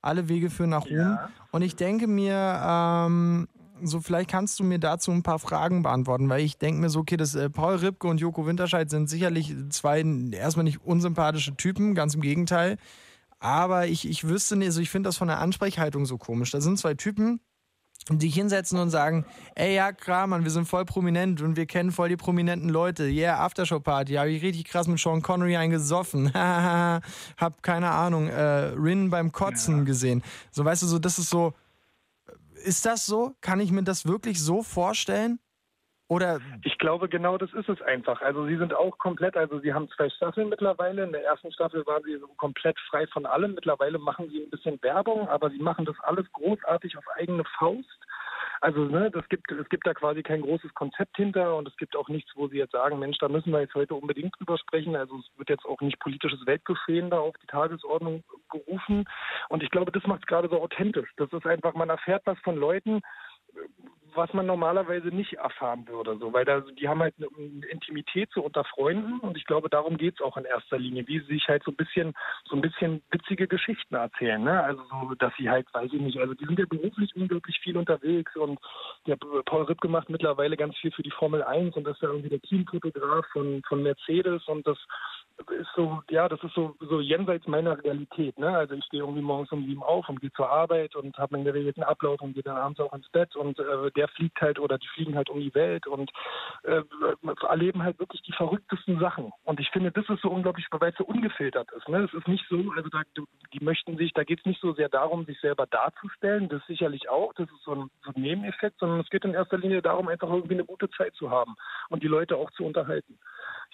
Alle 0.00 0.28
Wege 0.28 0.50
führen 0.50 0.70
nach 0.70 0.86
Ruhm. 0.86 0.96
Ja. 0.96 1.30
Und 1.50 1.62
ich 1.62 1.76
denke 1.76 2.06
mir, 2.06 2.60
ähm, 2.62 3.48
so 3.82 4.00
vielleicht 4.00 4.30
kannst 4.30 4.58
du 4.60 4.64
mir 4.64 4.78
dazu 4.78 5.10
ein 5.10 5.22
paar 5.22 5.38
Fragen 5.38 5.82
beantworten, 5.82 6.28
weil 6.28 6.40
ich 6.40 6.58
denke 6.58 6.80
mir 6.80 6.88
so, 6.88 7.00
okay, 7.00 7.16
das 7.16 7.34
äh, 7.34 7.50
Paul 7.50 7.76
Ripke 7.76 8.06
und 8.06 8.18
Joko 8.20 8.46
Winterscheid 8.46 8.88
sind 8.88 9.08
sicherlich 9.08 9.54
zwei 9.70 10.02
erstmal 10.32 10.64
nicht 10.64 10.82
unsympathische 10.82 11.56
Typen, 11.56 11.94
ganz 11.94 12.14
im 12.14 12.22
Gegenteil. 12.22 12.78
Aber 13.40 13.86
ich, 13.86 14.08
ich 14.08 14.26
wüsste 14.26 14.56
nicht, 14.56 14.68
also 14.68 14.80
ich 14.80 14.90
finde 14.90 15.08
das 15.08 15.18
von 15.18 15.28
der 15.28 15.38
Ansprechhaltung 15.38 16.06
so 16.06 16.16
komisch. 16.16 16.50
Da 16.50 16.62
sind 16.62 16.78
zwei 16.78 16.94
Typen, 16.94 17.40
sich 18.08 18.34
hinsetzen 18.34 18.78
und 18.78 18.90
sagen, 18.90 19.24
ey, 19.54 19.74
ja, 19.74 19.92
klar, 19.92 20.26
Mann, 20.26 20.44
wir 20.44 20.50
sind 20.50 20.66
voll 20.66 20.84
prominent 20.84 21.40
und 21.40 21.56
wir 21.56 21.66
kennen 21.66 21.90
voll 21.90 22.10
die 22.10 22.16
prominenten 22.16 22.68
Leute. 22.68 23.04
Yeah, 23.04 23.38
Aftershow-Party, 23.38 24.14
habe 24.14 24.30
ich 24.30 24.42
richtig 24.42 24.64
krass 24.64 24.86
mit 24.86 24.98
Sean 24.98 25.22
Connery 25.22 25.56
eingesoffen. 25.56 26.32
Hab, 26.34 27.62
keine 27.62 27.90
Ahnung, 27.90 28.28
äh, 28.28 28.72
Rin 28.76 29.10
beim 29.10 29.32
Kotzen 29.32 29.84
gesehen. 29.84 30.22
So, 30.50 30.64
weißt 30.64 30.82
du, 30.82 30.86
so, 30.86 30.98
das 30.98 31.18
ist 31.18 31.30
so, 31.30 31.54
ist 32.64 32.84
das 32.84 33.06
so? 33.06 33.34
Kann 33.40 33.60
ich 33.60 33.70
mir 33.70 33.82
das 33.82 34.06
wirklich 34.06 34.40
so 34.40 34.62
vorstellen? 34.62 35.38
Oder, 36.14 36.40
Ich 36.62 36.78
glaube, 36.78 37.08
genau 37.08 37.36
das 37.38 37.52
ist 37.54 37.68
es 37.68 37.82
einfach. 37.82 38.22
Also 38.22 38.46
sie 38.46 38.56
sind 38.56 38.72
auch 38.72 38.98
komplett, 38.98 39.36
also 39.36 39.58
sie 39.58 39.74
haben 39.74 39.88
zwei 39.88 40.08
Staffeln 40.10 40.48
mittlerweile. 40.48 41.02
In 41.02 41.10
der 41.10 41.24
ersten 41.24 41.50
Staffel 41.50 41.84
waren 41.86 42.04
sie 42.04 42.16
so 42.18 42.28
komplett 42.36 42.78
frei 42.88 43.08
von 43.08 43.26
allem. 43.26 43.54
Mittlerweile 43.54 43.98
machen 43.98 44.28
sie 44.30 44.44
ein 44.44 44.50
bisschen 44.50 44.80
Werbung, 44.82 45.28
aber 45.28 45.50
sie 45.50 45.58
machen 45.58 45.84
das 45.84 45.98
alles 46.00 46.30
großartig 46.32 46.96
auf 46.96 47.04
eigene 47.16 47.42
Faust. 47.58 47.98
Also 48.60 48.84
ne, 48.84 49.10
das 49.10 49.28
gibt, 49.28 49.50
es 49.50 49.68
gibt 49.68 49.88
da 49.88 49.92
quasi 49.92 50.22
kein 50.22 50.42
großes 50.42 50.72
Konzept 50.74 51.16
hinter 51.16 51.56
und 51.56 51.66
es 51.66 51.76
gibt 51.76 51.96
auch 51.96 52.08
nichts, 52.08 52.30
wo 52.36 52.46
sie 52.46 52.58
jetzt 52.58 52.72
sagen, 52.72 53.00
Mensch, 53.00 53.18
da 53.18 53.28
müssen 53.28 53.52
wir 53.52 53.60
jetzt 53.60 53.74
heute 53.74 53.96
unbedingt 53.96 54.38
drüber 54.38 54.56
sprechen. 54.56 54.94
Also 54.94 55.18
es 55.18 55.26
wird 55.36 55.50
jetzt 55.50 55.66
auch 55.66 55.80
nicht 55.80 55.98
politisches 55.98 56.46
Weltgeschehen 56.46 57.10
da 57.10 57.18
auf 57.18 57.34
die 57.42 57.46
Tagesordnung 57.48 58.22
gerufen. 58.50 59.04
Und 59.48 59.64
ich 59.64 59.70
glaube, 59.70 59.90
das 59.90 60.06
macht 60.06 60.20
es 60.20 60.26
gerade 60.26 60.48
so 60.48 60.62
authentisch. 60.62 61.10
Das 61.16 61.32
ist 61.32 61.44
einfach, 61.44 61.74
man 61.74 61.90
erfährt 61.90 62.22
was 62.24 62.38
von 62.38 62.56
Leuten, 62.56 63.02
was 64.14 64.32
man 64.32 64.46
normalerweise 64.46 65.08
nicht 65.08 65.34
erfahren 65.34 65.86
würde. 65.88 66.16
So, 66.18 66.32
weil 66.32 66.44
da, 66.44 66.60
die 66.60 66.88
haben 66.88 67.00
halt 67.00 67.14
eine, 67.18 67.28
Intimität 67.68 68.30
so 68.34 68.42
unter 68.42 68.64
Freunden 68.64 69.20
und 69.20 69.36
ich 69.36 69.44
glaube, 69.44 69.68
darum 69.68 69.96
geht's 69.96 70.20
auch 70.20 70.36
in 70.36 70.44
erster 70.44 70.78
Linie, 70.78 71.06
wie 71.06 71.20
sie 71.20 71.34
sich 71.34 71.48
halt 71.48 71.62
so 71.64 71.70
ein 71.70 71.76
bisschen, 71.76 72.14
so 72.44 72.56
ein 72.56 72.62
bisschen 72.62 73.02
witzige 73.10 73.48
Geschichten 73.48 73.94
erzählen. 73.94 74.42
Ne? 74.42 74.62
Also 74.62 74.82
so, 74.90 75.14
dass 75.14 75.32
sie 75.36 75.50
halt, 75.50 75.66
weiß 75.72 75.92
ich 75.92 76.00
nicht, 76.00 76.18
also 76.18 76.34
die 76.34 76.44
sind 76.44 76.58
ja 76.58 76.66
beruflich 76.68 77.14
unglaublich 77.16 77.58
viel 77.60 77.76
unterwegs 77.76 78.34
und 78.36 78.58
der 79.06 79.16
Paul 79.16 79.64
Ripke 79.64 79.88
macht 79.88 80.10
mittlerweile 80.10 80.56
ganz 80.56 80.76
viel 80.78 80.92
für 80.92 81.02
die 81.02 81.10
Formel 81.10 81.42
1 81.42 81.76
und 81.76 81.86
ist 81.86 82.02
ja 82.02 82.08
irgendwie 82.08 82.30
der 82.30 82.40
Teamfotograf 82.40 83.26
von, 83.32 83.62
von 83.68 83.82
Mercedes 83.82 84.46
und 84.48 84.66
das 84.66 84.78
ist 85.50 85.68
so, 85.74 86.02
ja, 86.10 86.28
das 86.28 86.42
ist 86.42 86.54
so, 86.54 86.76
so 86.80 87.00
jenseits 87.00 87.46
meiner 87.46 87.82
Realität. 87.82 88.38
Ne? 88.38 88.56
Also 88.56 88.74
ich 88.74 88.84
stehe 88.84 89.02
irgendwie 89.02 89.22
morgens 89.22 89.50
um 89.52 89.64
sieben 89.64 89.82
auf 89.82 90.08
und 90.08 90.20
gehe 90.20 90.32
zur 90.32 90.48
Arbeit 90.48 90.94
und 90.94 91.16
habe 91.18 91.34
meinen 91.34 91.44
geregelten 91.44 91.82
Ablauf 91.82 92.20
und 92.20 92.34
gehe 92.34 92.42
dann 92.42 92.56
abends 92.56 92.80
auch 92.80 92.92
ins 92.92 93.08
Bett 93.10 93.34
und 93.36 93.58
äh, 93.58 93.90
der 93.96 94.08
fliegt 94.08 94.40
halt 94.40 94.58
oder 94.58 94.78
die 94.78 94.86
fliegen 94.88 95.16
halt 95.16 95.30
um 95.30 95.40
die 95.40 95.54
Welt 95.54 95.86
und 95.86 96.10
äh, 96.62 96.82
erleben 97.48 97.82
halt 97.82 97.98
wirklich 97.98 98.22
die 98.22 98.32
verrücktesten 98.32 98.98
Sachen. 99.00 99.32
Und 99.44 99.60
ich 99.60 99.70
finde, 99.70 99.90
das 99.90 100.08
ist 100.08 100.22
so 100.22 100.30
unglaublich, 100.30 100.66
weil 100.70 100.90
es 100.90 100.98
so 100.98 101.04
ungefiltert 101.04 101.70
ist. 101.72 101.88
Ne? 101.88 102.04
Es 102.04 102.14
ist 102.14 102.28
nicht 102.28 102.44
so, 102.48 102.56
also 102.76 102.88
da, 102.88 103.02
die 103.52 103.64
möchten 103.64 103.96
sich, 103.96 104.12
da 104.12 104.24
geht 104.24 104.40
es 104.40 104.46
nicht 104.46 104.60
so 104.60 104.72
sehr 104.72 104.88
darum, 104.88 105.24
sich 105.24 105.40
selber 105.40 105.66
darzustellen, 105.66 106.48
das 106.48 106.64
sicherlich 106.66 107.08
auch, 107.08 107.32
das 107.34 107.48
ist 107.50 107.64
so 107.64 107.72
ein, 107.72 107.90
so 108.04 108.12
ein 108.14 108.22
Nebeneffekt, 108.22 108.78
sondern 108.78 109.00
es 109.00 109.10
geht 109.10 109.24
in 109.24 109.34
erster 109.34 109.58
Linie 109.58 109.82
darum, 109.82 110.08
einfach 110.08 110.28
irgendwie 110.28 110.54
eine 110.54 110.64
gute 110.64 110.88
Zeit 110.90 111.14
zu 111.14 111.30
haben 111.30 111.56
und 111.88 112.02
die 112.02 112.08
Leute 112.08 112.36
auch 112.36 112.50
zu 112.52 112.64
unterhalten. 112.64 113.18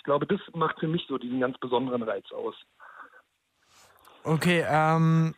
Ich 0.00 0.04
glaube, 0.04 0.26
das 0.26 0.40
macht 0.54 0.80
für 0.80 0.88
mich 0.88 1.04
so 1.06 1.18
diesen 1.18 1.40
ganz 1.40 1.58
besonderen 1.58 2.02
Reiz 2.02 2.24
aus. 2.32 2.54
Okay, 4.24 4.64
ähm, 4.66 5.34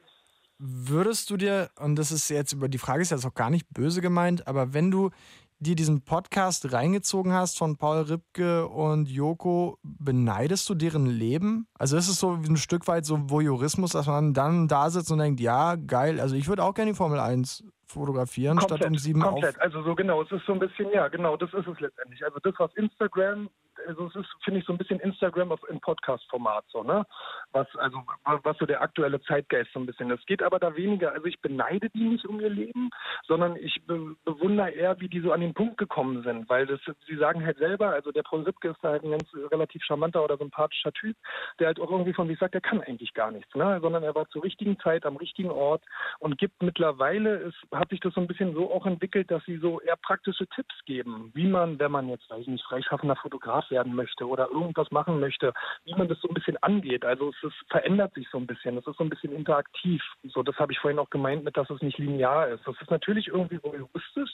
würdest 0.57 1.31
du 1.31 1.37
dir, 1.37 1.69
und 1.81 1.97
das 1.97 2.13
ist 2.13 2.29
jetzt 2.29 2.53
über 2.53 2.69
die 2.69 2.79
Frage 2.79 3.03
ist 3.03 3.11
jetzt 3.11 3.27
auch 3.27 3.35
gar 3.35 3.51
nicht 3.51 3.67
böse 3.71 4.01
gemeint, 4.01 4.47
aber 4.47 4.73
wenn 4.73 4.93
du 4.93 5.11
dir 5.59 5.75
diesen 5.75 6.05
Podcast 6.05 6.73
reingezogen 6.73 7.33
hast 7.33 7.59
von 7.59 7.77
Paul 7.77 8.03
Ripke 8.03 8.69
und 8.69 9.09
Joko, 9.09 9.79
beneidest 9.83 10.69
du 10.69 10.77
deren 10.77 11.07
Leben? 11.07 11.67
Also 11.77 11.97
ist 11.97 12.09
es 12.09 12.21
so 12.21 12.35
ein 12.35 12.57
Stück 12.57 12.87
weit 12.87 13.05
so 13.05 13.31
Voyeurismus, 13.31 13.91
dass 13.91 14.07
man 14.07 14.33
dann 14.33 14.69
da 14.69 14.91
sitzt 14.91 15.11
und 15.11 15.19
denkt, 15.19 15.41
ja, 15.41 15.75
geil, 15.75 16.21
also 16.21 16.37
ich 16.37 16.47
würde 16.47 16.63
auch 16.63 16.75
gerne 16.75 16.93
die 16.93 16.97
Formel 16.97 17.19
1 17.19 17.65
fotografieren, 17.87 18.59
komplett, 18.59 18.79
statt 18.79 18.91
um 18.91 18.99
sieben 18.99 19.21
komplett. 19.21 19.57
auf. 19.57 19.63
Also 19.63 19.83
so 19.83 19.95
genau, 19.97 20.23
es 20.23 20.31
ist 20.31 20.47
so 20.47 20.53
ein 20.53 20.59
bisschen, 20.59 20.91
ja, 20.93 21.09
genau, 21.09 21.37
das 21.37 21.53
ist 21.53 21.67
es 21.67 21.81
letztendlich. 21.81 22.25
Also 22.25 22.39
das, 22.39 22.55
was 22.59 22.73
Instagram 22.75 23.51
also 23.87 24.07
es 24.07 24.17
ist, 24.17 24.29
finde 24.45 24.61
ich, 24.61 24.67
so 24.67 24.73
ein 24.73 24.79
bisschen 24.79 25.01
Instagram 25.01 25.55
im 25.69 25.81
Podcast-Format, 25.81 26.65
so, 26.69 26.83
ne? 26.83 27.05
Was, 27.53 27.67
also, 27.77 28.03
was 28.25 28.57
so 28.59 28.67
der 28.67 28.83
aktuelle 28.83 29.21
Zeitgeist 29.23 29.73
so 29.73 29.81
ein 29.81 29.87
bisschen 29.87 30.11
ist. 30.11 30.21
Es 30.21 30.27
geht 30.27 30.43
aber 30.43 30.59
da 30.59 30.77
weniger, 30.77 31.13
also 31.13 31.27
ich 31.27 31.41
beneide 31.41 31.91
die 31.91 32.09
nicht 32.09 32.25
um 32.27 32.41
ihr 32.41 32.51
Leben, 32.51 32.91
sondern 33.27 33.57
ich 33.57 33.83
be 33.87 34.17
bewundere 34.25 34.71
eher, 34.71 34.99
wie 35.01 35.09
die 35.09 35.21
so 35.21 35.33
an 35.33 35.41
den 35.41 35.55
Punkt 35.55 35.79
gekommen 35.79 36.23
sind, 36.23 36.49
weil 36.49 36.67
das, 36.67 36.81
sie 37.07 37.17
sagen 37.17 37.45
halt 37.45 37.59
selber, 37.59 37.91
also 37.91 38.13
der 38.13 38.23
Paul 38.23 38.43
Ripke 38.43 38.71
ist 38.71 38.83
halt 38.83 39.05
ein 39.05 39.11
ganz 39.11 39.25
relativ 39.51 39.83
charmanter 39.85 40.25
oder 40.25 40.37
sympathischer 40.37 40.93
Typ, 40.93 41.17
der 41.59 41.69
halt 41.69 41.81
auch 41.81 41.91
irgendwie 41.91 42.13
von 42.13 42.29
sich 42.29 42.39
sagt, 42.39 42.55
er 42.55 42.61
kann 42.61 42.81
eigentlich 42.81 43.15
gar 43.15 43.31
nichts, 43.31 43.55
ne? 43.55 43.79
Sondern 43.81 44.03
er 44.03 44.15
war 44.15 44.29
zur 44.29 44.45
richtigen 44.45 44.79
Zeit 44.81 45.05
am 45.07 45.17
richtigen 45.17 45.51
Ort 45.51 45.83
und 46.19 46.39
gibt 46.39 46.63
mittlerweile, 46.63 47.37
es 47.37 47.55
hat 47.73 47.91
sich 47.91 48.01
das 48.01 48.15
so 48.15 48.21
ein 48.21 48.27
bisschen 48.27 48.55
so 48.55 48.73
auch 48.73 48.87
entwickelt, 48.87 49.31
dass 49.31 49.45
sie 49.45 49.59
so 49.59 49.81
eher 49.81 49.97
praktische 49.97 50.47
Tipps 50.49 50.75
geben, 50.85 51.31
wie 51.35 51.47
man, 51.47 51.79
wenn 51.79 51.93
man 51.93 52.09
jetzt, 52.09 52.29
weiß 52.31 52.41
ich 52.41 52.49
nicht, 52.49 52.65
freischaffender 52.65 53.17
Fotograf 53.17 53.71
werden 53.73 53.97
möchte 53.97 54.29
oder 54.29 54.49
irgendwas 54.51 54.93
machen 54.93 55.19
möchte, 55.19 55.53
wie 55.85 55.95
man 55.97 56.07
das 56.07 56.21
so 56.21 56.29
ein 56.29 56.35
bisschen 56.35 56.57
angeht. 56.63 57.05
Also 57.05 57.31
es 57.31 57.43
ist, 57.43 57.57
verändert 57.69 58.15
sich 58.15 58.29
so 58.31 58.39
ein 58.39 58.47
bisschen. 58.47 58.79
Es 58.79 58.87
ist 58.87 58.97
so 58.97 59.03
ein 59.03 59.11
bisschen 59.11 59.35
interaktiv. 59.35 60.01
So, 60.23 60.45
das 60.45 60.57
habe 60.59 60.73
ich 60.73 60.79
vorhin 60.79 61.01
auch 61.01 61.11
gemeint 61.11 61.43
mit, 61.43 61.57
dass 61.57 61.69
es 61.71 61.83
nicht 61.83 61.99
linear 61.99 62.47
ist. 62.49 62.65
Das 62.65 62.81
ist 62.81 62.91
natürlich 62.91 63.27
irgendwie 63.27 63.59
so 63.61 63.75
juristisch, 63.75 64.31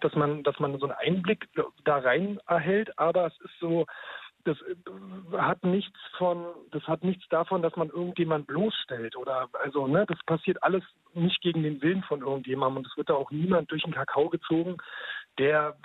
dass 0.00 0.14
man, 0.14 0.42
dass 0.42 0.58
man 0.58 0.78
so 0.78 0.86
einen 0.86 0.96
Einblick 0.96 1.48
da 1.84 1.98
rein 1.98 2.40
erhält, 2.46 2.98
aber 2.98 3.26
es 3.26 3.38
ist 3.40 3.58
so, 3.60 3.84
das 4.46 4.56
äh, 4.62 5.38
hat 5.38 5.64
nichts 5.64 5.98
von, 6.18 6.44
das 6.70 6.82
hat 6.84 7.04
nichts 7.04 7.28
davon, 7.28 7.62
dass 7.62 7.76
man 7.76 7.90
irgendjemand 7.90 8.46
bloßstellt 8.46 9.16
oder 9.16 9.48
also 9.62 9.86
ne, 9.86 10.06
das 10.06 10.18
passiert 10.24 10.62
alles 10.62 10.84
nicht 11.14 11.40
gegen 11.42 11.62
den 11.62 11.82
Willen 11.82 12.02
von 12.04 12.20
irgendjemandem 12.20 12.78
und 12.78 12.86
es 12.86 12.96
wird 12.96 13.10
da 13.10 13.14
auch 13.14 13.30
niemand 13.30 13.70
durch 13.70 13.82
den 13.82 13.94
Kakao 13.94 14.28
gezogen, 14.28 14.76
der 15.38 15.76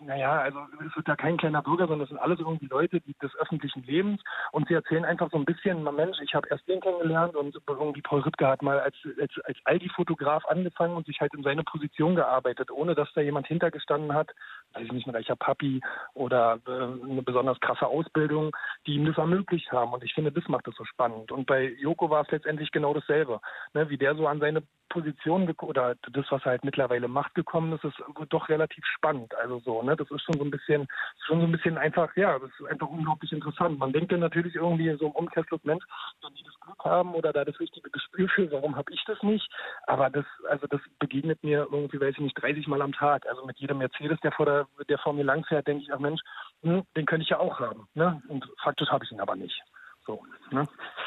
naja, 0.00 0.40
also 0.40 0.58
es 0.86 0.96
wird 0.96 1.08
da 1.08 1.16
kein 1.16 1.36
kleiner 1.36 1.62
Bürger, 1.62 1.86
sondern 1.86 2.04
es 2.04 2.08
sind 2.08 2.18
alles 2.18 2.38
irgendwie 2.38 2.66
Leute 2.66 3.00
die, 3.00 3.14
des 3.14 3.34
öffentlichen 3.36 3.82
Lebens. 3.82 4.22
Und 4.52 4.68
sie 4.68 4.74
erzählen 4.74 5.04
einfach 5.04 5.30
so 5.30 5.36
ein 5.36 5.44
bisschen, 5.44 5.82
Mensch, 5.94 6.18
ich 6.22 6.34
habe 6.34 6.48
erst 6.48 6.66
den 6.68 6.80
kennengelernt 6.80 7.36
und 7.36 7.56
irgendwie 7.66 8.02
Paul 8.02 8.20
Rüttger 8.20 8.48
hat 8.48 8.62
mal 8.62 8.80
als, 8.80 8.96
als, 9.20 9.32
als 9.44 9.58
Aldi-Fotograf 9.64 10.44
angefangen 10.46 10.96
und 10.96 11.06
sich 11.06 11.20
halt 11.20 11.34
in 11.34 11.42
seine 11.42 11.64
Position 11.64 12.14
gearbeitet, 12.14 12.70
ohne 12.70 12.94
dass 12.94 13.12
da 13.14 13.20
jemand 13.20 13.46
hintergestanden 13.46 14.14
hat, 14.14 14.30
weiß 14.72 14.84
ich 14.84 14.92
nicht, 14.92 15.06
ein 15.06 15.14
reicher 15.14 15.36
Papi 15.36 15.80
oder 16.14 16.58
äh, 16.66 16.70
eine 16.70 17.22
besonders 17.22 17.60
krasse 17.60 17.86
Ausbildung, 17.86 18.56
die 18.86 18.94
ihm 18.94 19.06
das 19.06 19.18
ermöglicht 19.18 19.70
haben. 19.72 19.92
Und 19.92 20.02
ich 20.04 20.14
finde, 20.14 20.32
das 20.32 20.48
macht 20.48 20.66
das 20.66 20.74
so 20.76 20.84
spannend. 20.84 21.32
Und 21.32 21.46
bei 21.46 21.74
Joko 21.78 22.10
war 22.10 22.22
es 22.22 22.30
letztendlich 22.30 22.70
genau 22.70 22.94
dasselbe, 22.94 23.40
ne, 23.74 23.90
wie 23.90 23.98
der 23.98 24.14
so 24.14 24.26
an 24.26 24.40
seine 24.40 24.62
Position 24.90 25.48
oder 25.62 25.94
das, 26.12 26.26
was 26.30 26.44
halt 26.44 26.64
mittlerweile 26.64 27.08
macht, 27.08 27.34
gekommen 27.34 27.72
ist, 27.72 27.84
ist 27.84 28.02
doch 28.28 28.48
relativ 28.50 28.84
spannend. 28.84 29.34
Also 29.36 29.60
so, 29.60 29.82
ne, 29.82 29.96
das 29.96 30.10
ist 30.10 30.22
schon 30.22 30.36
so 30.36 30.44
ein 30.44 30.50
bisschen, 30.50 30.86
schon 31.26 31.40
so 31.40 31.46
ein 31.46 31.52
bisschen 31.52 31.78
einfach, 31.78 32.14
ja, 32.16 32.38
das 32.38 32.50
ist 32.50 32.66
einfach 32.66 32.88
unglaublich 32.88 33.32
interessant. 33.32 33.78
Man 33.78 33.92
denkt 33.92 34.12
dann 34.12 34.20
natürlich 34.20 34.56
irgendwie 34.56 34.94
so 34.98 35.06
im 35.06 35.12
Umkehrschluss, 35.12 35.64
Mensch, 35.64 35.84
wenn 36.22 36.34
die 36.34 36.44
das 36.44 36.60
Glück 36.60 36.84
haben 36.84 37.14
oder 37.14 37.32
da 37.32 37.44
das 37.44 37.58
richtige 37.58 37.88
Gespür 37.88 38.28
für, 38.28 38.52
warum 38.52 38.76
habe 38.76 38.92
ich 38.92 39.02
das 39.06 39.22
nicht? 39.22 39.48
Aber 39.86 40.10
das, 40.10 40.26
also 40.48 40.66
das 40.66 40.80
begegnet 40.98 41.42
mir 41.42 41.68
irgendwie, 41.70 42.00
weiß 42.00 42.14
ich 42.14 42.20
nicht, 42.20 42.42
30 42.42 42.66
Mal 42.66 42.82
am 42.82 42.92
Tag. 42.92 43.26
Also 43.26 43.46
mit 43.46 43.58
jedem 43.58 43.78
Mercedes, 43.78 44.20
der 44.20 44.32
vor 44.32 44.46
der, 44.46 44.66
der 44.88 44.98
vor 44.98 45.14
mir 45.14 45.24
lang 45.24 45.44
fährt, 45.44 45.66
denke 45.66 45.84
ich, 45.84 45.92
ach 45.92 46.00
Mensch, 46.00 46.20
hm, 46.62 46.84
den 46.96 47.06
könnte 47.06 47.22
ich 47.22 47.30
ja 47.30 47.38
auch 47.38 47.60
haben. 47.60 47.88
Ne? 47.94 48.20
Und 48.28 48.46
faktisch 48.62 48.90
habe 48.90 49.04
ich 49.04 49.12
ihn 49.12 49.20
aber 49.20 49.36
nicht. 49.36 49.62
So, 50.06 50.22
ne? 50.50 50.66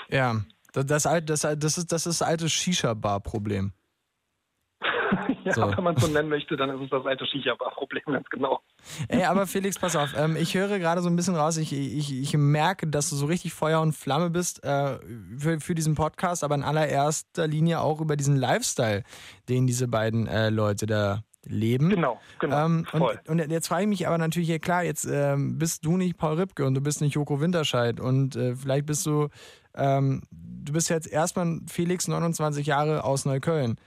Ja, 0.10 0.36
das, 0.74 0.86
das, 0.86 1.04
das, 1.04 1.42
das, 1.60 1.78
ist, 1.78 1.92
das 1.92 2.06
ist 2.06 2.22
das 2.22 2.28
alte 2.28 2.50
Shisha-Bar-Problem. 2.50 3.74
ja, 5.44 5.54
so. 5.54 5.78
wenn 5.78 5.84
man 5.84 5.96
es 5.96 6.04
so 6.04 6.12
nennen 6.12 6.30
möchte, 6.30 6.58
dann 6.58 6.70
ist 6.70 6.82
es 6.82 6.90
das 6.90 7.06
alte 7.06 7.26
Shisha-Bar-Problem, 7.26 8.04
ganz 8.08 8.28
genau. 8.30 8.62
Ey, 9.08 9.24
aber 9.24 9.48
Felix, 9.48 9.80
pass 9.80 9.96
auf, 9.96 10.14
ähm, 10.18 10.36
ich 10.36 10.56
höre 10.56 10.80
gerade 10.80 11.02
so 11.02 11.10
ein 11.10 11.16
bisschen 11.16 11.36
raus, 11.36 11.58
ich, 11.58 11.74
ich, 11.74 12.14
ich 12.14 12.38
merke, 12.38 12.88
dass 12.88 13.10
du 13.10 13.16
so 13.16 13.26
richtig 13.26 13.54
Feuer 13.54 13.82
und 13.82 13.94
Flamme 13.94 14.30
bist 14.30 14.64
äh, 14.64 14.98
für, 15.38 15.60
für 15.60 15.76
diesen 15.76 15.96
Podcast, 15.96 16.44
aber 16.44 16.56
in 16.56 16.64
allererster 16.64 17.48
Linie 17.48 17.80
auch 17.80 18.02
über 18.02 18.16
diesen 18.16 18.36
Lifestyle, 18.36 19.04
den 19.50 19.68
diese 19.68 19.88
beiden 19.88 20.28
äh, 20.28 20.50
Leute 20.50 20.86
da 20.86 21.24
leben. 21.46 21.90
Genau, 21.90 22.20
genau. 22.40 22.66
Ähm, 22.66 22.86
und, 22.94 23.30
und, 23.30 23.52
jetzt 23.52 23.68
frage 23.68 23.84
ich 23.84 23.90
mich 23.90 24.08
aber 24.08 24.18
natürlich, 24.18 24.50
ja 24.50 24.60
klar, 24.60 24.84
jetzt 24.84 25.06
ähm, 25.06 25.58
bist 25.58 25.86
du 25.86 25.98
nicht 25.98 26.18
Paul 26.18 26.36
Ripke 26.36 26.66
und 26.66 26.74
du 26.74 26.82
bist 26.82 27.02
nicht 27.02 27.16
Joko 27.16 27.42
Winterscheid 27.42 28.00
und 28.00 28.36
äh, 28.36 28.56
vielleicht 28.56 28.86
bist 28.86 29.06
du 29.06 29.28
ähm, 29.76 30.22
du 30.64 30.74
bist 30.74 30.90
jetzt 30.90 31.08
erstmal 31.08 31.60
Felix, 31.68 32.08
29 32.08 32.66
Jahre 32.66 33.04
aus 33.04 33.26
Neukölln. 33.26 33.78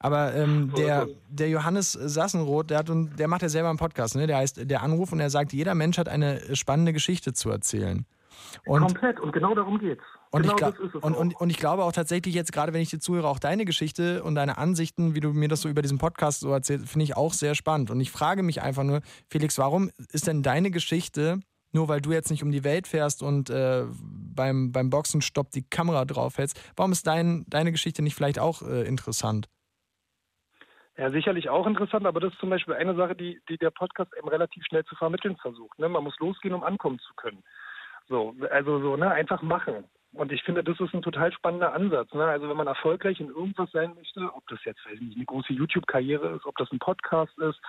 Aber 0.00 0.34
ähm, 0.34 0.72
der, 0.76 1.08
der 1.28 1.48
Johannes 1.48 1.92
Sassenroth, 1.92 2.70
der, 2.70 2.78
hat, 2.78 2.88
der 2.90 3.28
macht 3.28 3.42
ja 3.42 3.48
selber 3.48 3.70
einen 3.70 3.78
Podcast, 3.78 4.16
ne? 4.16 4.26
der 4.26 4.38
heißt 4.38 4.70
Der 4.70 4.82
Anruf 4.82 5.12
und 5.12 5.20
er 5.20 5.30
sagt, 5.30 5.52
jeder 5.52 5.74
Mensch 5.74 5.98
hat 5.98 6.08
eine 6.08 6.54
spannende 6.54 6.92
Geschichte 6.92 7.32
zu 7.32 7.50
erzählen. 7.50 8.06
Und 8.66 8.82
Komplett, 8.82 9.18
und 9.20 9.32
genau 9.32 9.54
darum 9.54 9.78
geht's. 9.78 10.02
Und, 10.30 10.42
genau 10.42 10.56
ich, 10.68 10.94
und, 10.94 11.14
und, 11.14 11.34
und, 11.40 11.50
ich 11.50 11.56
glaube 11.56 11.84
auch 11.84 11.92
tatsächlich 11.92 12.34
jetzt, 12.34 12.52
gerade 12.52 12.72
wenn 12.74 12.82
ich 12.82 12.90
dir 12.90 12.98
zuhöre, 12.98 13.28
auch 13.28 13.38
deine 13.38 13.64
Geschichte 13.64 14.22
und 14.22 14.34
deine 14.34 14.58
Ansichten, 14.58 15.14
wie 15.14 15.20
du 15.20 15.32
mir 15.32 15.48
das 15.48 15.62
so 15.62 15.68
über 15.68 15.80
diesen 15.80 15.98
Podcast 15.98 16.40
so 16.40 16.50
erzählst, 16.50 16.88
finde 16.88 17.04
ich 17.04 17.16
auch 17.16 17.32
sehr 17.32 17.54
spannend. 17.54 17.90
Und 17.90 18.00
ich 18.00 18.10
frage 18.10 18.42
mich 18.42 18.60
einfach 18.60 18.82
nur, 18.82 19.00
Felix, 19.30 19.56
warum 19.56 19.90
ist 20.12 20.26
denn 20.26 20.42
deine 20.42 20.70
Geschichte 20.70 21.40
nur 21.76 21.88
weil 21.88 22.00
du 22.00 22.10
jetzt 22.10 22.30
nicht 22.30 22.42
um 22.42 22.50
die 22.50 22.64
Welt 22.64 22.88
fährst 22.88 23.22
und 23.22 23.50
äh, 23.50 23.84
beim, 24.34 24.72
beim 24.72 24.90
Boxenstopp 24.90 25.50
die 25.50 25.68
Kamera 25.68 26.04
draufhältst, 26.04 26.58
warum 26.76 26.90
ist 26.92 27.06
dein, 27.06 27.44
deine 27.48 27.70
Geschichte 27.70 28.02
nicht 28.02 28.14
vielleicht 28.14 28.38
auch 28.38 28.62
äh, 28.62 28.82
interessant? 28.88 29.48
Ja, 30.96 31.10
sicherlich 31.10 31.50
auch 31.50 31.66
interessant, 31.66 32.06
aber 32.06 32.20
das 32.20 32.32
ist 32.32 32.40
zum 32.40 32.48
Beispiel 32.48 32.72
eine 32.72 32.94
Sache, 32.96 33.14
die, 33.14 33.38
die 33.50 33.58
der 33.58 33.70
Podcast 33.70 34.10
eben 34.18 34.28
relativ 34.28 34.64
schnell 34.64 34.84
zu 34.86 34.96
vermitteln 34.96 35.36
versucht. 35.36 35.78
Ne? 35.78 35.90
Man 35.90 36.02
muss 36.02 36.18
losgehen, 36.18 36.54
um 36.54 36.64
ankommen 36.64 36.98
zu 37.00 37.12
können. 37.16 37.42
So, 38.08 38.34
also 38.50 38.80
so, 38.80 38.96
ne, 38.96 39.10
einfach 39.10 39.42
machen. 39.42 39.84
Und 40.12 40.32
ich 40.32 40.42
finde, 40.44 40.64
das 40.64 40.80
ist 40.80 40.94
ein 40.94 41.02
total 41.02 41.30
spannender 41.32 41.74
Ansatz. 41.74 42.12
Ne? 42.14 42.24
Also 42.24 42.48
wenn 42.48 42.56
man 42.56 42.66
erfolgreich 42.66 43.20
in 43.20 43.28
irgendwas 43.28 43.70
sein 43.72 43.94
möchte, 43.94 44.32
ob 44.34 44.46
das 44.48 44.64
jetzt 44.64 44.80
nicht, 44.98 45.16
eine 45.16 45.26
große 45.26 45.52
YouTube-Karriere 45.52 46.36
ist, 46.36 46.46
ob 46.46 46.56
das 46.56 46.72
ein 46.72 46.78
Podcast 46.78 47.36
ist, 47.38 47.60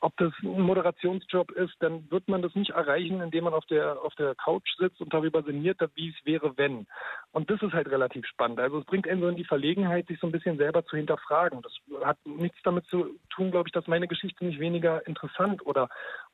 ob 0.00 0.16
das 0.16 0.32
ein 0.42 0.60
Moderationsjob 0.60 1.50
ist, 1.52 1.74
dann 1.80 2.10
wird 2.10 2.28
man 2.28 2.42
das 2.42 2.54
nicht 2.54 2.70
erreichen, 2.70 3.20
indem 3.20 3.44
man 3.44 3.54
auf 3.54 3.64
der 3.66 4.00
auf 4.02 4.14
der 4.14 4.34
Couch 4.34 4.68
sitzt 4.78 5.00
und 5.00 5.12
darüber 5.12 5.42
sinniert, 5.42 5.80
wie 5.94 6.10
es 6.10 6.26
wäre, 6.26 6.56
wenn. 6.56 6.86
Und 7.32 7.50
das 7.50 7.62
ist 7.62 7.72
halt 7.72 7.88
relativ 7.88 8.26
spannend. 8.26 8.60
Also 8.60 8.78
es 8.78 8.84
bringt 8.84 9.08
einen 9.08 9.20
so 9.20 9.28
in 9.28 9.36
die 9.36 9.44
Verlegenheit, 9.44 10.06
sich 10.06 10.18
so 10.20 10.26
ein 10.26 10.32
bisschen 10.32 10.58
selber 10.58 10.84
zu 10.84 10.96
hinterfragen. 10.96 11.62
Das 11.62 11.72
hat 12.04 12.18
nichts 12.24 12.58
damit 12.62 12.86
zu 12.86 13.18
tun, 13.30 13.50
glaube 13.50 13.68
ich, 13.68 13.72
dass 13.72 13.86
meine 13.86 14.08
Geschichte 14.08 14.44
nicht 14.44 14.60
weniger 14.60 15.06
interessant 15.06 15.64
oder 15.64 15.88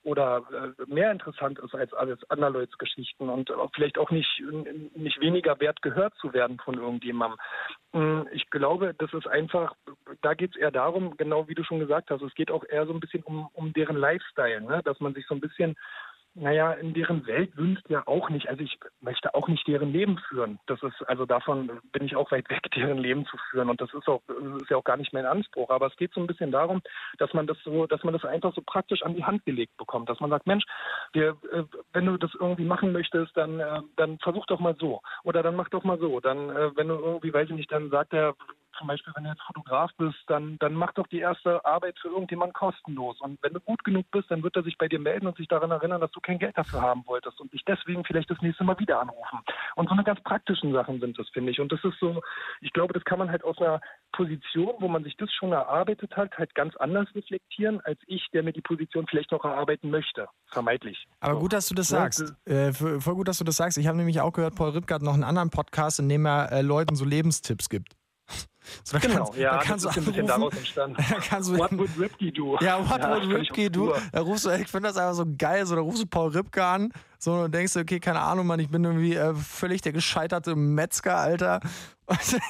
oder 0.04 0.42
äh, 0.52 0.92
mehr 0.92 1.12
interessant 1.12 1.58
ist 1.58 1.74
als 1.74 1.92
alles 1.94 2.18
andere 2.28 2.50
Leute's 2.50 2.78
Geschichten 2.78 3.28
und 3.28 3.52
vielleicht 3.74 3.98
auch 3.98 4.10
nicht 4.10 4.42
nicht 4.94 5.20
weniger 5.20 5.58
wert 5.60 5.80
gehört 5.82 6.14
zu 6.16 6.32
werden 6.32 6.58
von 6.58 6.74
irgendjemandem. 6.74 7.38
Hm, 7.92 8.28
ich 8.32 8.48
glaube, 8.50 8.94
das 8.98 9.12
ist 9.12 9.26
einfach, 9.26 9.74
da 10.22 10.34
geht 10.34 10.52
es 10.52 10.56
eher 10.56 10.70
darum, 10.70 11.16
genau 11.16 11.48
wie 11.48 11.54
du 11.54 11.62
schon 11.62 11.78
gesagt 11.78 12.10
hast, 12.10 12.22
es 12.22 12.34
geht 12.34 12.50
auch 12.50 12.64
eher 12.64 12.86
so 12.86 12.92
ein 12.92 13.00
bisschen 13.00 13.22
um, 13.22 13.48
um 13.52 13.72
deren 13.72 13.96
Lifestyle, 13.96 14.62
ne? 14.62 14.82
dass 14.84 14.98
man 15.00 15.14
sich 15.14 15.26
so 15.26 15.34
ein 15.34 15.40
bisschen 15.40 15.76
naja, 16.34 16.72
in 16.72 16.94
deren 16.94 17.26
Welt 17.26 17.56
wünscht 17.56 17.88
ja 17.90 18.02
auch 18.06 18.30
nicht. 18.30 18.48
Also 18.48 18.62
ich 18.62 18.78
möchte 19.00 19.34
auch 19.34 19.48
nicht 19.48 19.66
deren 19.66 19.92
Leben 19.92 20.18
führen. 20.28 20.58
Das 20.66 20.82
ist, 20.82 21.02
also 21.06 21.26
davon 21.26 21.70
bin 21.92 22.04
ich 22.04 22.16
auch 22.16 22.30
weit 22.30 22.48
weg, 22.48 22.62
deren 22.74 22.98
Leben 22.98 23.26
zu 23.26 23.36
führen. 23.50 23.68
Und 23.68 23.80
das 23.80 23.92
ist 23.92 24.08
auch, 24.08 24.22
ist 24.60 24.70
ja 24.70 24.78
auch 24.78 24.84
gar 24.84 24.96
nicht 24.96 25.12
mein 25.12 25.26
Anspruch. 25.26 25.68
Aber 25.68 25.88
es 25.88 25.96
geht 25.96 26.12
so 26.14 26.20
ein 26.20 26.26
bisschen 26.26 26.50
darum, 26.50 26.80
dass 27.18 27.34
man 27.34 27.46
das 27.46 27.58
so, 27.64 27.86
dass 27.86 28.02
man 28.02 28.14
das 28.14 28.24
einfach 28.24 28.54
so 28.54 28.62
praktisch 28.64 29.02
an 29.02 29.14
die 29.14 29.24
Hand 29.24 29.44
gelegt 29.44 29.76
bekommt. 29.76 30.08
Dass 30.08 30.20
man 30.20 30.30
sagt, 30.30 30.46
Mensch, 30.46 30.64
wir, 31.12 31.36
äh, 31.52 31.64
wenn 31.92 32.06
du 32.06 32.16
das 32.16 32.30
irgendwie 32.38 32.64
machen 32.64 32.92
möchtest, 32.92 33.36
dann, 33.36 33.60
äh, 33.60 33.80
dann 33.96 34.18
versuch 34.20 34.46
doch 34.46 34.60
mal 34.60 34.76
so. 34.78 35.02
Oder 35.24 35.42
dann 35.42 35.56
mach 35.56 35.68
doch 35.68 35.84
mal 35.84 35.98
so. 35.98 36.20
Dann, 36.20 36.48
äh, 36.48 36.74
wenn 36.76 36.88
du 36.88 36.94
irgendwie, 36.94 37.34
weiß 37.34 37.50
ich 37.50 37.56
nicht, 37.56 37.72
dann 37.72 37.90
sagt 37.90 38.14
er, 38.14 38.34
zum 38.78 38.88
Beispiel, 38.88 39.12
wenn 39.16 39.24
du 39.24 39.30
jetzt 39.30 39.42
Fotograf 39.42 39.90
bist, 39.96 40.18
dann, 40.26 40.58
dann 40.58 40.74
mach 40.74 40.92
doch 40.92 41.06
die 41.06 41.20
erste 41.20 41.64
Arbeit 41.64 41.98
für 42.00 42.08
irgendjemanden 42.08 42.54
kostenlos. 42.54 43.20
Und 43.20 43.42
wenn 43.42 43.52
du 43.52 43.60
gut 43.60 43.82
genug 43.84 44.10
bist, 44.10 44.30
dann 44.30 44.42
wird 44.42 44.56
er 44.56 44.62
sich 44.62 44.78
bei 44.78 44.88
dir 44.88 44.98
melden 44.98 45.26
und 45.26 45.36
sich 45.36 45.48
daran 45.48 45.70
erinnern, 45.70 46.00
dass 46.00 46.10
du 46.12 46.20
kein 46.20 46.38
Geld 46.38 46.56
dafür 46.56 46.82
haben 46.82 47.04
wolltest 47.06 47.40
und 47.40 47.52
dich 47.52 47.64
deswegen 47.64 48.04
vielleicht 48.04 48.30
das 48.30 48.40
nächste 48.40 48.64
Mal 48.64 48.78
wieder 48.78 49.00
anrufen. 49.00 49.40
Und 49.76 49.88
so 49.88 49.94
eine 49.94 50.04
ganz 50.04 50.20
praktischen 50.22 50.72
Sachen 50.72 51.00
sind 51.00 51.18
das, 51.18 51.28
finde 51.30 51.52
ich. 51.52 51.60
Und 51.60 51.72
das 51.72 51.82
ist 51.84 51.98
so, 52.00 52.22
ich 52.60 52.72
glaube, 52.72 52.92
das 52.92 53.04
kann 53.04 53.18
man 53.18 53.30
halt 53.30 53.44
aus 53.44 53.58
einer 53.58 53.80
Position, 54.12 54.74
wo 54.78 54.88
man 54.88 55.04
sich 55.04 55.16
das 55.16 55.32
schon 55.32 55.52
erarbeitet 55.52 56.16
hat, 56.16 56.36
halt 56.38 56.54
ganz 56.54 56.76
anders 56.76 57.08
reflektieren, 57.14 57.80
als 57.84 57.98
ich, 58.06 58.26
der 58.32 58.42
mir 58.42 58.52
die 58.52 58.60
Position 58.60 59.06
vielleicht 59.08 59.32
noch 59.32 59.44
erarbeiten 59.44 59.90
möchte. 59.90 60.28
Vermeidlich. 60.46 61.06
Aber 61.20 61.34
so. 61.34 61.40
gut, 61.40 61.52
dass 61.52 61.68
du 61.68 61.74
das 61.74 61.88
sagst. 61.88 62.34
Äh, 62.44 62.72
voll 62.72 63.14
gut, 63.14 63.28
dass 63.28 63.38
du 63.38 63.44
das 63.44 63.56
sagst. 63.56 63.78
Ich 63.78 63.86
habe 63.86 63.96
nämlich 63.96 64.20
auch 64.20 64.32
gehört, 64.32 64.54
Paul 64.54 64.70
Ripke 64.70 64.94
hat 64.94 65.02
noch 65.02 65.14
einen 65.14 65.24
anderen 65.24 65.50
Podcast, 65.50 65.98
in 65.98 66.08
dem 66.08 66.26
er 66.26 66.52
äh, 66.52 66.62
Leuten 66.62 66.94
so 66.94 67.04
Lebenstipps 67.04 67.68
gibt. 67.68 67.94
So, 68.84 68.98
da 68.98 69.06
genau, 69.06 69.24
kannst, 69.24 69.38
ja, 69.38 69.56
da 69.56 69.62
kannst 69.62 69.84
das 69.84 69.96
ist 69.96 70.02
ein 70.02 70.04
bisschen 70.12 70.26
daraus 70.26 70.54
entstanden. 70.56 70.96
du, 70.96 71.58
what 71.58 71.72
would 71.78 71.90
Ripke 71.98 72.32
do? 72.32 72.56
Ja, 72.60 72.78
what 72.88 73.00
ja, 73.02 73.10
would 73.10 73.28
Ripke 73.28 73.70
do? 73.70 73.92
Da 74.12 74.20
rufst 74.20 74.44
du, 74.44 74.50
ich 74.50 74.68
finde 74.68 74.88
das 74.88 74.96
einfach 74.96 75.14
so 75.14 75.24
geil, 75.36 75.66
so, 75.66 75.74
da 75.74 75.80
rufst 75.80 76.02
du 76.02 76.06
Paul 76.06 76.30
Ripke 76.30 76.64
an 76.64 76.92
so, 77.18 77.32
und 77.34 77.54
denkst 77.54 77.72
du, 77.74 77.80
okay, 77.80 78.00
keine 78.00 78.20
Ahnung, 78.20 78.46
Mann, 78.46 78.60
ich 78.60 78.68
bin 78.68 78.84
irgendwie 78.84 79.14
äh, 79.14 79.34
völlig 79.34 79.80
der 79.82 79.92
gescheiterte 79.92 80.54
Metzger, 80.56 81.16
Alter. 81.16 81.60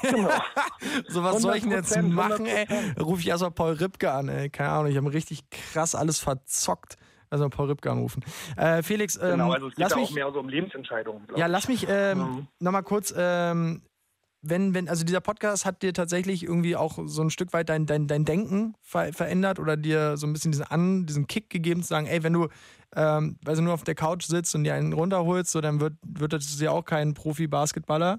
Genau. 0.03 0.29
so, 1.09 1.23
was 1.23 1.43
soll 1.43 1.57
ich 1.57 1.63
denn 1.63 1.73
jetzt 1.73 1.95
machen, 2.03 2.47
100%. 2.47 2.49
ey? 2.49 2.67
Ruf 3.01 3.21
ich 3.21 3.29
erstmal 3.29 3.51
Paul 3.51 3.73
Ripke 3.75 4.11
an, 4.11 4.29
ey. 4.29 4.51
Keine 4.51 4.71
Ahnung, 4.71 4.91
ich 4.91 4.97
habe 4.97 5.13
richtig 5.13 5.49
krass 5.51 5.95
alles 5.95 6.19
verzockt. 6.19 6.97
Also 7.31 7.49
Paul 7.49 7.69
Ripke 7.69 7.91
anrufen. 7.91 8.23
Äh, 8.59 8.83
Felix, 8.83 9.17
ähm, 9.17 9.31
genau, 9.33 9.53
also 9.53 9.69
es 9.69 9.75
geht 9.75 9.85
lass 9.85 9.97
mich, 9.97 10.09
auch 10.11 10.15
mehr 10.15 10.33
so 10.33 10.41
um 10.41 10.49
Lebensentscheidungen. 10.51 11.23
Ja, 11.35 11.47
lass 11.47 11.67
mich 11.67 11.87
ähm, 11.89 12.19
Mhm. 12.19 12.47
nochmal 12.59 12.83
kurz 12.83 13.15
ähm, 13.17 13.81
wenn, 14.43 14.75
wenn, 14.75 14.89
also 14.89 15.05
dieser 15.05 15.21
Podcast 15.21 15.65
hat 15.65 15.83
dir 15.83 15.95
tatsächlich 15.95 16.43
irgendwie 16.43 16.75
auch 16.75 16.99
so 17.05 17.23
ein 17.23 17.31
Stück 17.31 17.53
weit 17.53 17.69
dein, 17.69 17.87
dein, 17.87 18.09
dein 18.09 18.25
Denken 18.25 18.75
ver 18.83 19.13
verändert 19.13 19.61
oder 19.61 19.77
dir 19.77 20.17
so 20.17 20.27
ein 20.27 20.33
bisschen 20.33 20.51
diesen 20.51 20.67
An, 20.67 21.07
diesen 21.07 21.29
Kick 21.29 21.49
gegeben 21.49 21.83
zu 21.83 21.89
sagen, 21.89 22.07
ey, 22.07 22.25
wenn 22.25 22.33
du, 22.33 22.49
ähm, 22.97 23.39
weil 23.45 23.55
du 23.55 23.63
nur 23.63 23.73
auf 23.73 23.85
der 23.85 23.95
Couch 23.95 24.25
sitzt 24.25 24.55
und 24.57 24.65
dir 24.65 24.75
einen 24.75 24.93
runterholst, 24.93 25.53
so 25.53 25.61
dann 25.61 25.81
wird, 25.81 25.95
wird 26.03 26.33
das 26.33 26.61
ja 26.61 26.73
auch 26.73 26.85
kein 26.85 27.15
Profi-Basketballer. 27.15 28.19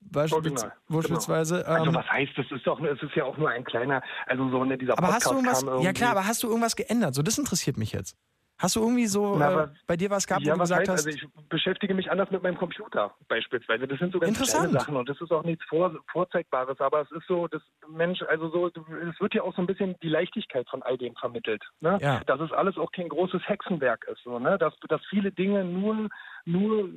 Beispielsweise. 0.00 1.58
Genau. 1.58 1.68
Also 1.68 1.86
ähm, 1.90 1.94
was 1.94 2.08
heißt, 2.08 2.32
das 2.36 2.46
ist 2.50 2.66
doch, 2.66 2.80
es 2.80 3.02
ist 3.02 3.14
ja 3.14 3.24
auch 3.24 3.36
nur 3.38 3.50
ein 3.50 3.64
kleiner, 3.64 4.02
also 4.26 4.48
so 4.50 4.64
ne, 4.64 4.78
dieser 4.78 4.98
aber 4.98 5.08
hast 5.08 5.24
Podcast 5.24 5.30
du 5.30 5.36
irgendwas, 5.36 5.60
kam 5.60 5.68
irgendwie. 5.68 5.86
ja 5.86 5.92
klar, 5.92 6.10
aber 6.10 6.26
hast 6.26 6.42
du 6.42 6.48
irgendwas 6.48 6.76
geändert? 6.76 7.14
So, 7.14 7.22
das 7.22 7.38
interessiert 7.38 7.76
mich 7.76 7.92
jetzt. 7.92 8.16
Hast 8.58 8.74
du 8.74 8.80
irgendwie 8.80 9.06
so 9.06 9.36
Na, 9.36 9.64
äh, 9.64 9.68
bei 9.86 9.96
dir 9.96 10.08
was 10.08 10.26
gehabt, 10.26 10.46
ja, 10.46 10.54
wo 10.54 10.56
du 10.56 10.62
gesagt 10.62 10.88
heißt, 10.88 10.90
hast, 10.90 11.06
also 11.06 11.26
ich 11.26 11.48
beschäftige 11.48 11.92
mich 11.92 12.10
anders 12.10 12.30
mit 12.30 12.42
meinem 12.42 12.56
Computer 12.56 13.14
beispielsweise. 13.28 13.86
Das 13.86 13.98
sind 13.98 14.14
so 14.14 14.18
ganz 14.18 14.38
kleine 14.40 14.70
Sachen 14.70 14.96
und 14.96 15.08
das 15.08 15.20
ist 15.20 15.30
auch 15.30 15.44
nichts 15.44 15.62
Vor 15.64 15.94
Vorzeigbares, 16.10 16.80
aber 16.80 17.02
es 17.02 17.10
ist 17.10 17.26
so, 17.26 17.48
das 17.48 17.60
Mensch, 17.88 18.22
also 18.22 18.48
so, 18.48 18.68
es 18.68 19.20
wird 19.20 19.34
ja 19.34 19.42
auch 19.42 19.54
so 19.54 19.60
ein 19.60 19.66
bisschen 19.66 19.94
die 20.02 20.08
Leichtigkeit 20.08 20.66
von 20.70 20.82
all 20.82 20.96
dem 20.96 21.14
vermittelt. 21.16 21.62
Ne? 21.80 21.98
Ja. 22.00 22.20
Dass 22.26 22.40
es 22.40 22.50
alles 22.52 22.78
auch 22.78 22.92
kein 22.92 23.10
großes 23.10 23.46
Hexenwerk 23.46 24.06
ist, 24.10 24.22
so, 24.24 24.38
ne? 24.38 24.56
dass, 24.56 24.74
dass 24.88 25.04
viele 25.10 25.32
Dinge 25.32 25.62
nur, 25.62 26.08
nur 26.46 26.88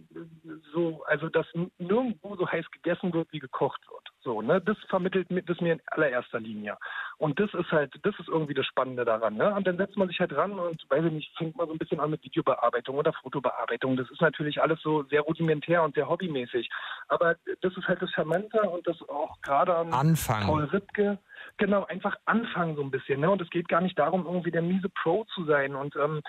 so, 0.72 1.04
also 1.08 1.28
dass 1.28 1.48
nirgendwo 1.78 2.38
so 2.38 2.50
heiß 2.50 2.72
gegessen 2.72 3.12
wird, 3.14 3.28
wie 3.34 3.40
gekocht 3.40 3.82
wird. 3.90 4.10
So, 4.22 4.42
ne? 4.42 4.62
Das 4.62 4.78
vermittelt 4.88 5.28
das 5.48 5.60
mir 5.60 5.74
in 5.74 5.82
allererster 5.88 6.40
Linie. 6.40 6.78
Und 7.20 7.38
das 7.38 7.54
ist 7.54 7.70
halt, 7.72 7.94
das 8.04 8.18
ist 8.18 8.30
irgendwie 8.30 8.54
das 8.54 8.66
Spannende 8.66 9.04
daran. 9.04 9.36
Ne? 9.36 9.54
Und 9.54 9.68
dann 9.68 9.76
setzt 9.76 9.98
man 9.98 10.08
sich 10.08 10.22
halt 10.22 10.34
ran 10.34 10.54
und 10.54 10.82
weiß 10.90 11.04
ich 11.04 11.12
nicht, 11.12 11.38
fängt 11.38 11.58
man 11.58 11.68
so 11.68 11.74
ein 11.74 11.78
bisschen 11.78 12.00
an 12.00 12.12
mit 12.12 12.24
Videobearbeitung 12.24 12.96
oder 12.98 13.12
Fotobearbeitung. 13.12 13.98
Das 13.98 14.10
ist 14.10 14.22
natürlich 14.22 14.62
alles 14.62 14.82
so 14.82 15.04
sehr 15.04 15.22
rudimentär 15.22 15.84
und 15.84 15.96
sehr 15.96 16.08
hobbymäßig. 16.08 16.70
Aber 17.10 17.36
das 17.60 17.76
ist 17.76 17.90
halt 17.90 18.02
das 18.02 18.10
Charmante 18.12 18.62
und 18.62 18.88
das 18.88 18.98
auch 19.10 19.36
gerade 19.42 19.76
an 19.76 19.92
Anfangen. 19.92 20.48
Paul 20.48 20.64
Ripke. 20.64 21.20
Genau, 21.58 21.86
einfach 21.86 22.16
anfangen 22.24 22.78
so 22.78 22.82
ein 22.82 22.92
bisschen. 22.92 23.20
Ne? 23.20 23.30
Und 23.30 23.42
es 23.42 23.50
geht 23.50 23.68
gar 23.68 23.82
nicht 23.82 24.00
darum, 24.00 24.26
irgendwie 24.26 24.52
der 24.52 24.62
miese 24.62 24.88
Pro 24.88 25.26
zu 25.36 25.44
sein 25.44 25.76
und 25.76 25.98
ähm, 25.98 26.22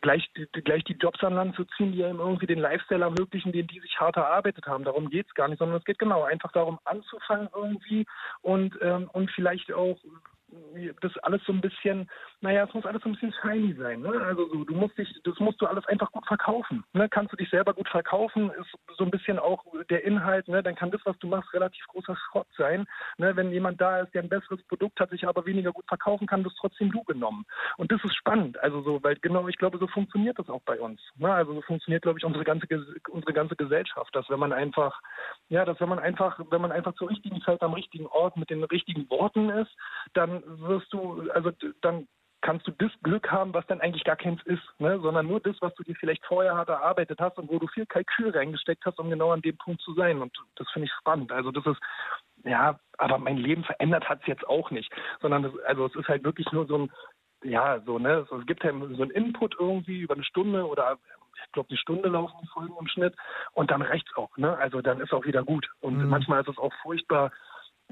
gleich, 0.00 0.30
d- 0.34 0.46
gleich 0.62 0.84
die 0.84 0.94
Jobs 0.94 1.22
an 1.22 1.34
Land 1.34 1.56
zu 1.56 1.64
ziehen, 1.76 1.92
die 1.92 2.04
einem 2.04 2.20
irgendwie 2.20 2.46
den 2.46 2.58
Lifestyle 2.58 3.04
ermöglichen, 3.04 3.52
den 3.52 3.66
die 3.66 3.80
sich 3.80 3.98
hart 3.98 4.16
erarbeitet 4.16 4.66
haben. 4.66 4.84
Darum 4.84 5.10
geht's 5.10 5.34
gar 5.34 5.48
nicht, 5.48 5.58
sondern 5.58 5.78
es 5.78 5.84
geht 5.84 5.98
genau 5.98 6.22
einfach 6.22 6.52
darum, 6.52 6.78
anzufangen 6.84 7.48
irgendwie 7.54 8.06
und, 8.42 8.78
ähm, 8.82 9.08
und 9.12 9.30
vielleicht 9.30 9.72
auch 9.72 9.98
äh, 10.74 10.92
das 11.00 11.16
alles 11.18 11.42
so 11.46 11.52
ein 11.52 11.60
bisschen, 11.60 12.10
naja, 12.42 12.64
es 12.64 12.72
muss 12.72 12.86
alles 12.86 13.04
ein 13.04 13.12
bisschen 13.12 13.34
shiny 13.42 13.74
sein. 13.74 14.00
Ne? 14.00 14.12
Also 14.24 14.48
so, 14.48 14.64
du 14.64 14.74
musst 14.74 14.96
dich, 14.96 15.08
das 15.24 15.38
musst 15.40 15.60
du 15.60 15.66
alles 15.66 15.84
einfach 15.86 16.10
gut 16.10 16.26
verkaufen. 16.26 16.84
Ne? 16.94 17.08
Kannst 17.08 17.32
du 17.32 17.36
dich 17.36 17.50
selber 17.50 17.74
gut 17.74 17.88
verkaufen, 17.88 18.50
ist 18.58 18.74
so 18.96 19.04
ein 19.04 19.10
bisschen 19.10 19.38
auch 19.38 19.64
der 19.90 20.04
Inhalt, 20.04 20.48
ne? 20.48 20.62
dann 20.62 20.74
kann 20.74 20.90
das, 20.90 21.02
was 21.04 21.18
du 21.18 21.26
machst, 21.26 21.52
relativ 21.52 21.86
großer 21.88 22.16
Schrott 22.16 22.46
sein. 22.56 22.86
Ne? 23.18 23.36
Wenn 23.36 23.52
jemand 23.52 23.80
da 23.80 24.00
ist, 24.00 24.14
der 24.14 24.22
ein 24.22 24.30
besseres 24.30 24.62
Produkt 24.64 25.00
hat, 25.00 25.10
sich 25.10 25.28
aber 25.28 25.44
weniger 25.44 25.72
gut 25.72 25.84
verkaufen 25.86 26.26
kann, 26.26 26.44
wirst 26.44 26.56
trotzdem 26.58 26.90
du 26.90 27.04
genommen. 27.04 27.44
Und 27.76 27.92
das 27.92 28.02
ist 28.04 28.14
spannend. 28.14 28.58
Also 28.60 28.82
so, 28.82 29.02
weil 29.02 29.16
genau, 29.16 29.46
ich 29.48 29.58
glaube, 29.58 29.76
so 29.78 29.86
funktioniert 29.86 30.38
das 30.38 30.48
auch 30.48 30.62
bei 30.62 30.80
uns. 30.80 31.00
Ne? 31.16 31.30
Also 31.30 31.52
so 31.52 31.60
funktioniert, 31.60 32.02
glaube 32.02 32.18
ich, 32.18 32.24
unsere 32.24 32.44
ganze 32.44 32.66
unsere 33.10 33.32
ganze 33.34 33.56
Gesellschaft, 33.56 34.14
dass 34.14 34.30
wenn 34.30 34.38
man 34.38 34.52
einfach, 34.52 35.00
ja, 35.48 35.64
dass 35.64 35.78
wenn 35.80 35.88
man 35.88 35.98
einfach, 35.98 36.40
wenn 36.50 36.62
man 36.62 36.72
einfach 36.72 36.94
zur 36.94 37.10
richtigen 37.10 37.40
Zeit 37.42 37.60
am 37.62 37.74
richtigen 37.74 38.06
Ort 38.06 38.36
mit 38.36 38.48
den 38.48 38.64
richtigen 38.64 39.10
Worten 39.10 39.50
ist, 39.50 39.70
dann 40.14 40.42
wirst 40.60 40.92
du, 40.92 41.30
also 41.32 41.50
dann 41.82 42.06
kannst 42.40 42.66
du 42.66 42.72
das 42.72 42.90
Glück 43.02 43.30
haben, 43.30 43.52
was 43.54 43.66
dann 43.66 43.80
eigentlich 43.80 44.04
gar 44.04 44.16
keins 44.16 44.42
ist, 44.44 44.62
ne? 44.78 44.98
sondern 45.00 45.26
nur 45.26 45.40
das, 45.40 45.56
was 45.60 45.74
du 45.74 45.82
dir 45.82 45.94
vielleicht 45.94 46.24
vorher 46.24 46.56
hart 46.56 46.68
erarbeitet 46.68 47.20
hast 47.20 47.38
und 47.38 47.50
wo 47.50 47.58
du 47.58 47.66
viel 47.68 47.86
Kalkül 47.86 48.30
reingesteckt 48.30 48.84
hast, 48.86 48.98
um 48.98 49.10
genau 49.10 49.30
an 49.30 49.42
dem 49.42 49.56
Punkt 49.58 49.80
zu 49.82 49.94
sein. 49.94 50.20
Und 50.22 50.36
das 50.56 50.68
finde 50.70 50.86
ich 50.86 50.92
spannend. 50.98 51.32
Also 51.32 51.50
das 51.50 51.66
ist, 51.66 51.80
ja, 52.44 52.78
aber 52.98 53.18
mein 53.18 53.36
Leben 53.36 53.64
verändert 53.64 54.08
hat 54.08 54.20
es 54.22 54.26
jetzt 54.26 54.46
auch 54.46 54.70
nicht, 54.70 54.90
sondern 55.20 55.42
das, 55.42 55.52
also 55.66 55.86
es 55.86 55.94
ist 55.94 56.08
halt 56.08 56.24
wirklich 56.24 56.50
nur 56.52 56.66
so 56.66 56.78
ein, 56.78 56.92
ja, 57.42 57.80
so, 57.80 57.98
ne, 57.98 58.26
es 58.30 58.46
gibt 58.46 58.64
ja 58.64 58.70
so 58.72 59.02
einen 59.02 59.10
Input 59.10 59.56
irgendwie 59.58 60.00
über 60.00 60.14
eine 60.14 60.24
Stunde 60.24 60.66
oder 60.66 60.98
ich 61.46 61.52
glaube, 61.52 61.70
eine 61.70 61.78
Stunde 61.78 62.08
laufen 62.08 62.36
die 62.42 62.48
Folgen 62.48 62.74
im 62.78 62.86
Schnitt 62.86 63.14
und 63.52 63.70
dann 63.70 63.82
reicht's 63.82 64.14
auch, 64.16 64.36
ne? 64.36 64.56
Also 64.58 64.82
dann 64.82 65.00
ist 65.00 65.12
auch 65.12 65.24
wieder 65.24 65.42
gut. 65.42 65.70
Und 65.80 65.96
Mhm. 65.96 66.08
manchmal 66.08 66.42
ist 66.42 66.48
es 66.48 66.58
auch 66.58 66.72
furchtbar, 66.82 67.32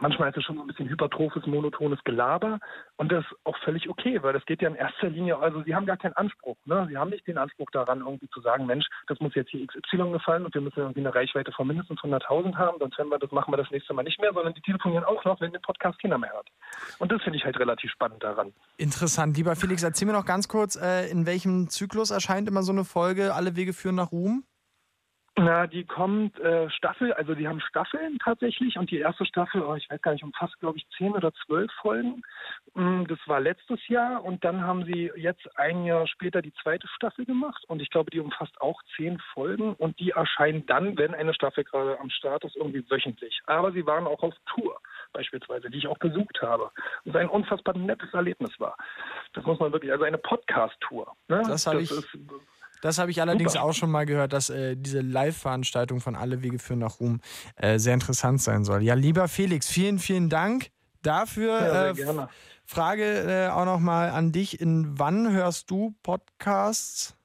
manchmal 0.00 0.30
ist 0.30 0.36
es 0.36 0.44
schon 0.44 0.56
so 0.56 0.62
ein 0.62 0.66
bisschen 0.66 0.88
hypertrophes, 0.88 1.46
monotones 1.46 2.02
Gelaber 2.04 2.58
und 2.96 3.12
das 3.12 3.24
ist 3.24 3.36
auch 3.44 3.56
völlig 3.64 3.88
okay, 3.88 4.22
weil 4.22 4.32
das 4.32 4.44
geht 4.46 4.62
ja 4.62 4.68
in 4.68 4.74
erster 4.74 5.08
Linie, 5.08 5.38
also 5.38 5.62
sie 5.62 5.74
haben 5.74 5.86
gar 5.86 5.96
keinen 5.96 6.14
Anspruch, 6.14 6.56
ne? 6.64 6.86
Sie 6.88 6.96
haben 6.96 7.10
nicht 7.10 7.26
den 7.26 7.38
Anspruch 7.38 7.70
daran, 7.72 8.00
irgendwie 8.00 8.28
zu 8.30 8.40
sagen, 8.40 8.66
Mensch, 8.66 8.86
das 9.06 9.20
muss 9.20 9.34
jetzt 9.34 9.50
hier 9.50 9.66
XY 9.66 10.12
gefallen 10.12 10.44
und 10.44 10.54
wir 10.54 10.60
müssen 10.60 10.80
irgendwie 10.80 11.00
eine 11.00 11.14
Reichweite 11.14 11.52
von 11.52 11.66
mindestens 11.66 12.00
100.000 12.00 12.56
haben, 12.56 12.78
sonst 12.78 12.98
wir 12.98 13.18
das 13.18 13.32
machen 13.32 13.52
wir 13.52 13.56
das 13.56 13.70
nächste 13.70 13.94
Mal 13.94 14.02
nicht 14.02 14.20
mehr, 14.20 14.32
sondern 14.32 14.54
die 14.54 14.60
telefonieren 14.60 15.04
auch 15.04 15.24
noch, 15.24 15.40
wenn 15.40 15.52
den 15.52 15.62
Podcast 15.62 16.00
keiner 16.00 16.18
mehr 16.18 16.32
hört. 16.32 16.48
Und 16.98 17.12
das 17.12 17.22
finde 17.22 17.38
ich 17.38 17.44
halt 17.44 17.58
relativ 17.58 17.90
spannend 17.90 18.22
daran. 18.22 18.52
Interessant. 18.76 19.36
Lieber 19.36 19.56
Felix, 19.56 19.82
erzähl 19.82 20.06
mir 20.06 20.12
noch 20.12 20.26
ganz 20.26 20.48
kurz, 20.48 20.76
äh, 20.76 21.08
in 21.10 21.26
welchem 21.26 21.68
Zyklus 21.68 22.10
erscheint 22.10 22.48
immer 22.48 22.62
so 22.62 22.72
eine 22.72 22.84
Folge 22.84 23.34
Alle 23.34 23.56
Wege 23.56 23.72
führen 23.72 23.96
nach 23.96 24.12
Ruhm? 24.12 24.44
Na, 25.40 25.68
die 25.68 25.84
kommt 25.84 26.36
äh, 26.40 26.68
Staffel, 26.68 27.12
also 27.12 27.34
die 27.36 27.46
haben 27.46 27.60
Staffeln 27.60 28.18
tatsächlich 28.18 28.76
und 28.76 28.90
die 28.90 28.98
erste 28.98 29.24
Staffel, 29.24 29.62
oh, 29.62 29.74
ich 29.76 29.88
weiß 29.88 30.02
gar 30.02 30.12
nicht, 30.12 30.24
umfasst 30.24 30.58
glaube 30.58 30.78
ich 30.78 30.86
zehn 30.96 31.12
oder 31.12 31.32
zwölf 31.46 31.70
Folgen. 31.80 32.22
Mm, 32.74 33.04
Das 33.04 33.20
war 33.26 33.38
letztes 33.38 33.86
Jahr 33.86 34.24
und 34.24 34.42
dann 34.44 34.62
haben 34.62 34.84
sie 34.84 35.12
jetzt 35.14 35.46
ein 35.56 35.84
Jahr 35.84 36.08
später 36.08 36.42
die 36.42 36.52
zweite 36.54 36.88
Staffel 36.88 37.24
gemacht 37.24 37.62
und 37.68 37.80
ich 37.80 37.88
glaube, 37.90 38.10
die 38.10 38.18
umfasst 38.18 38.60
auch 38.60 38.82
zehn 38.96 39.20
Folgen 39.32 39.74
und 39.74 39.98
die 40.00 40.10
erscheinen 40.10 40.66
dann, 40.66 40.98
wenn 40.98 41.14
eine 41.14 41.32
Staffel 41.34 41.62
gerade 41.62 42.00
am 42.00 42.10
Start 42.10 42.44
ist, 42.44 42.56
irgendwie 42.56 42.84
wöchentlich. 42.90 43.40
Aber 43.46 43.70
sie 43.70 43.86
waren 43.86 44.08
auch 44.08 44.22
auf 44.24 44.34
Tour 44.46 44.80
beispielsweise, 45.12 45.70
die 45.70 45.78
ich 45.78 45.86
auch 45.86 45.98
besucht 45.98 46.42
habe. 46.42 46.70
Und 47.04 47.16
ein 47.16 47.28
unfassbar 47.28 47.76
nettes 47.78 48.12
Erlebnis 48.12 48.58
war. 48.58 48.76
Das 49.34 49.44
muss 49.44 49.60
man 49.60 49.72
wirklich, 49.72 49.92
also 49.92 50.04
eine 50.04 50.18
Podcast-Tour. 50.18 51.14
Ne? 51.28 51.42
Das 51.46 51.64
habe 51.66 51.80
ich- 51.80 51.90
ist, 51.92 52.08
Das 52.82 52.98
habe 52.98 53.10
ich 53.10 53.20
allerdings 53.20 53.52
Super. 53.52 53.64
auch 53.64 53.72
schon 53.72 53.90
mal 53.90 54.06
gehört, 54.06 54.32
dass 54.32 54.50
äh, 54.50 54.76
diese 54.76 55.00
Live-Veranstaltung 55.00 56.00
von 56.00 56.16
Alle 56.16 56.42
Wege 56.42 56.58
führen 56.58 56.80
nach 56.80 57.00
Ruhm 57.00 57.20
äh, 57.56 57.78
sehr 57.78 57.94
interessant 57.94 58.40
sein 58.40 58.64
soll. 58.64 58.82
Ja, 58.82 58.94
lieber 58.94 59.28
Felix, 59.28 59.68
vielen, 59.68 59.98
vielen 59.98 60.28
Dank 60.28 60.70
dafür. 61.02 61.52
Ja, 61.52 61.70
sehr 61.70 61.90
äh, 61.90 61.94
gerne. 61.94 62.28
Frage 62.64 63.04
äh, 63.04 63.48
auch 63.48 63.64
nochmal 63.64 64.10
an 64.10 64.30
dich. 64.30 64.60
In 64.60 64.98
wann 64.98 65.32
hörst 65.32 65.70
du 65.70 65.94
Podcasts? 66.02 67.18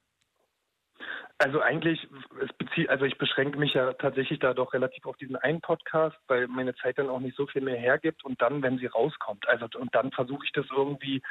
Also 1.39 1.59
eigentlich, 1.59 2.07
es 2.41 2.53
bezieht, 2.53 2.89
also 2.89 3.03
ich 3.03 3.17
beschränke 3.17 3.59
mich 3.59 3.73
ja 3.73 3.91
tatsächlich 3.93 4.39
da 4.39 4.53
doch 4.53 4.71
relativ 4.71 5.05
auf 5.05 5.17
diesen 5.17 5.35
einen 5.35 5.59
Podcast, 5.59 6.15
weil 6.27 6.47
meine 6.47 6.73
Zeit 6.75 6.97
dann 6.97 7.09
auch 7.09 7.19
nicht 7.19 7.35
so 7.35 7.47
viel 7.47 7.61
mehr 7.61 7.75
hergibt 7.75 8.23
und 8.23 8.41
dann, 8.41 8.61
wenn 8.61 8.77
sie 8.77 8.85
rauskommt, 8.85 9.45
also 9.49 9.67
und 9.77 9.93
dann 9.93 10.11
versuche 10.11 10.45
ich 10.45 10.53
das 10.53 10.65
irgendwie 10.73 11.21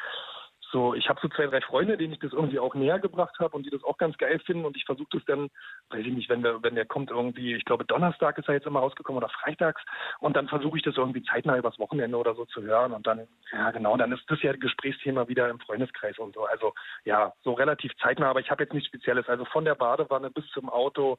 so, 0.73 0.94
ich 0.94 1.09
habe 1.09 1.20
so 1.20 1.28
zwei, 1.28 1.47
drei 1.47 1.61
Freunde, 1.61 1.97
denen 1.97 2.15
ich 2.15 2.19
das 2.19 2.32
irgendwie 2.32 2.59
auch 2.59 2.74
näher 2.74 2.99
gebracht 2.99 3.39
habe 3.39 3.57
und 3.57 3.65
die 3.65 3.70
das 3.70 3.85
auch 3.85 3.99
ganz 3.99 4.16
geil 4.19 4.40
finden 4.40 4.65
und 4.65 4.77
ich 4.77 4.85
versuche 4.85 5.09
das 5.12 5.24
dann, 5.27 5.49
weiß 5.90 6.05
ich 6.05 6.12
nicht, 6.12 6.28
wenn 6.28 6.43
der, 6.43 6.62
wenn 6.62 6.74
der 6.74 6.86
kommt 6.86 7.11
irgendwie, 7.11 7.55
ich 7.55 7.65
glaube 7.65 7.85
Donnerstag 7.85 8.39
ist 8.39 8.49
er 8.49 8.55
jetzt 8.55 8.66
immer 8.66 8.81
rausgekommen 8.81 9.23
oder 9.23 9.32
freitags 9.32 9.82
und 10.20 10.36
dann 10.36 10.49
versuche 10.49 10.78
ich 10.78 10.82
das 10.82 10.97
irgendwie 10.97 11.23
zeitnah 11.23 11.59
übers 11.59 11.78
Wochenende 11.78 12.16
oder 12.16 12.35
so 12.35 12.47
zu 12.47 12.62
hören 12.62 12.93
und 12.93 13.07
dann, 13.07 13.28
ja 13.53 13.70
genau, 13.70 13.97
dann 13.97 14.12
ist 14.12 14.24
das 14.28 14.43
ja 14.43 14.53
Gesprächsthema 14.53 15.28
wieder 15.28 15.49
im 15.49 15.61
Freundeskreis 15.61 16.19
und 16.19 16.35
so. 16.35 16.44
Also 16.47 16.73
ja, 17.05 17.32
so 17.43 17.53
relativ 17.53 17.93
zeitnah, 17.99 18.31
aber 18.31 18.40
ich 18.40 18.51
habe 18.51 18.65
jetzt 18.65 18.73
nichts 18.73 18.89
Spezielles. 18.89 19.28
Also 19.28 19.44
von 19.44 19.65
der 19.65 19.74
Badewanne 19.74 20.31
bis 20.31 20.47
zum 20.49 20.69
Auto, 20.69 21.16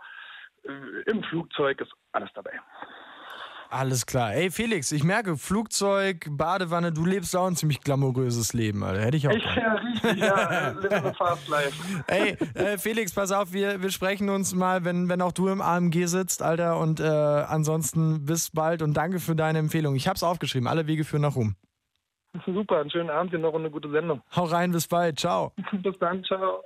äh, 0.64 1.12
im 1.12 1.24
Flugzeug 1.24 1.82
ist 1.82 1.92
alles 2.12 2.32
dabei. 2.34 2.60
Alles 3.74 4.06
klar. 4.06 4.34
Ey, 4.36 4.52
Felix, 4.52 4.92
ich 4.92 5.04
merke, 5.04 5.36
Flugzeug, 5.36 6.28
Badewanne, 6.30 6.94
du 6.94 7.06
lebst 7.06 7.36
auch 7.36 7.48
ein 7.48 7.56
ziemlich 7.56 7.82
glamouröses 7.82 8.54
Leben, 8.54 8.84
Alter. 8.84 9.02
Hätte 9.02 9.18
ich 9.18 9.28
auch. 9.28 9.32
Ich, 9.32 9.44
ja, 9.44 9.74
richtig, 9.74 10.18
ja. 10.18 10.70
Live 10.90 11.18
fast 11.18 11.48
life. 11.48 12.04
Ey, 12.06 12.38
äh, 12.54 12.78
Felix, 12.78 13.14
pass 13.14 13.32
auf, 13.32 13.52
wir, 13.52 13.82
wir 13.82 13.90
sprechen 13.90 14.30
uns 14.30 14.54
mal, 14.54 14.86
wenn, 14.86 15.10
wenn 15.10 15.24
auch 15.24 15.32
du 15.32 15.48
im 15.48 15.60
AMG 15.60 16.06
sitzt, 16.06 16.44
Alter. 16.44 16.78
Und 16.78 17.00
äh, 17.00 17.04
ansonsten 17.04 18.26
bis 18.26 18.52
bald 18.52 18.84
und 18.84 18.94
danke 18.96 19.20
für 19.20 19.36
deine 19.36 19.58
Empfehlung. 19.58 19.96
Ich 19.96 20.08
hab's 20.08 20.22
aufgeschrieben, 20.22 20.68
alle 20.68 20.86
Wege 20.86 21.04
führen 21.04 21.24
nach 21.24 21.36
Ruhm. 21.36 21.56
Super, 22.46 22.80
einen 22.80 22.92
schönen 22.92 23.10
Abend, 23.10 23.34
dir 23.34 23.40
noch 23.40 23.56
eine 23.56 23.72
gute 23.72 23.90
Sendung. 23.90 24.22
Hau 24.36 24.44
rein, 24.46 24.72
bis 24.72 24.88
bald, 24.88 25.20
ciao. 25.20 25.52
bis 25.72 25.98
dann, 26.00 26.24
ciao. 26.24 26.64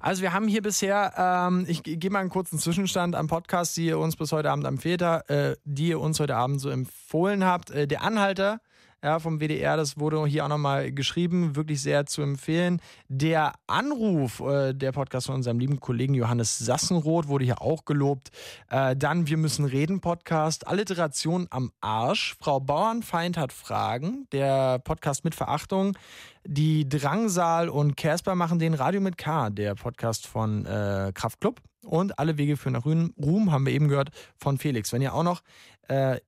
Also 0.00 0.22
wir 0.22 0.32
haben 0.32 0.48
hier 0.48 0.62
bisher, 0.62 1.12
ähm, 1.16 1.64
ich 1.68 1.82
gebe 1.82 2.10
mal 2.10 2.20
einen 2.20 2.30
kurzen 2.30 2.58
Zwischenstand 2.58 3.14
am 3.14 3.26
Podcast, 3.26 3.76
die 3.76 3.86
ihr 3.86 3.98
uns 3.98 4.16
bis 4.16 4.32
heute 4.32 4.50
Abend 4.50 4.66
empfehlt, 4.66 5.02
äh, 5.02 5.56
die 5.64 5.88
ihr 5.88 6.00
uns 6.00 6.18
heute 6.20 6.36
Abend 6.36 6.60
so 6.60 6.70
empfohlen 6.70 7.44
habt. 7.44 7.70
Äh, 7.70 7.86
der 7.86 8.02
Anhalter 8.02 8.60
ja, 9.02 9.20
vom 9.20 9.40
WDR, 9.40 9.76
das 9.76 9.98
wurde 9.98 10.26
hier 10.26 10.44
auch 10.44 10.48
nochmal 10.48 10.90
geschrieben, 10.90 11.54
wirklich 11.54 11.80
sehr 11.80 12.06
zu 12.06 12.22
empfehlen. 12.22 12.80
Der 13.08 13.52
Anruf, 13.68 14.40
äh, 14.40 14.72
der 14.74 14.90
Podcast 14.90 15.26
von 15.26 15.36
unserem 15.36 15.60
lieben 15.60 15.78
Kollegen 15.78 16.14
Johannes 16.14 16.58
Sassenroth, 16.58 17.28
wurde 17.28 17.44
hier 17.44 17.62
auch 17.62 17.84
gelobt. 17.84 18.30
Äh, 18.68 18.96
dann 18.96 19.28
Wir 19.28 19.36
müssen 19.36 19.64
reden 19.64 20.00
Podcast, 20.00 20.66
Alliteration 20.66 21.46
am 21.50 21.70
Arsch. 21.80 22.34
Frau 22.40 22.58
Bauernfeind 22.58 23.36
hat 23.36 23.52
Fragen, 23.52 24.26
der 24.32 24.80
Podcast 24.80 25.24
mit 25.24 25.36
Verachtung. 25.36 25.96
Die 26.44 26.88
Drangsal 26.88 27.68
und 27.68 27.96
Casper 27.96 28.34
machen 28.34 28.58
den 28.58 28.74
Radio 28.74 29.00
mit 29.00 29.16
K, 29.16 29.50
der 29.50 29.76
Podcast 29.76 30.26
von 30.26 30.66
äh, 30.66 31.12
Kraftklub. 31.14 31.60
Und 31.84 32.18
alle 32.18 32.36
Wege 32.36 32.56
führen 32.56 32.72
nach 32.72 32.84
Ruhm, 32.84 33.52
haben 33.52 33.64
wir 33.64 33.72
eben 33.72 33.88
gehört, 33.88 34.10
von 34.36 34.58
Felix. 34.58 34.92
Wenn 34.92 35.02
ihr 35.02 35.14
auch 35.14 35.22
noch 35.22 35.42
äh, 35.86 36.18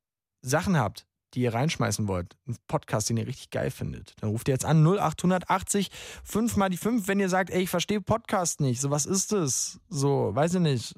Sachen 0.43 0.79
habt, 0.79 1.07
die 1.35 1.43
ihr 1.43 1.55
reinschmeißen 1.55 2.09
wollt, 2.09 2.37
einen 2.47 2.57
Podcast, 2.67 3.09
den 3.11 3.17
ihr 3.17 3.27
richtig 3.27 3.51
geil 3.51 3.71
findet, 3.71 4.15
dann 4.21 4.31
ruft 4.31 4.49
ihr 4.49 4.55
jetzt 4.55 4.65
an 4.65 4.85
0880 4.85 5.91
5 6.25 6.57
mal 6.57 6.71
die 6.71 6.77
5, 6.77 7.09
wenn 7.09 7.21
ihr 7.21 7.29
sagt, 7.29 7.51
ey, 7.51 7.63
ich 7.63 7.71
verstehe 7.71 8.01
Podcast 8.01 8.61
nicht, 8.61 8.81
so 8.81 8.91
was 8.91 9.07
ist 9.07 9.33
das? 9.33 9.81
So, 9.89 10.35
weiß 10.35 10.55
ich 10.55 10.61
nicht. 10.61 10.95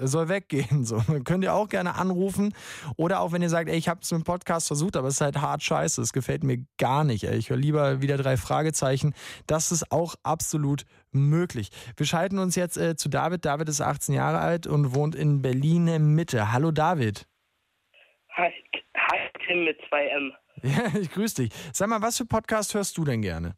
Soll 0.00 0.28
weggehen. 0.28 0.84
So, 0.90 1.02
dann 1.06 1.24
könnt 1.24 1.44
ihr 1.44 1.54
auch 1.54 1.68
gerne 1.68 1.94
anrufen. 1.94 2.54
Oder 2.96 3.20
auch 3.20 3.32
wenn 3.32 3.42
ihr 3.42 3.48
sagt, 3.48 3.68
ey, 3.68 3.76
ich 3.76 3.88
habe 3.88 4.00
es 4.02 4.10
mit 4.10 4.22
dem 4.22 4.24
Podcast 4.24 4.66
versucht, 4.66 4.96
aber 4.96 5.08
es 5.08 5.14
ist 5.14 5.20
halt 5.20 5.40
hart 5.40 5.62
scheiße. 5.62 6.00
Es 6.00 6.12
gefällt 6.12 6.42
mir 6.42 6.64
gar 6.78 7.04
nicht. 7.04 7.24
Ey. 7.24 7.36
Ich 7.36 7.50
höre 7.50 7.56
lieber 7.56 8.02
wieder 8.02 8.16
drei 8.16 8.36
Fragezeichen. 8.36 9.14
Das 9.46 9.70
ist 9.70 9.92
auch 9.92 10.14
absolut 10.22 10.84
möglich. 11.12 11.70
Wir 11.96 12.06
schalten 12.06 12.38
uns 12.38 12.56
jetzt 12.56 12.76
äh, 12.76 12.96
zu 12.96 13.08
David. 13.08 13.44
David 13.44 13.68
ist 13.68 13.80
18 13.80 14.14
Jahre 14.14 14.38
alt 14.38 14.66
und 14.66 14.94
wohnt 14.94 15.14
in 15.14 15.42
Berlin 15.42 16.14
Mitte. 16.14 16.50
Hallo 16.50 16.70
David. 16.70 17.26
Hi, 18.36 18.50
hi 18.96 19.29
Tim 19.50 19.64
mit 19.64 19.80
2M. 19.90 20.32
Ja, 20.62 21.00
ich 21.00 21.10
grüße 21.10 21.42
dich. 21.42 21.52
Sag 21.72 21.88
mal, 21.88 22.02
was 22.02 22.18
für 22.18 22.26
Podcast 22.26 22.74
hörst 22.74 22.96
du 22.98 23.04
denn 23.04 23.22
gerne? 23.22 23.56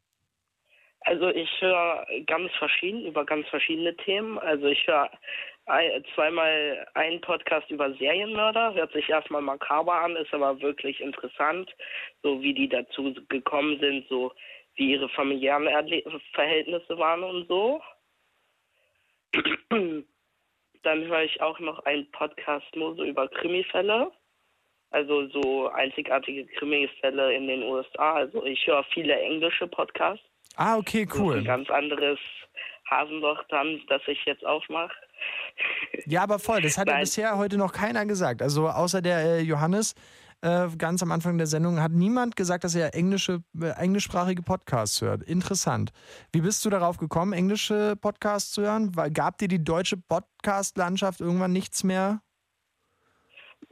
Also 1.00 1.28
ich 1.30 1.50
höre 1.60 2.06
ganz 2.26 2.52
verschieden 2.52 3.04
über 3.04 3.26
ganz 3.26 3.46
verschiedene 3.48 3.96
Themen. 3.96 4.38
Also 4.38 4.66
ich 4.66 4.86
höre 4.86 5.10
zweimal 6.14 6.86
einen 6.94 7.20
Podcast 7.20 7.68
über 7.70 7.92
Serienmörder, 7.94 8.74
hört 8.74 8.92
sich 8.92 9.08
erstmal 9.08 9.42
makaber 9.42 10.00
an, 10.00 10.16
ist 10.16 10.32
aber 10.32 10.60
wirklich 10.60 11.00
interessant, 11.00 11.70
so 12.22 12.40
wie 12.40 12.54
die 12.54 12.68
dazu 12.68 13.14
gekommen 13.28 13.78
sind, 13.80 14.06
so 14.08 14.32
wie 14.76 14.92
ihre 14.92 15.08
familiären 15.08 15.66
Erle 15.66 16.04
Verhältnisse 16.34 16.96
waren 16.98 17.24
und 17.24 17.48
so. 17.48 17.82
Dann 20.82 21.04
höre 21.04 21.22
ich 21.22 21.40
auch 21.40 21.58
noch 21.58 21.80
einen 21.84 22.10
Podcast 22.12 22.76
nur 22.76 22.94
so 22.94 23.04
über 23.04 23.28
Krimifälle. 23.28 24.12
Also 24.92 25.26
so 25.28 25.68
einzigartige 25.70 26.46
Krimi-Fälle 26.46 27.34
in 27.34 27.46
den 27.48 27.62
USA. 27.62 28.14
Also 28.14 28.44
ich 28.44 28.66
höre 28.66 28.84
viele 28.92 29.14
englische 29.14 29.66
Podcasts. 29.66 30.24
Ah, 30.56 30.76
okay, 30.76 31.08
cool. 31.14 31.38
ein 31.38 31.44
ganz 31.44 31.70
anderes 31.70 32.18
Hasenloch 32.90 33.42
dann, 33.48 33.80
das 33.88 34.02
ich 34.06 34.22
jetzt 34.26 34.44
aufmache. 34.44 34.92
Ja, 36.06 36.22
aber 36.22 36.38
voll. 36.38 36.60
Das 36.60 36.76
hat 36.76 36.88
ja 36.88 36.98
bisher 37.00 37.38
heute 37.38 37.56
noch 37.56 37.72
keiner 37.72 38.04
gesagt. 38.04 38.42
Also 38.42 38.68
außer 38.68 39.00
der 39.00 39.18
äh, 39.18 39.40
Johannes 39.40 39.94
äh, 40.42 40.68
ganz 40.76 41.02
am 41.02 41.12
Anfang 41.12 41.38
der 41.38 41.46
Sendung 41.46 41.80
hat 41.80 41.92
niemand 41.92 42.36
gesagt, 42.36 42.64
dass 42.64 42.74
er 42.74 42.94
englische, 42.94 43.42
äh, 43.60 43.68
englischsprachige 43.80 44.42
Podcasts 44.42 45.00
hört. 45.00 45.22
Interessant. 45.22 45.92
Wie 46.32 46.40
bist 46.40 46.64
du 46.64 46.70
darauf 46.70 46.98
gekommen, 46.98 47.32
englische 47.32 47.94
Podcasts 47.96 48.52
zu 48.52 48.62
hören? 48.62 48.92
Gab 49.14 49.38
dir 49.38 49.48
die 49.48 49.62
deutsche 49.62 49.96
Podcast-Landschaft 49.96 51.20
irgendwann 51.20 51.52
nichts 51.52 51.84
mehr? 51.84 52.20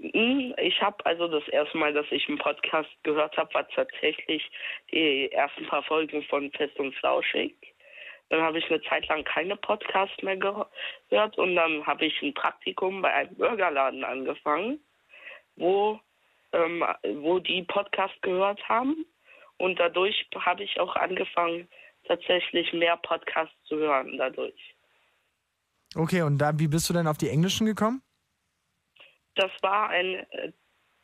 Hm, 0.01 0.55
ich 0.57 0.81
habe 0.81 1.05
also 1.05 1.29
das 1.29 1.47
erste 1.49 1.77
Mal, 1.77 1.93
dass 1.93 2.07
ich 2.11 2.27
einen 2.29 2.39
Podcast 2.39 2.89
gehört 3.03 3.37
habe, 3.37 3.53
war 3.53 3.69
tatsächlich 3.69 4.51
die 4.91 5.31
ersten 5.31 5.67
paar 5.67 5.83
Folgen 5.83 6.23
von 6.25 6.51
Fest 6.53 6.79
und 6.79 6.95
Flauschig. 6.95 7.55
Dann 8.31 8.41
habe 8.41 8.59
ich 8.59 8.71
eine 8.71 8.81
Zeit 8.83 9.07
lang 9.09 9.25
keine 9.25 9.57
Podcasts 9.57 10.23
mehr 10.23 10.37
gehört 10.37 11.37
und 11.37 11.55
dann 11.55 11.85
habe 11.87 12.07
ich 12.07 12.23
ein 12.23 12.33
Praktikum 12.33 13.03
bei 13.03 13.13
einem 13.13 13.35
Burgerladen 13.35 14.05
angefangen, 14.05 14.81
wo, 15.57 16.01
ähm, 16.53 16.85
wo 17.17 17.39
die 17.39 17.63
Podcasts 17.65 18.21
gehört 18.23 18.67
haben. 18.69 19.05
Und 19.59 19.79
dadurch 19.79 20.27
habe 20.39 20.63
ich 20.63 20.81
auch 20.81 20.97
angefangen, 20.97 21.69
tatsächlich 22.05 22.73
mehr 22.73 22.97
Podcasts 22.97 23.55
zu 23.65 23.77
hören 23.77 24.17
dadurch. 24.17 24.75
Okay, 25.95 26.23
und 26.23 26.39
da, 26.39 26.59
wie 26.59 26.69
bist 26.69 26.89
du 26.89 26.95
denn 26.95 27.07
auf 27.07 27.19
die 27.19 27.29
englischen 27.29 27.67
gekommen? 27.67 28.01
Das 29.41 29.51
war 29.63 29.89
ein, 29.89 30.27
äh, 30.31 30.53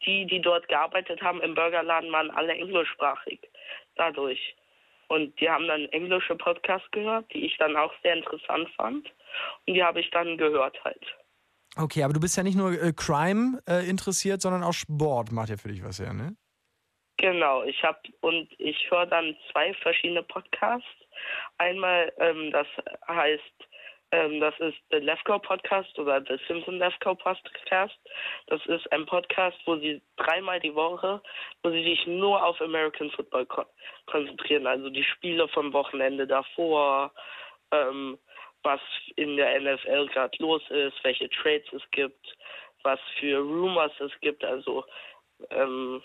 die, 0.05 0.27
die 0.27 0.41
dort 0.41 0.69
gearbeitet 0.69 1.21
haben 1.23 1.41
im 1.41 1.55
Burgerladen, 1.55 2.13
waren 2.13 2.31
alle 2.31 2.53
englischsprachig 2.53 3.41
dadurch. 3.97 4.57
Und 5.09 5.41
die 5.41 5.49
haben 5.49 5.67
dann 5.69 5.87
englische 5.87 6.35
Podcasts 6.35 6.91
gehört, 6.91 7.33
die 7.33 7.47
ich 7.47 7.57
dann 7.59 7.77
auch 7.77 7.93
sehr 8.03 8.15
interessant 8.15 8.69
fand. 8.77 9.07
Und 9.67 9.75
die 9.75 9.83
habe 9.83 10.01
ich 10.01 10.11
dann 10.11 10.37
gehört 10.37 10.83
halt. 10.85 11.03
Okay, 11.77 12.03
aber 12.03 12.15
du 12.15 12.21
bist 12.21 12.37
ja 12.37 12.43
nicht 12.43 12.57
nur 12.57 12.73
äh, 12.73 12.93
Crime 12.93 13.61
äh, 13.69 13.89
interessiert, 13.89 14.41
sondern 14.41 14.65
auch 14.65 14.73
Sport 14.73 15.31
macht 15.31 15.51
ja 15.51 15.57
für 15.57 15.69
dich 15.69 15.85
was 15.85 16.01
her, 16.01 16.13
ne? 16.13 16.37
Genau, 17.19 17.63
ich 17.63 17.83
habe 17.83 17.99
und 18.21 18.49
ich 18.59 18.91
höre 18.91 19.07
dann 19.07 19.35
zwei 19.51 19.73
verschiedene 19.75 20.23
Podcasts. 20.23 20.87
Einmal, 21.57 22.13
ähm, 22.19 22.51
das 22.51 22.67
heißt 23.09 23.69
ähm, 24.13 24.41
das 24.41 24.55
ist 24.61 24.79
der 24.93 25.01
Lefko 25.01 25.39
Podcast 25.39 25.99
oder 25.99 26.21
der 26.21 26.39
Simpson 26.47 26.79
Lefko 26.79 27.15
Podcast. 27.15 27.99
Das 28.47 28.65
ist 28.67 28.91
ein 28.93 29.05
Podcast, 29.05 29.59
wo 29.65 29.77
sie 29.77 30.01
dreimal 30.17 30.61
die 30.61 30.75
Woche, 30.75 31.21
wo 31.63 31.71
sie 31.71 31.83
sich 31.83 32.07
nur 32.07 32.43
auf 32.45 32.61
American 32.61 33.11
Football 33.11 33.47
ko 33.47 33.65
konzentrieren. 34.07 34.67
Also 34.67 34.91
die 34.91 35.05
Spiele 35.05 35.49
vom 35.49 35.73
Wochenende 35.73 36.27
davor, 36.27 37.13
ähm, 37.73 38.19
was 38.63 38.81
in 39.17 39.37
der 39.37 39.61
NFL 39.61 40.07
gerade 40.09 40.37
los 40.39 40.63
ist, 40.71 41.03
welche 41.03 41.29
Trades 41.31 41.73
es 41.73 41.83
gibt, 41.91 42.37
was 42.85 43.01
für 43.19 43.39
Rumors 43.39 43.93
es 44.01 44.13
gibt. 44.21 44.45
Also 44.45 44.85
ähm, 45.51 46.03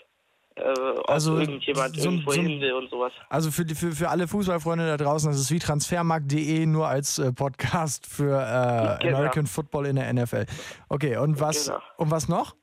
äh, 0.56 0.62
ob 0.62 1.08
also, 1.08 1.38
irgendjemand 1.38 1.96
so, 1.96 2.10
irgendwo 2.10 2.30
so, 2.32 2.40
hin 2.40 2.60
will 2.60 2.72
und 2.72 2.90
sowas. 2.90 3.12
Also 3.28 3.50
für, 3.50 3.64
die, 3.64 3.74
für, 3.74 3.92
für 3.92 4.08
alle 4.08 4.28
Fußballfreunde 4.28 4.86
da 4.86 4.96
draußen, 4.96 5.30
das 5.30 5.40
ist 5.40 5.50
wie 5.50 5.58
transfermarkt.de 5.58 6.66
nur 6.66 6.88
als 6.88 7.18
äh, 7.18 7.32
Podcast 7.32 8.06
für 8.06 8.38
äh, 8.38 9.02
genau. 9.02 9.18
American 9.18 9.46
Football 9.46 9.86
in 9.86 9.96
der 9.96 10.12
NFL. 10.12 10.46
Okay, 10.88 11.16
und 11.16 11.40
was, 11.40 11.66
genau. 11.66 11.80
und 11.96 12.10
was 12.10 12.28
noch? 12.28 12.54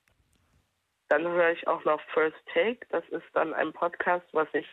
Dann 1.09 1.27
höre 1.27 1.51
ich 1.51 1.67
auch 1.67 1.83
noch 1.85 1.99
First 2.13 2.37
Take. 2.53 2.79
Das 2.91 3.03
ist 3.09 3.25
dann 3.33 3.53
ein 3.53 3.73
Podcast, 3.73 4.25
was 4.31 4.47
ich 4.53 4.67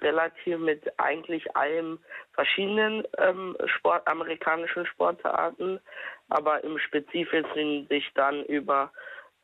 relativ 0.00 0.58
mit 0.58 0.82
eigentlich 0.98 1.54
allen 1.54 1.98
verschiedenen 2.32 3.04
ähm, 3.18 3.56
Sport, 3.66 4.06
amerikanischen 4.08 4.86
Sportarten, 4.86 5.80
aber 6.28 6.64
im 6.64 6.78
Spezifischen 6.78 7.86
sich 7.88 8.10
dann 8.14 8.44
über 8.44 8.90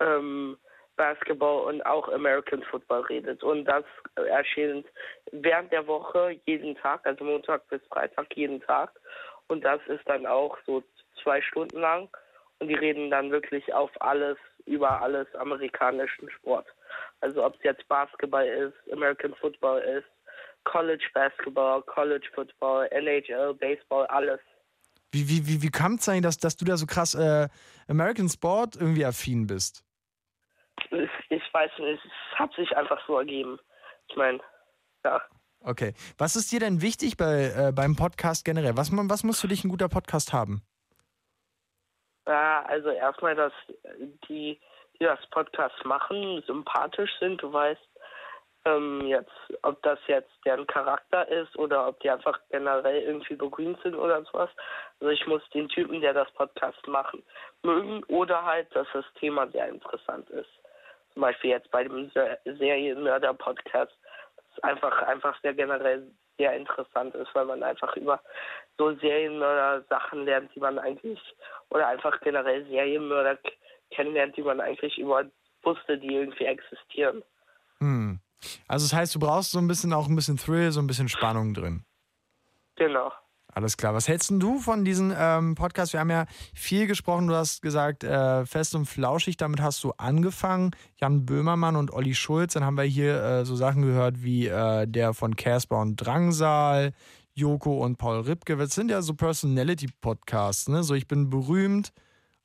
ähm, 0.00 0.56
Basketball 0.96 1.66
und 1.66 1.84
auch 1.86 2.08
American 2.08 2.62
Football 2.62 3.02
redet. 3.02 3.42
Und 3.42 3.64
das 3.64 3.84
erscheint 4.16 4.86
während 5.30 5.72
der 5.72 5.86
Woche 5.86 6.38
jeden 6.46 6.76
Tag, 6.76 7.00
also 7.04 7.24
Montag 7.24 7.68
bis 7.68 7.80
Freitag 7.90 8.26
jeden 8.36 8.60
Tag. 8.62 8.90
Und 9.48 9.64
das 9.64 9.80
ist 9.88 10.06
dann 10.06 10.26
auch 10.26 10.56
so 10.66 10.82
zwei 11.22 11.40
Stunden 11.42 11.80
lang. 11.80 12.08
Und 12.58 12.68
die 12.68 12.74
reden 12.74 13.10
dann 13.10 13.30
wirklich 13.30 13.72
auf 13.74 13.90
alles, 14.00 14.38
über 14.66 15.02
alles 15.02 15.26
amerikanischen 15.34 16.30
Sport. 16.30 16.66
Also 17.20 17.44
ob 17.44 17.56
es 17.56 17.62
jetzt 17.64 17.86
Basketball 17.88 18.46
ist, 18.46 18.92
American 18.92 19.34
Football 19.34 19.80
ist, 19.80 20.06
College 20.64 21.04
Basketball, 21.12 21.82
College 21.82 22.28
Football, 22.34 22.88
NHL, 22.92 23.54
Baseball, 23.54 24.06
alles. 24.06 24.40
Wie, 25.10 25.28
wie, 25.28 25.46
wie, 25.46 25.62
wie 25.62 25.70
kam 25.70 25.94
es 25.94 26.08
eigentlich, 26.08 26.22
dass, 26.22 26.38
dass 26.38 26.56
du 26.56 26.64
da 26.64 26.76
so 26.76 26.86
krass 26.86 27.14
äh, 27.14 27.48
American 27.88 28.28
Sport 28.28 28.76
irgendwie 28.76 29.04
affin 29.04 29.46
bist? 29.46 29.84
Ich, 31.28 31.54
weiß 31.54 31.70
nicht, 31.78 32.04
es 32.04 32.38
hat 32.38 32.52
sich 32.54 32.76
einfach 32.76 33.00
so 33.06 33.18
ergeben. 33.18 33.58
Ich 34.08 34.16
meine, 34.16 34.40
ja. 35.04 35.22
Okay. 35.64 35.94
Was 36.18 36.36
ist 36.36 36.50
dir 36.52 36.60
denn 36.60 36.82
wichtig 36.82 37.16
bei, 37.16 37.52
äh, 37.56 37.72
beim 37.72 37.96
Podcast 37.96 38.44
generell? 38.44 38.76
Was, 38.76 38.90
was 38.92 39.24
muss 39.24 39.40
für 39.40 39.48
dich 39.48 39.64
ein 39.64 39.70
guter 39.70 39.88
Podcast 39.88 40.32
haben? 40.32 40.62
Ja, 42.26 42.64
also 42.66 42.90
erstmal, 42.90 43.34
dass 43.34 43.52
die, 44.28 44.60
die 44.98 45.04
das 45.04 45.18
Podcast 45.30 45.84
machen, 45.84 46.42
sympathisch 46.46 47.10
sind. 47.20 47.42
Du 47.42 47.52
weißt 47.52 47.80
ähm, 48.64 49.06
jetzt, 49.06 49.32
ob 49.62 49.82
das 49.82 49.98
jetzt 50.06 50.30
deren 50.44 50.66
Charakter 50.66 51.26
ist 51.28 51.56
oder 51.58 51.88
ob 51.88 51.98
die 52.00 52.10
einfach 52.10 52.38
generell 52.50 53.02
irgendwie 53.02 53.34
berühmt 53.34 53.80
sind 53.82 53.94
oder 53.96 54.24
sowas. 54.24 54.50
Also 55.00 55.10
ich 55.10 55.26
muss 55.26 55.42
den 55.50 55.68
Typen, 55.68 56.00
der 56.00 56.14
das 56.14 56.30
Podcast 56.32 56.86
machen, 56.86 57.22
mögen 57.62 58.04
oder 58.04 58.44
halt, 58.44 58.74
dass 58.74 58.86
das 58.92 59.04
Thema 59.18 59.48
sehr 59.48 59.68
interessant 59.68 60.30
ist. 60.30 60.50
Zum 61.12 61.22
Beispiel 61.22 61.50
jetzt 61.50 61.70
bei 61.70 61.84
dem 61.84 62.10
Serienmörder-Podcast, 62.44 63.92
das 64.36 64.64
einfach, 64.64 65.02
einfach 65.02 65.40
sehr 65.42 65.54
generell 65.54 66.10
sehr 66.38 66.56
interessant 66.56 67.14
ist, 67.14 67.28
weil 67.34 67.44
man 67.44 67.62
einfach 67.62 67.94
über 67.96 68.20
so 68.78 68.94
Serienmörder 68.96 69.84
Sachen 69.88 70.24
lernt, 70.24 70.54
die 70.54 70.60
man 70.60 70.78
eigentlich, 70.78 71.20
oder 71.68 71.86
einfach 71.86 72.18
generell 72.20 72.64
Serienmörder 72.66 73.38
kennenlernt, 73.90 74.36
die 74.36 74.42
man 74.42 74.60
eigentlich 74.60 74.98
über 74.98 75.24
wusste, 75.62 75.98
die 75.98 76.14
irgendwie 76.14 76.46
existieren. 76.46 77.22
Hm. 77.78 78.20
Also 78.66 78.86
das 78.86 78.94
heißt, 78.94 79.14
du 79.14 79.20
brauchst 79.20 79.52
so 79.52 79.58
ein 79.58 79.68
bisschen 79.68 79.92
auch 79.92 80.08
ein 80.08 80.16
bisschen 80.16 80.36
Thrill, 80.36 80.72
so 80.72 80.80
ein 80.80 80.86
bisschen 80.86 81.08
Spannung 81.08 81.54
drin. 81.54 81.84
Genau. 82.76 83.12
Alles 83.54 83.76
klar. 83.76 83.92
Was 83.92 84.08
hältst 84.08 84.30
du 84.30 84.58
von 84.58 84.82
diesem 84.82 85.12
ähm, 85.14 85.54
Podcast? 85.54 85.92
Wir 85.92 86.00
haben 86.00 86.10
ja 86.10 86.24
viel 86.54 86.86
gesprochen. 86.86 87.26
Du 87.26 87.34
hast 87.34 87.60
gesagt, 87.60 88.02
äh, 88.02 88.46
fest 88.46 88.74
und 88.74 88.86
flauschig, 88.86 89.36
damit 89.36 89.60
hast 89.60 89.84
du 89.84 89.92
angefangen. 89.98 90.70
Jan 90.96 91.26
Böhmermann 91.26 91.76
und 91.76 91.92
Olli 91.92 92.14
Schulz. 92.14 92.54
Dann 92.54 92.64
haben 92.64 92.78
wir 92.78 92.84
hier 92.84 93.22
äh, 93.22 93.44
so 93.44 93.54
Sachen 93.54 93.82
gehört 93.82 94.22
wie 94.22 94.46
äh, 94.46 94.86
der 94.86 95.12
von 95.12 95.36
Casper 95.36 95.80
und 95.80 95.96
Drangsal, 95.96 96.92
Joko 97.34 97.84
und 97.84 97.98
Paul 97.98 98.20
Ripke. 98.20 98.56
Das 98.56 98.74
sind 98.74 98.90
ja 98.90 99.02
so 99.02 99.12
Personality-Podcasts. 99.12 100.70
Ne? 100.70 100.82
So, 100.82 100.94
ich 100.94 101.06
bin 101.06 101.28
berühmt 101.28 101.92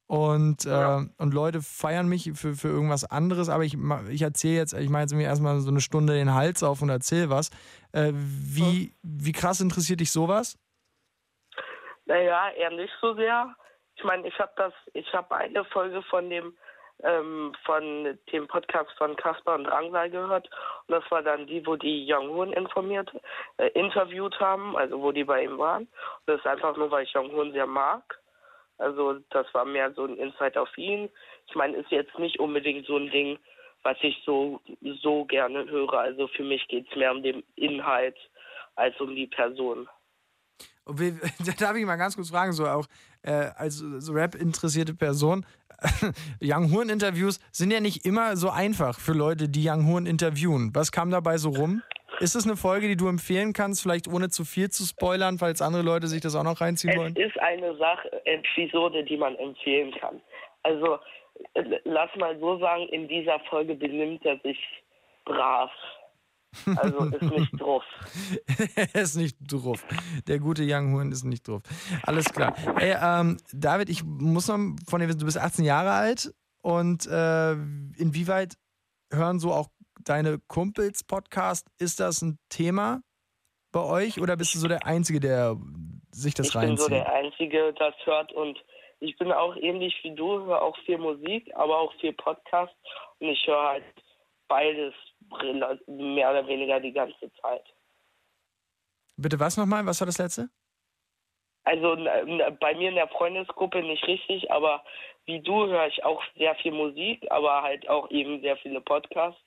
und, 0.08 0.66
ja. 0.66 1.00
äh, 1.00 1.06
und 1.18 1.34
Leute 1.34 1.62
feiern 1.62 2.10
mich 2.10 2.32
für, 2.34 2.54
für 2.54 2.68
irgendwas 2.68 3.06
anderes, 3.06 3.48
aber 3.48 3.64
ich, 3.64 3.78
ich 4.10 4.22
erzähle 4.22 4.56
jetzt, 4.56 4.74
ich 4.74 4.90
mache 4.90 5.04
jetzt 5.04 5.14
mir 5.14 5.24
erstmal 5.24 5.60
so 5.62 5.70
eine 5.70 5.82
Stunde 5.82 6.14
den 6.14 6.34
Hals 6.34 6.64
auf 6.64 6.82
und 6.82 6.90
erzähle 6.90 7.30
was. 7.30 7.50
Äh, 7.94 8.12
wie, 8.14 8.84
ja. 8.84 8.90
wie 9.04 9.32
krass 9.32 9.62
interessiert 9.62 10.02
dich 10.02 10.12
sowas? 10.12 10.58
Naja, 12.08 12.52
eher 12.52 12.72
nicht 12.72 12.94
so 13.02 13.14
sehr. 13.14 13.56
Ich 13.96 14.04
meine, 14.04 14.28
ich 14.28 14.40
habe 14.40 14.52
das, 14.56 14.74
ich 14.94 15.12
habe 15.14 15.36
eine 15.36 15.64
Folge 15.66 16.02
von 16.04 16.30
dem 16.30 16.56
ähm, 17.04 17.54
von 17.64 18.18
dem 18.32 18.48
Podcast 18.48 18.90
von 18.98 19.16
Kasper 19.16 19.56
und 19.56 19.66
Drangsal 19.66 20.10
gehört 20.10 20.50
und 20.88 20.94
das 20.96 21.04
war 21.12 21.22
dann 21.22 21.46
die, 21.46 21.66
wo 21.66 21.76
die 21.76 22.12
Young 22.12 22.30
Hoon 22.30 22.54
informiert, 22.54 23.12
äh, 23.58 23.68
interviewt 23.70 24.40
haben, 24.40 24.76
also 24.76 25.00
wo 25.02 25.12
die 25.12 25.24
bei 25.24 25.44
ihm 25.44 25.60
waren. 25.60 25.84
Und 25.84 26.28
das 26.28 26.40
ist 26.40 26.48
einfach 26.48 26.76
nur, 26.76 26.90
weil 26.90 27.04
ich 27.04 27.16
Young 27.16 27.32
Hoon 27.34 27.52
sehr 27.52 27.68
mag. 27.68 28.20
Also 28.80 29.20
das 29.30 29.52
war 29.54 29.66
mehr 29.66 29.92
so 29.94 30.06
ein 30.06 30.18
Insight 30.18 30.58
auf 30.58 30.76
ihn. 30.78 31.10
Ich 31.48 31.56
meine, 31.56 31.78
ist 31.78 31.92
jetzt 31.92 32.18
nicht 32.18 32.40
unbedingt 32.40 32.86
so 32.88 32.98
ein 32.98 33.12
Ding, 33.12 33.38
was 33.84 33.98
ich 34.02 34.22
so 34.26 34.60
so 35.02 35.26
gerne 35.26 35.70
höre. 35.70 35.94
Also 35.94 36.28
für 36.30 36.44
mich 36.44 36.68
geht 36.68 36.90
es 36.90 36.96
mehr 36.96 37.12
um 37.12 37.22
den 37.22 37.44
Inhalt 37.56 38.18
als 38.76 39.00
um 39.00 39.16
die 39.16 39.28
Person. 39.28 39.88
Da 41.46 41.52
darf 41.60 41.76
ich 41.76 41.86
mal 41.86 41.96
ganz 41.96 42.16
kurz 42.16 42.30
fragen, 42.30 42.54
so 42.54 42.68
auch 42.68 42.88
äh, 43.24 43.50
als 43.56 43.78
so 43.78 44.14
Rap-interessierte 44.14 44.94
Person, 44.94 45.46
Young 46.42 46.72
Horn-Interviews 46.72 47.40
sind 47.52 47.72
ja 47.72 47.80
nicht 47.80 48.06
immer 48.06 48.36
so 48.36 48.50
einfach 48.50 49.00
für 49.00 49.14
Leute, 49.14 49.48
die 49.48 49.68
Young 49.68 49.88
Horn 49.88 50.06
interviewen. 50.06 50.72
Was 50.74 50.92
kam 50.92 51.12
dabei 51.12 51.38
so 51.38 51.50
rum? 51.50 51.84
Ist 52.20 52.36
es 52.36 52.46
eine 52.46 52.56
Folge, 52.56 52.88
die 52.88 52.98
du 52.98 53.08
empfehlen 53.08 53.54
kannst, 53.54 53.84
vielleicht 53.84 54.08
ohne 54.08 54.30
zu 54.30 54.44
viel 54.44 54.70
zu 54.70 54.86
spoilern, 54.86 55.38
falls 55.38 55.62
andere 55.62 55.84
Leute 55.84 56.08
sich 56.08 56.22
das 56.22 56.36
auch 56.36 56.44
noch 56.44 56.62
reinziehen 56.62 56.94
es 56.94 57.00
wollen? 57.00 57.16
Es 57.16 57.28
ist 57.28 57.40
eine 57.40 57.76
Sache, 57.78 58.10
Episode, 58.26 59.04
die 59.04 59.18
man 59.18 59.36
empfehlen 59.36 59.94
kann. 60.00 60.20
Also, 60.64 60.98
lass 61.84 62.10
mal 62.16 62.38
so 62.40 62.58
sagen, 62.58 62.88
in 62.90 63.08
dieser 63.08 63.40
Folge 63.42 63.76
benimmt 63.76 64.26
er 64.26 64.40
sich 64.40 64.58
brav. 65.26 65.70
Also 66.76 67.06
ist 67.06 67.22
nicht 67.22 67.52
drauf. 67.62 67.84
er 68.76 69.02
ist 69.02 69.16
nicht 69.16 69.38
drauf. 69.40 69.86
Der 70.28 70.40
gute 70.40 70.64
Young 70.66 70.94
Horn 70.94 71.12
ist 71.12 71.24
nicht 71.24 71.48
drauf. 71.48 71.62
Alles 72.04 72.32
klar. 72.34 72.56
Ey, 72.80 72.96
ähm, 73.02 73.38
David, 73.54 73.90
ich 73.90 74.04
muss 74.04 74.48
noch 74.48 74.58
von 74.88 75.00
dir 75.00 75.08
wissen, 75.08 75.20
du 75.20 75.26
bist 75.26 75.38
18 75.38 75.66
Jahre 75.66 75.92
alt 75.92 76.34
und 76.62 77.06
äh, 77.08 77.54
inwieweit 77.54 78.56
hören 79.12 79.40
so 79.40 79.54
auch 79.54 79.68
deine 80.04 80.40
Kumpels 80.48 81.04
Podcast? 81.04 81.68
Ist 81.80 82.00
das 82.00 82.22
ein 82.22 82.40
Thema 82.50 83.02
bei 83.72 83.84
euch 83.84 84.20
oder 84.20 84.38
bist 84.38 84.56
du 84.56 84.60
so 84.60 84.68
der 84.68 84.86
Einzige, 84.86 85.20
der 85.20 85.58
sich 86.12 86.34
das 86.34 86.50
ich 86.50 86.56
reinzieht? 86.56 86.80
Ich 86.80 86.88
bin 86.90 86.98
so 86.98 87.04
der 87.04 87.14
Einzige, 87.14 87.74
das 87.78 87.94
hört 88.06 88.32
und 88.34 88.58
ich 89.00 89.18
bin 89.18 89.32
auch 89.32 89.56
ähnlich 89.56 89.96
wie 90.04 90.16
du, 90.16 90.46
höre 90.46 90.62
auch 90.62 90.78
viel 90.86 90.98
Musik, 90.98 91.52
aber 91.56 91.78
auch 91.78 91.94
viel 92.00 92.14
Podcast 92.14 92.74
und 93.20 93.28
ich 93.28 93.46
höre 93.46 93.70
halt 93.70 93.84
beides 94.48 94.94
mehr 95.88 96.32
oder 96.32 96.48
weniger 96.48 96.80
die 96.80 96.94
ganze 96.94 97.32
Zeit. 97.42 97.64
Bitte 99.18 99.40
was 99.40 99.58
nochmal? 99.58 99.86
Was 99.86 100.00
war 100.00 100.06
das 100.06 100.18
letzte? 100.18 100.50
Also 101.64 101.98
bei 102.62 102.76
mir 102.76 102.90
in 102.90 102.96
der 102.96 103.10
Freundesgruppe 103.10 103.82
nicht 103.82 104.08
richtig, 104.08 104.50
aber 104.52 104.84
wie 105.26 105.42
du 105.42 105.66
höre 105.68 105.88
ich 105.88 106.04
auch 106.06 106.24
sehr 106.38 106.56
viel 106.56 106.72
Musik, 106.72 107.26
aber 107.30 107.62
halt 107.62 107.90
auch 107.90 108.10
eben 108.10 108.40
sehr 108.40 108.56
viele 108.58 108.80
Podcasts, 108.80 109.42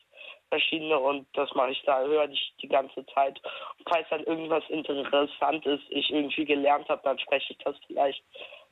verschiedene 0.50 0.98
und 0.98 1.26
das 1.32 1.48
mache 1.54 1.70
ich 1.70 1.82
da, 1.86 2.00
höre 2.00 2.28
ich 2.28 2.52
die 2.60 2.68
ganze 2.68 3.06
Zeit. 3.14 3.40
Und 3.78 3.88
falls 3.88 4.06
dann 4.10 4.24
irgendwas 4.24 4.64
Interessantes 4.68 5.80
ich 5.88 6.10
irgendwie 6.10 6.44
gelernt 6.44 6.88
habe, 6.90 7.00
dann 7.04 7.18
spreche 7.18 7.54
ich 7.54 7.58
das 7.64 7.76
vielleicht 7.86 8.22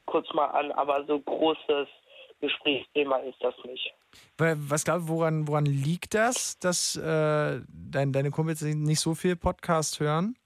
kurz 0.05 0.31
mal 0.35 0.49
an, 0.49 0.71
aber 0.73 1.05
so 1.05 1.19
großes 1.19 1.89
Gesprächsthema 2.41 3.19
ist 3.19 3.43
das 3.43 3.55
nicht. 3.65 3.93
Was 4.39 4.85
glaubst 4.85 5.09
du, 5.09 5.13
woran, 5.13 5.49
woran 5.49 5.67
liegt 5.67 6.15
das, 6.15 6.59
dass 6.59 6.97
äh, 6.97 7.61
dein, 7.69 8.13
deine 8.13 8.31
Kumpels 8.31 8.63
nicht 8.63 9.01
so 9.01 9.15
viel 9.15 9.37
Podcast 9.37 10.01
hören? 10.01 10.37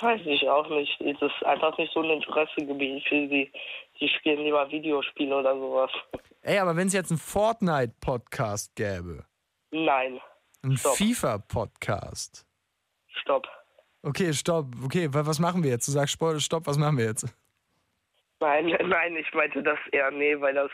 Weiß 0.00 0.20
ich 0.24 0.48
auch 0.48 0.68
nicht. 0.68 1.00
Es 1.00 1.20
ist 1.22 1.46
einfach 1.46 1.76
nicht 1.78 1.92
so 1.92 2.02
ein 2.02 2.10
Interessegebiet 2.10 3.04
für 3.04 3.28
sie. 3.28 3.52
Die 4.00 4.08
spielen 4.08 4.42
lieber 4.42 4.68
Videospiele 4.68 5.36
oder 5.36 5.54
sowas. 5.54 5.90
Ey, 6.42 6.58
aber 6.58 6.74
wenn 6.74 6.88
es 6.88 6.92
jetzt 6.92 7.12
einen 7.12 7.20
Fortnite-Podcast 7.20 8.74
gäbe. 8.74 9.24
Nein. 9.70 10.20
Ein 10.62 10.76
FIFA-Podcast. 10.76 12.44
Stopp. 13.06 13.46
Okay, 14.02 14.32
stopp. 14.32 14.66
Okay, 14.84 15.08
was 15.10 15.38
machen 15.38 15.62
wir 15.62 15.70
jetzt? 15.70 15.86
Du 15.86 15.92
sagst 15.92 16.18
Stopp, 16.38 16.66
was 16.66 16.76
machen 16.76 16.98
wir 16.98 17.04
jetzt? 17.04 17.32
Nein, 18.42 18.66
nein, 18.88 19.16
ich 19.16 19.32
meinte 19.32 19.62
das 19.62 19.78
eher 19.92 20.10
nee, 20.10 20.38
weil 20.40 20.54
das 20.54 20.70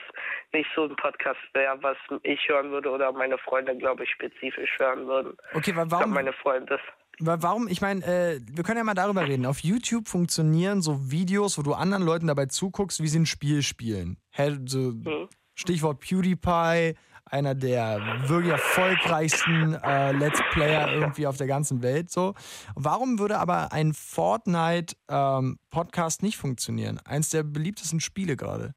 nicht 0.53 0.69
so 0.75 0.85
ein 0.85 0.97
Podcast 0.97 1.39
wäre, 1.53 1.77
was 1.83 1.99
ich 2.23 2.41
hören 2.49 2.71
würde 2.71 2.91
oder 2.91 3.13
meine 3.13 3.37
Freunde, 3.39 3.77
glaube 3.77 4.05
ich, 4.05 4.11
spezifisch 4.11 4.79
hören 4.79 5.07
würden. 5.07 5.37
Okay, 5.53 5.73
warum? 5.75 5.89
Ich 5.89 5.99
glaub, 5.99 6.09
meine 6.09 6.33
Freunde. 6.33 6.81
Warum? 7.21 7.69
Ich 7.69 7.81
meine, 7.81 8.05
äh, 8.05 8.41
wir 8.51 8.65
können 8.65 8.79
ja 8.79 8.85
mal 8.85 8.95
darüber 8.95 9.27
reden. 9.27 9.45
Auf 9.45 9.59
YouTube 9.59 10.09
funktionieren 10.09 10.81
so 10.83 11.11
Videos, 11.11 11.59
wo 11.59 11.63
du 11.63 11.75
anderen 11.75 12.05
Leuten 12.05 12.29
dabei 12.29 12.47
zuguckst, 12.47 13.03
wie 13.03 13.09
sie 13.09 13.19
ein 13.19 13.27
Spiel 13.27 13.63
spielen. 13.63 14.19
So, 14.65 14.79
hm. 14.79 15.29
Stichwort 15.55 16.01
PewDiePie, 16.01 16.95
einer 17.31 17.55
der 17.55 18.01
wirklich 18.27 18.53
erfolgreichsten 18.53 19.75
äh, 19.75 20.13
Let's 20.13 20.41
Player 20.51 20.93
irgendwie 20.93 21.27
auf 21.27 21.37
der 21.37 21.47
ganzen 21.47 21.83
Welt. 21.83 22.11
So. 22.11 22.35
Warum 22.75 23.19
würde 23.19 23.39
aber 23.39 23.73
ein 23.73 23.93
Fortnite-Podcast 23.93 26.23
ähm, 26.23 26.27
nicht 26.27 26.37
funktionieren? 26.37 27.01
Eins 27.05 27.31
der 27.31 27.43
beliebtesten 27.43 28.01
Spiele 28.01 28.37
gerade. 28.37 28.75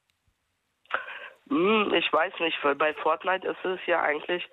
Hm, 1.52 1.94
ich 1.94 2.11
weiß 2.14 2.32
nicht, 2.40 2.57
weil 2.64 2.76
bei 2.76 2.94
Fortnite 2.94 3.45
ist 3.45 3.65
es 3.65 3.80
ja 3.86 4.02
eigentlich 4.02 4.48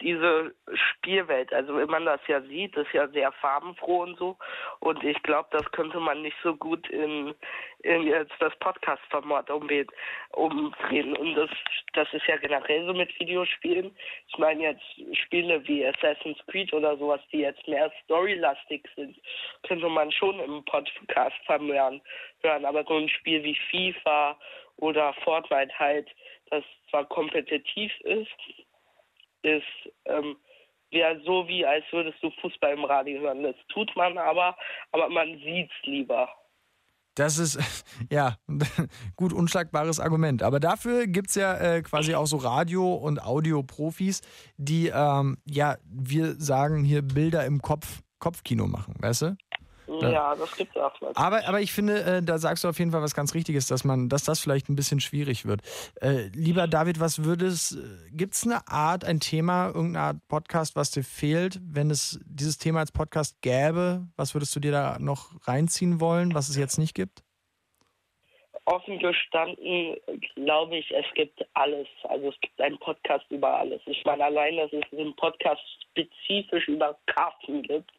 diese 0.00 0.54
Spielwelt, 0.74 1.52
also 1.52 1.76
wenn 1.76 1.88
man 1.88 2.04
das 2.04 2.20
ja 2.28 2.40
sieht, 2.42 2.76
ist 2.76 2.92
ja 2.92 3.08
sehr 3.08 3.32
farbenfroh 3.32 4.02
und 4.02 4.18
so. 4.18 4.36
Und 4.80 5.02
ich 5.04 5.20
glaube, 5.22 5.48
das 5.52 5.70
könnte 5.72 6.00
man 6.00 6.22
nicht 6.22 6.36
so 6.42 6.54
gut 6.54 6.88
in, 6.90 7.34
in 7.82 8.02
jetzt 8.04 8.34
das 8.40 8.54
Podcast-Format 8.58 9.50
umdrehen. 9.50 9.86
Und 11.16 11.34
das, 11.34 11.50
das 11.94 12.08
ist 12.12 12.26
ja 12.26 12.36
generell 12.36 12.86
so 12.86 12.94
mit 12.94 13.18
Videospielen. 13.20 13.94
Ich 14.28 14.38
meine 14.38 14.62
jetzt 14.62 15.18
Spiele 15.18 15.66
wie 15.66 15.86
Assassin's 15.86 16.38
Creed 16.48 16.72
oder 16.72 16.96
sowas, 16.96 17.20
die 17.32 17.40
jetzt 17.40 17.66
mehr 17.68 17.92
storylastig 18.04 18.88
sind, 18.94 19.16
könnte 19.66 19.88
man 19.88 20.10
schon 20.12 20.38
im 20.40 20.64
Podcast 20.64 21.36
vermehren 21.44 22.00
hören. 22.42 22.64
Aber 22.64 22.84
so 22.84 22.96
ein 22.96 23.08
Spiel 23.08 23.42
wie 23.42 23.58
FIFA 23.70 24.38
oder 24.76 25.14
Fortnite 25.24 25.72
halt, 25.78 26.08
das 26.50 26.64
zwar 26.90 27.04
kompetitiv 27.06 27.92
ist, 28.00 28.30
ist, 29.46 29.92
ähm, 30.04 30.36
wäre 30.90 31.20
so 31.24 31.46
wie, 31.48 31.64
als 31.64 31.84
würdest 31.90 32.22
du 32.22 32.30
Fußball 32.40 32.72
im 32.72 32.84
Radio 32.84 33.20
hören. 33.20 33.42
Das 33.42 33.56
tut 33.68 33.94
man 33.96 34.18
aber, 34.18 34.56
aber 34.92 35.08
man 35.08 35.38
sieht's 35.38 35.74
lieber. 35.84 36.28
Das 37.14 37.38
ist, 37.38 37.58
ja, 38.10 38.36
gut 39.16 39.32
unschlagbares 39.32 40.00
Argument. 40.00 40.42
Aber 40.42 40.60
dafür 40.60 41.06
gibt 41.06 41.30
es 41.30 41.36
ja 41.36 41.56
äh, 41.58 41.82
quasi 41.82 42.14
auch 42.14 42.26
so 42.26 42.36
Radio- 42.36 42.94
und 42.94 43.22
Audioprofis, 43.22 44.20
die, 44.56 44.88
ähm, 44.94 45.38
ja, 45.44 45.76
wir 45.84 46.34
sagen 46.34 46.84
hier 46.84 47.02
Bilder 47.02 47.44
im 47.46 47.62
Kopf, 47.62 48.02
Kopfkino 48.18 48.66
machen, 48.66 48.94
weißt 49.00 49.22
du? 49.22 49.36
Ja, 50.02 50.34
das 50.34 50.56
gibt 50.56 50.74
es 50.74 50.82
auch. 50.82 50.92
Aber, 51.14 51.46
aber 51.46 51.60
ich 51.60 51.72
finde, 51.72 52.02
äh, 52.02 52.22
da 52.22 52.38
sagst 52.38 52.64
du 52.64 52.68
auf 52.68 52.78
jeden 52.78 52.92
Fall 52.92 53.02
was 53.02 53.14
ganz 53.14 53.34
Richtiges, 53.34 53.66
dass 53.66 53.84
man, 53.84 54.08
dass 54.08 54.24
das 54.24 54.40
vielleicht 54.40 54.68
ein 54.68 54.76
bisschen 54.76 55.00
schwierig 55.00 55.46
wird. 55.46 55.60
Äh, 56.00 56.28
lieber 56.34 56.66
David, 56.66 57.00
was 57.00 57.24
würdest, 57.24 57.76
äh, 57.76 58.10
gibt 58.10 58.34
es 58.34 58.44
eine 58.44 58.66
Art, 58.68 59.04
ein 59.04 59.20
Thema, 59.20 59.68
irgendeine 59.68 60.00
Art 60.00 60.16
Podcast, 60.28 60.76
was 60.76 60.90
dir 60.90 61.04
fehlt, 61.04 61.60
wenn 61.62 61.90
es 61.90 62.20
dieses 62.24 62.58
Thema 62.58 62.80
als 62.80 62.92
Podcast 62.92 63.40
gäbe? 63.42 64.06
Was 64.16 64.34
würdest 64.34 64.54
du 64.56 64.60
dir 64.60 64.72
da 64.72 64.98
noch 64.98 65.30
reinziehen 65.46 66.00
wollen, 66.00 66.34
was 66.34 66.48
es 66.48 66.56
jetzt 66.56 66.78
nicht 66.78 66.94
gibt? 66.94 67.22
Offen 68.64 68.98
gestanden 68.98 69.96
glaube 70.34 70.78
ich, 70.78 70.90
es 70.90 71.06
gibt 71.14 71.44
alles. 71.54 71.86
Also 72.04 72.28
es 72.28 72.40
gibt 72.40 72.60
einen 72.60 72.78
Podcast 72.78 73.26
über 73.30 73.58
alles. 73.58 73.80
Ich 73.86 74.04
meine, 74.04 74.24
allein, 74.24 74.56
dass 74.56 74.72
es 74.72 74.84
einen 74.92 75.14
Podcast 75.16 75.62
spezifisch 75.90 76.66
über 76.68 76.96
Karten 77.06 77.62
gibt, 77.62 77.90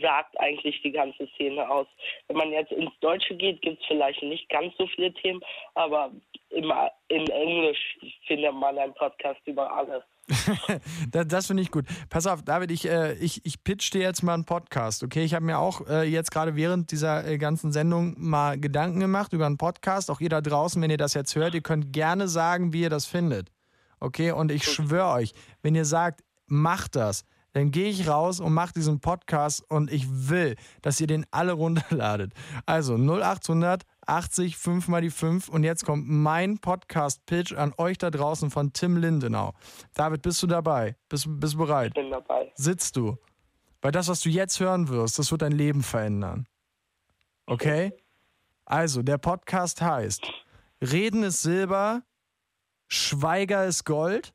sagt 0.00 0.38
eigentlich 0.38 0.80
die 0.82 0.92
ganze 0.92 1.26
Szene 1.34 1.68
aus. 1.68 1.86
Wenn 2.28 2.36
man 2.36 2.50
jetzt 2.50 2.72
ins 2.72 2.92
Deutsche 3.00 3.34
geht, 3.34 3.60
gibt 3.62 3.80
es 3.80 3.86
vielleicht 3.86 4.22
nicht 4.22 4.48
ganz 4.48 4.72
so 4.78 4.86
viele 4.86 5.12
Themen, 5.14 5.40
aber 5.74 6.10
immer 6.50 6.90
in 7.08 7.26
Englisch 7.26 7.98
findet 8.26 8.54
man 8.54 8.78
einen 8.78 8.94
Podcast 8.94 9.40
über 9.46 9.70
alles. 9.72 10.02
das, 11.10 11.26
das 11.26 11.46
finde 11.48 11.62
ich 11.62 11.70
gut. 11.70 11.84
Pass 12.08 12.26
auf, 12.26 12.42
David, 12.42 12.70
ich, 12.70 12.88
äh, 12.88 13.14
ich, 13.14 13.44
ich 13.44 13.62
pitch 13.62 13.92
dir 13.92 14.00
jetzt 14.00 14.22
mal 14.22 14.34
einen 14.34 14.46
Podcast, 14.46 15.02
okay? 15.02 15.24
Ich 15.24 15.34
habe 15.34 15.44
mir 15.44 15.58
auch 15.58 15.86
äh, 15.86 16.04
jetzt 16.04 16.30
gerade 16.30 16.56
während 16.56 16.92
dieser 16.92 17.26
äh, 17.26 17.36
ganzen 17.36 17.72
Sendung 17.72 18.14
mal 18.16 18.58
Gedanken 18.58 19.00
gemacht 19.00 19.32
über 19.32 19.46
einen 19.46 19.58
Podcast. 19.58 20.10
Auch 20.10 20.20
ihr 20.20 20.30
da 20.30 20.40
draußen, 20.40 20.80
wenn 20.80 20.90
ihr 20.90 20.96
das 20.96 21.14
jetzt 21.14 21.34
hört, 21.36 21.54
ihr 21.54 21.62
könnt 21.62 21.92
gerne 21.92 22.28
sagen, 22.28 22.72
wie 22.72 22.82
ihr 22.82 22.90
das 22.90 23.06
findet. 23.06 23.50
Okay? 24.00 24.32
Und 24.32 24.50
ich 24.50 24.64
schwöre 24.64 25.12
euch, 25.12 25.32
wenn 25.62 25.74
ihr 25.74 25.84
sagt, 25.84 26.22
macht 26.46 26.96
das, 26.96 27.24
dann 27.54 27.70
gehe 27.70 27.88
ich 27.88 28.08
raus 28.08 28.40
und 28.40 28.52
mache 28.52 28.74
diesen 28.74 29.00
Podcast 29.00 29.64
und 29.70 29.90
ich 29.90 30.06
will, 30.28 30.56
dass 30.82 31.00
ihr 31.00 31.06
den 31.06 31.24
alle 31.30 31.52
runterladet. 31.52 32.32
Also 32.66 32.96
0800 32.96 33.84
80 34.06 34.56
5 34.58 34.88
mal 34.88 35.00
die 35.00 35.10
5 35.10 35.48
und 35.48 35.64
jetzt 35.64 35.86
kommt 35.86 36.06
mein 36.06 36.58
Podcast-Pitch 36.58 37.54
an 37.54 37.72
euch 37.78 37.96
da 37.96 38.10
draußen 38.10 38.50
von 38.50 38.72
Tim 38.72 38.96
Lindenau. 38.96 39.54
David, 39.94 40.20
bist 40.20 40.42
du 40.42 40.46
dabei? 40.46 40.96
Bist, 41.08 41.26
bist 41.28 41.54
du 41.54 41.58
bereit? 41.58 41.88
Ich 41.88 41.94
bin 41.94 42.10
dabei. 42.10 42.52
Sitzt 42.54 42.96
du? 42.96 43.16
Weil 43.80 43.92
das, 43.92 44.08
was 44.08 44.20
du 44.20 44.28
jetzt 44.28 44.60
hören 44.60 44.88
wirst, 44.88 45.18
das 45.18 45.30
wird 45.30 45.42
dein 45.42 45.52
Leben 45.52 45.82
verändern. 45.82 46.46
Okay? 47.46 47.92
Also, 48.64 49.02
der 49.02 49.18
Podcast 49.18 49.80
heißt 49.80 50.26
Reden 50.82 51.22
ist 51.22 51.42
Silber, 51.42 52.02
Schweiger 52.88 53.64
ist 53.64 53.84
Gold. 53.84 54.33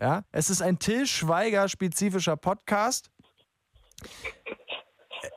Ja, 0.00 0.24
es 0.32 0.50
ist 0.50 0.60
ein 0.60 0.78
Till 0.78 1.06
Schweiger 1.06 1.68
spezifischer 1.68 2.36
Podcast. 2.36 3.10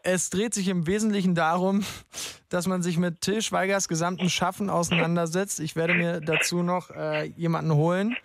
Es 0.04 0.30
dreht 0.30 0.54
sich 0.54 0.68
im 0.68 0.88
Wesentlichen 0.88 1.36
darum, 1.36 1.84
dass 2.50 2.68
man 2.68 2.82
sich 2.82 2.98
mit 2.98 3.22
Till 3.22 3.42
Schweigers 3.42 3.88
gesamten 3.88 4.30
Schaffen 4.30 4.70
auseinandersetzt. 4.70 5.60
Ich 5.60 5.76
werde 5.76 5.94
mir 5.94 6.22
dazu 6.22 6.64
noch 6.64 6.90
äh, 6.90 7.26
jemanden 7.26 7.74
holen. 7.74 8.16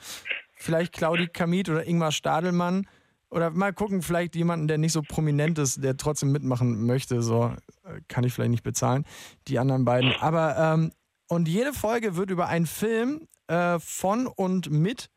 Vielleicht 0.55 0.93
Claudi 0.93 1.29
Kamit 1.29 1.69
oder 1.69 1.87
Ingmar 1.87 2.13
Stadelmann. 2.13 2.87
Oder 3.29 3.51
mal 3.51 3.73
gucken, 3.73 4.03
vielleicht 4.03 4.35
jemanden, 4.35 4.69
der 4.69 4.79
nicht 4.79 4.93
so 4.93 5.03
prominent 5.03 5.59
ist, 5.59 5.83
der 5.83 5.97
trotzdem 5.97 6.33
mitmachen 6.33 6.87
möchte. 6.87 7.23
So 7.23 7.55
äh, 7.85 8.01
kann 8.09 8.25
ich 8.25 8.33
vielleicht 8.33 8.51
nicht 8.51 8.63
bezahlen. 8.63 9.05
Die 9.49 9.59
anderen 9.59 9.85
beiden. 9.85 10.15
Aber, 10.21 10.57
ähm, 10.57 10.93
und 11.29 11.49
jede 11.49 11.73
Folge 11.73 12.17
wird 12.17 12.31
über 12.31 12.49
einen 12.49 12.67
Film 12.67 13.29
äh, 13.49 13.79
von 13.79 14.27
und 14.27 14.71
mit 14.71 15.09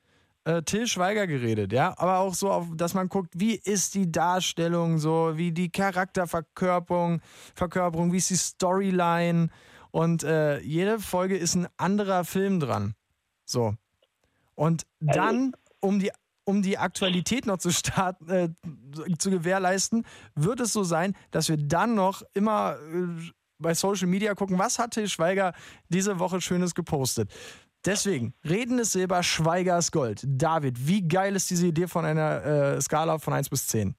äh, 0.45 0.61
Till 0.61 0.87
Schweiger 0.87 1.27
geredet, 1.27 1.73
ja, 1.73 1.93
aber 1.97 2.19
auch 2.19 2.33
so, 2.33 2.51
auf, 2.51 2.67
dass 2.75 2.93
man 2.93 3.09
guckt, 3.09 3.33
wie 3.35 3.55
ist 3.55 3.93
die 3.95 4.11
Darstellung 4.11 4.97
so, 4.97 5.33
wie 5.35 5.51
die 5.51 5.69
Charakterverkörperung, 5.69 7.21
Verkörperung, 7.55 8.13
wie 8.13 8.17
ist 8.17 8.29
die 8.29 8.37
Storyline 8.37 9.49
und 9.91 10.23
äh, 10.23 10.59
jede 10.59 10.99
Folge 10.99 11.37
ist 11.37 11.55
ein 11.55 11.67
anderer 11.77 12.23
Film 12.25 12.59
dran. 12.59 12.95
So. 13.45 13.75
Und 14.55 14.85
dann, 14.99 15.53
um 15.79 15.99
die 15.99 16.11
um 16.47 16.61
die 16.61 16.77
Aktualität 16.77 17.47
noch 17.47 17.57
zu 17.57 17.71
starten, 17.71 18.29
äh, 18.29 18.49
zu 19.17 19.31
gewährleisten, 19.31 20.05
wird 20.35 20.59
es 20.59 20.73
so 20.73 20.83
sein, 20.83 21.15
dass 21.31 21.49
wir 21.49 21.57
dann 21.57 21.95
noch 21.95 22.21
immer 22.33 22.77
äh, 22.93 23.31
bei 23.57 23.73
Social 23.73 24.07
Media 24.07 24.35
gucken, 24.35 24.59
was 24.59 24.79
hat 24.79 24.91
Till 24.91 25.09
Schweiger 25.09 25.53
diese 25.89 26.19
Woche 26.19 26.41
Schönes 26.41 26.75
gepostet. 26.75 27.31
Deswegen, 27.85 28.33
Reden 28.43 28.79
ist 28.79 28.93
Silber, 28.93 29.21
Schweiger 29.21 29.77
ist 29.77 29.91
Gold. 29.91 30.21
David, 30.25 30.87
wie 30.87 31.07
geil 31.07 31.35
ist 31.35 31.51
diese 31.51 31.67
Idee 31.67 31.87
von 31.87 32.03
einer 32.03 32.75
äh, 32.75 32.81
Skala 32.81 33.19
von 33.19 33.33
1 33.33 33.49
bis 33.49 33.67
10? 33.67 33.95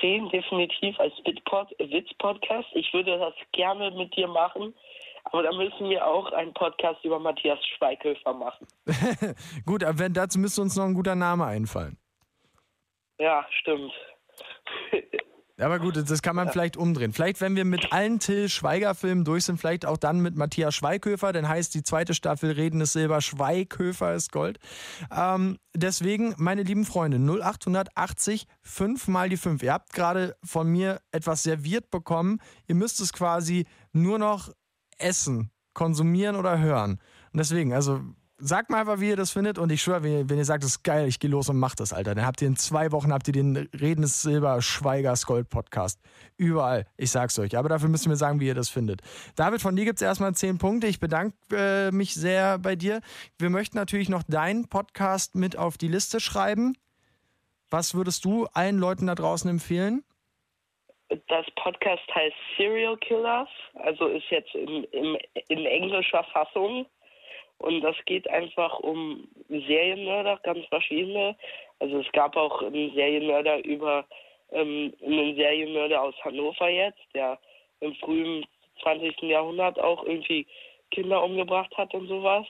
10 0.00 0.28
definitiv 0.28 0.98
als 1.00 1.14
Witz-Podcast. 1.24 2.68
Ich 2.74 2.92
würde 2.92 3.18
das 3.18 3.34
gerne 3.52 3.90
mit 3.92 4.14
dir 4.14 4.28
machen. 4.28 4.74
Aber 5.24 5.42
da 5.42 5.52
müssen 5.52 5.88
wir 5.88 6.06
auch 6.06 6.30
einen 6.32 6.54
Podcast 6.54 7.04
über 7.04 7.18
Matthias 7.18 7.58
Schweighöfer 7.76 8.32
machen. 8.32 8.66
Gut, 9.66 9.82
aber 9.82 9.98
wenn, 9.98 10.12
dazu 10.12 10.38
müsste 10.38 10.62
uns 10.62 10.76
noch 10.76 10.84
ein 10.84 10.94
guter 10.94 11.16
Name 11.16 11.46
einfallen. 11.46 11.98
Ja, 13.18 13.44
stimmt. 13.60 13.92
Aber 15.58 15.78
gut, 15.78 15.96
das 15.96 16.20
kann 16.20 16.36
man 16.36 16.46
ja. 16.46 16.52
vielleicht 16.52 16.76
umdrehen. 16.76 17.12
Vielleicht, 17.12 17.40
wenn 17.40 17.56
wir 17.56 17.64
mit 17.64 17.92
allen 17.92 18.18
Till 18.18 18.48
Schweiger-Filmen 18.48 19.24
durch 19.24 19.44
sind, 19.44 19.58
vielleicht 19.58 19.86
auch 19.86 19.96
dann 19.96 20.20
mit 20.20 20.36
Matthias 20.36 20.74
Schweighöfer, 20.74 21.32
dann 21.32 21.48
heißt 21.48 21.74
die 21.74 21.82
zweite 21.82 22.12
Staffel 22.12 22.50
Reden 22.50 22.82
ist 22.82 22.92
Silber, 22.92 23.22
Schweighöfer 23.22 24.14
ist 24.14 24.32
Gold. 24.32 24.58
Ähm, 25.10 25.56
deswegen, 25.74 26.34
meine 26.36 26.62
lieben 26.62 26.84
Freunde, 26.84 27.18
0880 27.18 28.46
5 28.60 29.08
mal 29.08 29.30
die 29.30 29.38
5. 29.38 29.62
Ihr 29.62 29.72
habt 29.72 29.94
gerade 29.94 30.36
von 30.44 30.68
mir 30.70 31.00
etwas 31.10 31.42
serviert 31.42 31.90
bekommen. 31.90 32.40
Ihr 32.66 32.74
müsst 32.74 33.00
es 33.00 33.14
quasi 33.14 33.66
nur 33.92 34.18
noch 34.18 34.50
essen, 34.98 35.50
konsumieren 35.72 36.36
oder 36.36 36.58
hören. 36.58 37.00
Und 37.32 37.38
deswegen, 37.38 37.72
also 37.72 38.02
Sagt 38.38 38.68
mal 38.68 38.80
einfach, 38.80 39.00
wie 39.00 39.08
ihr 39.08 39.16
das 39.16 39.30
findet 39.30 39.58
und 39.58 39.72
ich 39.72 39.80
schwöre, 39.80 40.02
wenn 40.02 40.12
ihr, 40.12 40.28
wenn 40.28 40.36
ihr 40.36 40.44
sagt, 40.44 40.62
das 40.62 40.72
ist 40.72 40.82
geil, 40.82 41.08
ich 41.08 41.18
gehe 41.20 41.30
los 41.30 41.48
und 41.48 41.56
mach 41.56 41.74
das, 41.74 41.94
Alter. 41.94 42.14
Dann 42.14 42.26
habt 42.26 42.42
ihr 42.42 42.48
in 42.48 42.56
zwei 42.56 42.92
Wochen 42.92 43.10
habt 43.10 43.26
ihr 43.28 43.32
den 43.32 43.56
Reden 43.80 44.02
des 44.02 44.20
Silber 44.20 44.60
Schweigers 44.60 45.24
Gold 45.24 45.48
Podcast. 45.48 46.02
Überall. 46.36 46.86
Ich 46.98 47.10
sag's 47.10 47.38
euch. 47.38 47.56
Aber 47.56 47.70
dafür 47.70 47.88
müsst 47.88 48.04
ihr 48.04 48.10
mir 48.10 48.16
sagen, 48.16 48.38
wie 48.38 48.46
ihr 48.46 48.54
das 48.54 48.68
findet. 48.68 49.00
David, 49.36 49.62
von 49.62 49.74
dir 49.74 49.86
gibt's 49.86 50.02
erstmal 50.02 50.34
zehn 50.34 50.58
Punkte. 50.58 50.86
Ich 50.86 51.00
bedanke 51.00 51.34
äh, 51.50 51.90
mich 51.92 52.14
sehr 52.14 52.58
bei 52.58 52.76
dir. 52.76 53.00
Wir 53.38 53.48
möchten 53.48 53.78
natürlich 53.78 54.10
noch 54.10 54.22
deinen 54.22 54.68
Podcast 54.68 55.34
mit 55.34 55.56
auf 55.56 55.78
die 55.78 55.88
Liste 55.88 56.20
schreiben. 56.20 56.76
Was 57.70 57.94
würdest 57.94 58.26
du 58.26 58.46
allen 58.52 58.78
Leuten 58.78 59.06
da 59.06 59.14
draußen 59.14 59.48
empfehlen? 59.48 60.04
Das 61.28 61.46
Podcast 61.54 62.02
heißt 62.14 62.34
Serial 62.56 62.96
Killers, 62.98 63.48
also 63.74 64.08
ist 64.08 64.28
jetzt 64.28 64.54
in, 64.54 64.84
in, 64.84 65.16
in 65.48 65.64
englischer 65.64 66.24
Fassung. 66.32 66.86
Und 67.58 67.80
das 67.80 67.96
geht 68.04 68.28
einfach 68.28 68.78
um 68.80 69.28
Serienmörder, 69.48 70.38
ganz 70.42 70.64
verschiedene. 70.66 71.36
Also 71.78 72.00
es 72.00 72.12
gab 72.12 72.36
auch 72.36 72.62
einen 72.62 72.92
Serienmörder 72.94 73.64
über 73.64 74.04
ähm, 74.52 74.92
einen 75.04 75.34
Serienmörder 75.36 76.00
aus 76.02 76.14
Hannover 76.24 76.68
jetzt, 76.68 77.02
der 77.14 77.38
im 77.80 77.94
frühen 77.96 78.44
20. 78.82 79.22
Jahrhundert 79.22 79.78
auch 79.78 80.04
irgendwie 80.04 80.46
Kinder 80.90 81.22
umgebracht 81.22 81.72
hat 81.76 81.92
und 81.94 82.08
sowas. 82.08 82.46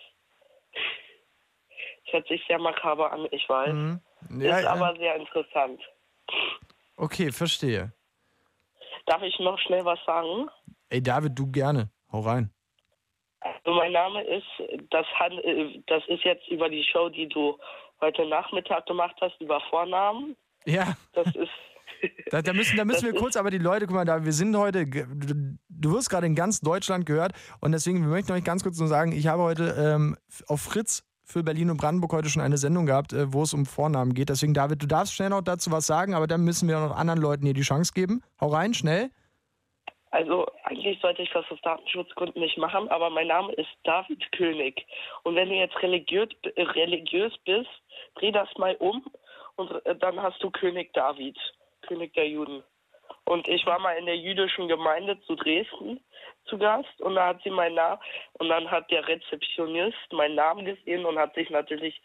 Das 2.04 2.14
hört 2.14 2.28
sich 2.28 2.42
sehr 2.46 2.58
makaber 2.58 3.12
an, 3.12 3.26
ich 3.30 3.48
weiß. 3.48 3.72
Mhm. 3.72 4.00
Ja, 4.38 4.58
ist 4.58 4.64
ja. 4.64 4.72
aber 4.72 4.96
sehr 4.96 5.16
interessant. 5.16 5.80
Okay, 6.96 7.30
verstehe. 7.30 7.92
Darf 9.06 9.22
ich 9.22 9.38
noch 9.38 9.58
schnell 9.58 9.84
was 9.84 9.98
sagen? 10.04 10.48
Ey, 10.88 11.02
David, 11.02 11.38
du 11.38 11.50
gerne. 11.50 11.90
Hau 12.10 12.20
rein. 12.20 12.50
Also 13.40 13.76
mein 13.76 13.92
Name 13.92 14.22
ist, 14.22 14.46
das, 14.90 15.06
hat, 15.14 15.32
das 15.86 16.02
ist 16.08 16.24
jetzt 16.24 16.48
über 16.48 16.68
die 16.68 16.84
Show, 16.84 17.08
die 17.08 17.28
du 17.28 17.58
heute 18.00 18.26
Nachmittag 18.26 18.86
gemacht 18.86 19.16
hast, 19.20 19.40
über 19.40 19.60
Vornamen. 19.70 20.36
Ja. 20.64 20.96
Das 21.12 21.26
ist. 21.28 21.50
Da, 22.30 22.42
da, 22.42 22.52
müssen, 22.52 22.76
da 22.76 22.84
müssen 22.84 23.06
wir 23.06 23.14
kurz, 23.14 23.36
aber 23.36 23.50
die 23.50 23.58
Leute, 23.58 23.86
guck 23.86 23.94
mal, 23.94 24.04
da, 24.04 24.22
wir 24.22 24.32
sind 24.32 24.54
heute, 24.54 24.84
du, 24.86 25.56
du 25.68 25.92
wirst 25.94 26.10
gerade 26.10 26.26
in 26.26 26.34
ganz 26.34 26.60
Deutschland 26.60 27.06
gehört 27.06 27.32
und 27.60 27.72
deswegen, 27.72 28.02
wir 28.02 28.08
möchten 28.08 28.32
euch 28.32 28.44
ganz 28.44 28.62
kurz 28.62 28.78
nur 28.78 28.88
sagen, 28.88 29.12
ich 29.12 29.28
habe 29.28 29.42
heute 29.42 29.74
ähm, 29.78 30.16
auf 30.46 30.60
Fritz 30.60 31.04
für 31.26 31.42
Berlin 31.42 31.70
und 31.70 31.78
Brandenburg 31.78 32.12
heute 32.12 32.28
schon 32.28 32.42
eine 32.42 32.58
Sendung 32.58 32.84
gehabt, 32.86 33.12
äh, 33.12 33.32
wo 33.32 33.44
es 33.44 33.54
um 33.54 33.64
Vornamen 33.64 34.12
geht. 34.14 34.28
Deswegen, 34.28 34.52
David, 34.52 34.82
du 34.82 34.86
darfst 34.86 35.14
schnell 35.14 35.30
noch 35.30 35.42
dazu 35.42 35.70
was 35.70 35.86
sagen, 35.86 36.14
aber 36.14 36.26
dann 36.26 36.42
müssen 36.42 36.68
wir 36.68 36.78
noch 36.78 36.96
anderen 36.96 37.20
Leuten 37.20 37.44
hier 37.44 37.54
die 37.54 37.62
Chance 37.62 37.92
geben. 37.94 38.20
Hau 38.40 38.48
rein, 38.48 38.74
schnell. 38.74 39.10
Also 40.16 40.46
eigentlich 40.62 40.98
sollte 41.00 41.20
ich 41.20 41.30
das 41.30 41.44
aus 41.50 41.60
Datenschutzgründen 41.60 42.40
nicht 42.40 42.56
machen, 42.56 42.88
aber 42.88 43.10
mein 43.10 43.26
Name 43.26 43.52
ist 43.52 43.68
David 43.84 44.32
König. 44.32 44.86
Und 45.24 45.34
wenn 45.34 45.50
du 45.50 45.54
jetzt 45.54 45.76
religiös, 45.82 46.30
religiös 46.56 47.34
bist, 47.44 47.68
dreh 48.14 48.32
das 48.32 48.48
mal 48.56 48.74
um 48.76 49.04
und 49.56 49.70
äh, 49.84 49.94
dann 49.94 50.22
hast 50.22 50.42
du 50.42 50.50
König 50.50 50.94
David, 50.94 51.36
König 51.82 52.14
der 52.14 52.26
Juden. 52.30 52.62
Und 53.26 53.46
ich 53.46 53.66
war 53.66 53.78
mal 53.78 53.92
in 53.98 54.06
der 54.06 54.16
jüdischen 54.16 54.68
Gemeinde 54.68 55.20
zu 55.26 55.34
Dresden 55.34 56.00
zu 56.48 56.58
Gast 56.58 57.00
und 57.00 57.14
da 57.14 57.28
hat 57.28 57.40
sie 57.42 57.50
meinen 57.50 57.74
Namen 57.74 58.00
und 58.34 58.48
dann 58.48 58.70
hat 58.70 58.90
der 58.90 59.06
Rezeptionist 59.06 60.12
meinen 60.12 60.36
Namen 60.36 60.64
gesehen 60.64 61.04
und 61.04 61.18
hat 61.18 61.34
sich 61.34 61.50
natürlich 61.50 62.00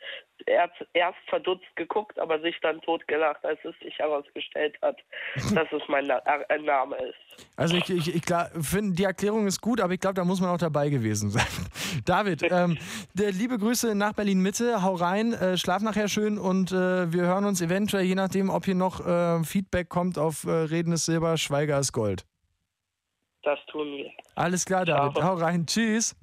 erst, 0.45 0.73
erst 0.93 1.19
verdutzt 1.27 1.75
geguckt, 1.75 2.17
aber 2.19 2.39
sich 2.39 2.55
dann 2.61 2.81
totgelacht, 2.81 3.43
als 3.45 3.59
es 3.63 3.77
sich 3.79 3.97
herausgestellt 3.99 4.75
hat, 4.81 4.97
dass 5.53 5.71
es 5.71 5.81
mein 5.87 6.05
Na 6.07 6.17
äh, 6.25 6.59
Name 6.59 6.95
ist. 6.97 7.47
Also 7.55 7.77
ich, 7.77 7.89
ich, 7.89 8.15
ich 8.15 8.23
finde, 8.61 8.95
die 8.95 9.03
Erklärung 9.03 9.47
ist 9.47 9.61
gut, 9.61 9.79
aber 9.81 9.93
ich 9.93 9.99
glaube, 9.99 10.15
da 10.15 10.25
muss 10.25 10.41
man 10.41 10.49
auch 10.49 10.57
dabei 10.57 10.89
gewesen 10.89 11.29
sein. 11.29 11.45
David, 12.05 12.43
ähm, 12.43 12.77
der, 13.13 13.31
liebe 13.31 13.57
Grüße 13.57 13.95
nach 13.95 14.13
Berlin-Mitte, 14.13 14.81
hau 14.81 14.95
rein, 14.95 15.33
äh, 15.33 15.57
schlaf 15.57 15.81
nachher 15.81 16.07
schön 16.07 16.37
und 16.37 16.71
äh, 16.71 17.11
wir 17.11 17.23
hören 17.23 17.45
uns 17.45 17.61
eventuell, 17.61 18.03
je 18.03 18.15
nachdem, 18.15 18.49
ob 18.49 18.65
hier 18.65 18.75
noch 18.75 19.05
äh, 19.05 19.43
Feedback 19.43 19.89
kommt 19.89 20.17
auf 20.17 20.45
äh, 20.45 20.49
Reden 20.49 20.93
ist 20.93 21.05
Silber, 21.05 21.37
Schweiger 21.37 21.79
ist 21.79 21.91
Gold. 21.93 22.25
Das 23.43 23.59
tun 23.71 23.87
wir. 23.87 24.11
Alles 24.35 24.65
klar, 24.65 24.85
David. 24.85 25.17
Ciao. 25.17 25.23
Hau 25.23 25.33
rein. 25.35 25.65
Tschüss. 25.65 26.15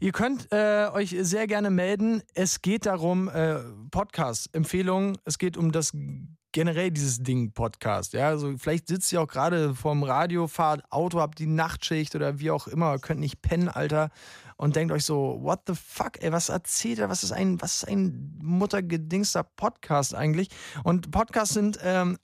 Ihr 0.00 0.12
könnt 0.12 0.48
äh, 0.50 0.88
euch 0.92 1.14
sehr 1.20 1.46
gerne 1.46 1.70
melden. 1.70 2.22
Es 2.34 2.60
geht 2.62 2.86
darum, 2.86 3.28
äh, 3.28 3.58
Podcast, 3.90 4.54
Empfehlungen. 4.54 5.16
Es 5.24 5.38
geht 5.38 5.56
um 5.56 5.70
das 5.72 5.92
generell 6.52 6.90
dieses 6.90 7.22
Ding 7.22 7.52
Podcast. 7.52 8.12
Ja, 8.12 8.28
also 8.28 8.56
vielleicht 8.58 8.88
sitzt 8.88 9.12
ihr 9.12 9.22
auch 9.22 9.26
gerade 9.26 9.74
vorm 9.74 10.02
Radio, 10.02 10.46
fahrt 10.46 10.82
Auto, 10.90 11.18
habt 11.20 11.38
die 11.38 11.46
Nachtschicht 11.46 12.14
oder 12.14 12.38
wie 12.38 12.50
auch 12.50 12.66
immer, 12.66 12.98
könnt 12.98 13.20
nicht 13.20 13.40
pennen, 13.42 13.68
Alter, 13.68 14.10
und 14.56 14.76
denkt 14.76 14.92
euch 14.92 15.04
so, 15.04 15.38
what 15.42 15.60
the 15.66 15.74
fuck, 15.74 16.22
ey, 16.22 16.30
was 16.30 16.50
erzählt 16.50 16.98
er? 16.98 17.08
Was 17.08 17.24
ist 17.24 17.32
ein, 17.32 17.60
was 17.60 17.76
ist 17.76 17.88
ein 17.88 18.38
muttergedingster 18.42 19.42
Podcast 19.42 20.14
eigentlich? 20.14 20.48
Und 20.84 21.10
Podcasts 21.10 21.54
sind 21.54 21.78
ähm, 21.82 22.18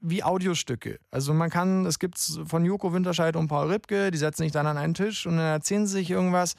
wie 0.00 0.22
Audiostücke. 0.22 0.98
Also 1.10 1.34
man 1.34 1.50
kann, 1.50 1.86
es 1.86 1.98
gibt 1.98 2.18
von 2.18 2.64
Joko 2.64 2.92
Winterscheid 2.92 3.36
und 3.36 3.48
Paul 3.48 3.70
Ripke, 3.70 4.10
die 4.10 4.18
setzen 4.18 4.42
sich 4.42 4.52
dann 4.52 4.66
an 4.66 4.76
einen 4.76 4.94
Tisch 4.94 5.26
und 5.26 5.36
dann 5.36 5.46
erzählen 5.46 5.86
sie 5.86 5.94
sich 5.94 6.10
irgendwas 6.10 6.54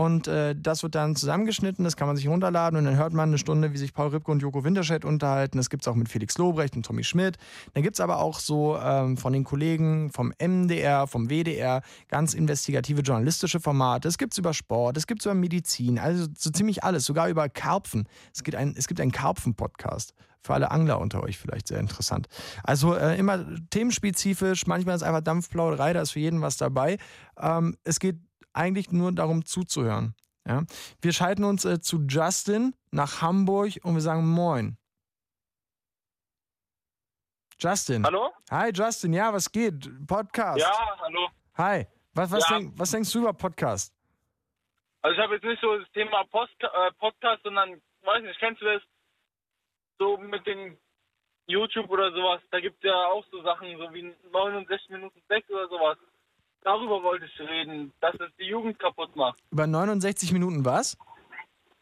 und 0.00 0.28
äh, 0.28 0.56
das 0.56 0.82
wird 0.82 0.94
dann 0.94 1.14
zusammengeschnitten, 1.14 1.84
das 1.84 1.94
kann 1.94 2.06
man 2.06 2.16
sich 2.16 2.26
runterladen 2.26 2.78
und 2.78 2.86
dann 2.86 2.96
hört 2.96 3.12
man 3.12 3.28
eine 3.28 3.36
Stunde, 3.36 3.74
wie 3.74 3.76
sich 3.76 3.92
Paul 3.92 4.08
Ripke 4.08 4.30
und 4.30 4.40
Joko 4.40 4.64
Winterscheid 4.64 5.04
unterhalten. 5.04 5.58
Das 5.58 5.68
gibt 5.68 5.82
es 5.82 5.88
auch 5.88 5.94
mit 5.94 6.08
Felix 6.08 6.38
Lobrecht 6.38 6.74
und 6.74 6.86
Tommy 6.86 7.04
Schmidt. 7.04 7.36
Dann 7.74 7.82
gibt 7.82 7.96
es 7.96 8.00
aber 8.00 8.18
auch 8.18 8.38
so 8.38 8.78
ähm, 8.82 9.18
von 9.18 9.34
den 9.34 9.44
Kollegen 9.44 10.10
vom 10.10 10.32
MDR, 10.42 11.06
vom 11.06 11.28
WDR 11.28 11.82
ganz 12.08 12.32
investigative 12.32 13.02
journalistische 13.02 13.60
Formate. 13.60 14.08
Es 14.08 14.16
gibt 14.16 14.32
es 14.32 14.38
über 14.38 14.54
Sport, 14.54 14.96
es 14.96 15.06
gibt 15.06 15.20
es 15.20 15.26
über 15.26 15.34
Medizin, 15.34 15.98
also 15.98 16.28
so 16.34 16.48
ziemlich 16.48 16.82
alles, 16.82 17.04
sogar 17.04 17.28
über 17.28 17.50
Karpfen. 17.50 18.08
Es 18.34 18.42
gibt, 18.42 18.56
ein, 18.56 18.72
es 18.78 18.88
gibt 18.88 19.02
einen 19.02 19.12
Karpfen-Podcast 19.12 20.14
für 20.40 20.54
alle 20.54 20.70
Angler 20.70 20.98
unter 20.98 21.22
euch 21.22 21.36
vielleicht 21.36 21.68
sehr 21.68 21.78
interessant. 21.78 22.26
Also 22.64 22.94
äh, 22.94 23.18
immer 23.18 23.44
themenspezifisch, 23.68 24.66
manchmal 24.66 24.96
ist 24.96 25.02
einfach 25.02 25.20
Dampfplauderei, 25.20 25.92
da 25.92 26.00
ist 26.00 26.12
für 26.12 26.20
jeden 26.20 26.40
was 26.40 26.56
dabei. 26.56 26.96
Ähm, 27.38 27.76
es 27.84 28.00
geht 28.00 28.16
eigentlich 28.52 28.90
nur 28.90 29.12
darum 29.12 29.44
zuzuhören. 29.44 30.14
Ja? 30.46 30.64
Wir 31.00 31.12
schalten 31.12 31.44
uns 31.44 31.64
äh, 31.64 31.80
zu 31.80 32.04
Justin 32.08 32.74
nach 32.90 33.22
Hamburg 33.22 33.78
und 33.82 33.94
wir 33.94 34.00
sagen 34.00 34.28
Moin. 34.28 34.76
Justin. 37.58 38.04
Hallo? 38.04 38.32
Hi 38.50 38.70
Justin, 38.72 39.12
ja, 39.12 39.32
was 39.32 39.50
geht? 39.52 39.88
Podcast. 40.06 40.60
Ja, 40.60 40.98
hallo. 41.00 41.28
Hi. 41.58 41.86
Was, 42.14 42.30
was, 42.30 42.48
Ja. 42.48 42.58
Denk, 42.58 42.72
was 42.78 42.90
denkst 42.90 43.12
du 43.12 43.20
über 43.20 43.32
Podcast? 43.34 43.94
Also 45.02 45.14
ich 45.14 45.22
habe 45.22 45.34
jetzt 45.34 45.44
nicht 45.44 45.60
so 45.60 45.78
das 45.78 45.90
Thema 45.92 46.24
Post, 46.24 46.54
äh, 46.60 46.92
Podcast, 46.98 47.42
sondern, 47.42 47.80
weiß 48.02 48.22
nicht, 48.22 48.38
kennst 48.38 48.60
du 48.60 48.66
das? 48.66 48.82
So 49.98 50.16
mit 50.16 50.46
den 50.46 50.78
YouTube 51.46 51.90
oder 51.90 52.10
sowas, 52.12 52.40
da 52.50 52.60
gibt 52.60 52.76
es 52.76 52.88
ja 52.88 53.06
auch 53.06 53.24
so 53.30 53.42
Sachen, 53.42 53.76
so 53.76 53.92
wie 53.92 54.14
69 54.32 54.90
Minuten 54.90 55.20
Sex 55.28 55.48
oder 55.50 55.68
sowas. 55.68 55.98
Darüber 56.62 57.02
wollte 57.02 57.24
ich 57.26 57.40
reden, 57.40 57.92
dass 58.00 58.14
es 58.14 58.30
die 58.38 58.44
Jugend 58.46 58.78
kaputt 58.78 59.14
macht. 59.16 59.38
Über 59.50 59.66
69 59.66 60.32
Minuten 60.32 60.64
was? 60.64 60.96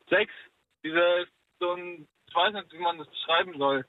Sex, 0.09 0.32
diese, 0.84 1.26
so 1.60 1.72
ein, 1.72 2.06
ich 2.28 2.34
weiß 2.34 2.52
nicht, 2.55 2.72
wie 2.72 2.78
man 2.78 2.98
das 2.98 3.09
beschreiben 3.09 3.55
soll. 3.59 3.84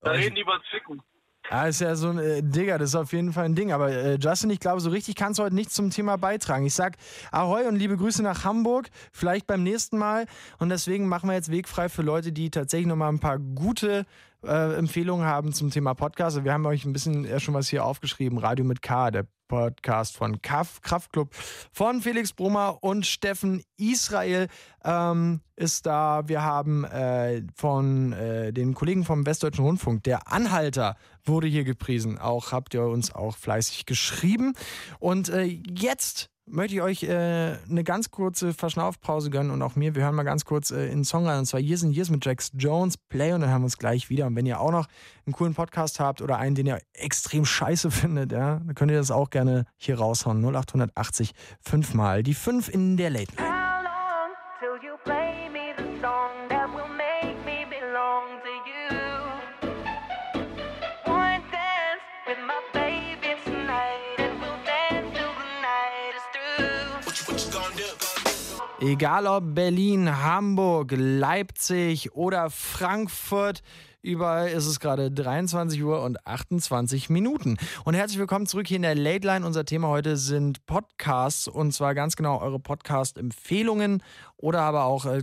Da 0.00 0.12
Oh, 0.12 0.14
reden 0.14 0.34
die 0.34 0.40
über 0.42 0.60
Ficken. 0.70 1.02
Ah, 1.50 1.66
ist 1.68 1.80
ja 1.82 1.94
so 1.94 2.08
ein 2.08 2.18
äh, 2.18 2.42
Digga, 2.42 2.78
das 2.78 2.90
ist 2.90 2.94
auf 2.94 3.12
jeden 3.12 3.34
Fall 3.34 3.44
ein 3.44 3.54
Ding. 3.54 3.70
Aber 3.70 3.90
äh, 3.90 4.14
Justin, 4.16 4.48
ich 4.48 4.60
glaube, 4.60 4.80
so 4.80 4.88
richtig 4.88 5.14
kannst 5.14 5.38
du 5.38 5.42
heute 5.44 5.54
nichts 5.54 5.74
zum 5.74 5.90
Thema 5.90 6.16
beitragen. 6.16 6.64
Ich 6.64 6.72
sag 6.74 6.96
Ahoi 7.32 7.66
und 7.68 7.76
liebe 7.76 7.98
Grüße 7.98 8.22
nach 8.22 8.44
Hamburg, 8.44 8.88
vielleicht 9.12 9.46
beim 9.46 9.62
nächsten 9.62 9.98
Mal. 9.98 10.24
Und 10.58 10.70
deswegen 10.70 11.06
machen 11.06 11.28
wir 11.28 11.34
jetzt 11.34 11.50
wegfrei 11.50 11.90
für 11.90 12.00
Leute, 12.00 12.32
die 12.32 12.50
tatsächlich 12.50 12.86
nochmal 12.86 13.10
ein 13.10 13.20
paar 13.20 13.38
gute 13.38 14.06
äh, 14.42 14.74
Empfehlungen 14.74 15.26
haben 15.26 15.52
zum 15.52 15.70
Thema 15.70 15.92
Podcast. 15.92 16.42
Wir 16.44 16.52
haben 16.52 16.64
euch 16.64 16.86
ein 16.86 16.94
bisschen 16.94 17.26
ja, 17.26 17.38
schon 17.38 17.52
was 17.52 17.68
hier 17.68 17.84
aufgeschrieben. 17.84 18.38
Radio 18.38 18.64
mit 18.64 18.80
K, 18.80 19.10
der 19.10 19.26
Podcast 19.48 20.16
von 20.16 20.42
Kaff, 20.42 20.80
Kraftclub 20.82 21.34
von 21.72 22.00
Felix 22.00 22.32
Brummer 22.32 22.78
und 22.82 23.06
Steffen 23.06 23.62
Israel 23.76 24.48
ähm, 24.84 25.40
ist 25.56 25.86
da. 25.86 26.22
Wir 26.26 26.42
haben 26.42 26.84
äh, 26.84 27.42
von 27.54 28.12
äh, 28.12 28.52
den 28.52 28.74
Kollegen 28.74 29.04
vom 29.04 29.26
Westdeutschen 29.26 29.64
Rundfunk, 29.64 30.02
der 30.04 30.30
Anhalter 30.32 30.96
wurde 31.24 31.46
hier 31.46 31.64
gepriesen. 31.64 32.18
Auch 32.18 32.52
habt 32.52 32.74
ihr 32.74 32.84
uns 32.84 33.14
auch 33.14 33.36
fleißig 33.36 33.86
geschrieben. 33.86 34.54
Und 34.98 35.28
äh, 35.28 35.44
jetzt 35.44 36.30
möchte 36.46 36.74
ich 36.74 36.82
euch 36.82 37.02
äh, 37.04 37.56
eine 37.68 37.84
ganz 37.84 38.10
kurze 38.10 38.54
Verschnaufpause 38.54 39.30
gönnen 39.30 39.50
und 39.50 39.62
auch 39.62 39.76
mir. 39.76 39.94
Wir 39.94 40.02
hören 40.02 40.14
mal 40.14 40.22
ganz 40.24 40.44
kurz 40.44 40.70
äh, 40.70 40.86
in 40.86 40.98
den 40.98 41.04
Song 41.04 41.26
rein 41.26 41.38
und 41.38 41.46
zwar 41.46 41.60
Years 41.60 41.84
and 41.84 41.94
Years 41.94 42.10
mit 42.10 42.24
Jax 42.24 42.50
Jones 42.54 42.96
Play 42.96 43.32
und 43.32 43.40
dann 43.40 43.50
hören 43.50 43.62
wir 43.62 43.66
uns 43.66 43.78
gleich 43.78 44.10
wieder. 44.10 44.26
Und 44.26 44.36
wenn 44.36 44.46
ihr 44.46 44.60
auch 44.60 44.70
noch 44.70 44.86
einen 45.26 45.34
coolen 45.34 45.54
Podcast 45.54 46.00
habt 46.00 46.22
oder 46.22 46.38
einen, 46.38 46.54
den 46.54 46.66
ihr 46.66 46.80
extrem 46.92 47.44
scheiße 47.44 47.90
findet, 47.90 48.32
ja, 48.32 48.60
dann 48.64 48.74
könnt 48.74 48.90
ihr 48.90 48.98
das 48.98 49.10
auch 49.10 49.30
gerne 49.30 49.66
hier 49.76 49.98
raushauen. 49.98 50.44
0880 50.44 51.32
fünfmal. 51.60 52.22
Die 52.22 52.34
fünf 52.34 52.68
in 52.68 52.96
der 52.96 53.10
Late 53.10 53.34
Night. 53.36 53.63
Egal 68.86 69.26
ob 69.26 69.54
Berlin, 69.54 70.22
Hamburg, 70.22 70.92
Leipzig 70.94 72.12
oder 72.12 72.50
Frankfurt, 72.50 73.62
überall 74.02 74.50
ist 74.50 74.66
es 74.66 74.78
gerade 74.78 75.10
23 75.10 75.82
Uhr 75.82 76.02
und 76.02 76.26
28 76.26 77.08
Minuten. 77.08 77.56
Und 77.86 77.94
herzlich 77.94 78.18
willkommen 78.18 78.44
zurück 78.46 78.66
hier 78.68 78.76
in 78.76 78.82
der 78.82 78.94
Late 78.94 79.26
Line. 79.26 79.46
Unser 79.46 79.64
Thema 79.64 79.88
heute 79.88 80.18
sind 80.18 80.66
Podcasts 80.66 81.48
und 81.48 81.72
zwar 81.72 81.94
ganz 81.94 82.14
genau 82.14 82.42
eure 82.42 82.58
Podcast-Empfehlungen 82.60 84.02
oder 84.36 84.60
aber 84.60 84.84
auch 84.84 85.06
äh, 85.06 85.22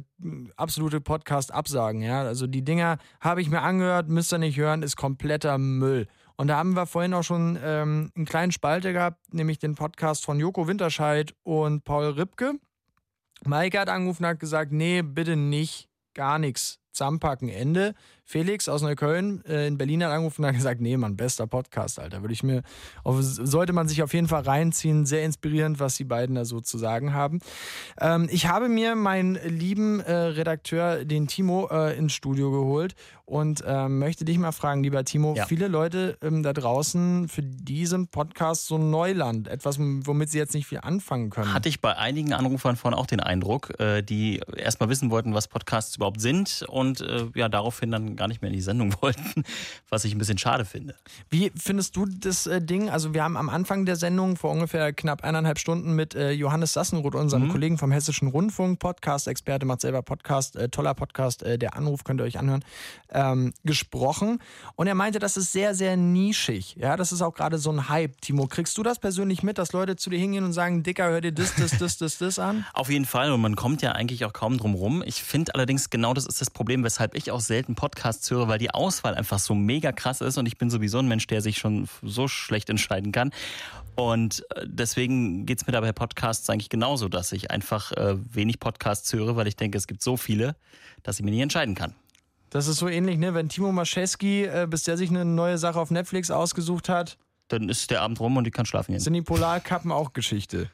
absolute 0.55 0.99
Podcast-Absagen. 0.99 2.01
Ja? 2.01 2.23
Also 2.23 2.47
die 2.47 2.63
Dinger 2.63 2.97
habe 3.19 3.43
ich 3.43 3.51
mir 3.51 3.61
angehört, 3.61 4.09
müsst 4.09 4.33
ihr 4.33 4.39
nicht 4.39 4.57
hören, 4.57 4.81
ist 4.81 4.95
kompletter 4.95 5.59
Müll. 5.59 6.07
Und 6.35 6.47
da 6.47 6.57
haben 6.57 6.75
wir 6.75 6.87
vorhin 6.87 7.13
auch 7.13 7.21
schon 7.21 7.59
ähm, 7.63 8.11
einen 8.15 8.25
kleinen 8.25 8.51
Spalte 8.51 8.91
gehabt, 8.91 9.31
nämlich 9.31 9.59
den 9.59 9.75
Podcast 9.75 10.25
von 10.25 10.39
Joko 10.39 10.67
Winterscheid 10.67 11.35
und 11.43 11.83
Paul 11.83 12.05
Ripke. 12.05 12.55
Maike 13.45 13.79
hat 13.79 13.89
angerufen 13.89 14.23
und 14.23 14.29
hat 14.29 14.39
gesagt, 14.39 14.71
nee, 14.71 15.01
bitte 15.01 15.35
nicht, 15.35 15.89
gar 16.13 16.39
nichts. 16.39 16.79
Zusammenpacken, 16.91 17.49
Ende. 17.49 17.95
Felix 18.25 18.69
aus 18.69 18.81
Neukölln 18.81 19.43
äh, 19.45 19.67
in 19.67 19.77
Berlin 19.77 20.03
hat 20.03 20.11
angerufen 20.11 20.43
und 20.43 20.47
hat 20.47 20.55
gesagt, 20.55 20.79
nee, 20.79 20.95
Mann, 20.95 21.17
bester 21.17 21.47
Podcast, 21.47 21.99
Alter. 21.99 22.21
Würde 22.21 22.33
ich 22.33 22.43
mir, 22.43 22.61
auf, 23.03 23.17
sollte 23.21 23.73
man 23.73 23.87
sich 23.87 24.03
auf 24.03 24.13
jeden 24.13 24.27
Fall 24.27 24.43
reinziehen. 24.43 25.05
Sehr 25.05 25.23
inspirierend, 25.25 25.79
was 25.79 25.95
die 25.95 26.05
beiden 26.05 26.35
da 26.35 26.45
so 26.45 26.61
zu 26.61 26.77
sagen 26.77 27.13
haben. 27.13 27.39
Ähm, 27.99 28.29
ich 28.31 28.47
habe 28.47 28.69
mir 28.69 28.95
meinen 28.95 29.35
lieben 29.45 29.99
äh, 29.99 30.13
Redakteur, 30.13 31.03
den 31.03 31.27
Timo, 31.27 31.67
äh, 31.71 31.97
ins 31.97 32.13
Studio 32.13 32.51
geholt 32.51 32.95
und 33.25 33.63
ähm, 33.65 33.99
möchte 33.99 34.25
dich 34.25 34.37
mal 34.37 34.51
fragen, 34.51 34.83
lieber 34.83 35.03
Timo, 35.05 35.35
Ja. 35.35 35.45
viele 35.45 35.67
Leute 35.67 36.17
ähm, 36.21 36.43
da 36.43 36.51
draußen, 36.53 37.27
für 37.29 37.41
diesen 37.43 38.07
Podcast 38.07 38.67
so 38.67 38.77
Neuland, 38.77 39.47
etwas, 39.47 39.77
womit 39.79 40.29
sie 40.29 40.37
jetzt 40.37 40.53
nicht 40.53 40.67
viel 40.67 40.79
anfangen 40.81 41.29
können. 41.29 41.53
Hatte 41.53 41.69
ich 41.69 41.79
bei 41.81 41.97
einigen 41.97 42.33
Anrufern 42.33 42.75
vorhin 42.75 42.97
auch 42.97 43.05
den 43.07 43.19
Eindruck, 43.21 43.79
äh, 43.79 44.01
die 44.01 44.41
erstmal 44.55 44.89
wissen 44.89 45.11
wollten, 45.11 45.33
was 45.33 45.47
Podcasts 45.47 45.95
überhaupt 45.95 46.19
sind 46.21 46.65
und 46.67 47.01
äh, 47.01 47.25
ja, 47.35 47.47
daraufhin 47.49 47.91
dann 47.91 48.10
gar 48.15 48.27
nicht 48.27 48.41
mehr 48.41 48.49
in 48.49 48.55
die 48.55 48.61
Sendung 48.61 48.93
wollten, 49.01 49.43
was 49.89 50.05
ich 50.05 50.13
ein 50.15 50.17
bisschen 50.17 50.37
schade 50.37 50.65
finde. 50.65 50.95
Wie 51.29 51.51
findest 51.55 51.95
du 51.95 52.05
das 52.05 52.47
äh, 52.47 52.61
Ding? 52.61 52.89
Also 52.89 53.13
wir 53.13 53.23
haben 53.23 53.37
am 53.37 53.49
Anfang 53.49 53.85
der 53.85 53.95
Sendung 53.95 54.37
vor 54.37 54.51
ungefähr 54.51 54.93
knapp 54.93 55.23
eineinhalb 55.23 55.59
Stunden 55.59 55.93
mit 55.95 56.15
äh, 56.15 56.31
Johannes 56.31 56.73
Sassenroth, 56.73 57.15
unserem 57.15 57.47
Mhm. 57.47 57.51
Kollegen 57.51 57.77
vom 57.77 57.91
Hessischen 57.91 58.29
Rundfunk, 58.29 58.79
Podcast-Experte, 58.79 59.65
macht 59.65 59.81
selber 59.81 60.01
Podcast, 60.01 60.55
äh, 60.55 60.69
toller 60.69 60.93
Podcast, 60.93 61.43
äh, 61.43 61.57
der 61.57 61.75
Anruf 61.75 62.03
könnt 62.03 62.21
ihr 62.21 62.23
euch 62.23 62.39
anhören, 62.39 62.63
ähm, 63.09 63.53
gesprochen. 63.63 64.39
Und 64.75 64.87
er 64.87 64.95
meinte, 64.95 65.19
das 65.19 65.37
ist 65.37 65.51
sehr, 65.51 65.75
sehr 65.75 65.97
nischig. 65.97 66.75
Ja, 66.79 66.95
das 66.97 67.11
ist 67.11 67.21
auch 67.21 67.33
gerade 67.33 67.57
so 67.57 67.71
ein 67.71 67.89
Hype. 67.89 68.21
Timo, 68.21 68.47
kriegst 68.47 68.77
du 68.77 68.83
das 68.83 68.99
persönlich 68.99 69.43
mit, 69.43 69.57
dass 69.57 69.73
Leute 69.73 69.95
zu 69.97 70.09
dir 70.09 70.19
hingehen 70.19 70.43
und 70.43 70.53
sagen, 70.53 70.83
Dicker, 70.83 71.09
hör 71.09 71.21
dir 71.21 71.31
das, 71.31 71.55
das, 71.55 71.77
das, 71.77 71.97
das, 71.97 72.17
das 72.17 72.39
an? 72.39 72.65
Auf 72.73 72.89
jeden 72.89 73.05
Fall 73.05 73.31
und 73.31 73.41
man 73.41 73.55
kommt 73.55 73.81
ja 73.81 73.91
eigentlich 73.91 74.25
auch 74.25 74.33
kaum 74.33 74.57
drum 74.57 74.73
rum. 74.73 75.03
Ich 75.05 75.21
finde 75.23 75.53
allerdings 75.53 75.89
genau 75.89 76.13
das 76.13 76.25
ist 76.25 76.39
das 76.41 76.49
Problem 76.49 76.61
Problem, 76.61 76.83
weshalb 76.83 77.15
ich 77.15 77.31
auch 77.31 77.39
selten 77.39 77.73
Podcasts 77.73 78.00
höre, 78.03 78.47
weil 78.47 78.59
die 78.59 78.71
Auswahl 78.71 79.15
einfach 79.15 79.39
so 79.39 79.55
mega 79.55 79.91
krass 79.91 80.21
ist 80.21 80.37
und 80.37 80.45
ich 80.45 80.57
bin 80.57 80.69
sowieso 80.69 80.99
ein 80.99 81.07
Mensch, 81.07 81.27
der 81.27 81.41
sich 81.41 81.57
schon 81.57 81.87
so 82.01 82.27
schlecht 82.27 82.69
entscheiden 82.69 83.11
kann. 83.11 83.31
Und 83.95 84.43
äh, 84.55 84.65
deswegen 84.65 85.45
geht's 85.45 85.67
mir 85.67 85.73
da 85.73 85.81
bei 85.81 85.91
Podcasts 85.91 86.49
eigentlich 86.49 86.69
genauso, 86.69 87.09
dass 87.09 87.31
ich 87.31 87.51
einfach 87.51 87.91
äh, 87.93 88.15
wenig 88.33 88.59
Podcasts 88.59 89.11
höre, 89.13 89.35
weil 89.35 89.47
ich 89.47 89.55
denke, 89.55 89.77
es 89.77 89.87
gibt 89.87 90.01
so 90.01 90.17
viele, 90.17 90.55
dass 91.03 91.19
ich 91.19 91.25
mir 91.25 91.31
nicht 91.31 91.41
entscheiden 91.41 91.75
kann. 91.75 91.93
Das 92.49 92.67
ist 92.67 92.77
so 92.77 92.87
ähnlich, 92.89 93.17
ne? 93.17 93.33
Wenn 93.33 93.47
Timo 93.47 93.71
Maschewski, 93.71 94.43
äh, 94.43 94.67
bis 94.69 94.83
der 94.83 94.97
sich 94.97 95.09
eine 95.09 95.23
neue 95.23 95.57
Sache 95.57 95.79
auf 95.79 95.91
Netflix 95.91 96.31
ausgesucht 96.31 96.89
hat, 96.89 97.17
Dann 97.47 97.69
ist 97.69 97.91
der 97.91 98.01
Abend 98.01 98.19
rum 98.19 98.37
und 98.37 98.47
ich 98.47 98.53
kann 98.53 98.65
schlafen 98.65 98.91
gehen. 98.91 98.99
sind 98.99 99.13
die 99.13 99.21
Polarkappen 99.21 99.91
auch 99.91 100.13
Geschichte. 100.13 100.69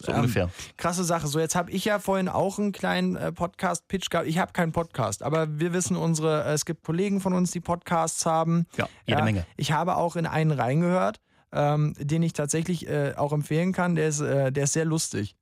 So 0.00 0.12
Ähm, 0.12 0.20
ungefähr. 0.20 0.48
Krasse 0.76 1.04
Sache. 1.04 1.26
So, 1.26 1.40
jetzt 1.40 1.54
habe 1.54 1.70
ich 1.70 1.84
ja 1.84 1.98
vorhin 1.98 2.28
auch 2.28 2.58
einen 2.58 2.72
kleinen 2.72 3.16
äh, 3.16 3.32
Podcast-Pitch 3.32 4.10
gehabt. 4.10 4.28
Ich 4.28 4.38
habe 4.38 4.52
keinen 4.52 4.72
Podcast, 4.72 5.22
aber 5.22 5.58
wir 5.58 5.72
wissen 5.72 5.96
unsere, 5.96 6.44
äh, 6.44 6.52
es 6.52 6.64
gibt 6.64 6.84
Kollegen 6.84 7.20
von 7.20 7.32
uns, 7.32 7.50
die 7.50 7.60
Podcasts 7.60 8.24
haben. 8.24 8.66
Ja, 8.76 8.88
jede 9.06 9.22
Menge. 9.22 9.44
Ich 9.56 9.72
habe 9.72 9.96
auch 9.96 10.16
in 10.16 10.26
einen 10.26 10.52
reingehört, 10.52 11.20
ähm, 11.52 11.94
den 11.98 12.22
ich 12.22 12.32
tatsächlich 12.32 12.88
äh, 12.88 13.14
auch 13.16 13.32
empfehlen 13.32 13.72
kann. 13.72 13.94
Der 13.96 14.08
ist, 14.08 14.20
äh, 14.20 14.52
der 14.52 14.64
ist 14.64 14.72
sehr 14.72 14.84
lustig. 14.84 15.34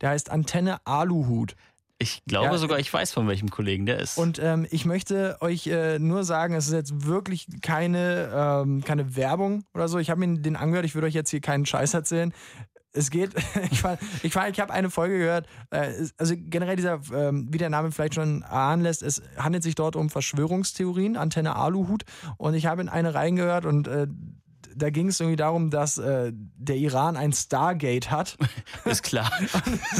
Der 0.00 0.10
heißt 0.10 0.30
Antenne 0.30 0.78
Aluhut. 0.86 1.56
Ich 1.98 2.22
glaube 2.26 2.46
Ja, 2.46 2.58
sogar, 2.58 2.78
ich 2.80 2.92
weiß, 2.92 3.12
von 3.12 3.28
welchem 3.28 3.50
Kollegen 3.50 3.86
der 3.86 3.98
ist. 4.00 4.18
Und 4.18 4.40
ähm, 4.42 4.66
ich 4.70 4.84
möchte 4.84 5.38
euch 5.40 5.68
äh, 5.68 5.98
nur 6.00 6.24
sagen, 6.24 6.54
es 6.54 6.66
ist 6.66 6.72
jetzt 6.72 7.06
wirklich 7.06 7.46
keine, 7.62 8.30
ähm, 8.34 8.82
keine 8.84 9.16
Werbung 9.16 9.64
oder 9.74 9.88
so. 9.88 9.98
Ich 9.98 10.10
habe 10.10 10.26
mir 10.26 10.38
den 10.40 10.56
angehört, 10.56 10.84
ich 10.84 10.94
würde 10.94 11.06
euch 11.06 11.14
jetzt 11.14 11.30
hier 11.30 11.40
keinen 11.40 11.66
Scheiß 11.66 11.94
erzählen. 11.94 12.34
Es 12.96 13.10
geht, 13.10 13.32
ich 13.70 13.82
war, 13.84 13.98
ich, 14.22 14.34
war, 14.34 14.48
ich 14.48 14.60
habe 14.60 14.72
eine 14.72 14.88
Folge 14.88 15.18
gehört, 15.18 15.46
äh, 15.70 15.92
also 16.16 16.34
generell 16.36 16.76
dieser, 16.76 17.00
ähm, 17.12 17.48
wie 17.50 17.58
der 17.58 17.68
Name 17.70 17.92
vielleicht 17.92 18.14
schon 18.14 18.42
ahnen 18.44 18.82
lässt, 18.82 19.02
es 19.02 19.20
handelt 19.36 19.62
sich 19.64 19.74
dort 19.74 19.96
um 19.96 20.08
Verschwörungstheorien, 20.10 21.16
Antenne 21.16 21.56
Aluhut. 21.56 22.04
Und 22.36 22.54
ich 22.54 22.66
habe 22.66 22.80
in 22.82 22.88
eine 22.88 23.14
reingehört 23.14 23.66
und 23.66 23.88
äh, 23.88 24.06
da 24.76 24.90
ging 24.90 25.06
es 25.06 25.20
irgendwie 25.20 25.36
darum, 25.36 25.70
dass 25.70 25.98
äh, 25.98 26.32
der 26.34 26.76
Iran 26.76 27.16
ein 27.16 27.32
Stargate 27.32 28.10
hat. 28.10 28.36
Ist 28.84 29.02
klar. 29.04 29.30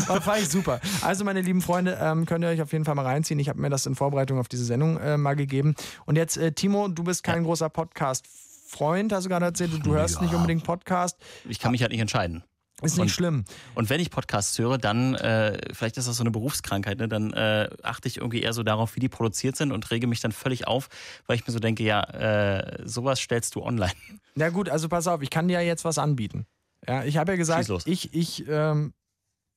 Das 0.08 0.24
fand 0.24 0.42
ich 0.42 0.48
super. 0.48 0.80
Also, 1.02 1.24
meine 1.24 1.40
lieben 1.42 1.62
Freunde, 1.62 1.96
ähm, 2.00 2.26
könnt 2.26 2.44
ihr 2.44 2.48
euch 2.48 2.60
auf 2.60 2.72
jeden 2.72 2.84
Fall 2.84 2.96
mal 2.96 3.04
reinziehen. 3.06 3.38
Ich 3.38 3.48
habe 3.48 3.60
mir 3.60 3.70
das 3.70 3.86
in 3.86 3.94
Vorbereitung 3.94 4.38
auf 4.40 4.48
diese 4.48 4.64
Sendung 4.64 4.98
äh, 4.98 5.16
mal 5.16 5.34
gegeben. 5.36 5.74
Und 6.06 6.16
jetzt, 6.16 6.36
äh, 6.36 6.50
Timo, 6.52 6.88
du 6.88 7.04
bist 7.04 7.22
kein 7.22 7.44
großer 7.44 7.68
Podcast-Freund, 7.70 9.12
hast 9.12 9.24
du 9.24 9.28
gerade 9.28 9.44
erzählt. 9.46 9.72
Du, 9.72 9.78
du 9.78 9.94
hörst 9.94 10.16
Ja. 10.16 10.22
nicht 10.22 10.34
unbedingt 10.34 10.64
Podcast. 10.64 11.18
Ich 11.48 11.60
kann 11.60 11.70
mich 11.70 11.82
halt 11.82 11.92
nicht 11.92 12.00
entscheiden. 12.00 12.42
Ist 12.84 12.92
nicht 12.96 13.02
Und- 13.02 13.08
schlimm. 13.10 13.44
Und 13.74 13.90
wenn 13.90 14.00
ich 14.00 14.10
Podcasts 14.10 14.58
höre, 14.58 14.78
dann, 14.78 15.14
äh, 15.14 15.58
vielleicht 15.72 15.96
ist 15.96 16.08
das 16.08 16.16
so 16.16 16.22
eine 16.22 16.30
Berufskrankheit, 16.30 16.98
ne, 16.98 17.08
dann 17.08 17.32
äh, 17.32 17.68
achte 17.82 18.08
ich 18.08 18.18
irgendwie 18.18 18.42
eher 18.42 18.52
so 18.52 18.62
darauf, 18.62 18.96
wie 18.96 19.00
die 19.00 19.08
produziert 19.08 19.56
sind 19.56 19.72
und 19.72 19.90
rege 19.90 20.06
mich 20.06 20.20
dann 20.20 20.32
völlig 20.32 20.66
auf, 20.66 20.88
weil 21.26 21.36
ich 21.36 21.46
mir 21.46 21.52
so 21.52 21.58
denke, 21.58 21.82
ja, 21.82 22.02
äh, 22.02 22.82
sowas 22.86 23.20
stellst 23.20 23.54
du 23.54 23.62
online. 23.62 23.92
Na 24.34 24.50
gut, 24.50 24.68
also 24.68 24.88
pass 24.88 25.06
auf, 25.06 25.22
ich 25.22 25.30
kann 25.30 25.48
dir 25.48 25.54
ja 25.54 25.66
jetzt 25.66 25.84
was 25.84 25.98
anbieten. 25.98 26.46
Ja, 26.86 27.04
ich 27.04 27.16
habe 27.16 27.32
ja 27.32 27.36
gesagt, 27.36 27.68
ich, 27.86 28.12
ich, 28.14 28.46
ähm, 28.48 28.92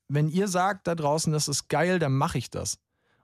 wenn 0.08 0.30
ihr 0.30 0.48
sagt 0.48 0.88
da 0.88 0.96
draußen, 0.96 1.34
das 1.34 1.48
ist 1.50 1.68
geil, 1.68 2.00
dann 2.00 2.14
mache 2.14 2.38
ich 2.38 2.50
das. 2.50 2.78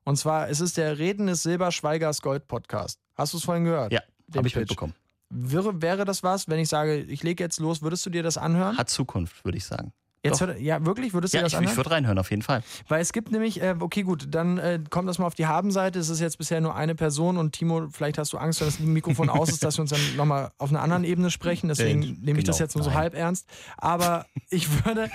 Und 0.03 0.17
zwar, 0.17 0.49
es 0.49 0.59
ist 0.59 0.75
der 0.75 0.97
Reden 0.97 1.27
des 1.27 1.43
Silberschweigers 1.43 2.21
Gold 2.21 2.47
Podcast. 2.49 2.99
Hast 3.15 3.31
du 3.33 3.37
es 3.37 3.43
vorhin 3.45 3.63
gehört? 3.63 3.93
Ja, 3.93 4.01
habe 4.35 4.47
ich 4.47 4.53
Pitch. 4.53 4.61
mitbekommen. 4.63 4.93
Wäre, 5.35 5.81
wäre 5.81 6.05
das 6.05 6.21
was, 6.21 6.47
wenn 6.47 6.59
ich 6.59 6.69
sage, 6.69 6.97
ich 6.97 7.23
lege 7.23 7.43
jetzt 7.43 7.59
los, 7.59 7.81
würdest 7.81 8.05
du 8.05 8.11
dir 8.11 8.21
das 8.21 8.37
anhören? 8.37 8.77
Hat 8.77 8.89
Zukunft, 8.89 9.43
würde 9.43 9.57
ich 9.57 9.65
sagen. 9.65 9.91
Jetzt 10.23 10.39
hört, 10.41 10.59
ja, 10.59 10.85
wirklich? 10.85 11.13
Würdest 11.13 11.33
du 11.33 11.37
Ja, 11.37 11.41
ich, 11.41 11.51
das 11.51 11.53
ich 11.53 11.57
anhören? 11.59 11.77
würde 11.77 11.91
reinhören, 11.91 12.17
auf 12.17 12.29
jeden 12.29 12.41
Fall. 12.43 12.63
Weil 12.87 13.01
es 13.01 13.11
gibt 13.11 13.31
nämlich, 13.31 13.61
äh, 13.61 13.75
okay, 13.79 14.03
gut, 14.03 14.27
dann 14.31 14.57
äh, 14.57 14.79
kommt 14.89 15.09
das 15.09 15.19
mal 15.19 15.25
auf 15.25 15.35
die 15.35 15.47
Habenseite. 15.47 15.99
Es 15.99 16.09
ist 16.09 16.19
jetzt 16.21 16.37
bisher 16.37 16.61
nur 16.61 16.75
eine 16.75 16.95
Person 16.95 17.37
und 17.37 17.51
Timo, 17.53 17.87
vielleicht 17.91 18.17
hast 18.17 18.31
du 18.33 18.37
Angst, 18.37 18.61
wenn 18.61 18.67
das 18.67 18.79
Mikrofon 18.79 19.29
aus 19.29 19.49
ist, 19.49 19.63
dass 19.63 19.77
wir 19.77 19.81
uns 19.81 19.91
dann 19.91 19.99
nochmal 20.15 20.51
auf 20.59 20.69
einer 20.69 20.81
anderen 20.81 21.03
Ebene 21.03 21.29
sprechen. 21.29 21.67
Deswegen 21.67 22.03
Äh, 22.03 22.15
nehme 22.21 22.39
ich 22.39 22.45
das 22.45 22.57
genau, 22.57 22.65
jetzt 22.65 22.75
nur 22.75 22.83
so 22.85 22.89
nein. 22.89 22.99
halb 22.99 23.15
ernst. 23.15 23.47
Aber 23.77 24.25
ich 24.49 24.85
würde, 24.85 25.09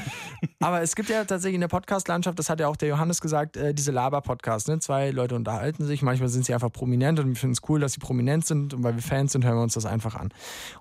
aber 0.61 0.83
es 0.83 0.95
gibt 0.95 1.09
ja 1.09 1.25
tatsächlich 1.25 1.55
in 1.55 1.61
der 1.63 1.69
Podcast-Landschaft, 1.69 2.39
das 2.39 2.51
hat 2.51 2.61
ja 2.61 2.69
auch 2.69 2.77
der 2.77 2.89
Johannes 2.89 3.21
gesagt, 3.21 3.57
äh, 3.57 3.73
diese 3.73 3.93
Laber-Podcasts. 3.93 4.69
Ne? 4.69 4.79
Zwei 4.81 5.11
Leute 5.11 5.35
unterhalten 5.37 5.87
sich, 5.87 6.03
manchmal 6.03 6.29
sind 6.29 6.45
sie 6.45 6.53
einfach 6.53 6.71
prominent 6.73 7.19
und 7.21 7.29
wir 7.29 7.37
finden 7.37 7.55
es 7.55 7.69
cool, 7.69 7.81
dass 7.81 7.93
sie 7.95 8.01
prominent 8.01 8.45
sind 8.47 8.75
und 8.75 8.83
weil 8.83 8.95
wir 8.95 9.03
Fans 9.03 9.33
sind, 9.33 9.45
hören 9.45 9.57
wir 9.57 9.63
uns 9.63 9.75
das 9.75 9.87
einfach 9.87 10.15
an. 10.17 10.29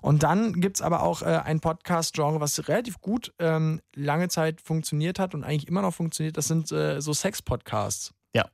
Und 0.02 0.22
dann 0.22 0.60
gibt 0.60 0.76
es 0.76 0.82
aber 0.82 1.02
auch 1.02 1.22
äh, 1.22 1.26
ein 1.44 1.60
Podcast-Genre, 1.60 2.40
was 2.40 2.68
relativ 2.68 3.00
gut 3.00 3.32
ähm, 3.38 3.80
lange 4.18 4.28
Zeit 4.28 4.60
funktioniert 4.60 5.18
hat 5.18 5.34
und 5.34 5.44
eigentlich 5.44 5.68
immer 5.68 5.82
noch 5.82 5.94
funktioniert. 5.94 6.36
Das 6.36 6.46
sind 6.48 6.70
äh, 6.72 7.00
so 7.00 7.12
Sex-Podcasts. 7.12 8.12
Ja. 8.34 8.46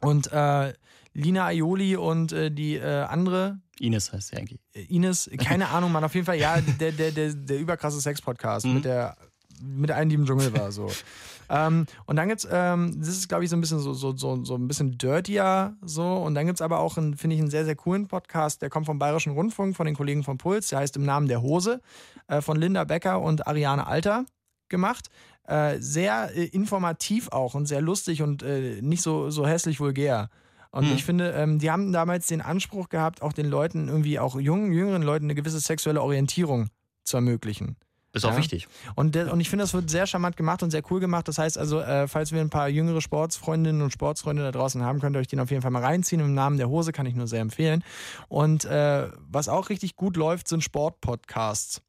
Und 0.00 0.32
äh, 0.32 0.72
Lina 1.12 1.46
Aioli 1.46 1.96
und 1.96 2.32
äh, 2.32 2.50
die 2.50 2.76
äh, 2.76 3.02
andere, 3.02 3.58
Ines 3.78 4.12
heißt 4.12 4.28
sie 4.28 4.36
eigentlich. 4.36 4.60
äh, 4.74 4.82
Ines, 4.84 5.28
keine 5.38 5.68
Ahnung, 5.74 5.92
Mann, 5.92 6.04
auf 6.04 6.14
jeden 6.14 6.26
Fall, 6.26 6.38
ja, 6.38 6.60
der, 6.60 6.92
der, 6.92 7.10
der, 7.10 7.34
der 7.34 7.58
überkrasse 7.58 8.00
Sex-Podcast 8.00 8.66
Mhm. 8.66 8.74
mit 8.74 8.84
der 8.84 9.16
mit 9.62 9.90
der 9.90 9.96
einen, 9.96 10.08
die 10.08 10.14
im 10.16 10.24
Dschungel 10.24 10.54
war, 10.54 10.72
so. 10.72 10.90
ähm, 11.50 11.84
und 12.06 12.16
dann 12.16 12.28
gibt's, 12.30 12.48
ähm, 12.50 12.94
das 12.98 13.08
ist, 13.08 13.28
glaube 13.28 13.44
ich, 13.44 13.50
so 13.50 13.56
ein 13.56 13.60
bisschen 13.60 13.78
so, 13.78 13.92
so, 13.92 14.16
so, 14.16 14.42
so 14.42 14.54
ein 14.54 14.66
bisschen 14.66 14.96
dirtier, 14.96 15.76
so. 15.82 16.14
Und 16.14 16.34
dann 16.34 16.46
gibt's 16.46 16.62
aber 16.62 16.78
auch, 16.78 16.94
finde 16.94 17.34
ich, 17.34 17.38
einen 17.40 17.50
sehr, 17.50 17.66
sehr 17.66 17.76
coolen 17.76 18.08
Podcast, 18.08 18.62
der 18.62 18.70
kommt 18.70 18.86
vom 18.86 18.98
Bayerischen 18.98 19.32
Rundfunk, 19.34 19.76
von 19.76 19.84
den 19.84 19.94
Kollegen 19.94 20.24
von 20.24 20.38
Puls, 20.38 20.68
der 20.68 20.78
heißt 20.78 20.96
Im 20.96 21.04
Namen 21.04 21.28
der 21.28 21.42
Hose, 21.42 21.82
äh, 22.28 22.40
von 22.40 22.56
Linda 22.56 22.84
Becker 22.84 23.20
und 23.20 23.46
Ariane 23.46 23.86
Alter 23.86 24.24
gemacht. 24.70 25.08
Äh, 25.46 25.78
sehr 25.80 26.30
äh, 26.34 26.44
informativ 26.44 27.28
auch 27.28 27.54
und 27.54 27.66
sehr 27.66 27.80
lustig 27.82 28.22
und 28.22 28.42
äh, 28.42 28.80
nicht 28.80 29.02
so, 29.02 29.28
so 29.30 29.46
hässlich 29.46 29.80
vulgär. 29.80 30.30
Und 30.70 30.86
Mhm. 30.86 30.92
ich 30.94 31.04
finde, 31.04 31.32
ähm, 31.32 31.58
die 31.58 31.70
haben 31.70 31.92
damals 31.92 32.28
den 32.28 32.40
Anspruch 32.40 32.88
gehabt, 32.88 33.20
auch 33.22 33.32
den 33.32 33.46
Leuten 33.46 33.88
irgendwie, 33.88 34.18
auch 34.20 34.38
jungen, 34.38 34.72
jüngeren 34.72 35.02
Leuten 35.02 35.26
eine 35.26 35.34
gewisse 35.34 35.58
sexuelle 35.60 36.00
Orientierung 36.00 36.68
zu 37.04 37.16
ermöglichen. 37.16 37.76
Ist 38.12 38.24
auch 38.24 38.36
wichtig. 38.36 38.66
Und, 38.96 39.14
der, 39.14 39.32
und 39.32 39.38
ich 39.38 39.48
finde, 39.48 39.62
das 39.62 39.72
wird 39.72 39.88
sehr 39.88 40.04
charmant 40.04 40.36
gemacht 40.36 40.64
und 40.64 40.72
sehr 40.72 40.82
cool 40.90 40.98
gemacht. 40.98 41.28
Das 41.28 41.38
heißt 41.38 41.56
also, 41.56 41.78
äh, 41.80 42.08
falls 42.08 42.32
wir 42.32 42.40
ein 42.40 42.50
paar 42.50 42.68
jüngere 42.68 43.00
Sportsfreundinnen 43.00 43.82
und 43.82 43.92
Sportsfreunde 43.92 44.42
da 44.42 44.50
draußen 44.50 44.82
haben, 44.82 44.98
könnt 44.98 45.14
ihr 45.16 45.20
euch 45.20 45.28
den 45.28 45.38
auf 45.38 45.50
jeden 45.50 45.62
Fall 45.62 45.70
mal 45.70 45.82
reinziehen. 45.84 46.20
Im 46.20 46.34
Namen 46.34 46.56
der 46.56 46.68
Hose 46.68 46.90
kann 46.90 47.06
ich 47.06 47.14
nur 47.14 47.28
sehr 47.28 47.40
empfehlen. 47.40 47.84
Und 48.28 48.64
äh, 48.64 49.08
was 49.28 49.48
auch 49.48 49.68
richtig 49.68 49.94
gut 49.94 50.16
läuft, 50.16 50.48
sind 50.48 50.64
Sportpodcasts. 50.64 51.82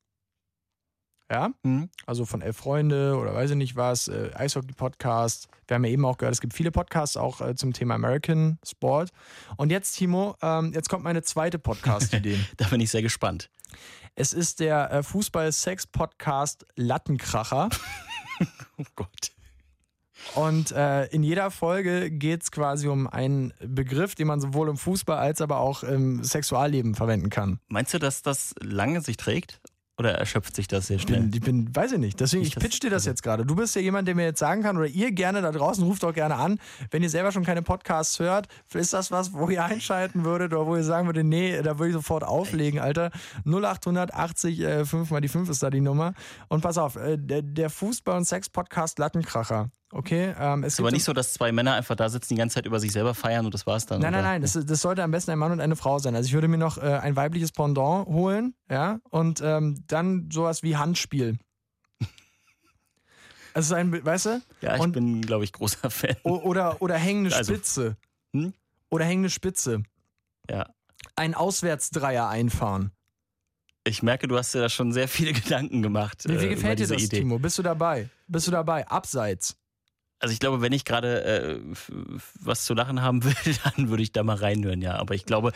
Ja? 1.32 1.52
Mhm. 1.64 1.90
Also 2.06 2.26
von 2.26 2.42
Elf 2.42 2.58
Freunde 2.58 3.18
oder 3.18 3.34
weiß 3.34 3.52
ich 3.52 3.56
nicht 3.56 3.78
was, 3.78 4.10
äh, 4.10 4.32
Eishockey-Podcast. 4.36 5.48
Wir 5.66 5.76
haben 5.76 5.86
ja 5.86 5.92
eben 5.92 6.04
auch 6.04 6.18
gehört, 6.18 6.34
es 6.34 6.42
gibt 6.42 6.54
viele 6.54 6.72
Podcasts 6.72 7.16
auch 7.16 7.40
äh, 7.40 7.56
zum 7.56 7.72
Thema 7.72 7.96
American 7.96 8.60
Sport. 8.68 9.12
Und 9.56 9.72
jetzt, 9.72 9.94
Timo, 9.94 10.36
ähm, 10.42 10.74
jetzt 10.74 10.90
kommt 10.90 11.06
meine 11.06 11.24
zweite 11.24 11.58
Podcast-Idee. 11.58 12.38
Da 12.58 12.68
bin 12.68 12.82
ich 12.82 12.92
sehr 12.92 13.02
gespannt. 13.02 13.50
Es 14.16 14.34
ist 14.34 14.60
der 14.60 14.92
äh, 14.92 15.04
Fußball-Sex-Podcast 15.04 16.66
Lattenkracher. 16.76 17.70
oh 18.78 18.84
Gott. 18.96 19.32
Und 20.36 20.72
äh, 20.72 21.06
in 21.08 21.24
jeder 21.24 21.50
Folge 21.50 22.12
geht 22.12 22.44
es 22.44 22.52
quasi 22.52 22.88
um 22.88 23.08
einen 23.08 23.54
Begriff, 23.60 24.16
den 24.16 24.28
man 24.28 24.42
sowohl 24.42 24.70
im 24.70 24.78
Fußball 24.78 25.18
als 25.18 25.42
aber 25.42 25.58
auch 25.58 25.84
im 25.84 26.24
Sexualleben 26.24 26.94
verwenden 26.94 27.30
kann. 27.30 27.60
Meinst 27.70 27.94
du, 27.94 28.00
dass 28.00 28.22
das 28.22 28.54
lange 28.60 29.02
sich 29.02 29.18
trägt? 29.18 29.62
Oder 30.02 30.16
erschöpft 30.16 30.56
sich 30.56 30.68
das 30.68 30.88
sehr 30.88 30.96
Ich 30.96 31.04
schnell? 31.04 31.20
bin, 31.22 31.32
ich 31.34 31.42
bin, 31.42 31.76
weiß 31.76 31.92
ich 31.92 32.00
nicht. 32.00 32.20
Deswegen, 32.20 32.42
ich 32.44 32.56
dass- 32.56 32.64
pitch 32.64 32.82
dir 32.82 32.90
das 32.90 33.06
jetzt 33.06 33.22
gerade. 33.22 33.46
Du 33.46 33.56
bist 33.56 33.76
ja 33.76 33.82
jemand, 33.82 34.08
der 34.08 34.16
mir 34.16 34.24
jetzt 34.24 34.40
sagen 34.40 34.64
kann, 34.64 34.76
oder 34.78 34.88
ihr 34.88 35.12
gerne 35.12 35.44
da 35.44 35.52
draußen, 35.52 35.84
ruft 35.84 36.04
auch 36.04 36.14
gerne 36.14 36.36
an, 36.38 36.60
wenn 36.90 37.04
ihr 37.04 37.10
selber 37.12 37.32
schon 37.32 37.44
keine 37.46 37.62
Podcasts 37.62 38.20
hört, 38.20 38.48
ist 38.74 38.94
das 38.94 39.12
was, 39.12 39.32
wo 39.34 39.48
ihr 39.50 39.64
einschalten 39.64 40.26
würdet 40.26 40.54
oder 40.54 40.66
wo 40.66 40.76
ihr 40.76 40.84
sagen 40.84 41.08
würdet, 41.08 41.26
nee, 41.26 41.62
da 41.62 41.78
würde 41.78 41.90
ich 41.90 41.94
sofort 41.94 42.24
auflegen, 42.24 42.80
Alter. 42.80 43.12
0880 43.46 44.60
äh, 44.62 44.86
5 44.86 45.12
mal 45.12 45.22
die 45.22 45.28
5 45.28 45.50
ist 45.50 45.62
da 45.62 45.70
die 45.70 45.82
Nummer. 45.82 46.14
Und 46.48 46.62
pass 46.62 46.78
auf, 46.78 46.96
äh, 46.96 47.18
der, 47.18 47.42
der 47.44 47.70
Fußball- 47.70 48.18
und 48.18 48.26
Sex-Podcast 48.26 48.98
Lattenkracher. 49.00 49.70
Okay, 49.94 50.34
ähm, 50.40 50.64
es 50.64 50.74
ist 50.74 50.80
aber 50.80 50.92
nicht 50.92 51.04
so, 51.04 51.12
dass 51.12 51.34
zwei 51.34 51.52
Männer 51.52 51.74
einfach 51.74 51.96
da 51.96 52.08
sitzen, 52.08 52.34
die 52.36 52.38
ganze 52.38 52.56
Zeit 52.56 52.66
über 52.66 52.80
sich 52.80 52.94
selber 52.94 53.14
feiern 53.14 53.46
und 53.46 53.54
das 53.54 53.68
war's 53.68 53.86
dann. 53.86 54.02
Nein, 54.02 54.14
nein, 54.14 54.22
oder? 54.22 54.30
nein, 54.30 54.42
das, 54.42 54.54
das 54.54 54.82
sollte 54.82 55.04
am 55.04 55.12
besten 55.12 55.32
ein 55.32 55.40
Mann 55.40 55.52
und 55.52 55.60
eine 55.60 55.76
Frau 55.76 56.00
sein. 56.00 56.16
Also 56.16 56.28
ich 56.28 56.34
würde 56.34 56.48
mir 56.48 56.58
noch 56.58 56.78
äh, 56.78 56.82
ein 56.82 57.16
weibliches 57.18 57.52
Pendant 57.52 58.08
holen, 58.08 58.56
ja, 58.70 59.00
und 59.10 59.42
ähm, 59.44 59.84
dann 59.88 60.30
sowas 60.32 60.64
wie 60.64 60.78
Handspiel. 60.78 61.38
Es 63.54 63.66
ist 63.66 63.74
ein, 63.74 63.92
weißt 64.06 64.28
du? 64.28 64.42
Ja, 64.62 64.76
ich 64.76 64.82
und, 64.82 64.94
bin, 64.94 65.22
glaube 65.22 65.44
ich, 65.44 65.52
großer 65.52 65.90
Fan. 65.92 66.16
oder, 66.24 66.82
oder 66.82 66.96
hängende 66.96 67.36
Also, 67.36 67.54
Spitze. 67.54 67.98
hm? 68.34 68.54
Oder 68.90 69.04
hängende 69.04 69.30
Spitze. 69.30 69.84
Ja. 70.50 70.70
Ein 71.18 71.36
Auswärtsdreier 71.36 72.30
einfahren. 72.30 72.92
Ich 73.84 74.04
merke, 74.04 74.28
du 74.28 74.38
hast 74.38 74.54
dir 74.54 74.60
da 74.62 74.70
schon 74.70 74.94
sehr 74.94 75.08
viele 75.10 75.34
Gedanken 75.42 75.82
gemacht. 75.82 76.24
Wie, 76.26 76.34
äh, 76.34 76.40
wie 76.40 76.46
über 76.46 76.56
gefällt 76.56 76.80
dir 76.80 76.84
diese 76.84 76.94
das, 76.94 77.04
Idee. 77.04 77.20
Timo? 77.20 77.40
Bist 77.40 77.58
du 77.58 77.64
dabei? 77.64 78.10
Bist 78.28 78.48
du 78.48 78.52
dabei? 78.52 78.88
Abseits. 78.88 79.58
Also 80.22 80.34
ich 80.34 80.40
glaube, 80.40 80.62
wenn 80.62 80.72
ich 80.72 80.86
gerade 80.86 81.24
äh, 81.24 81.60
was 82.40 82.64
zu 82.64 82.74
lachen 82.74 83.02
haben 83.02 83.24
will, 83.24 83.56
dann 83.64 83.90
würde 83.90 84.04
ich 84.04 84.12
da 84.12 84.24
mal 84.24 84.38
reinhören, 84.38 84.82
ja. 84.82 84.96
Aber 84.96 85.16
ich 85.16 85.26
glaube, 85.26 85.52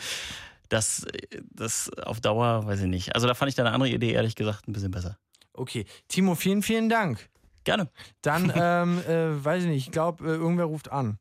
dass 0.68 1.06
das 1.50 1.90
auf 1.92 2.20
Dauer, 2.20 2.66
weiß 2.66 2.80
ich 2.80 2.88
nicht. 2.88 3.14
Also 3.14 3.26
da 3.26 3.34
fand 3.34 3.48
ich 3.48 3.54
deine 3.54 3.70
andere 3.70 3.90
Idee 3.90 4.12
ehrlich 4.12 4.34
gesagt 4.34 4.68
ein 4.68 4.72
bisschen 4.72 4.90
besser. 4.90 5.18
Okay. 5.52 5.86
Timo, 6.08 6.34
vielen, 6.34 6.62
vielen 6.62 6.88
Dank. 6.88 7.28
Gerne. 7.64 7.88
Dann, 8.22 8.52
ähm, 8.56 8.98
äh, 9.06 9.44
weiß 9.44 9.62
ich 9.62 9.68
nicht, 9.68 9.86
ich 9.86 9.92
glaube, 9.92 10.24
äh, 10.24 10.34
irgendwer 10.34 10.66
ruft 10.66 10.90
an. 10.90 11.18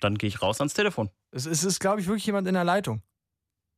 Dann 0.00 0.18
gehe 0.18 0.28
ich 0.28 0.42
raus 0.42 0.60
ans 0.60 0.74
Telefon. 0.74 1.10
Es, 1.30 1.46
es 1.46 1.64
ist, 1.64 1.80
glaube 1.80 2.00
ich, 2.00 2.06
wirklich 2.06 2.26
jemand 2.26 2.46
in 2.46 2.54
der 2.54 2.64
Leitung. 2.64 3.02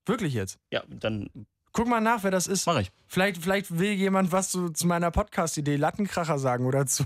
Wirklich 0.07 0.35
jetzt. 0.35 0.59
Ja, 0.71 0.83
dann. 0.89 1.31
Guck 1.77 1.89
mal 1.89 2.01
nach, 2.01 2.23
wer 2.23 2.31
das 2.31 2.47
ist. 2.47 2.67
Mach 2.67 2.79
ich. 2.79 2.93
Vielleicht, 3.09 3.43
vielleicht 3.43 3.77
will 3.77 3.91
jemand 3.91 4.31
was 4.31 4.51
zu, 4.51 4.71
zu 4.71 4.87
meiner 4.87 5.11
Podcast-Idee 5.11 5.75
Lattenkracher 5.75 6.39
sagen 6.39 6.67
oder 6.67 6.87
zu 6.87 7.03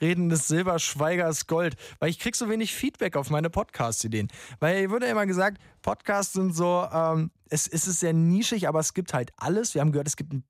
Redendes 0.00 0.46
Silber, 0.46 0.78
Schweigers 0.78 1.48
Gold. 1.48 1.74
Weil 1.98 2.10
ich 2.10 2.20
krieg 2.20 2.36
so 2.36 2.48
wenig 2.48 2.72
Feedback 2.72 3.16
auf 3.16 3.30
meine 3.30 3.50
Podcast-Ideen. 3.50 4.28
Weil 4.60 4.78
hier 4.78 4.90
wurde 4.90 5.06
immer 5.06 5.26
gesagt, 5.26 5.60
Podcasts 5.82 6.34
sind 6.34 6.54
so, 6.54 6.86
ähm, 6.92 7.32
es, 7.50 7.66
es 7.66 7.88
ist 7.88 7.98
sehr 7.98 8.12
nischig, 8.12 8.68
aber 8.68 8.78
es 8.78 8.94
gibt 8.94 9.12
halt 9.12 9.32
alles. 9.38 9.74
Wir 9.74 9.80
haben 9.80 9.90
gehört, 9.90 10.06
es 10.06 10.16
gibt 10.16 10.30
einen 10.30 10.44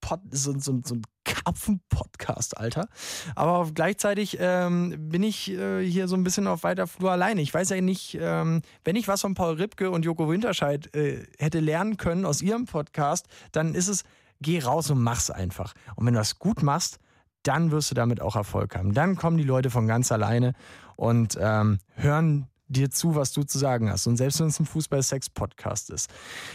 Pod, 0.00 0.18
so, 0.32 0.58
so, 0.58 0.80
so 0.84 0.96
ein 0.96 1.02
Karpfen-Podcast, 1.44 2.56
Alter. 2.56 2.88
Aber 3.34 3.70
gleichzeitig 3.72 4.36
ähm, 4.40 4.94
bin 4.98 5.22
ich 5.22 5.50
äh, 5.50 5.84
hier 5.84 6.08
so 6.08 6.16
ein 6.16 6.24
bisschen 6.24 6.46
auf 6.46 6.62
weiter 6.62 6.86
Flur 6.86 7.12
alleine. 7.12 7.40
Ich 7.40 7.52
weiß 7.52 7.70
ja 7.70 7.80
nicht, 7.80 8.18
ähm, 8.20 8.62
wenn 8.84 8.96
ich 8.96 9.08
was 9.08 9.20
von 9.20 9.34
Paul 9.34 9.54
Ripke 9.54 9.90
und 9.90 10.04
Joko 10.04 10.28
Winterscheid 10.28 10.94
äh, 10.94 11.26
hätte 11.38 11.60
lernen 11.60 11.96
können 11.96 12.24
aus 12.24 12.42
ihrem 12.42 12.66
Podcast, 12.66 13.26
dann 13.52 13.74
ist 13.74 13.88
es, 13.88 14.04
geh 14.40 14.60
raus 14.60 14.90
und 14.90 15.02
mach's 15.02 15.30
einfach. 15.30 15.74
Und 15.96 16.06
wenn 16.06 16.14
du 16.14 16.20
das 16.20 16.38
gut 16.38 16.62
machst, 16.62 16.98
dann 17.42 17.70
wirst 17.70 17.90
du 17.90 17.94
damit 17.94 18.20
auch 18.20 18.36
Erfolg 18.36 18.76
haben. 18.76 18.94
Dann 18.94 19.16
kommen 19.16 19.36
die 19.36 19.44
Leute 19.44 19.70
von 19.70 19.86
ganz 19.86 20.12
alleine 20.12 20.54
und 20.96 21.36
ähm, 21.40 21.78
hören 21.94 22.48
dir 22.72 22.90
zu, 22.90 23.14
was 23.14 23.32
du 23.32 23.42
zu 23.42 23.58
sagen 23.58 23.90
hast. 23.90 24.06
Und 24.06 24.16
selbst 24.16 24.40
wenn 24.40 24.48
es 24.48 24.58
ein 24.58 24.66
Fußball-Sex-Podcast 24.66 25.90
ist. 25.90 26.10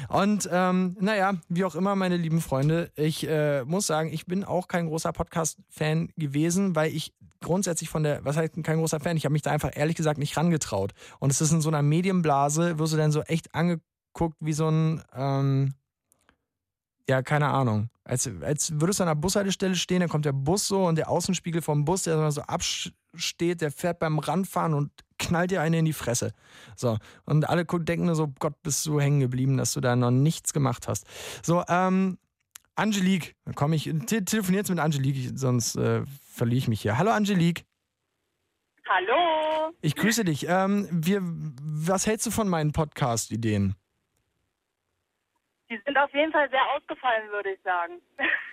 Und 0.09 0.49
ähm, 0.51 0.97
naja, 0.99 1.35
wie 1.49 1.63
auch 1.63 1.75
immer, 1.75 1.95
meine 1.95 2.17
lieben 2.17 2.41
Freunde, 2.41 2.91
ich 2.95 3.27
äh, 3.27 3.63
muss 3.65 3.87
sagen, 3.87 4.11
ich 4.11 4.25
bin 4.25 4.43
auch 4.43 4.67
kein 4.67 4.87
großer 4.87 5.13
Podcast-Fan 5.13 6.09
gewesen, 6.17 6.75
weil 6.75 6.93
ich 6.93 7.13
grundsätzlich 7.41 7.89
von 7.89 8.03
der, 8.03 8.25
was 8.25 8.37
heißt 8.37 8.53
kein 8.63 8.79
großer 8.79 8.99
Fan, 8.99 9.17
ich 9.17 9.25
habe 9.25 9.33
mich 9.33 9.41
da 9.41 9.51
einfach 9.51 9.71
ehrlich 9.73 9.95
gesagt 9.95 10.19
nicht 10.19 10.35
rangetraut. 10.37 10.93
Und 11.19 11.31
es 11.31 11.41
ist 11.41 11.51
in 11.51 11.61
so 11.61 11.69
einer 11.69 11.81
Medienblase, 11.81 12.79
wirst 12.79 12.93
du 12.93 12.97
dann 12.97 13.11
so 13.11 13.21
echt 13.21 13.53
angeguckt 13.53 14.37
wie 14.39 14.53
so 14.53 14.69
ein, 14.69 15.03
ähm, 15.15 15.73
ja, 17.09 17.21
keine 17.21 17.47
Ahnung. 17.47 17.89
Als, 18.03 18.29
als 18.41 18.71
würdest 18.79 18.99
du 18.99 19.03
an 19.03 19.09
einer 19.09 19.19
Bushaltestelle 19.19 19.75
stehen, 19.75 20.01
dann 20.01 20.09
kommt 20.09 20.25
der 20.25 20.33
Bus 20.33 20.67
so 20.67 20.85
und 20.85 20.95
der 20.95 21.09
Außenspiegel 21.09 21.61
vom 21.61 21.85
Bus, 21.85 22.03
der 22.03 22.31
so 22.31 22.41
absteht, 22.41 23.61
der 23.61 23.71
fährt 23.71 23.99
beim 23.99 24.19
Ranfahren 24.19 24.73
und 24.73 24.91
knallt 25.17 25.51
dir 25.51 25.61
eine 25.61 25.79
in 25.79 25.85
die 25.85 25.93
Fresse. 25.93 26.33
So. 26.75 26.97
Und 27.25 27.47
alle 27.49 27.65
denken 27.65 28.05
nur 28.05 28.15
so, 28.15 28.27
Gott, 28.39 28.61
bist 28.61 28.85
du 28.85 28.99
hängen 28.99 29.19
geblieben, 29.19 29.57
dass 29.57 29.73
du 29.73 29.81
da 29.81 29.95
noch 29.95 30.11
nichts 30.11 30.53
gemacht 30.53 30.87
hast. 30.87 31.05
So, 31.43 31.63
ähm, 31.67 32.17
Angelique, 32.75 33.35
dann 33.45 33.55
komme 33.55 33.75
ich, 33.75 33.85
te 34.05 34.23
telefonier 34.23 34.59
jetzt 34.59 34.69
mit 34.69 34.79
Angelique, 34.79 35.31
sonst 35.35 35.75
äh, 35.77 36.03
verliere 36.29 36.57
ich 36.57 36.67
mich 36.67 36.81
hier. 36.81 36.97
Hallo 36.97 37.09
Angelique, 37.11 37.65
Hallo. 38.87 39.73
ich 39.81 39.95
grüße 39.95 40.23
dich. 40.23 40.45
Ähm, 40.47 40.87
wir, 40.91 41.21
was 41.23 42.05
hältst 42.05 42.27
du 42.27 42.31
von 42.31 42.47
meinen 42.47 42.73
Podcast-Ideen? 42.73 43.75
Die 45.69 45.79
sind 45.85 45.97
auf 45.97 46.13
jeden 46.13 46.31
Fall 46.31 46.49
sehr 46.49 46.65
ausgefallen, 46.75 47.29
würde 47.31 47.51
ich 47.51 47.59
sagen. 47.61 48.01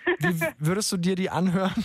Wie 0.05 0.41
würdest 0.67 0.91
du 0.91 0.97
dir 0.97 1.15
die 1.15 1.29
anhören? 1.29 1.83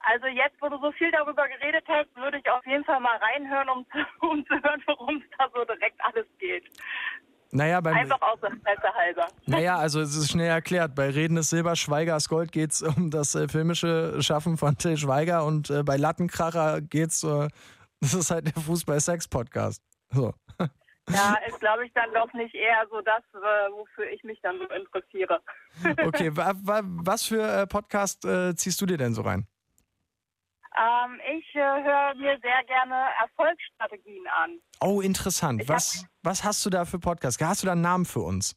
Also 0.00 0.26
jetzt, 0.28 0.54
wo 0.60 0.68
du 0.68 0.78
so 0.78 0.92
viel 0.92 1.10
darüber 1.10 1.48
geredet 1.48 1.84
hast, 1.88 2.14
würde 2.14 2.38
ich 2.38 2.48
auf 2.48 2.64
jeden 2.64 2.84
Fall 2.84 3.00
mal 3.00 3.16
reinhören, 3.16 3.68
um 3.68 3.86
zu, 3.90 3.98
um 4.26 4.46
zu 4.46 4.54
hören, 4.54 4.82
worum 4.86 5.16
es 5.16 5.24
da 5.36 5.48
so 5.52 5.64
direkt 5.64 6.00
alles 6.04 6.26
geht. 6.38 6.64
Naja, 7.50 7.80
beim, 7.80 7.96
Einfach 7.96 8.20
aus 8.22 8.38
Interesse 8.42 8.94
halber. 8.94 9.28
Naja, 9.46 9.76
also 9.76 10.00
es 10.00 10.16
ist 10.16 10.30
schnell 10.30 10.48
erklärt. 10.48 10.94
Bei 10.94 11.10
Reden 11.10 11.36
ist 11.36 11.50
Silber, 11.50 11.74
Schweigers 11.74 12.28
Gold 12.28 12.52
geht 12.52 12.72
es 12.72 12.82
um 12.82 13.10
das 13.10 13.34
äh, 13.34 13.48
filmische 13.48 14.22
Schaffen 14.22 14.56
von 14.56 14.76
Till 14.78 14.96
Schweiger 14.96 15.44
und 15.44 15.70
äh, 15.70 15.82
bei 15.82 15.96
Lattenkracher 15.96 16.80
geht's, 16.82 17.22
äh, 17.24 17.48
das 18.00 18.14
ist 18.14 18.30
halt 18.30 18.46
der 18.46 18.62
Fußball-Sex-Podcast. 18.62 19.82
So. 20.10 20.34
Ja, 21.10 21.36
ist 21.46 21.60
glaube 21.60 21.86
ich 21.86 21.92
dann 21.94 22.12
doch 22.12 22.32
nicht 22.32 22.54
eher 22.54 22.84
so 22.90 23.00
das, 23.00 23.22
äh, 23.34 23.70
wofür 23.72 24.10
ich 24.10 24.22
mich 24.24 24.40
dann 24.42 24.58
so 24.58 24.66
interessiere. 24.74 25.40
Okay, 26.06 26.34
wa, 26.36 26.52
wa, 26.62 26.80
was 26.84 27.24
für 27.26 27.42
äh, 27.42 27.66
Podcast 27.66 28.24
äh, 28.24 28.54
ziehst 28.56 28.80
du 28.80 28.86
dir 28.86 28.96
denn 28.96 29.14
so 29.14 29.22
rein? 29.22 29.46
Ähm, 30.76 31.20
ich 31.38 31.54
äh, 31.54 31.58
höre 31.60 32.14
mir 32.16 32.38
sehr 32.42 32.64
gerne 32.66 32.94
Erfolgsstrategien 33.22 34.26
an. 34.26 34.58
Oh, 34.80 35.00
interessant. 35.00 35.62
Ich 35.62 35.68
hab- 35.68 35.76
Was, 35.76 36.04
was 36.22 36.44
hast 36.44 36.66
du 36.66 36.70
da 36.70 36.84
für 36.84 36.98
Podcast? 36.98 37.40
Hast 37.40 37.62
du 37.62 37.66
da 37.66 37.72
einen 37.72 37.80
Namen 37.82 38.04
für 38.04 38.20
uns? 38.20 38.54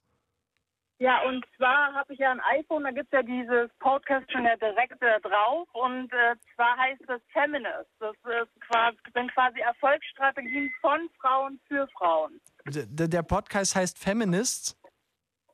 Ja, 1.01 1.21
und 1.21 1.45
zwar 1.55 1.93
habe 1.93 2.13
ich 2.13 2.19
ja 2.19 2.30
ein 2.30 2.41
iPhone, 2.41 2.84
da 2.84 2.91
gibt 2.91 3.05
es 3.05 3.13
ja 3.13 3.23
dieses 3.23 3.73
Podcast 3.80 4.30
schon 4.30 4.43
ja 4.43 4.57
direkt 4.57 5.01
äh, 5.01 5.21
drauf 5.21 5.67
und 5.71 6.11
äh, 6.11 6.35
zwar 6.55 6.76
heißt 6.76 7.09
es 7.09 7.21
Feminist. 7.31 7.89
Das 7.99 8.15
ist 8.17 8.61
quasi, 8.67 8.97
sind 9.13 9.34
quasi 9.34 9.59
Erfolgsstrategien 9.61 10.69
von 10.81 11.09
Frauen 11.21 11.57
für 11.69 11.88
Frauen. 11.97 12.41
D 12.65 13.07
der 13.07 13.23
Podcast 13.23 13.77
heißt 13.77 13.97
Feminists. 13.97 14.77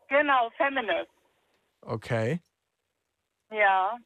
Genau, 0.08 0.50
Feminist. 0.58 1.12
Okay. 1.82 2.42
Ja. 3.52 3.98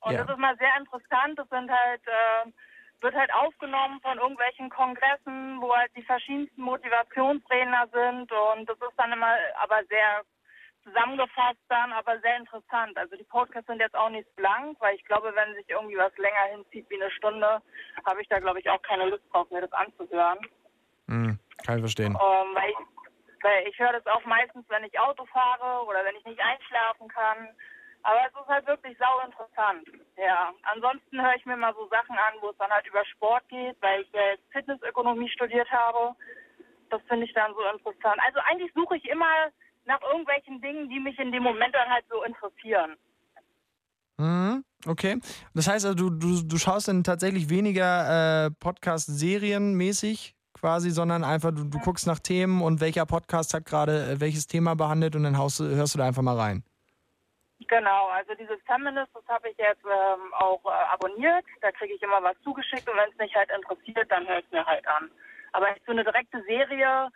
Und 0.00 0.12
Ja. 0.12 0.24
das 0.24 0.30
ist 0.30 0.38
mal 0.40 0.56
sehr 0.58 0.76
interessant. 0.78 1.38
Das 1.38 1.48
sind 1.48 1.70
halt, 1.70 2.02
äh, 2.08 2.50
wird 3.02 3.14
halt 3.14 3.32
aufgenommen 3.34 4.00
von 4.00 4.18
irgendwelchen 4.18 4.68
Kongressen, 4.70 5.60
wo 5.60 5.72
halt 5.76 5.92
die 5.96 6.02
verschiedensten 6.02 6.60
Motivationsredner 6.62 7.86
sind 7.92 8.32
und 8.32 8.68
das 8.68 8.78
ist 8.78 8.96
dann 8.96 9.12
immer 9.12 9.32
aber 9.60 9.84
sehr 9.84 10.22
zusammengefasst 10.86 11.60
dann, 11.68 11.92
aber 11.92 12.18
sehr 12.20 12.36
interessant. 12.36 12.96
Also 12.96 13.16
die 13.16 13.24
Podcasts 13.24 13.66
sind 13.66 13.80
jetzt 13.80 13.96
auch 13.96 14.10
nicht 14.10 14.28
lang, 14.38 14.76
weil 14.78 14.94
ich 14.94 15.04
glaube, 15.04 15.32
wenn 15.34 15.54
sich 15.54 15.68
irgendwie 15.68 15.96
was 15.96 16.16
länger 16.16 16.44
hinzieht 16.52 16.88
wie 16.88 17.00
eine 17.00 17.10
Stunde, 17.10 17.60
habe 18.04 18.22
ich 18.22 18.28
da 18.28 18.38
glaube 18.38 18.60
ich 18.60 18.70
auch 18.70 18.80
keine 18.82 19.06
Lust 19.08 19.24
drauf, 19.32 19.50
mir 19.50 19.62
das 19.62 19.72
anzuhören. 19.72 20.38
Hm, 21.08 21.38
kann 21.64 21.76
ich 21.76 21.82
verstehen. 21.82 22.14
Ähm, 22.14 22.54
weil 22.54 22.70
ich, 22.70 22.76
weil 23.42 23.68
ich 23.68 23.78
höre 23.78 23.92
das 23.92 24.06
auch 24.06 24.24
meistens, 24.24 24.64
wenn 24.68 24.84
ich 24.84 24.98
Auto 24.98 25.24
fahre 25.26 25.84
oder 25.86 26.04
wenn 26.04 26.16
ich 26.16 26.24
nicht 26.24 26.40
einschlafen 26.40 27.08
kann. 27.08 27.48
Aber 28.02 28.20
es 28.24 28.40
ist 28.40 28.48
halt 28.48 28.66
wirklich 28.68 28.96
sau 28.98 29.20
interessant. 29.26 29.88
Ja. 30.16 30.52
Ansonsten 30.62 31.20
höre 31.20 31.34
ich 31.34 31.44
mir 31.44 31.56
mal 31.56 31.74
so 31.74 31.88
Sachen 31.88 32.16
an, 32.16 32.34
wo 32.40 32.50
es 32.50 32.56
dann 32.58 32.70
halt 32.70 32.86
über 32.86 33.04
Sport 33.04 33.48
geht, 33.48 33.76
weil 33.82 34.02
ich 34.02 34.12
ja 34.12 34.22
jetzt 34.28 34.44
Fitnessökonomie 34.52 35.28
studiert 35.30 35.68
habe. 35.72 36.14
Das 36.90 37.02
finde 37.08 37.26
ich 37.26 37.32
dann 37.34 37.52
so 37.54 37.62
interessant. 37.62 38.20
Also 38.24 38.38
eigentlich 38.44 38.72
suche 38.74 38.96
ich 38.96 39.04
immer 39.08 39.50
nach 39.86 40.00
irgendwelchen 40.02 40.60
Dingen, 40.60 40.88
die 40.88 41.00
mich 41.00 41.18
in 41.18 41.32
dem 41.32 41.42
Moment 41.42 41.74
dann 41.74 41.88
halt 41.88 42.04
so 42.10 42.22
interessieren. 42.24 42.96
Mhm, 44.18 44.64
okay. 44.86 45.20
Das 45.54 45.68
heißt 45.68 45.86
also, 45.86 45.94
du, 45.94 46.10
du, 46.10 46.42
du 46.42 46.56
schaust 46.58 46.88
dann 46.88 47.04
tatsächlich 47.04 47.48
weniger 47.50 48.46
äh, 48.46 48.50
Podcast-Serien 48.50 49.74
mäßig 49.74 50.34
quasi, 50.54 50.90
sondern 50.90 51.22
einfach, 51.22 51.50
du, 51.50 51.64
du 51.64 51.78
guckst 51.80 52.06
nach 52.06 52.18
Themen 52.18 52.62
und 52.62 52.80
welcher 52.80 53.04
Podcast 53.04 53.52
hat 53.54 53.66
gerade 53.66 54.10
äh, 54.10 54.20
welches 54.20 54.46
Thema 54.46 54.74
behandelt 54.74 55.14
und 55.14 55.24
dann 55.24 55.38
haust, 55.38 55.60
hörst 55.60 55.94
du 55.94 55.98
da 55.98 56.06
einfach 56.06 56.22
mal 56.22 56.36
rein. 56.36 56.64
Genau, 57.68 58.08
also 58.08 58.34
dieses 58.34 58.60
Feminist, 58.66 59.10
das 59.14 59.26
habe 59.28 59.48
ich 59.48 59.56
jetzt 59.58 59.84
ähm, 59.84 60.32
auch 60.34 60.64
äh, 60.64 60.92
abonniert. 60.92 61.44
Da 61.60 61.72
kriege 61.72 61.94
ich 61.94 62.02
immer 62.02 62.22
was 62.22 62.36
zugeschickt 62.42 62.88
und 62.88 62.96
wenn 62.96 63.10
es 63.10 63.18
mich 63.18 63.34
halt 63.34 63.50
interessiert, 63.50 64.10
dann 64.10 64.26
höre 64.26 64.38
ich 64.38 64.50
mir 64.50 64.64
halt 64.64 64.86
an. 64.86 65.10
Aber 65.52 65.66
so 65.84 65.92
eine 65.92 66.04
direkte 66.04 66.42
Serie 66.44 67.08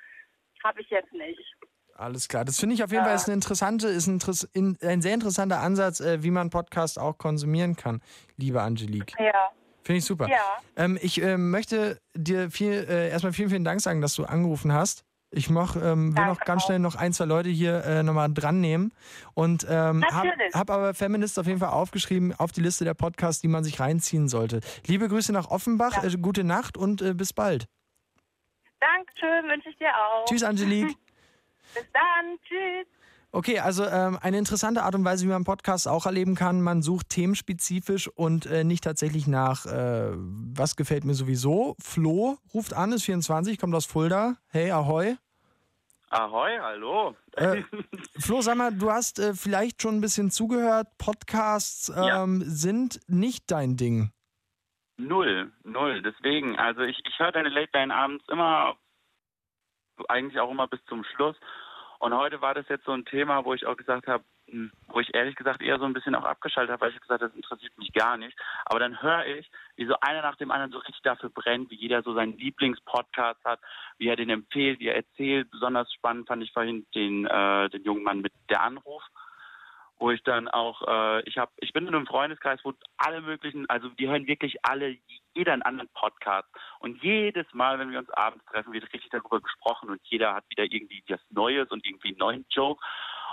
habe 0.64 0.80
ich 0.80 0.88
jetzt 0.90 1.12
nicht. 1.12 1.56
Alles 2.00 2.28
klar. 2.28 2.46
Das 2.46 2.58
finde 2.58 2.74
ich 2.74 2.82
auf 2.82 2.90
jeden 2.90 3.04
Fall 3.04 3.14
ist 3.14 3.26
eine 3.26 3.34
interessante, 3.34 3.88
ist 3.88 4.06
ein, 4.06 4.78
ein 4.82 5.02
sehr 5.02 5.14
interessanter 5.14 5.60
Ansatz, 5.60 6.00
äh, 6.00 6.22
wie 6.22 6.30
man 6.30 6.48
Podcast 6.48 6.98
auch 6.98 7.18
konsumieren 7.18 7.76
kann, 7.76 8.00
liebe 8.38 8.62
Angelique. 8.62 9.14
Ja. 9.18 9.50
Finde 9.82 9.98
ich 9.98 10.04
super. 10.04 10.28
Ja. 10.28 10.38
Ähm, 10.76 10.98
ich 11.02 11.20
ähm, 11.20 11.50
möchte 11.50 12.00
dir 12.14 12.50
viel, 12.50 12.72
äh, 12.72 13.10
erstmal 13.10 13.32
vielen, 13.32 13.50
vielen 13.50 13.64
Dank 13.64 13.82
sagen, 13.82 14.00
dass 14.00 14.14
du 14.14 14.24
angerufen 14.24 14.72
hast. 14.72 15.04
Ich 15.30 15.50
mach, 15.50 15.76
ähm, 15.76 16.16
will 16.16 16.24
noch 16.24 16.40
ganz 16.40 16.64
schnell 16.64 16.78
noch 16.78 16.96
ein, 16.96 17.12
zwei 17.12 17.26
Leute 17.26 17.50
hier 17.50 17.84
äh, 17.84 18.02
nochmal 18.02 18.32
dran 18.32 18.60
nehmen. 18.60 18.92
Und 19.34 19.66
ähm, 19.68 20.04
habe 20.10 20.30
hab 20.54 20.70
aber 20.70 20.94
Feminist 20.94 21.38
auf 21.38 21.46
jeden 21.46 21.60
Fall 21.60 21.68
aufgeschrieben 21.68 22.34
auf 22.34 22.50
die 22.50 22.62
Liste 22.62 22.84
der 22.84 22.94
Podcasts, 22.94 23.42
die 23.42 23.48
man 23.48 23.62
sich 23.62 23.78
reinziehen 23.78 24.28
sollte. 24.28 24.60
Liebe 24.86 25.06
Grüße 25.06 25.32
nach 25.32 25.50
Offenbach, 25.50 26.02
äh, 26.02 26.16
gute 26.16 26.44
Nacht 26.44 26.76
und 26.76 27.02
äh, 27.02 27.12
bis 27.14 27.32
bald. 27.32 27.66
Dankeschön, 28.80 29.50
wünsche 29.50 29.68
ich 29.68 29.76
dir 29.76 29.90
auch. 29.94 30.24
Tschüss, 30.24 30.42
Angelique. 30.42 30.96
Bis 31.74 31.84
dann, 31.92 32.38
tschüss. 32.46 32.86
Okay, 33.32 33.60
also 33.60 33.84
ähm, 33.84 34.18
eine 34.20 34.38
interessante 34.38 34.82
Art 34.82 34.96
und 34.96 35.04
Weise, 35.04 35.24
wie 35.24 35.30
man 35.30 35.44
Podcasts 35.44 35.86
auch 35.86 36.04
erleben 36.04 36.34
kann. 36.34 36.62
Man 36.62 36.82
sucht 36.82 37.10
themenspezifisch 37.10 38.08
und 38.08 38.46
äh, 38.46 38.64
nicht 38.64 38.82
tatsächlich 38.82 39.28
nach, 39.28 39.66
äh, 39.66 40.10
was 40.14 40.74
gefällt 40.74 41.04
mir 41.04 41.14
sowieso. 41.14 41.76
Flo 41.80 42.38
ruft 42.52 42.74
an, 42.74 42.90
ist 42.92 43.04
24, 43.04 43.58
kommt 43.58 43.74
aus 43.74 43.86
Fulda. 43.86 44.36
Hey, 44.48 44.72
ahoi. 44.72 45.16
Ahoi, 46.08 46.58
hallo. 46.60 47.14
Äh, 47.36 47.62
Flo, 48.18 48.40
sag 48.40 48.56
mal, 48.56 48.72
du 48.72 48.90
hast 48.90 49.20
äh, 49.20 49.32
vielleicht 49.32 49.80
schon 49.80 49.98
ein 49.98 50.00
bisschen 50.00 50.32
zugehört. 50.32 50.88
Podcasts 50.98 51.92
ähm, 51.96 52.42
sind 52.44 52.98
nicht 53.06 53.48
dein 53.52 53.76
Ding. 53.76 54.10
Null, 54.96 55.52
null. 55.62 56.02
Deswegen, 56.02 56.58
also 56.58 56.82
ich, 56.82 56.98
ich 57.06 57.16
höre 57.18 57.30
deine 57.30 57.48
Late 57.48 57.70
Line 57.74 57.94
abends 57.94 58.24
immer, 58.28 58.76
eigentlich 60.08 60.40
auch 60.40 60.50
immer 60.50 60.66
bis 60.66 60.84
zum 60.86 61.04
Schluss. 61.04 61.36
Und 62.00 62.14
heute 62.14 62.40
war 62.40 62.54
das 62.54 62.66
jetzt 62.68 62.86
so 62.86 62.92
ein 62.92 63.04
Thema, 63.04 63.44
wo 63.44 63.52
ich 63.52 63.66
auch 63.66 63.76
gesagt 63.76 64.06
habe, 64.06 64.24
hm, 64.48 64.72
wo 64.88 65.00
ich 65.00 65.14
ehrlich 65.14 65.36
gesagt 65.36 65.60
eher 65.60 65.78
so 65.78 65.84
ein 65.84 65.92
bisschen 65.92 66.14
auch 66.14 66.24
abgeschaltet 66.24 66.72
habe, 66.72 66.80
weil 66.80 66.92
ich 66.92 67.00
gesagt 67.00 67.20
habe, 67.20 67.28
das 67.28 67.36
interessiert 67.36 67.76
mich 67.76 67.92
gar 67.92 68.16
nicht. 68.16 68.34
Aber 68.64 68.80
dann 68.80 69.02
höre 69.02 69.26
ich, 69.26 69.50
wie 69.76 69.84
so 69.84 69.94
einer 70.00 70.22
nach 70.22 70.36
dem 70.36 70.50
anderen 70.50 70.72
so 70.72 70.78
richtig 70.78 71.02
dafür 71.02 71.28
brennt, 71.28 71.70
wie 71.70 71.76
jeder 71.76 72.02
so 72.02 72.14
seinen 72.14 72.38
Lieblingspodcast 72.38 73.44
hat, 73.44 73.60
wie 73.98 74.08
er 74.08 74.16
den 74.16 74.30
empfiehlt, 74.30 74.80
wie 74.80 74.88
er 74.88 74.96
erzählt. 74.96 75.50
Besonders 75.50 75.92
spannend 75.92 76.26
fand 76.26 76.42
ich 76.42 76.52
vorhin 76.52 76.86
den, 76.94 77.26
äh, 77.26 77.68
den 77.68 77.84
jungen 77.84 78.02
Mann 78.02 78.22
mit 78.22 78.32
der 78.48 78.62
Anruf 78.62 79.02
wo 80.00 80.10
ich 80.10 80.22
dann 80.22 80.48
auch, 80.48 80.82
äh, 80.88 81.20
ich 81.28 81.36
habe, 81.36 81.52
ich 81.58 81.72
bin 81.74 81.86
in 81.86 81.94
einem 81.94 82.06
Freundeskreis, 82.06 82.58
wo 82.64 82.72
alle 82.96 83.20
möglichen, 83.20 83.68
also 83.68 83.90
die 83.90 84.08
hören 84.08 84.26
wirklich 84.26 84.56
alle 84.64 84.96
jeder 85.34 85.52
einen 85.52 85.62
anderen 85.62 85.90
Podcast. 85.90 86.48
Und 86.80 87.02
jedes 87.02 87.46
Mal, 87.52 87.78
wenn 87.78 87.90
wir 87.90 87.98
uns 87.98 88.10
abends 88.10 88.44
treffen, 88.46 88.72
wird 88.72 88.90
richtig 88.92 89.10
darüber 89.10 89.40
gesprochen 89.40 89.90
und 89.90 90.00
jeder 90.04 90.34
hat 90.34 90.44
wieder 90.48 90.64
irgendwie 90.64 91.04
was 91.08 91.20
Neues 91.28 91.70
und 91.70 91.86
irgendwie 91.86 92.08
einen 92.08 92.18
neuen 92.18 92.46
Joke. 92.48 92.82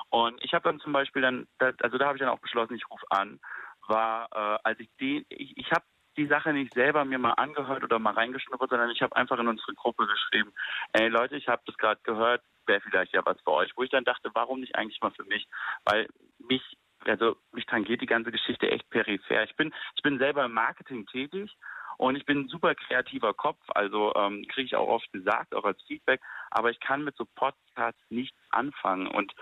Und 0.10 0.44
ich 0.44 0.54
habe 0.54 0.70
dann 0.70 0.82
zum 0.82 0.92
Beispiel 0.92 1.22
dann, 1.22 1.48
also 1.60 1.98
da 1.98 2.08
habe 2.08 2.18
ich 2.18 2.22
dann 2.22 2.30
auch 2.30 2.40
beschlossen, 2.40 2.76
ich 2.76 2.90
rufe 2.90 3.06
an, 3.10 3.40
war, 3.88 4.28
äh, 4.34 4.60
als 4.64 4.80
ich 4.82 4.90
den, 5.00 5.26
ich, 5.30 5.58
ich 5.58 5.72
habe 5.72 5.86
die 6.18 6.28
Sache 6.28 6.52
nicht 6.52 6.74
selber 6.74 7.06
mir 7.06 7.20
mal 7.20 7.34
angehört 7.34 7.84
oder 7.84 8.00
mal 8.00 8.14
reingeschnuppert, 8.14 8.70
sondern 8.70 8.90
ich 8.90 9.02
habe 9.02 9.16
einfach 9.16 9.40
in 9.40 9.48
unsere 9.48 9.74
Gruppe 9.74 10.08
geschrieben, 10.08 10.52
ey 10.94 11.08
Leute, 11.08 11.36
ich 11.36 11.48
habe 11.48 11.62
das 11.66 11.78
gerade 11.78 12.02
gehört, 12.04 12.44
wäre 12.66 12.82
vielleicht 12.82 13.14
ja 13.14 13.26
was 13.26 13.40
für 13.42 13.52
euch. 13.52 13.72
Wo 13.76 13.84
ich 13.84 13.92
dann 13.92 14.04
dachte, 14.04 14.32
warum 14.34 14.60
nicht 14.60 14.76
eigentlich 14.76 15.00
mal 15.02 15.12
für 15.12 15.26
mich? 15.26 15.48
Weil 15.86 16.08
mich, 16.40 16.62
also 17.06 17.38
mich 17.54 17.66
tangiert 17.66 18.02
die 18.02 18.08
ganze 18.08 18.32
Geschichte 18.32 18.70
echt 18.70 18.90
peripher. 18.90 19.44
Ich 19.44 19.56
bin, 19.56 19.74
ich 19.96 20.04
bin 20.04 20.18
selber 20.18 20.46
im 20.46 20.54
Marketing 20.54 21.06
tätig 21.06 21.56
und 21.98 22.16
ich 22.16 22.26
bin 22.26 22.42
ein 22.42 22.48
super 22.48 22.76
kreativer 22.76 23.34
Kopf, 23.34 23.62
also 23.70 24.14
ähm, 24.16 24.46
kriege 24.50 24.68
ich 24.68 24.76
auch 24.76 24.88
oft 24.88 25.12
gesagt, 25.12 25.56
auch 25.56 25.66
als 25.66 25.82
Feedback, 25.84 26.22
aber 26.52 26.70
ich 26.70 26.80
kann 26.80 27.04
mit 27.04 27.16
so 27.16 27.26
Podcasts 27.36 28.02
nichts 28.10 28.38
anfangen. 28.52 29.08
Und 29.08 29.34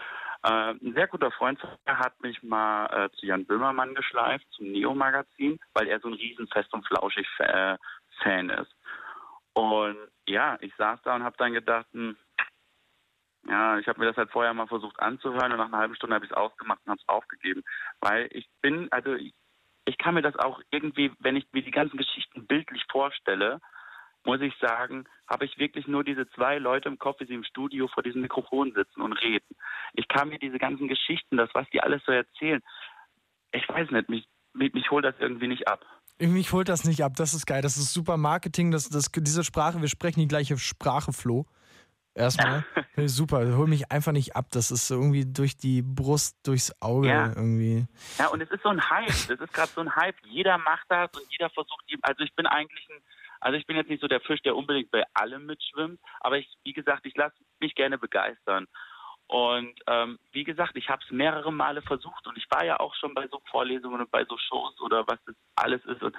äh, 0.44 0.72
ein 0.72 0.94
sehr 0.94 1.08
guter 1.08 1.32
Freund 1.32 1.60
hat 1.86 2.22
mich 2.22 2.42
mal 2.44 2.86
äh, 2.88 3.10
zu 3.18 3.26
Jan 3.26 3.46
Böhmermann 3.46 3.96
geschleift, 3.96 4.46
zum 4.52 4.72
Neo-Magazin, 4.72 5.60
weil 5.74 5.88
er 5.88 6.00
so 6.00 6.08
ein 6.08 6.14
riesen 6.14 6.48
Fest 6.48 6.74
und 6.74 6.86
Flauschig 6.88 7.28
äh, 7.40 7.78
Fan 8.22 8.50
ist. 8.50 8.76
Und 9.54 9.98
ja, 10.28 10.58
ich 10.62 10.74
saß 10.76 11.02
da 11.04 11.16
und 11.16 11.24
habe 11.24 11.38
dann 11.38 11.54
gedacht, 11.54 11.88
hm, 11.94 12.18
ja, 13.48 13.78
ich 13.78 13.88
habe 13.88 14.00
mir 14.00 14.08
das 14.08 14.18
halt 14.18 14.32
vorher 14.32 14.54
mal 14.54 14.68
versucht 14.68 15.00
anzuhören 15.00 15.52
und 15.52 15.58
nach 15.58 15.68
einer 15.68 15.78
halben 15.78 15.96
Stunde 15.96 16.16
habe 16.16 16.26
ich 16.26 16.32
es 16.32 16.38
ausgemacht 16.38 16.80
und 16.86 16.92
habe 16.92 17.02
es 17.02 17.08
aufgegeben. 17.08 17.64
Weil 18.02 18.28
ich 18.32 18.50
bin, 18.62 18.92
also 18.92 19.14
ich, 19.14 19.34
ich 19.86 19.98
kann 19.98 20.16
mir 20.16 20.24
das 20.24 20.36
auch 20.36 20.62
irgendwie, 20.72 21.12
wenn 21.20 21.36
ich 21.36 21.46
mir 21.52 21.62
die 21.62 21.72
ganzen 21.72 21.98
Geschichten 21.98 22.48
bildlich 22.48 22.84
vorstelle, 22.90 23.62
muss 24.26 24.42
ich 24.42 24.56
sagen, 24.58 25.06
habe 25.28 25.46
ich 25.46 25.58
wirklich 25.60 25.88
nur 25.88 26.04
diese 26.04 26.28
zwei 26.32 26.58
Leute 26.58 26.90
im 26.90 26.98
Kopf, 26.98 27.20
wie 27.20 27.26
sie 27.26 27.36
im 27.36 27.44
Studio 27.44 27.88
vor 27.88 28.02
diesem 28.02 28.22
Mikrofon 28.22 28.74
sitzen 28.74 29.02
und 29.02 29.14
reden. 29.14 29.56
Ich 29.96 30.08
kann 30.08 30.30
mir 30.30 30.40
diese 30.40 30.58
ganzen 30.58 30.88
Geschichten, 30.88 31.38
das, 31.38 31.50
was 31.54 31.68
die 31.72 31.82
alles 31.82 32.02
so 32.06 32.12
erzählen, 32.12 32.62
ich 33.52 33.68
weiß 33.68 33.92
nicht, 33.92 34.10
mich, 34.10 34.26
mich, 34.54 34.74
mich 34.74 34.92
holt 34.92 35.06
das 35.06 35.16
irgendwie 35.20 35.48
nicht 35.48 35.68
ab. 35.68 35.86
Mich 36.20 36.52
holt 36.52 36.70
das 36.70 36.86
nicht 36.86 37.04
ab, 37.04 37.14
das 37.16 37.34
ist 37.34 37.46
geil. 37.46 37.62
Das 37.62 37.78
ist 37.78 37.94
super 37.94 38.18
Marketing, 38.18 38.72
das, 38.72 38.90
das, 38.90 39.12
diese 39.12 39.44
Sprache, 39.44 39.82
wir 39.82 39.90
sprechen 39.90 40.22
die 40.22 40.28
gleiche 40.28 40.58
Sprache, 40.58 41.12
Flo. 41.14 41.46
Erstmal. 42.16 42.64
Ich 42.98 43.12
super. 43.12 43.58
Hol 43.58 43.68
mich 43.68 43.92
einfach 43.92 44.14
nicht 44.14 44.38
ab. 44.38 44.46
Das 44.52 44.72
ist 44.72 44.90
irgendwie 44.90 45.26
durch 45.26 45.58
die 45.58 45.82
Brust, 45.82 46.38
durchs 46.48 46.72
Auge 46.82 47.10
Ja. 47.10 47.28
irgendwie. 47.28 47.88
Ja, 48.18 48.28
und 48.28 48.40
es 48.40 48.50
ist 48.50 48.64
so 48.64 48.70
ein 48.70 48.90
Hype. 48.90 49.28
Das 49.28 49.38
ist 49.38 49.52
gerade 49.52 49.70
so 49.76 49.82
ein 49.82 49.94
Hype. 49.94 50.16
Jeder 50.26 50.58
macht 50.58 50.86
das 50.88 51.10
und 51.14 51.30
jeder 51.30 51.50
versucht, 51.50 51.84
also 52.04 52.24
ich 52.24 52.34
bin 52.36 52.46
eigentlich 52.46 52.88
ein, 52.90 53.02
also 53.42 53.58
ich 53.58 53.68
bin 53.68 53.76
jetzt 53.76 53.90
nicht 53.90 54.00
so 54.00 54.08
der 54.08 54.22
Fisch, 54.22 54.42
der 54.44 54.56
unbedingt 54.56 54.92
bei 54.92 55.04
allem 55.14 55.46
mitschwimmt, 55.46 56.00
aber 56.22 56.38
ich, 56.38 56.48
wie 56.64 56.72
gesagt, 56.72 57.06
ich 57.06 57.18
lasse 57.18 57.36
mich 57.60 57.76
gerne 57.76 57.98
begeistern. 57.98 58.66
Und 59.28 59.74
ähm, 59.88 60.20
wie 60.32 60.44
gesagt, 60.44 60.76
ich 60.76 60.88
habe 60.90 61.02
es 61.04 61.12
mehrere 61.12 61.52
Male 61.52 61.82
versucht 61.82 62.28
und 62.28 62.38
ich 62.38 62.46
war 62.50 62.64
ja 62.64 62.80
auch 62.80 62.94
schon 62.96 63.14
bei 63.16 63.28
so 63.28 63.42
Vorlesungen 63.50 64.02
und 64.02 64.12
bei 64.12 64.24
so 64.26 64.38
Shows 64.38 64.80
oder 64.82 65.08
was 65.08 65.18
das 65.26 65.36
alles 65.56 65.84
ist 65.86 66.04
und 66.04 66.16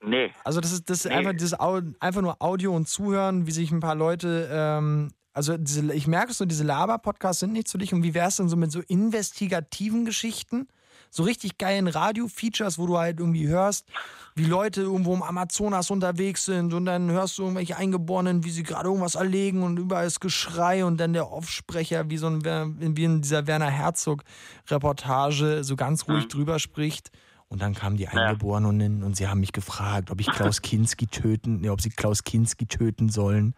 nee. 0.00 0.32
Also 0.44 0.60
das 0.60 0.72
ist, 0.72 0.88
das 0.88 1.04
Nee. 1.04 1.12
einfach, 1.12 1.32
dieses 1.32 1.54
einfach 1.54 2.22
nur 2.22 2.40
Audio 2.40 2.74
und 2.76 2.88
Zuhören, 2.88 3.46
wie 3.46 3.50
sich 3.50 3.72
ein 3.72 3.80
paar 3.80 3.96
Leute, 3.96 4.48
ähm, 4.52 5.12
also 5.32 5.56
diese, 5.56 5.92
ich 5.94 6.06
merke 6.06 6.32
so, 6.32 6.44
diese 6.44 6.64
Laber-Podcasts 6.64 7.40
sind 7.40 7.52
nichts 7.52 7.72
für 7.72 7.78
dich. 7.78 7.92
Und 7.92 8.02
wie 8.02 8.14
wär's 8.14 8.36
denn 8.36 8.48
so 8.48 8.56
mit 8.56 8.70
so 8.70 8.80
investigativen 8.80 10.04
Geschichten? 10.04 10.68
So 11.14 11.24
richtig 11.24 11.58
geilen 11.58 11.88
Radio-Features, 11.88 12.78
wo 12.78 12.86
du 12.86 12.96
halt 12.96 13.20
irgendwie 13.20 13.46
hörst, 13.46 13.86
wie 14.34 14.46
Leute 14.46 14.80
irgendwo 14.80 15.12
im 15.12 15.22
Amazonas 15.22 15.90
unterwegs 15.90 16.46
sind 16.46 16.72
und 16.72 16.86
dann 16.86 17.10
hörst 17.10 17.36
du 17.36 17.42
irgendwelche 17.42 17.76
Eingeborenen, 17.76 18.44
wie 18.44 18.50
sie 18.50 18.62
gerade 18.62 18.88
irgendwas 18.88 19.14
erlegen 19.14 19.62
und 19.62 19.76
überall 19.78 20.06
ist 20.06 20.20
Geschrei 20.20 20.86
und 20.86 20.96
dann 20.96 21.12
der 21.12 21.30
Offsprecher, 21.30 22.08
wie 22.08 22.16
so 22.16 22.28
ein, 22.28 22.42
wie 22.42 23.04
in 23.04 23.20
dieser 23.20 23.46
Werner 23.46 23.68
Herzog-Reportage, 23.68 25.64
so 25.64 25.76
ganz 25.76 26.08
ruhig 26.08 26.28
drüber 26.28 26.58
spricht. 26.58 27.10
Und 27.48 27.60
dann 27.60 27.74
kamen 27.74 27.98
die 27.98 28.08
Eingeborenen 28.08 29.02
und 29.02 29.14
sie 29.14 29.28
haben 29.28 29.40
mich 29.40 29.52
gefragt, 29.52 30.10
ob 30.10 30.18
ich 30.18 30.26
Klaus 30.32 30.62
Kinski 30.62 31.08
töten, 31.08 31.60
nee, 31.60 31.68
ob 31.68 31.82
sie 31.82 31.90
Klaus 31.90 32.24
Kinski 32.24 32.64
töten 32.64 33.10
sollen. 33.10 33.54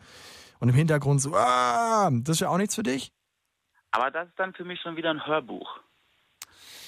Und 0.59 0.71
im 0.71 0.75
Hintergrund 0.75 1.23
so, 1.23 1.33
ah, 1.37 2.11
das 2.11 2.39
ist 2.39 2.41
ja 2.41 2.49
auch 2.49 2.59
nichts 2.59 2.75
für 2.75 2.83
dich? 2.83 3.13
Aber 3.93 4.11
das 4.11 4.27
ist 4.27 4.39
dann 4.41 4.53
für 4.55 4.65
mich 4.65 4.81
schon 4.81 4.97
wieder 4.97 5.11
ein 5.11 5.25
Hörbuch. 5.25 5.79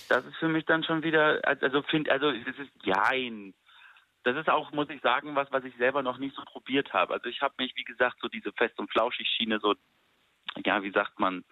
Das 0.08 0.24
ist 0.24 0.36
für 0.36 0.48
mich 0.48 0.64
dann 0.64 0.84
schon 0.84 1.02
wieder, 1.02 1.40
also 1.44 1.82
find, 1.82 2.08
also 2.08 2.30
das 2.32 2.56
ist 2.58 2.70
jein. 2.82 3.54
Das 4.22 4.36
ist 4.36 4.48
auch, 4.48 4.72
muss 4.72 4.90
ich 4.90 5.00
sagen, 5.02 5.36
was, 5.36 5.50
was 5.52 5.64
ich 5.64 5.76
selber 5.76 6.02
noch 6.02 6.18
nicht 6.18 6.34
so 6.34 6.42
probiert 6.44 6.92
habe. 6.92 7.14
Also 7.14 7.28
ich 7.28 7.42
habe 7.42 7.54
mich, 7.58 7.74
wie 7.76 7.84
gesagt, 7.84 8.16
so 8.20 8.28
diese 8.28 8.52
fest 8.52 8.78
und 8.78 8.90
flauschig 8.90 9.28
Schiene, 9.28 9.60
so, 9.60 9.74
ja, 10.64 10.82
wie 10.82 10.90
sagt 10.90 11.18
man, 11.20 11.44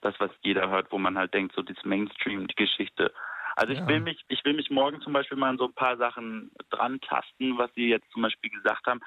das, 0.00 0.14
was 0.18 0.30
jeder 0.42 0.70
hört, 0.70 0.92
wo 0.92 0.98
man 0.98 1.18
halt 1.18 1.34
denkt, 1.34 1.54
so 1.54 1.62
das 1.62 1.76
Mainstream, 1.84 2.46
die 2.46 2.54
Geschichte. 2.54 3.12
Also 3.56 3.72
ich 3.72 3.80
Ja. 3.80 3.88
will 3.88 4.00
mich, 4.00 4.24
ich 4.28 4.44
will 4.44 4.54
mich 4.54 4.70
morgen 4.70 5.00
zum 5.02 5.12
Beispiel 5.12 5.36
mal 5.36 5.50
an 5.50 5.58
so 5.58 5.66
ein 5.66 5.74
paar 5.74 5.96
Sachen 5.96 6.50
dran 6.70 7.00
tasten, 7.00 7.58
was 7.58 7.72
Sie 7.74 7.88
jetzt 7.88 8.10
zum 8.12 8.22
Beispiel 8.22 8.50
gesagt 8.50 8.86
haben. 8.86 9.00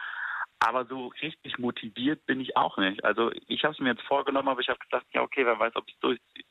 Aber 0.59 0.85
so 0.85 1.07
richtig 1.21 1.57
motiviert 1.57 2.25
bin 2.25 2.39
ich 2.39 2.55
auch 2.55 2.77
nicht. 2.77 3.03
Also 3.03 3.31
ich 3.47 3.63
habe 3.63 3.73
es 3.73 3.79
mir 3.79 3.91
jetzt 3.91 4.03
vorgenommen, 4.03 4.49
aber 4.49 4.61
ich 4.61 4.69
habe 4.69 4.79
gedacht, 4.79 5.05
ja 5.11 5.21
okay, 5.21 5.45
wer 5.45 5.59
weiß, 5.59 5.75
ob 5.75 5.87
ich 5.87 5.93
es 5.95 5.99
durchziehe. 5.99 6.45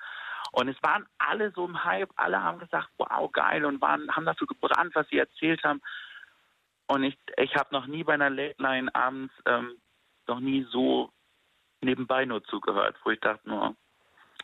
Und 0.52 0.68
es 0.68 0.76
waren 0.82 1.06
alle 1.18 1.50
so 1.52 1.64
im 1.64 1.82
Hype, 1.82 2.10
alle 2.16 2.42
haben 2.42 2.58
gesagt, 2.58 2.88
wow, 2.98 3.30
geil 3.32 3.64
und 3.64 3.80
waren, 3.80 4.10
haben 4.14 4.26
dafür 4.26 4.46
gebrannt, 4.46 4.94
was 4.94 5.08
sie 5.08 5.18
erzählt 5.18 5.62
haben. 5.64 5.80
Und 6.86 7.04
ich, 7.04 7.18
ich 7.38 7.54
habe 7.56 7.72
noch 7.72 7.86
nie 7.86 8.04
bei 8.04 8.14
einer 8.14 8.28
Late 8.28 8.62
Line 8.62 8.94
abends 8.94 9.32
ähm, 9.46 9.72
noch 10.26 10.40
nie 10.40 10.66
so 10.70 11.10
nebenbei 11.80 12.26
nur 12.26 12.44
zugehört, 12.44 12.96
wo 13.02 13.10
ich 13.10 13.20
dachte, 13.20 13.48
nur 13.48 13.74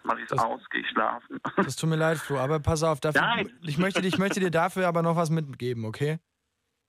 mach 0.02 0.18
ich's 0.18 0.32
aus, 0.32 0.60
gehe 0.70 0.80
ich 0.80 0.88
schlafen. 0.88 1.40
Das 1.56 1.76
tut 1.76 1.90
mir 1.90 1.96
leid, 1.96 2.18
Flo, 2.18 2.38
aber 2.38 2.58
pass 2.60 2.82
auf, 2.82 3.00
dafür, 3.00 3.20
Nein. 3.20 3.58
ich, 3.62 3.76
möchte, 3.76 4.00
ich 4.00 4.18
möchte 4.18 4.40
dir 4.40 4.50
dafür 4.50 4.88
aber 4.88 5.02
noch 5.02 5.16
was 5.16 5.28
mitgeben, 5.28 5.84
okay? 5.84 6.18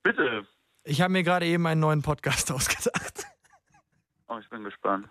Bitte. 0.01 0.47
Ich 0.83 1.01
habe 1.01 1.11
mir 1.11 1.23
gerade 1.23 1.45
eben 1.45 1.67
einen 1.67 1.81
neuen 1.81 2.01
Podcast 2.01 2.51
ausgedacht. 2.53 3.25
Oh, 4.27 4.37
ich 4.37 4.49
bin 4.49 4.63
gespannt. 4.63 5.09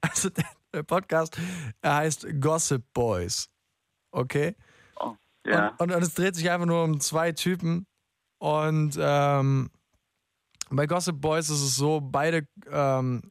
Also 0.00 0.30
der, 0.30 0.44
der 0.74 0.82
Podcast 0.84 1.38
er 1.80 1.96
heißt 1.96 2.26
Gossip 2.40 2.84
Boys. 2.92 3.48
Okay? 4.10 4.54
ja. 5.46 5.68
Und, 5.68 5.80
und, 5.80 5.92
und 5.92 6.02
es 6.02 6.14
dreht 6.14 6.34
sich 6.34 6.50
einfach 6.50 6.66
nur 6.66 6.84
um 6.84 7.00
zwei 7.00 7.32
Typen. 7.32 7.86
Und 8.38 8.98
ähm, 9.00 9.70
bei 10.70 10.86
Gossip 10.86 11.20
Boys 11.20 11.50
ist 11.50 11.62
es 11.62 11.76
so, 11.76 12.00
beide 12.00 12.46
ähm, 12.70 13.30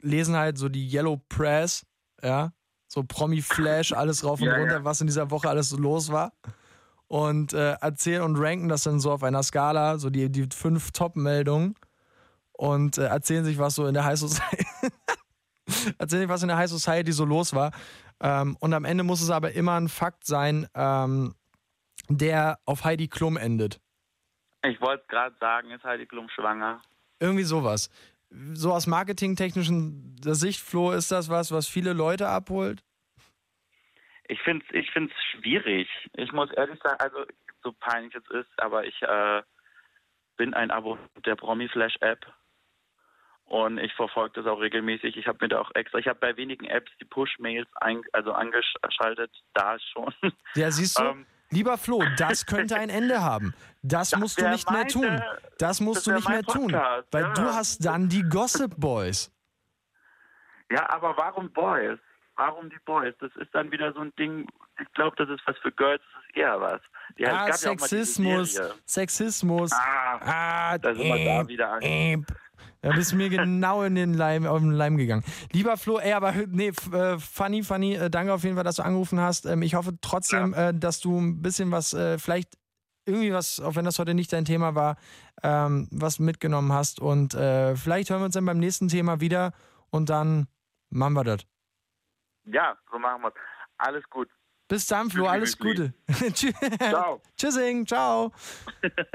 lesen 0.00 0.36
halt 0.36 0.58
so 0.58 0.68
die 0.68 0.86
Yellow 0.92 1.20
Press, 1.28 1.86
ja, 2.22 2.52
so 2.88 3.02
Promi-Flash, 3.02 3.92
alles 3.92 4.24
rauf 4.24 4.40
und 4.40 4.46
Ja, 4.46 4.54
ja. 4.54 4.58
runter, 4.60 4.84
was 4.84 5.00
in 5.00 5.06
dieser 5.06 5.30
Woche 5.30 5.48
alles 5.48 5.70
so 5.70 5.76
los 5.76 6.12
war. 6.12 6.32
Und 7.06 7.52
äh, 7.52 7.72
erzählen 7.74 8.22
und 8.22 8.36
ranken 8.36 8.68
das 8.68 8.84
dann 8.84 9.00
so 9.00 9.12
auf 9.12 9.22
einer 9.22 9.42
Skala, 9.42 9.98
so 9.98 10.10
die, 10.10 10.30
die 10.30 10.48
fünf 10.52 10.90
Top-Meldungen 10.92 11.74
und 12.52 12.98
äh, 12.98 13.06
erzählen 13.06 13.44
sich, 13.44 13.58
was 13.58 13.74
so 13.74 13.86
in 13.86 13.94
der 13.94 14.04
High 14.04 14.18
Society 14.18 14.66
erzählen 15.98 16.22
sich, 16.22 16.28
was 16.28 16.42
in 16.42 16.48
der 16.48 16.56
High 16.56 16.70
Society 16.70 17.12
so 17.12 17.24
los 17.24 17.54
war. 17.54 17.72
Ähm, 18.20 18.56
und 18.60 18.72
am 18.74 18.84
Ende 18.84 19.04
muss 19.04 19.20
es 19.20 19.30
aber 19.30 19.52
immer 19.52 19.78
ein 19.78 19.88
Fakt 19.88 20.26
sein, 20.26 20.68
ähm, 20.74 21.34
der 22.08 22.58
auf 22.64 22.84
Heidi 22.84 23.08
Klum 23.08 23.36
endet. 23.36 23.80
Ich 24.62 24.80
wollte 24.80 25.04
gerade 25.08 25.36
sagen, 25.40 25.70
ist 25.70 25.84
Heidi 25.84 26.06
Klum 26.06 26.28
schwanger? 26.28 26.80
Irgendwie 27.20 27.44
sowas. 27.44 27.90
So 28.30 28.72
aus 28.72 28.86
marketingtechnischen 28.86 30.16
Sicht, 30.22 30.60
Flo, 30.60 30.90
ist 30.92 31.12
das 31.12 31.28
was, 31.28 31.52
was 31.52 31.68
viele 31.68 31.92
Leute 31.92 32.28
abholt? 32.28 32.82
Ich 34.26 34.40
finde 34.40 34.64
es 34.68 34.74
ich 34.74 34.90
find's 34.90 35.14
schwierig. 35.30 35.88
Ich 36.14 36.32
muss 36.32 36.50
ehrlich 36.52 36.80
sagen, 36.82 36.96
also 36.98 37.24
so 37.62 37.72
peinlich 37.72 38.14
es 38.14 38.28
ist, 38.30 38.50
aber 38.58 38.84
ich 38.84 39.00
äh, 39.02 39.42
bin 40.36 40.54
ein 40.54 40.70
Abo 40.70 40.98
der 41.24 41.36
Promi 41.36 41.68
Flash 41.68 41.96
App 42.00 42.26
und 43.54 43.78
ich 43.78 43.92
verfolge 43.94 44.42
das 44.42 44.50
auch 44.50 44.60
regelmäßig. 44.60 45.16
Ich 45.16 45.28
habe 45.28 45.38
mir 45.40 45.48
da 45.48 45.60
auch 45.60 45.70
extra, 45.76 45.98
ich 45.98 46.08
habe 46.08 46.18
bei 46.18 46.36
wenigen 46.36 46.64
Apps 46.64 46.90
die 47.00 47.04
Push-Mails 47.04 47.68
ein, 47.76 48.02
also 48.12 48.32
angeschaltet, 48.32 49.30
da 49.54 49.76
schon. 49.92 50.12
Ja, 50.56 50.72
siehst 50.72 50.98
du? 50.98 51.04
Ähm, 51.04 51.26
Lieber 51.50 51.78
Flo, 51.78 52.02
das 52.18 52.46
könnte 52.46 52.74
ein 52.74 52.90
Ende 52.90 53.22
haben. 53.22 53.54
Das, 53.82 54.16
musst 54.16 54.40
du 54.40 54.50
nicht 54.50 54.68
mehr 54.68 54.80
meine- 54.80 54.90
tun. 54.90 55.22
Das 55.58 55.80
musst 55.80 55.98
das 55.98 56.04
du 56.04 56.12
nicht 56.14 56.28
mehr 56.28 56.42
tun. 56.42 56.72
Podcast, 56.72 57.06
Weil 57.12 57.22
ja. 57.22 57.32
du 57.32 57.42
hast 57.42 57.84
dann 57.84 58.08
die 58.08 58.22
Gossip 58.22 58.74
Boys. 58.76 59.30
Ja, 60.72 60.90
aber 60.90 61.16
warum 61.16 61.48
Boys? 61.52 62.00
Warum 62.34 62.68
die 62.70 62.80
Boys? 62.84 63.14
Das 63.20 63.30
ist 63.36 63.54
dann 63.54 63.70
wieder 63.70 63.92
so 63.92 64.00
ein 64.00 64.12
Ding, 64.16 64.48
ich 64.80 64.92
glaube, 64.94 65.14
das 65.16 65.28
ist 65.28 65.46
was 65.46 65.56
für 65.58 65.70
Girls, 65.70 66.02
das 66.12 66.24
ist 66.24 66.36
eher 66.36 66.60
was. 66.60 66.80
Ja, 67.18 67.28
es 67.28 67.34
ah, 67.34 67.38
gab 67.38 67.46
ja 67.46 67.54
Sexismus. 67.54 68.60
Sexismus. 68.84 69.70
Ah, 69.72 70.76
da 70.76 70.92
sind 70.92 71.04
wir 71.04 71.24
da 71.24 71.46
wieder 71.46 71.70
an. 71.70 72.26
Da 72.84 72.92
bist 72.92 73.12
du 73.12 73.16
mir 73.16 73.30
genau 73.30 73.82
in 73.82 73.94
den 73.94 74.12
Leim, 74.12 74.44
auf 74.46 74.60
den 74.60 74.70
Leim 74.72 74.98
gegangen. 74.98 75.24
Lieber 75.52 75.78
Flo, 75.78 75.98
ey, 75.98 76.12
aber 76.12 76.32
nee, 76.48 76.68
f- 76.68 76.92
äh, 76.92 77.18
funny, 77.18 77.62
funny, 77.62 77.94
äh, 77.94 78.10
danke 78.10 78.32
auf 78.34 78.44
jeden 78.44 78.56
Fall, 78.56 78.64
dass 78.64 78.76
du 78.76 78.82
angerufen 78.84 79.18
hast. 79.20 79.46
Ähm, 79.46 79.62
ich 79.62 79.74
hoffe 79.74 79.96
trotzdem, 80.02 80.52
äh, 80.52 80.74
dass 80.74 81.00
du 81.00 81.18
ein 81.18 81.40
bisschen 81.40 81.70
was, 81.70 81.96
vielleicht 82.18 82.58
irgendwie 83.06 83.32
was, 83.32 83.58
auch 83.60 83.74
wenn 83.76 83.86
das 83.86 83.98
heute 83.98 84.12
nicht 84.12 84.32
dein 84.34 84.44
Thema 84.44 84.74
war, 84.74 84.96
ähm, 85.42 85.88
was 85.92 86.18
mitgenommen 86.18 86.72
hast. 86.74 87.00
Und 87.00 87.32
vielleicht 87.32 88.10
hören 88.10 88.20
wir 88.20 88.26
uns 88.26 88.34
dann 88.34 88.44
beim 88.44 88.58
nächsten 88.58 88.88
Thema 88.88 89.20
wieder 89.20 89.52
und 89.90 90.10
dann 90.10 90.46
machen 90.90 91.14
wir 91.14 91.24
das. 91.24 91.40
Ja, 92.44 92.76
so 92.92 92.98
machen 92.98 93.22
wir's. 93.22 93.34
Alles 93.78 94.04
gut. 94.10 94.28
Bis 94.74 94.88
dann, 94.88 95.08
Flo, 95.08 95.26
alles 95.26 95.56
Gute. 95.56 95.94
Ciao. 96.34 97.22
Tschüssing, 97.36 97.86
ciao. 97.86 98.32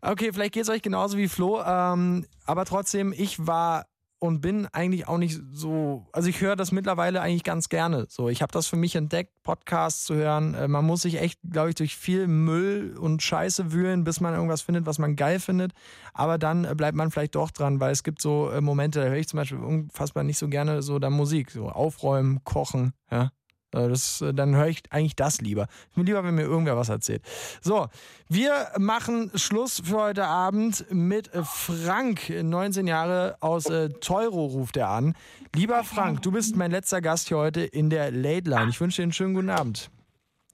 Okay, 0.00 0.32
vielleicht 0.32 0.52
geht 0.52 0.62
es 0.62 0.68
euch 0.68 0.82
genauso 0.82 1.16
wie 1.16 1.26
Flo, 1.26 1.60
ähm, 1.60 2.24
aber 2.44 2.64
trotzdem, 2.66 3.12
ich 3.12 3.48
war 3.48 3.86
und 4.20 4.40
bin 4.40 4.66
eigentlich 4.66 5.08
auch 5.08 5.18
nicht 5.18 5.40
so, 5.50 6.06
also 6.12 6.28
ich 6.28 6.40
höre 6.40 6.54
das 6.54 6.70
mittlerweile 6.70 7.20
eigentlich 7.20 7.42
ganz 7.42 7.68
gerne. 7.68 8.06
So, 8.08 8.28
ich 8.28 8.42
habe 8.42 8.52
das 8.52 8.68
für 8.68 8.76
mich 8.76 8.94
entdeckt, 8.94 9.32
Podcasts 9.42 10.04
zu 10.04 10.14
hören. 10.14 10.54
Äh, 10.54 10.68
man 10.68 10.84
muss 10.84 11.02
sich 11.02 11.20
echt, 11.20 11.40
glaube 11.50 11.70
ich, 11.70 11.74
durch 11.74 11.96
viel 11.96 12.28
Müll 12.28 12.96
und 12.96 13.24
Scheiße 13.24 13.72
wühlen, 13.72 14.04
bis 14.04 14.20
man 14.20 14.34
irgendwas 14.34 14.62
findet, 14.62 14.86
was 14.86 15.00
man 15.00 15.16
geil 15.16 15.40
findet. 15.40 15.72
Aber 16.14 16.38
dann 16.38 16.64
äh, 16.64 16.76
bleibt 16.76 16.96
man 16.96 17.10
vielleicht 17.10 17.34
doch 17.34 17.50
dran, 17.50 17.80
weil 17.80 17.90
es 17.90 18.04
gibt 18.04 18.22
so 18.22 18.50
äh, 18.50 18.60
Momente, 18.60 19.00
da 19.00 19.06
höre 19.06 19.16
ich 19.16 19.26
zum 19.26 19.38
Beispiel 19.38 19.58
unfassbar 19.58 20.22
nicht 20.22 20.38
so 20.38 20.46
gerne 20.48 20.82
so 20.82 21.00
da 21.00 21.10
Musik, 21.10 21.50
so 21.50 21.70
aufräumen, 21.70 22.44
kochen, 22.44 22.92
ja. 23.10 23.32
Äh, 23.74 23.88
Das, 23.88 24.20
äh, 24.20 24.32
dann 24.34 24.54
höre 24.56 24.68
ich 24.68 24.82
eigentlich 24.90 25.16
das 25.16 25.40
lieber. 25.40 25.64
Ist 25.90 25.96
mir 25.96 26.04
lieber, 26.04 26.24
wenn 26.24 26.34
mir 26.34 26.42
irgendwer 26.42 26.76
was 26.76 26.88
erzählt. 26.88 27.22
So, 27.60 27.88
wir 28.28 28.52
machen 28.78 29.30
Schluss 29.34 29.82
für 29.84 29.96
heute 29.96 30.24
Abend 30.26 30.84
mit 30.90 31.30
Frank, 31.44 32.28
19 32.30 32.86
Jahre 32.86 33.36
aus 33.40 33.66
äh, 33.66 33.90
Teuro 34.00 34.46
ruft 34.46 34.76
er 34.76 34.88
an. 34.88 35.14
Lieber 35.54 35.84
Frank, 35.84 36.22
du 36.22 36.32
bist 36.32 36.56
mein 36.56 36.70
letzter 36.70 37.00
Gast 37.00 37.28
hier 37.28 37.38
heute 37.38 37.62
in 37.62 37.90
der 37.90 38.10
Late 38.10 38.48
Line. 38.48 38.68
Ich 38.70 38.80
wünsche 38.80 38.96
dir 38.96 39.04
einen 39.04 39.12
schönen 39.12 39.34
guten 39.34 39.50
Abend. 39.50 39.90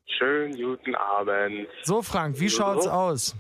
Schönen 0.06 0.55
guten 0.55 0.94
Abend. 0.94 1.66
So, 1.82 2.02
Frank, 2.02 2.39
wie 2.39 2.48
schaut's 2.51 2.86
aus? 2.86 3.34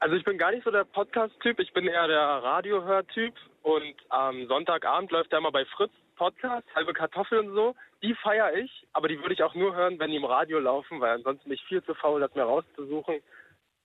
Also 0.00 0.16
ich 0.16 0.24
bin 0.24 0.36
gar 0.36 0.50
nicht 0.50 0.64
so 0.64 0.70
der 0.70 0.84
Podcast-Typ, 0.84 1.58
ich 1.60 1.72
bin 1.72 1.86
eher 1.86 2.06
der 2.06 2.18
Radiohör-Typ 2.18 3.34
und 3.62 3.94
am 4.10 4.46
Sonntagabend 4.48 5.10
läuft 5.10 5.32
ja 5.32 5.38
immer 5.38 5.52
bei 5.52 5.64
Fritz 5.64 5.92
Podcast, 6.14 6.66
halbe 6.74 6.92
Kartoffel 6.92 7.38
und 7.38 7.54
so. 7.54 7.74
Die 8.02 8.14
feiere 8.14 8.54
ich, 8.54 8.86
aber 8.92 9.08
die 9.08 9.18
würde 9.20 9.34
ich 9.34 9.42
auch 9.42 9.54
nur 9.54 9.74
hören, 9.74 9.98
wenn 9.98 10.10
die 10.10 10.16
im 10.16 10.24
Radio 10.24 10.58
laufen, 10.58 11.00
weil 11.00 11.14
ansonsten 11.14 11.48
bin 11.48 11.54
ich 11.54 11.64
viel 11.64 11.82
zu 11.84 11.94
faul, 11.94 12.20
das 12.20 12.34
mir 12.34 12.42
rauszusuchen 12.42 13.20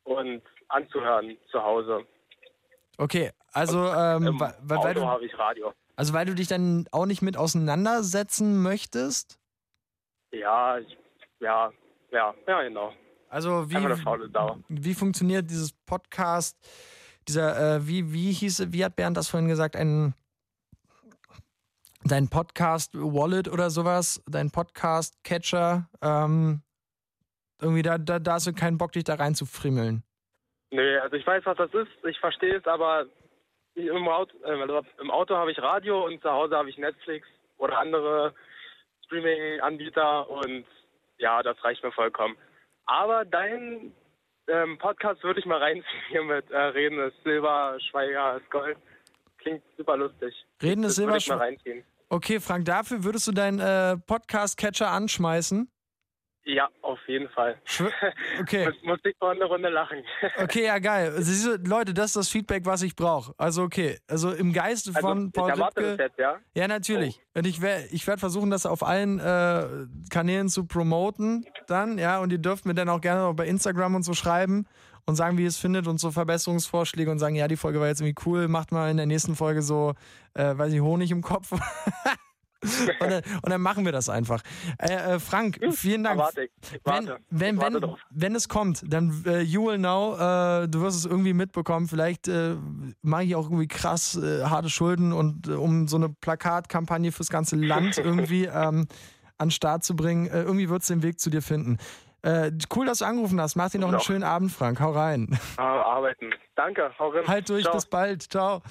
und 0.04 0.42
anzuhören 0.68 1.38
zu 1.52 1.62
Hause. 1.62 2.06
Okay, 2.98 3.32
also, 3.54 3.86
ähm, 3.88 4.28
Im 4.28 4.40
weil, 4.40 4.54
weil, 4.62 4.94
du, 4.94 5.06
habe 5.06 5.26
ich 5.26 5.38
Radio. 5.38 5.74
also 5.96 6.14
weil 6.14 6.26
du 6.26 6.36
dich 6.36 6.48
dann 6.48 6.86
auch 6.92 7.06
nicht 7.06 7.22
mit 7.22 7.38
auseinandersetzen 7.38 8.62
möchtest? 8.62 9.40
Ja, 10.32 10.78
ich, 10.78 10.98
ja, 11.40 11.72
ja, 12.12 12.34
ja, 12.46 12.64
genau. 12.64 12.94
Also 13.30 13.70
wie, 13.70 13.76
wie 14.70 14.94
funktioniert 14.94 15.50
dieses 15.50 15.72
Podcast, 15.72 16.58
dieser, 17.28 17.76
äh, 17.76 17.88
wie, 17.88 18.12
wie 18.12 18.32
hieß, 18.32 18.74
wie 18.74 18.84
hat 18.84 18.96
Bernd 18.96 19.16
das 19.18 19.30
vorhin 19.30 19.48
gesagt, 19.48 19.76
ein 19.76 20.14
dein 22.10 22.30
Podcast-Wallet 22.30 23.48
oder 23.48 23.70
sowas, 23.70 24.24
dein 24.28 24.52
Podcast-Catcher, 24.52 25.90
ähm, 26.02 26.62
irgendwie 27.62 27.82
da, 27.82 27.98
da, 27.98 28.20
da 28.20 28.34
hast 28.34 28.48
du 28.48 28.54
keinen 28.54 28.78
Bock, 28.78 28.92
dich 28.92 29.04
da 29.04 29.16
rein 29.16 29.36
zu 29.36 29.46
frimmeln. 29.46 30.04
Nee, 30.72 30.98
also 30.98 31.16
ich 31.16 31.26
weiß, 31.26 31.46
was 31.46 31.58
das 31.58 31.74
ist, 31.74 31.92
ich 32.08 32.20
verstehe 32.20 32.58
es, 32.58 32.66
aber 32.66 33.06
im 33.76 34.08
Auto, 34.08 34.36
äh, 34.44 34.62
also 34.62 34.82
im 35.00 35.12
Auto 35.12 35.36
habe 35.36 35.52
ich 35.52 35.60
Radio 35.60 36.06
und 36.06 36.22
zu 36.22 36.30
Hause 36.30 36.58
habe 36.58 36.70
ich 36.70 36.78
Netflix 36.78 37.28
oder 37.58 37.78
andere 37.78 38.34
Streaming-Anbieter 39.06 40.30
und 40.30 40.66
ja, 41.18 41.42
das 41.44 41.64
reicht 41.64 41.84
mir 41.84 41.92
vollkommen. 41.92 42.36
Aber 42.86 43.26
dein 43.26 43.94
ähm, 44.48 44.78
Podcast 44.78 45.24
würde 45.24 45.40
ich 45.40 45.46
mal 45.46 45.60
reinziehen 45.60 45.86
hier 46.10 46.24
mit 46.24 46.50
äh, 46.52 46.58
Reden 46.58 47.00
ist 47.00 47.22
Silber, 47.24 47.78
Schweiger 47.90 48.38
ist 48.38 48.50
Gold. 48.52 48.78
Klingt 49.38 49.64
super 49.78 49.96
lustig. 49.98 50.34
Reden 50.62 50.84
ist 50.84 50.96
Silber. 50.96 51.18
Okay, 52.10 52.40
Frank, 52.40 52.66
dafür 52.66 53.04
würdest 53.04 53.28
du 53.28 53.32
deinen 53.32 53.60
äh, 53.60 53.96
Podcast-Catcher 53.98 54.90
anschmeißen? 54.90 55.70
Ja, 56.46 56.68
auf 56.82 56.98
jeden 57.06 57.30
Fall. 57.30 57.62
Okay. 58.40 58.66
Muss, 58.66 58.76
muss 58.84 59.00
ich 59.04 59.16
mal 59.22 59.36
eine 59.36 59.46
Runde 59.46 59.70
lachen. 59.70 60.04
Okay, 60.42 60.66
ja, 60.66 60.80
geil. 60.80 61.14
Du, 61.16 61.70
Leute, 61.70 61.94
das 61.94 62.08
ist 62.08 62.16
das 62.16 62.30
Feedback, 62.30 62.66
was 62.66 62.82
ich 62.82 62.96
brauche. 62.96 63.34
Also, 63.38 63.62
okay. 63.62 64.00
Also 64.08 64.32
im 64.32 64.52
Geiste 64.52 64.90
Also, 64.96 65.08
von 65.08 65.28
ich 65.28 65.34
Paul 65.34 65.50
erwarte 65.52 65.82
Ripke. 65.82 65.98
das 65.98 66.08
jetzt, 66.08 66.18
ja? 66.18 66.40
Ja, 66.56 66.68
natürlich. 66.68 67.22
Und 67.36 67.46
ich 67.46 67.62
werde 67.62 67.86
ich 67.92 68.08
werd 68.08 68.20
versuchen, 68.20 68.50
das 68.50 68.66
auf 68.66 68.82
allen 68.82 69.20
äh, 69.20 69.68
Kanälen 70.10 70.50
zu 70.50 70.66
promoten 70.66 71.46
dann, 71.68 72.00
ja. 72.00 72.20
Und 72.20 72.32
ihr 72.32 72.40
dürft 72.40 72.66
mir 72.66 72.74
dann 72.74 72.90
auch 72.90 73.02
gerne 73.02 73.22
noch 73.22 73.36
bei 73.36 73.46
Instagram 73.46 73.94
und 73.96 74.04
so 74.04 74.14
schreiben 74.14 74.66
und 75.10 75.16
sagen, 75.16 75.38
wie 75.38 75.44
ihr 75.44 75.50
es 75.50 75.58
findet 75.58 75.88
und 75.88 76.00
so 76.00 76.12
Verbesserungsvorschläge 76.12 77.12
und 77.12 77.20
sagen, 77.20 77.36
ja, 77.36 77.48
die 77.48 77.58
Folge 77.58 77.80
war 77.80 77.88
jetzt 77.88 78.02
irgendwie 78.02 78.22
cool, 78.26 78.48
macht 78.48 78.72
mal 78.72 78.90
in 78.90 78.98
der 78.98 79.06
nächsten 79.06 79.36
Folge 79.36 79.62
so, 79.62 79.94
äh, 80.34 80.58
weiß 80.58 80.72
ich, 80.72 80.82
Honig 80.82 81.12
im 81.12 81.22
Kopf. 81.22 81.52
und, 82.62 83.00
dann, 83.00 83.24
und 83.42 83.50
dann 83.50 83.62
machen 83.62 83.86
wir 83.86 83.92
das 83.92 84.10
einfach. 84.10 84.42
Äh, 84.78 84.94
äh, 84.94 85.20
Frank, 85.20 85.60
vielen 85.72 86.04
Dank. 86.04 86.20
Warte, 86.20 86.50
Wenn, 86.72 86.82
warte. 86.84 87.18
wenn, 87.30 87.62
wenn, 87.62 87.74
drauf. 87.74 88.00
wenn 88.10 88.36
es 88.36 88.50
kommt, 88.50 88.84
dann 88.86 89.24
äh, 89.26 89.42
you 89.42 89.66
will 89.66 89.78
know, 89.78 90.16
äh, 90.16 90.68
du 90.68 90.82
wirst 90.82 90.98
es 90.98 91.06
irgendwie 91.06 91.34
mitbekommen. 91.34 91.88
Vielleicht 91.88 92.28
äh, 92.28 92.56
mache 93.02 93.24
ich 93.24 93.36
auch 93.36 93.46
irgendwie 93.46 93.68
krass 93.68 94.16
äh, 94.16 94.44
harte 94.44 94.70
Schulden 94.70 95.14
und 95.14 95.48
äh, 95.48 95.52
um 95.52 95.88
so 95.88 95.98
eine 95.98 96.10
Plakatkampagne 96.10 97.12
fürs 97.12 97.30
ganze 97.30 97.56
Land 97.56 97.98
irgendwie 98.04 98.46
ähm, 98.46 98.88
an 99.38 99.48
den 99.48 99.52
Start 99.52 99.84
zu 99.84 99.96
bringen. 99.96 100.28
Irgendwie 100.28 100.70
wird 100.70 100.82
es 100.82 100.90
den 100.90 101.02
Weg 101.02 101.20
zu 101.20 101.30
dir 101.30 101.42
finden. 101.42 101.78
Äh, 102.22 102.52
cool, 102.76 102.86
dass 102.86 103.00
du 103.00 103.06
angerufen 103.06 103.40
hast. 103.40 103.56
Mach 103.56 103.70
dir 103.70 103.80
noch 103.80 103.88
einen 103.88 103.94
Genau. 103.98 104.04
schönen 104.04 104.24
Abend, 104.24 104.52
Frank. 104.52 104.80
Hau 104.80 104.92
rein. 104.92 105.40
Ah, 105.58 105.82
arbeiten. 105.82 106.32
Danke, 106.56 106.92
hau 107.00 107.10
rein. 107.10 107.28
Halt 107.28 107.50
durch, 107.50 107.64
Ciao. 107.64 107.76
bis 107.76 107.86
bald. 107.86 108.24
Ciao. 108.24 108.62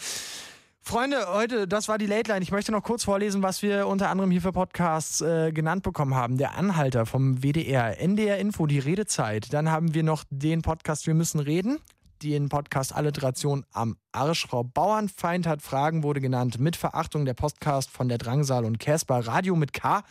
Freunde, 0.81 1.19
heute, 1.35 1.69
das 1.69 1.87
war 1.89 1.99
die 1.99 2.07
Late 2.07 2.33
Line. 2.33 2.43
Ich 2.43 2.51
möchte 2.51 2.73
noch 2.73 2.83
kurz 2.83 3.05
vorlesen, 3.05 3.43
was 3.43 3.63
wir 3.63 3.87
unter 3.87 4.09
anderem 4.09 4.31
hier 4.31 4.41
für 4.41 4.53
Podcasts 4.53 5.21
äh, 5.21 5.53
genannt 5.53 5.83
bekommen 5.83 6.15
haben. 6.15 6.39
Der 6.39 6.57
Anhalter 6.57 7.05
vom 7.05 7.43
WDR, 7.43 8.01
NDR 8.01 8.39
Info, 8.39 8.67
die 8.67 8.79
Redezeit. 8.79 9.53
Dann 9.53 9.71
haben 9.71 9.93
wir 9.93 10.03
noch 10.03 10.25
den 10.31 10.63
Podcast 10.63 11.07
Wir 11.07 11.13
müssen 11.15 11.41
reden. 11.41 11.79
Den 12.23 12.49
Podcast 12.49 12.95
Alliteration 12.95 13.65
am 13.73 13.97
Arsch. 14.13 14.47
Frau 14.47 14.65
Bauernfeind 14.65 15.47
hat 15.47 15.63
Fragen, 15.63 16.03
wurde 16.03 16.21
genannt. 16.21 16.59
Mit 16.59 16.77
Verachtung 16.77 17.25
der 17.25 17.35
Podcast 17.35 17.91
von 17.91 18.09
der 18.09 18.19
Drangsal 18.19 18.65
und 18.65 18.81
Casper. 18.81 19.27
Radio 19.27 19.55
mit 19.55 19.73
K. 19.73 20.03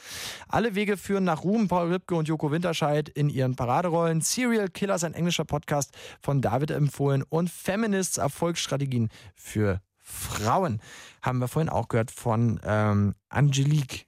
Alle 0.48 0.76
Wege 0.76 0.96
führen 0.96 1.26
nach 1.26 1.44
Ruhm. 1.44 1.68
Paul 1.68 1.92
Ripke 1.92 2.16
und 2.16 2.28
Joko 2.28 2.52
Winterscheid 2.52 3.10
in 3.10 3.30
ihren 3.30 3.56
Paraderollen. 3.56 4.22
Serial 4.22 4.70
Killers, 4.70 5.04
ein 5.04 5.14
englischer 5.14 5.46
Podcast 5.46 5.92
von 6.22 6.42
David 6.42 6.72
empfohlen. 6.72 7.24
Und 7.28 7.50
Feminists, 7.50 8.18
Erfolgsstrategien 8.18 9.10
für 9.36 9.82
Frauen. 9.98 10.82
Haben 11.22 11.40
wir 11.40 11.48
vorhin 11.50 11.70
auch 11.70 11.90
gehört 11.90 12.12
von 12.12 12.60
ähm, 12.64 13.16
Angelique. 13.30 14.06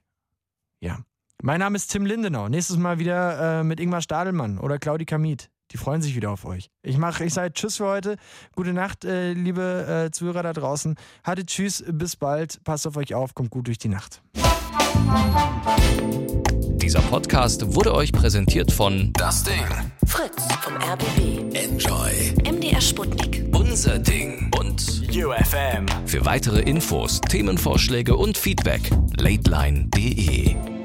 Ja. 0.80 1.00
Mein 1.42 1.60
Name 1.60 1.76
ist 1.76 1.88
Tim 1.88 2.06
Lindenau. 2.06 2.48
Nächstes 2.48 2.76
Mal 2.76 2.98
wieder 2.98 3.60
äh, 3.60 3.64
mit 3.64 3.80
Ingmar 3.80 4.02
Stadelmann 4.02 4.58
oder 4.58 4.78
Claudi 4.78 5.04
Kamit. 5.04 5.50
Die 5.72 5.76
freuen 5.76 6.02
sich 6.02 6.16
wieder 6.16 6.30
auf 6.30 6.44
euch. 6.44 6.70
Ich 6.82 6.98
mache, 6.98 7.24
ich 7.24 7.32
sage 7.32 7.52
Tschüss 7.52 7.76
für 7.76 7.86
heute. 7.86 8.16
Gute 8.56 8.72
Nacht, 8.72 9.04
äh, 9.04 9.32
liebe 9.32 10.06
äh, 10.06 10.10
Zuhörer 10.10 10.42
da 10.42 10.52
draußen. 10.52 10.96
Hatte 11.22 11.46
Tschüss, 11.46 11.84
bis 11.86 12.16
bald. 12.16 12.62
Passt 12.64 12.86
auf 12.86 12.96
euch 12.96 13.14
auf, 13.14 13.34
kommt 13.34 13.50
gut 13.50 13.68
durch 13.68 13.78
die 13.78 13.88
Nacht. 13.88 14.22
Dieser 16.76 17.00
Podcast 17.02 17.74
wurde 17.74 17.94
euch 17.94 18.10
präsentiert 18.10 18.72
von 18.72 19.12
Das 19.12 19.44
Ding. 19.44 19.62
Fritz 20.06 20.48
vom 20.60 20.74
RBB. 20.76 21.54
Enjoy. 21.54 22.34
MDR 22.50 22.80
Sputnik. 22.80 23.44
Unser 23.54 23.98
Ding. 23.98 24.50
Und 24.58 25.02
UFM. 25.10 25.86
Für 26.06 26.24
weitere 26.24 26.60
Infos, 26.62 27.20
Themenvorschläge 27.20 28.16
und 28.16 28.36
Feedback, 28.36 28.90
lateline.de. 29.16 30.79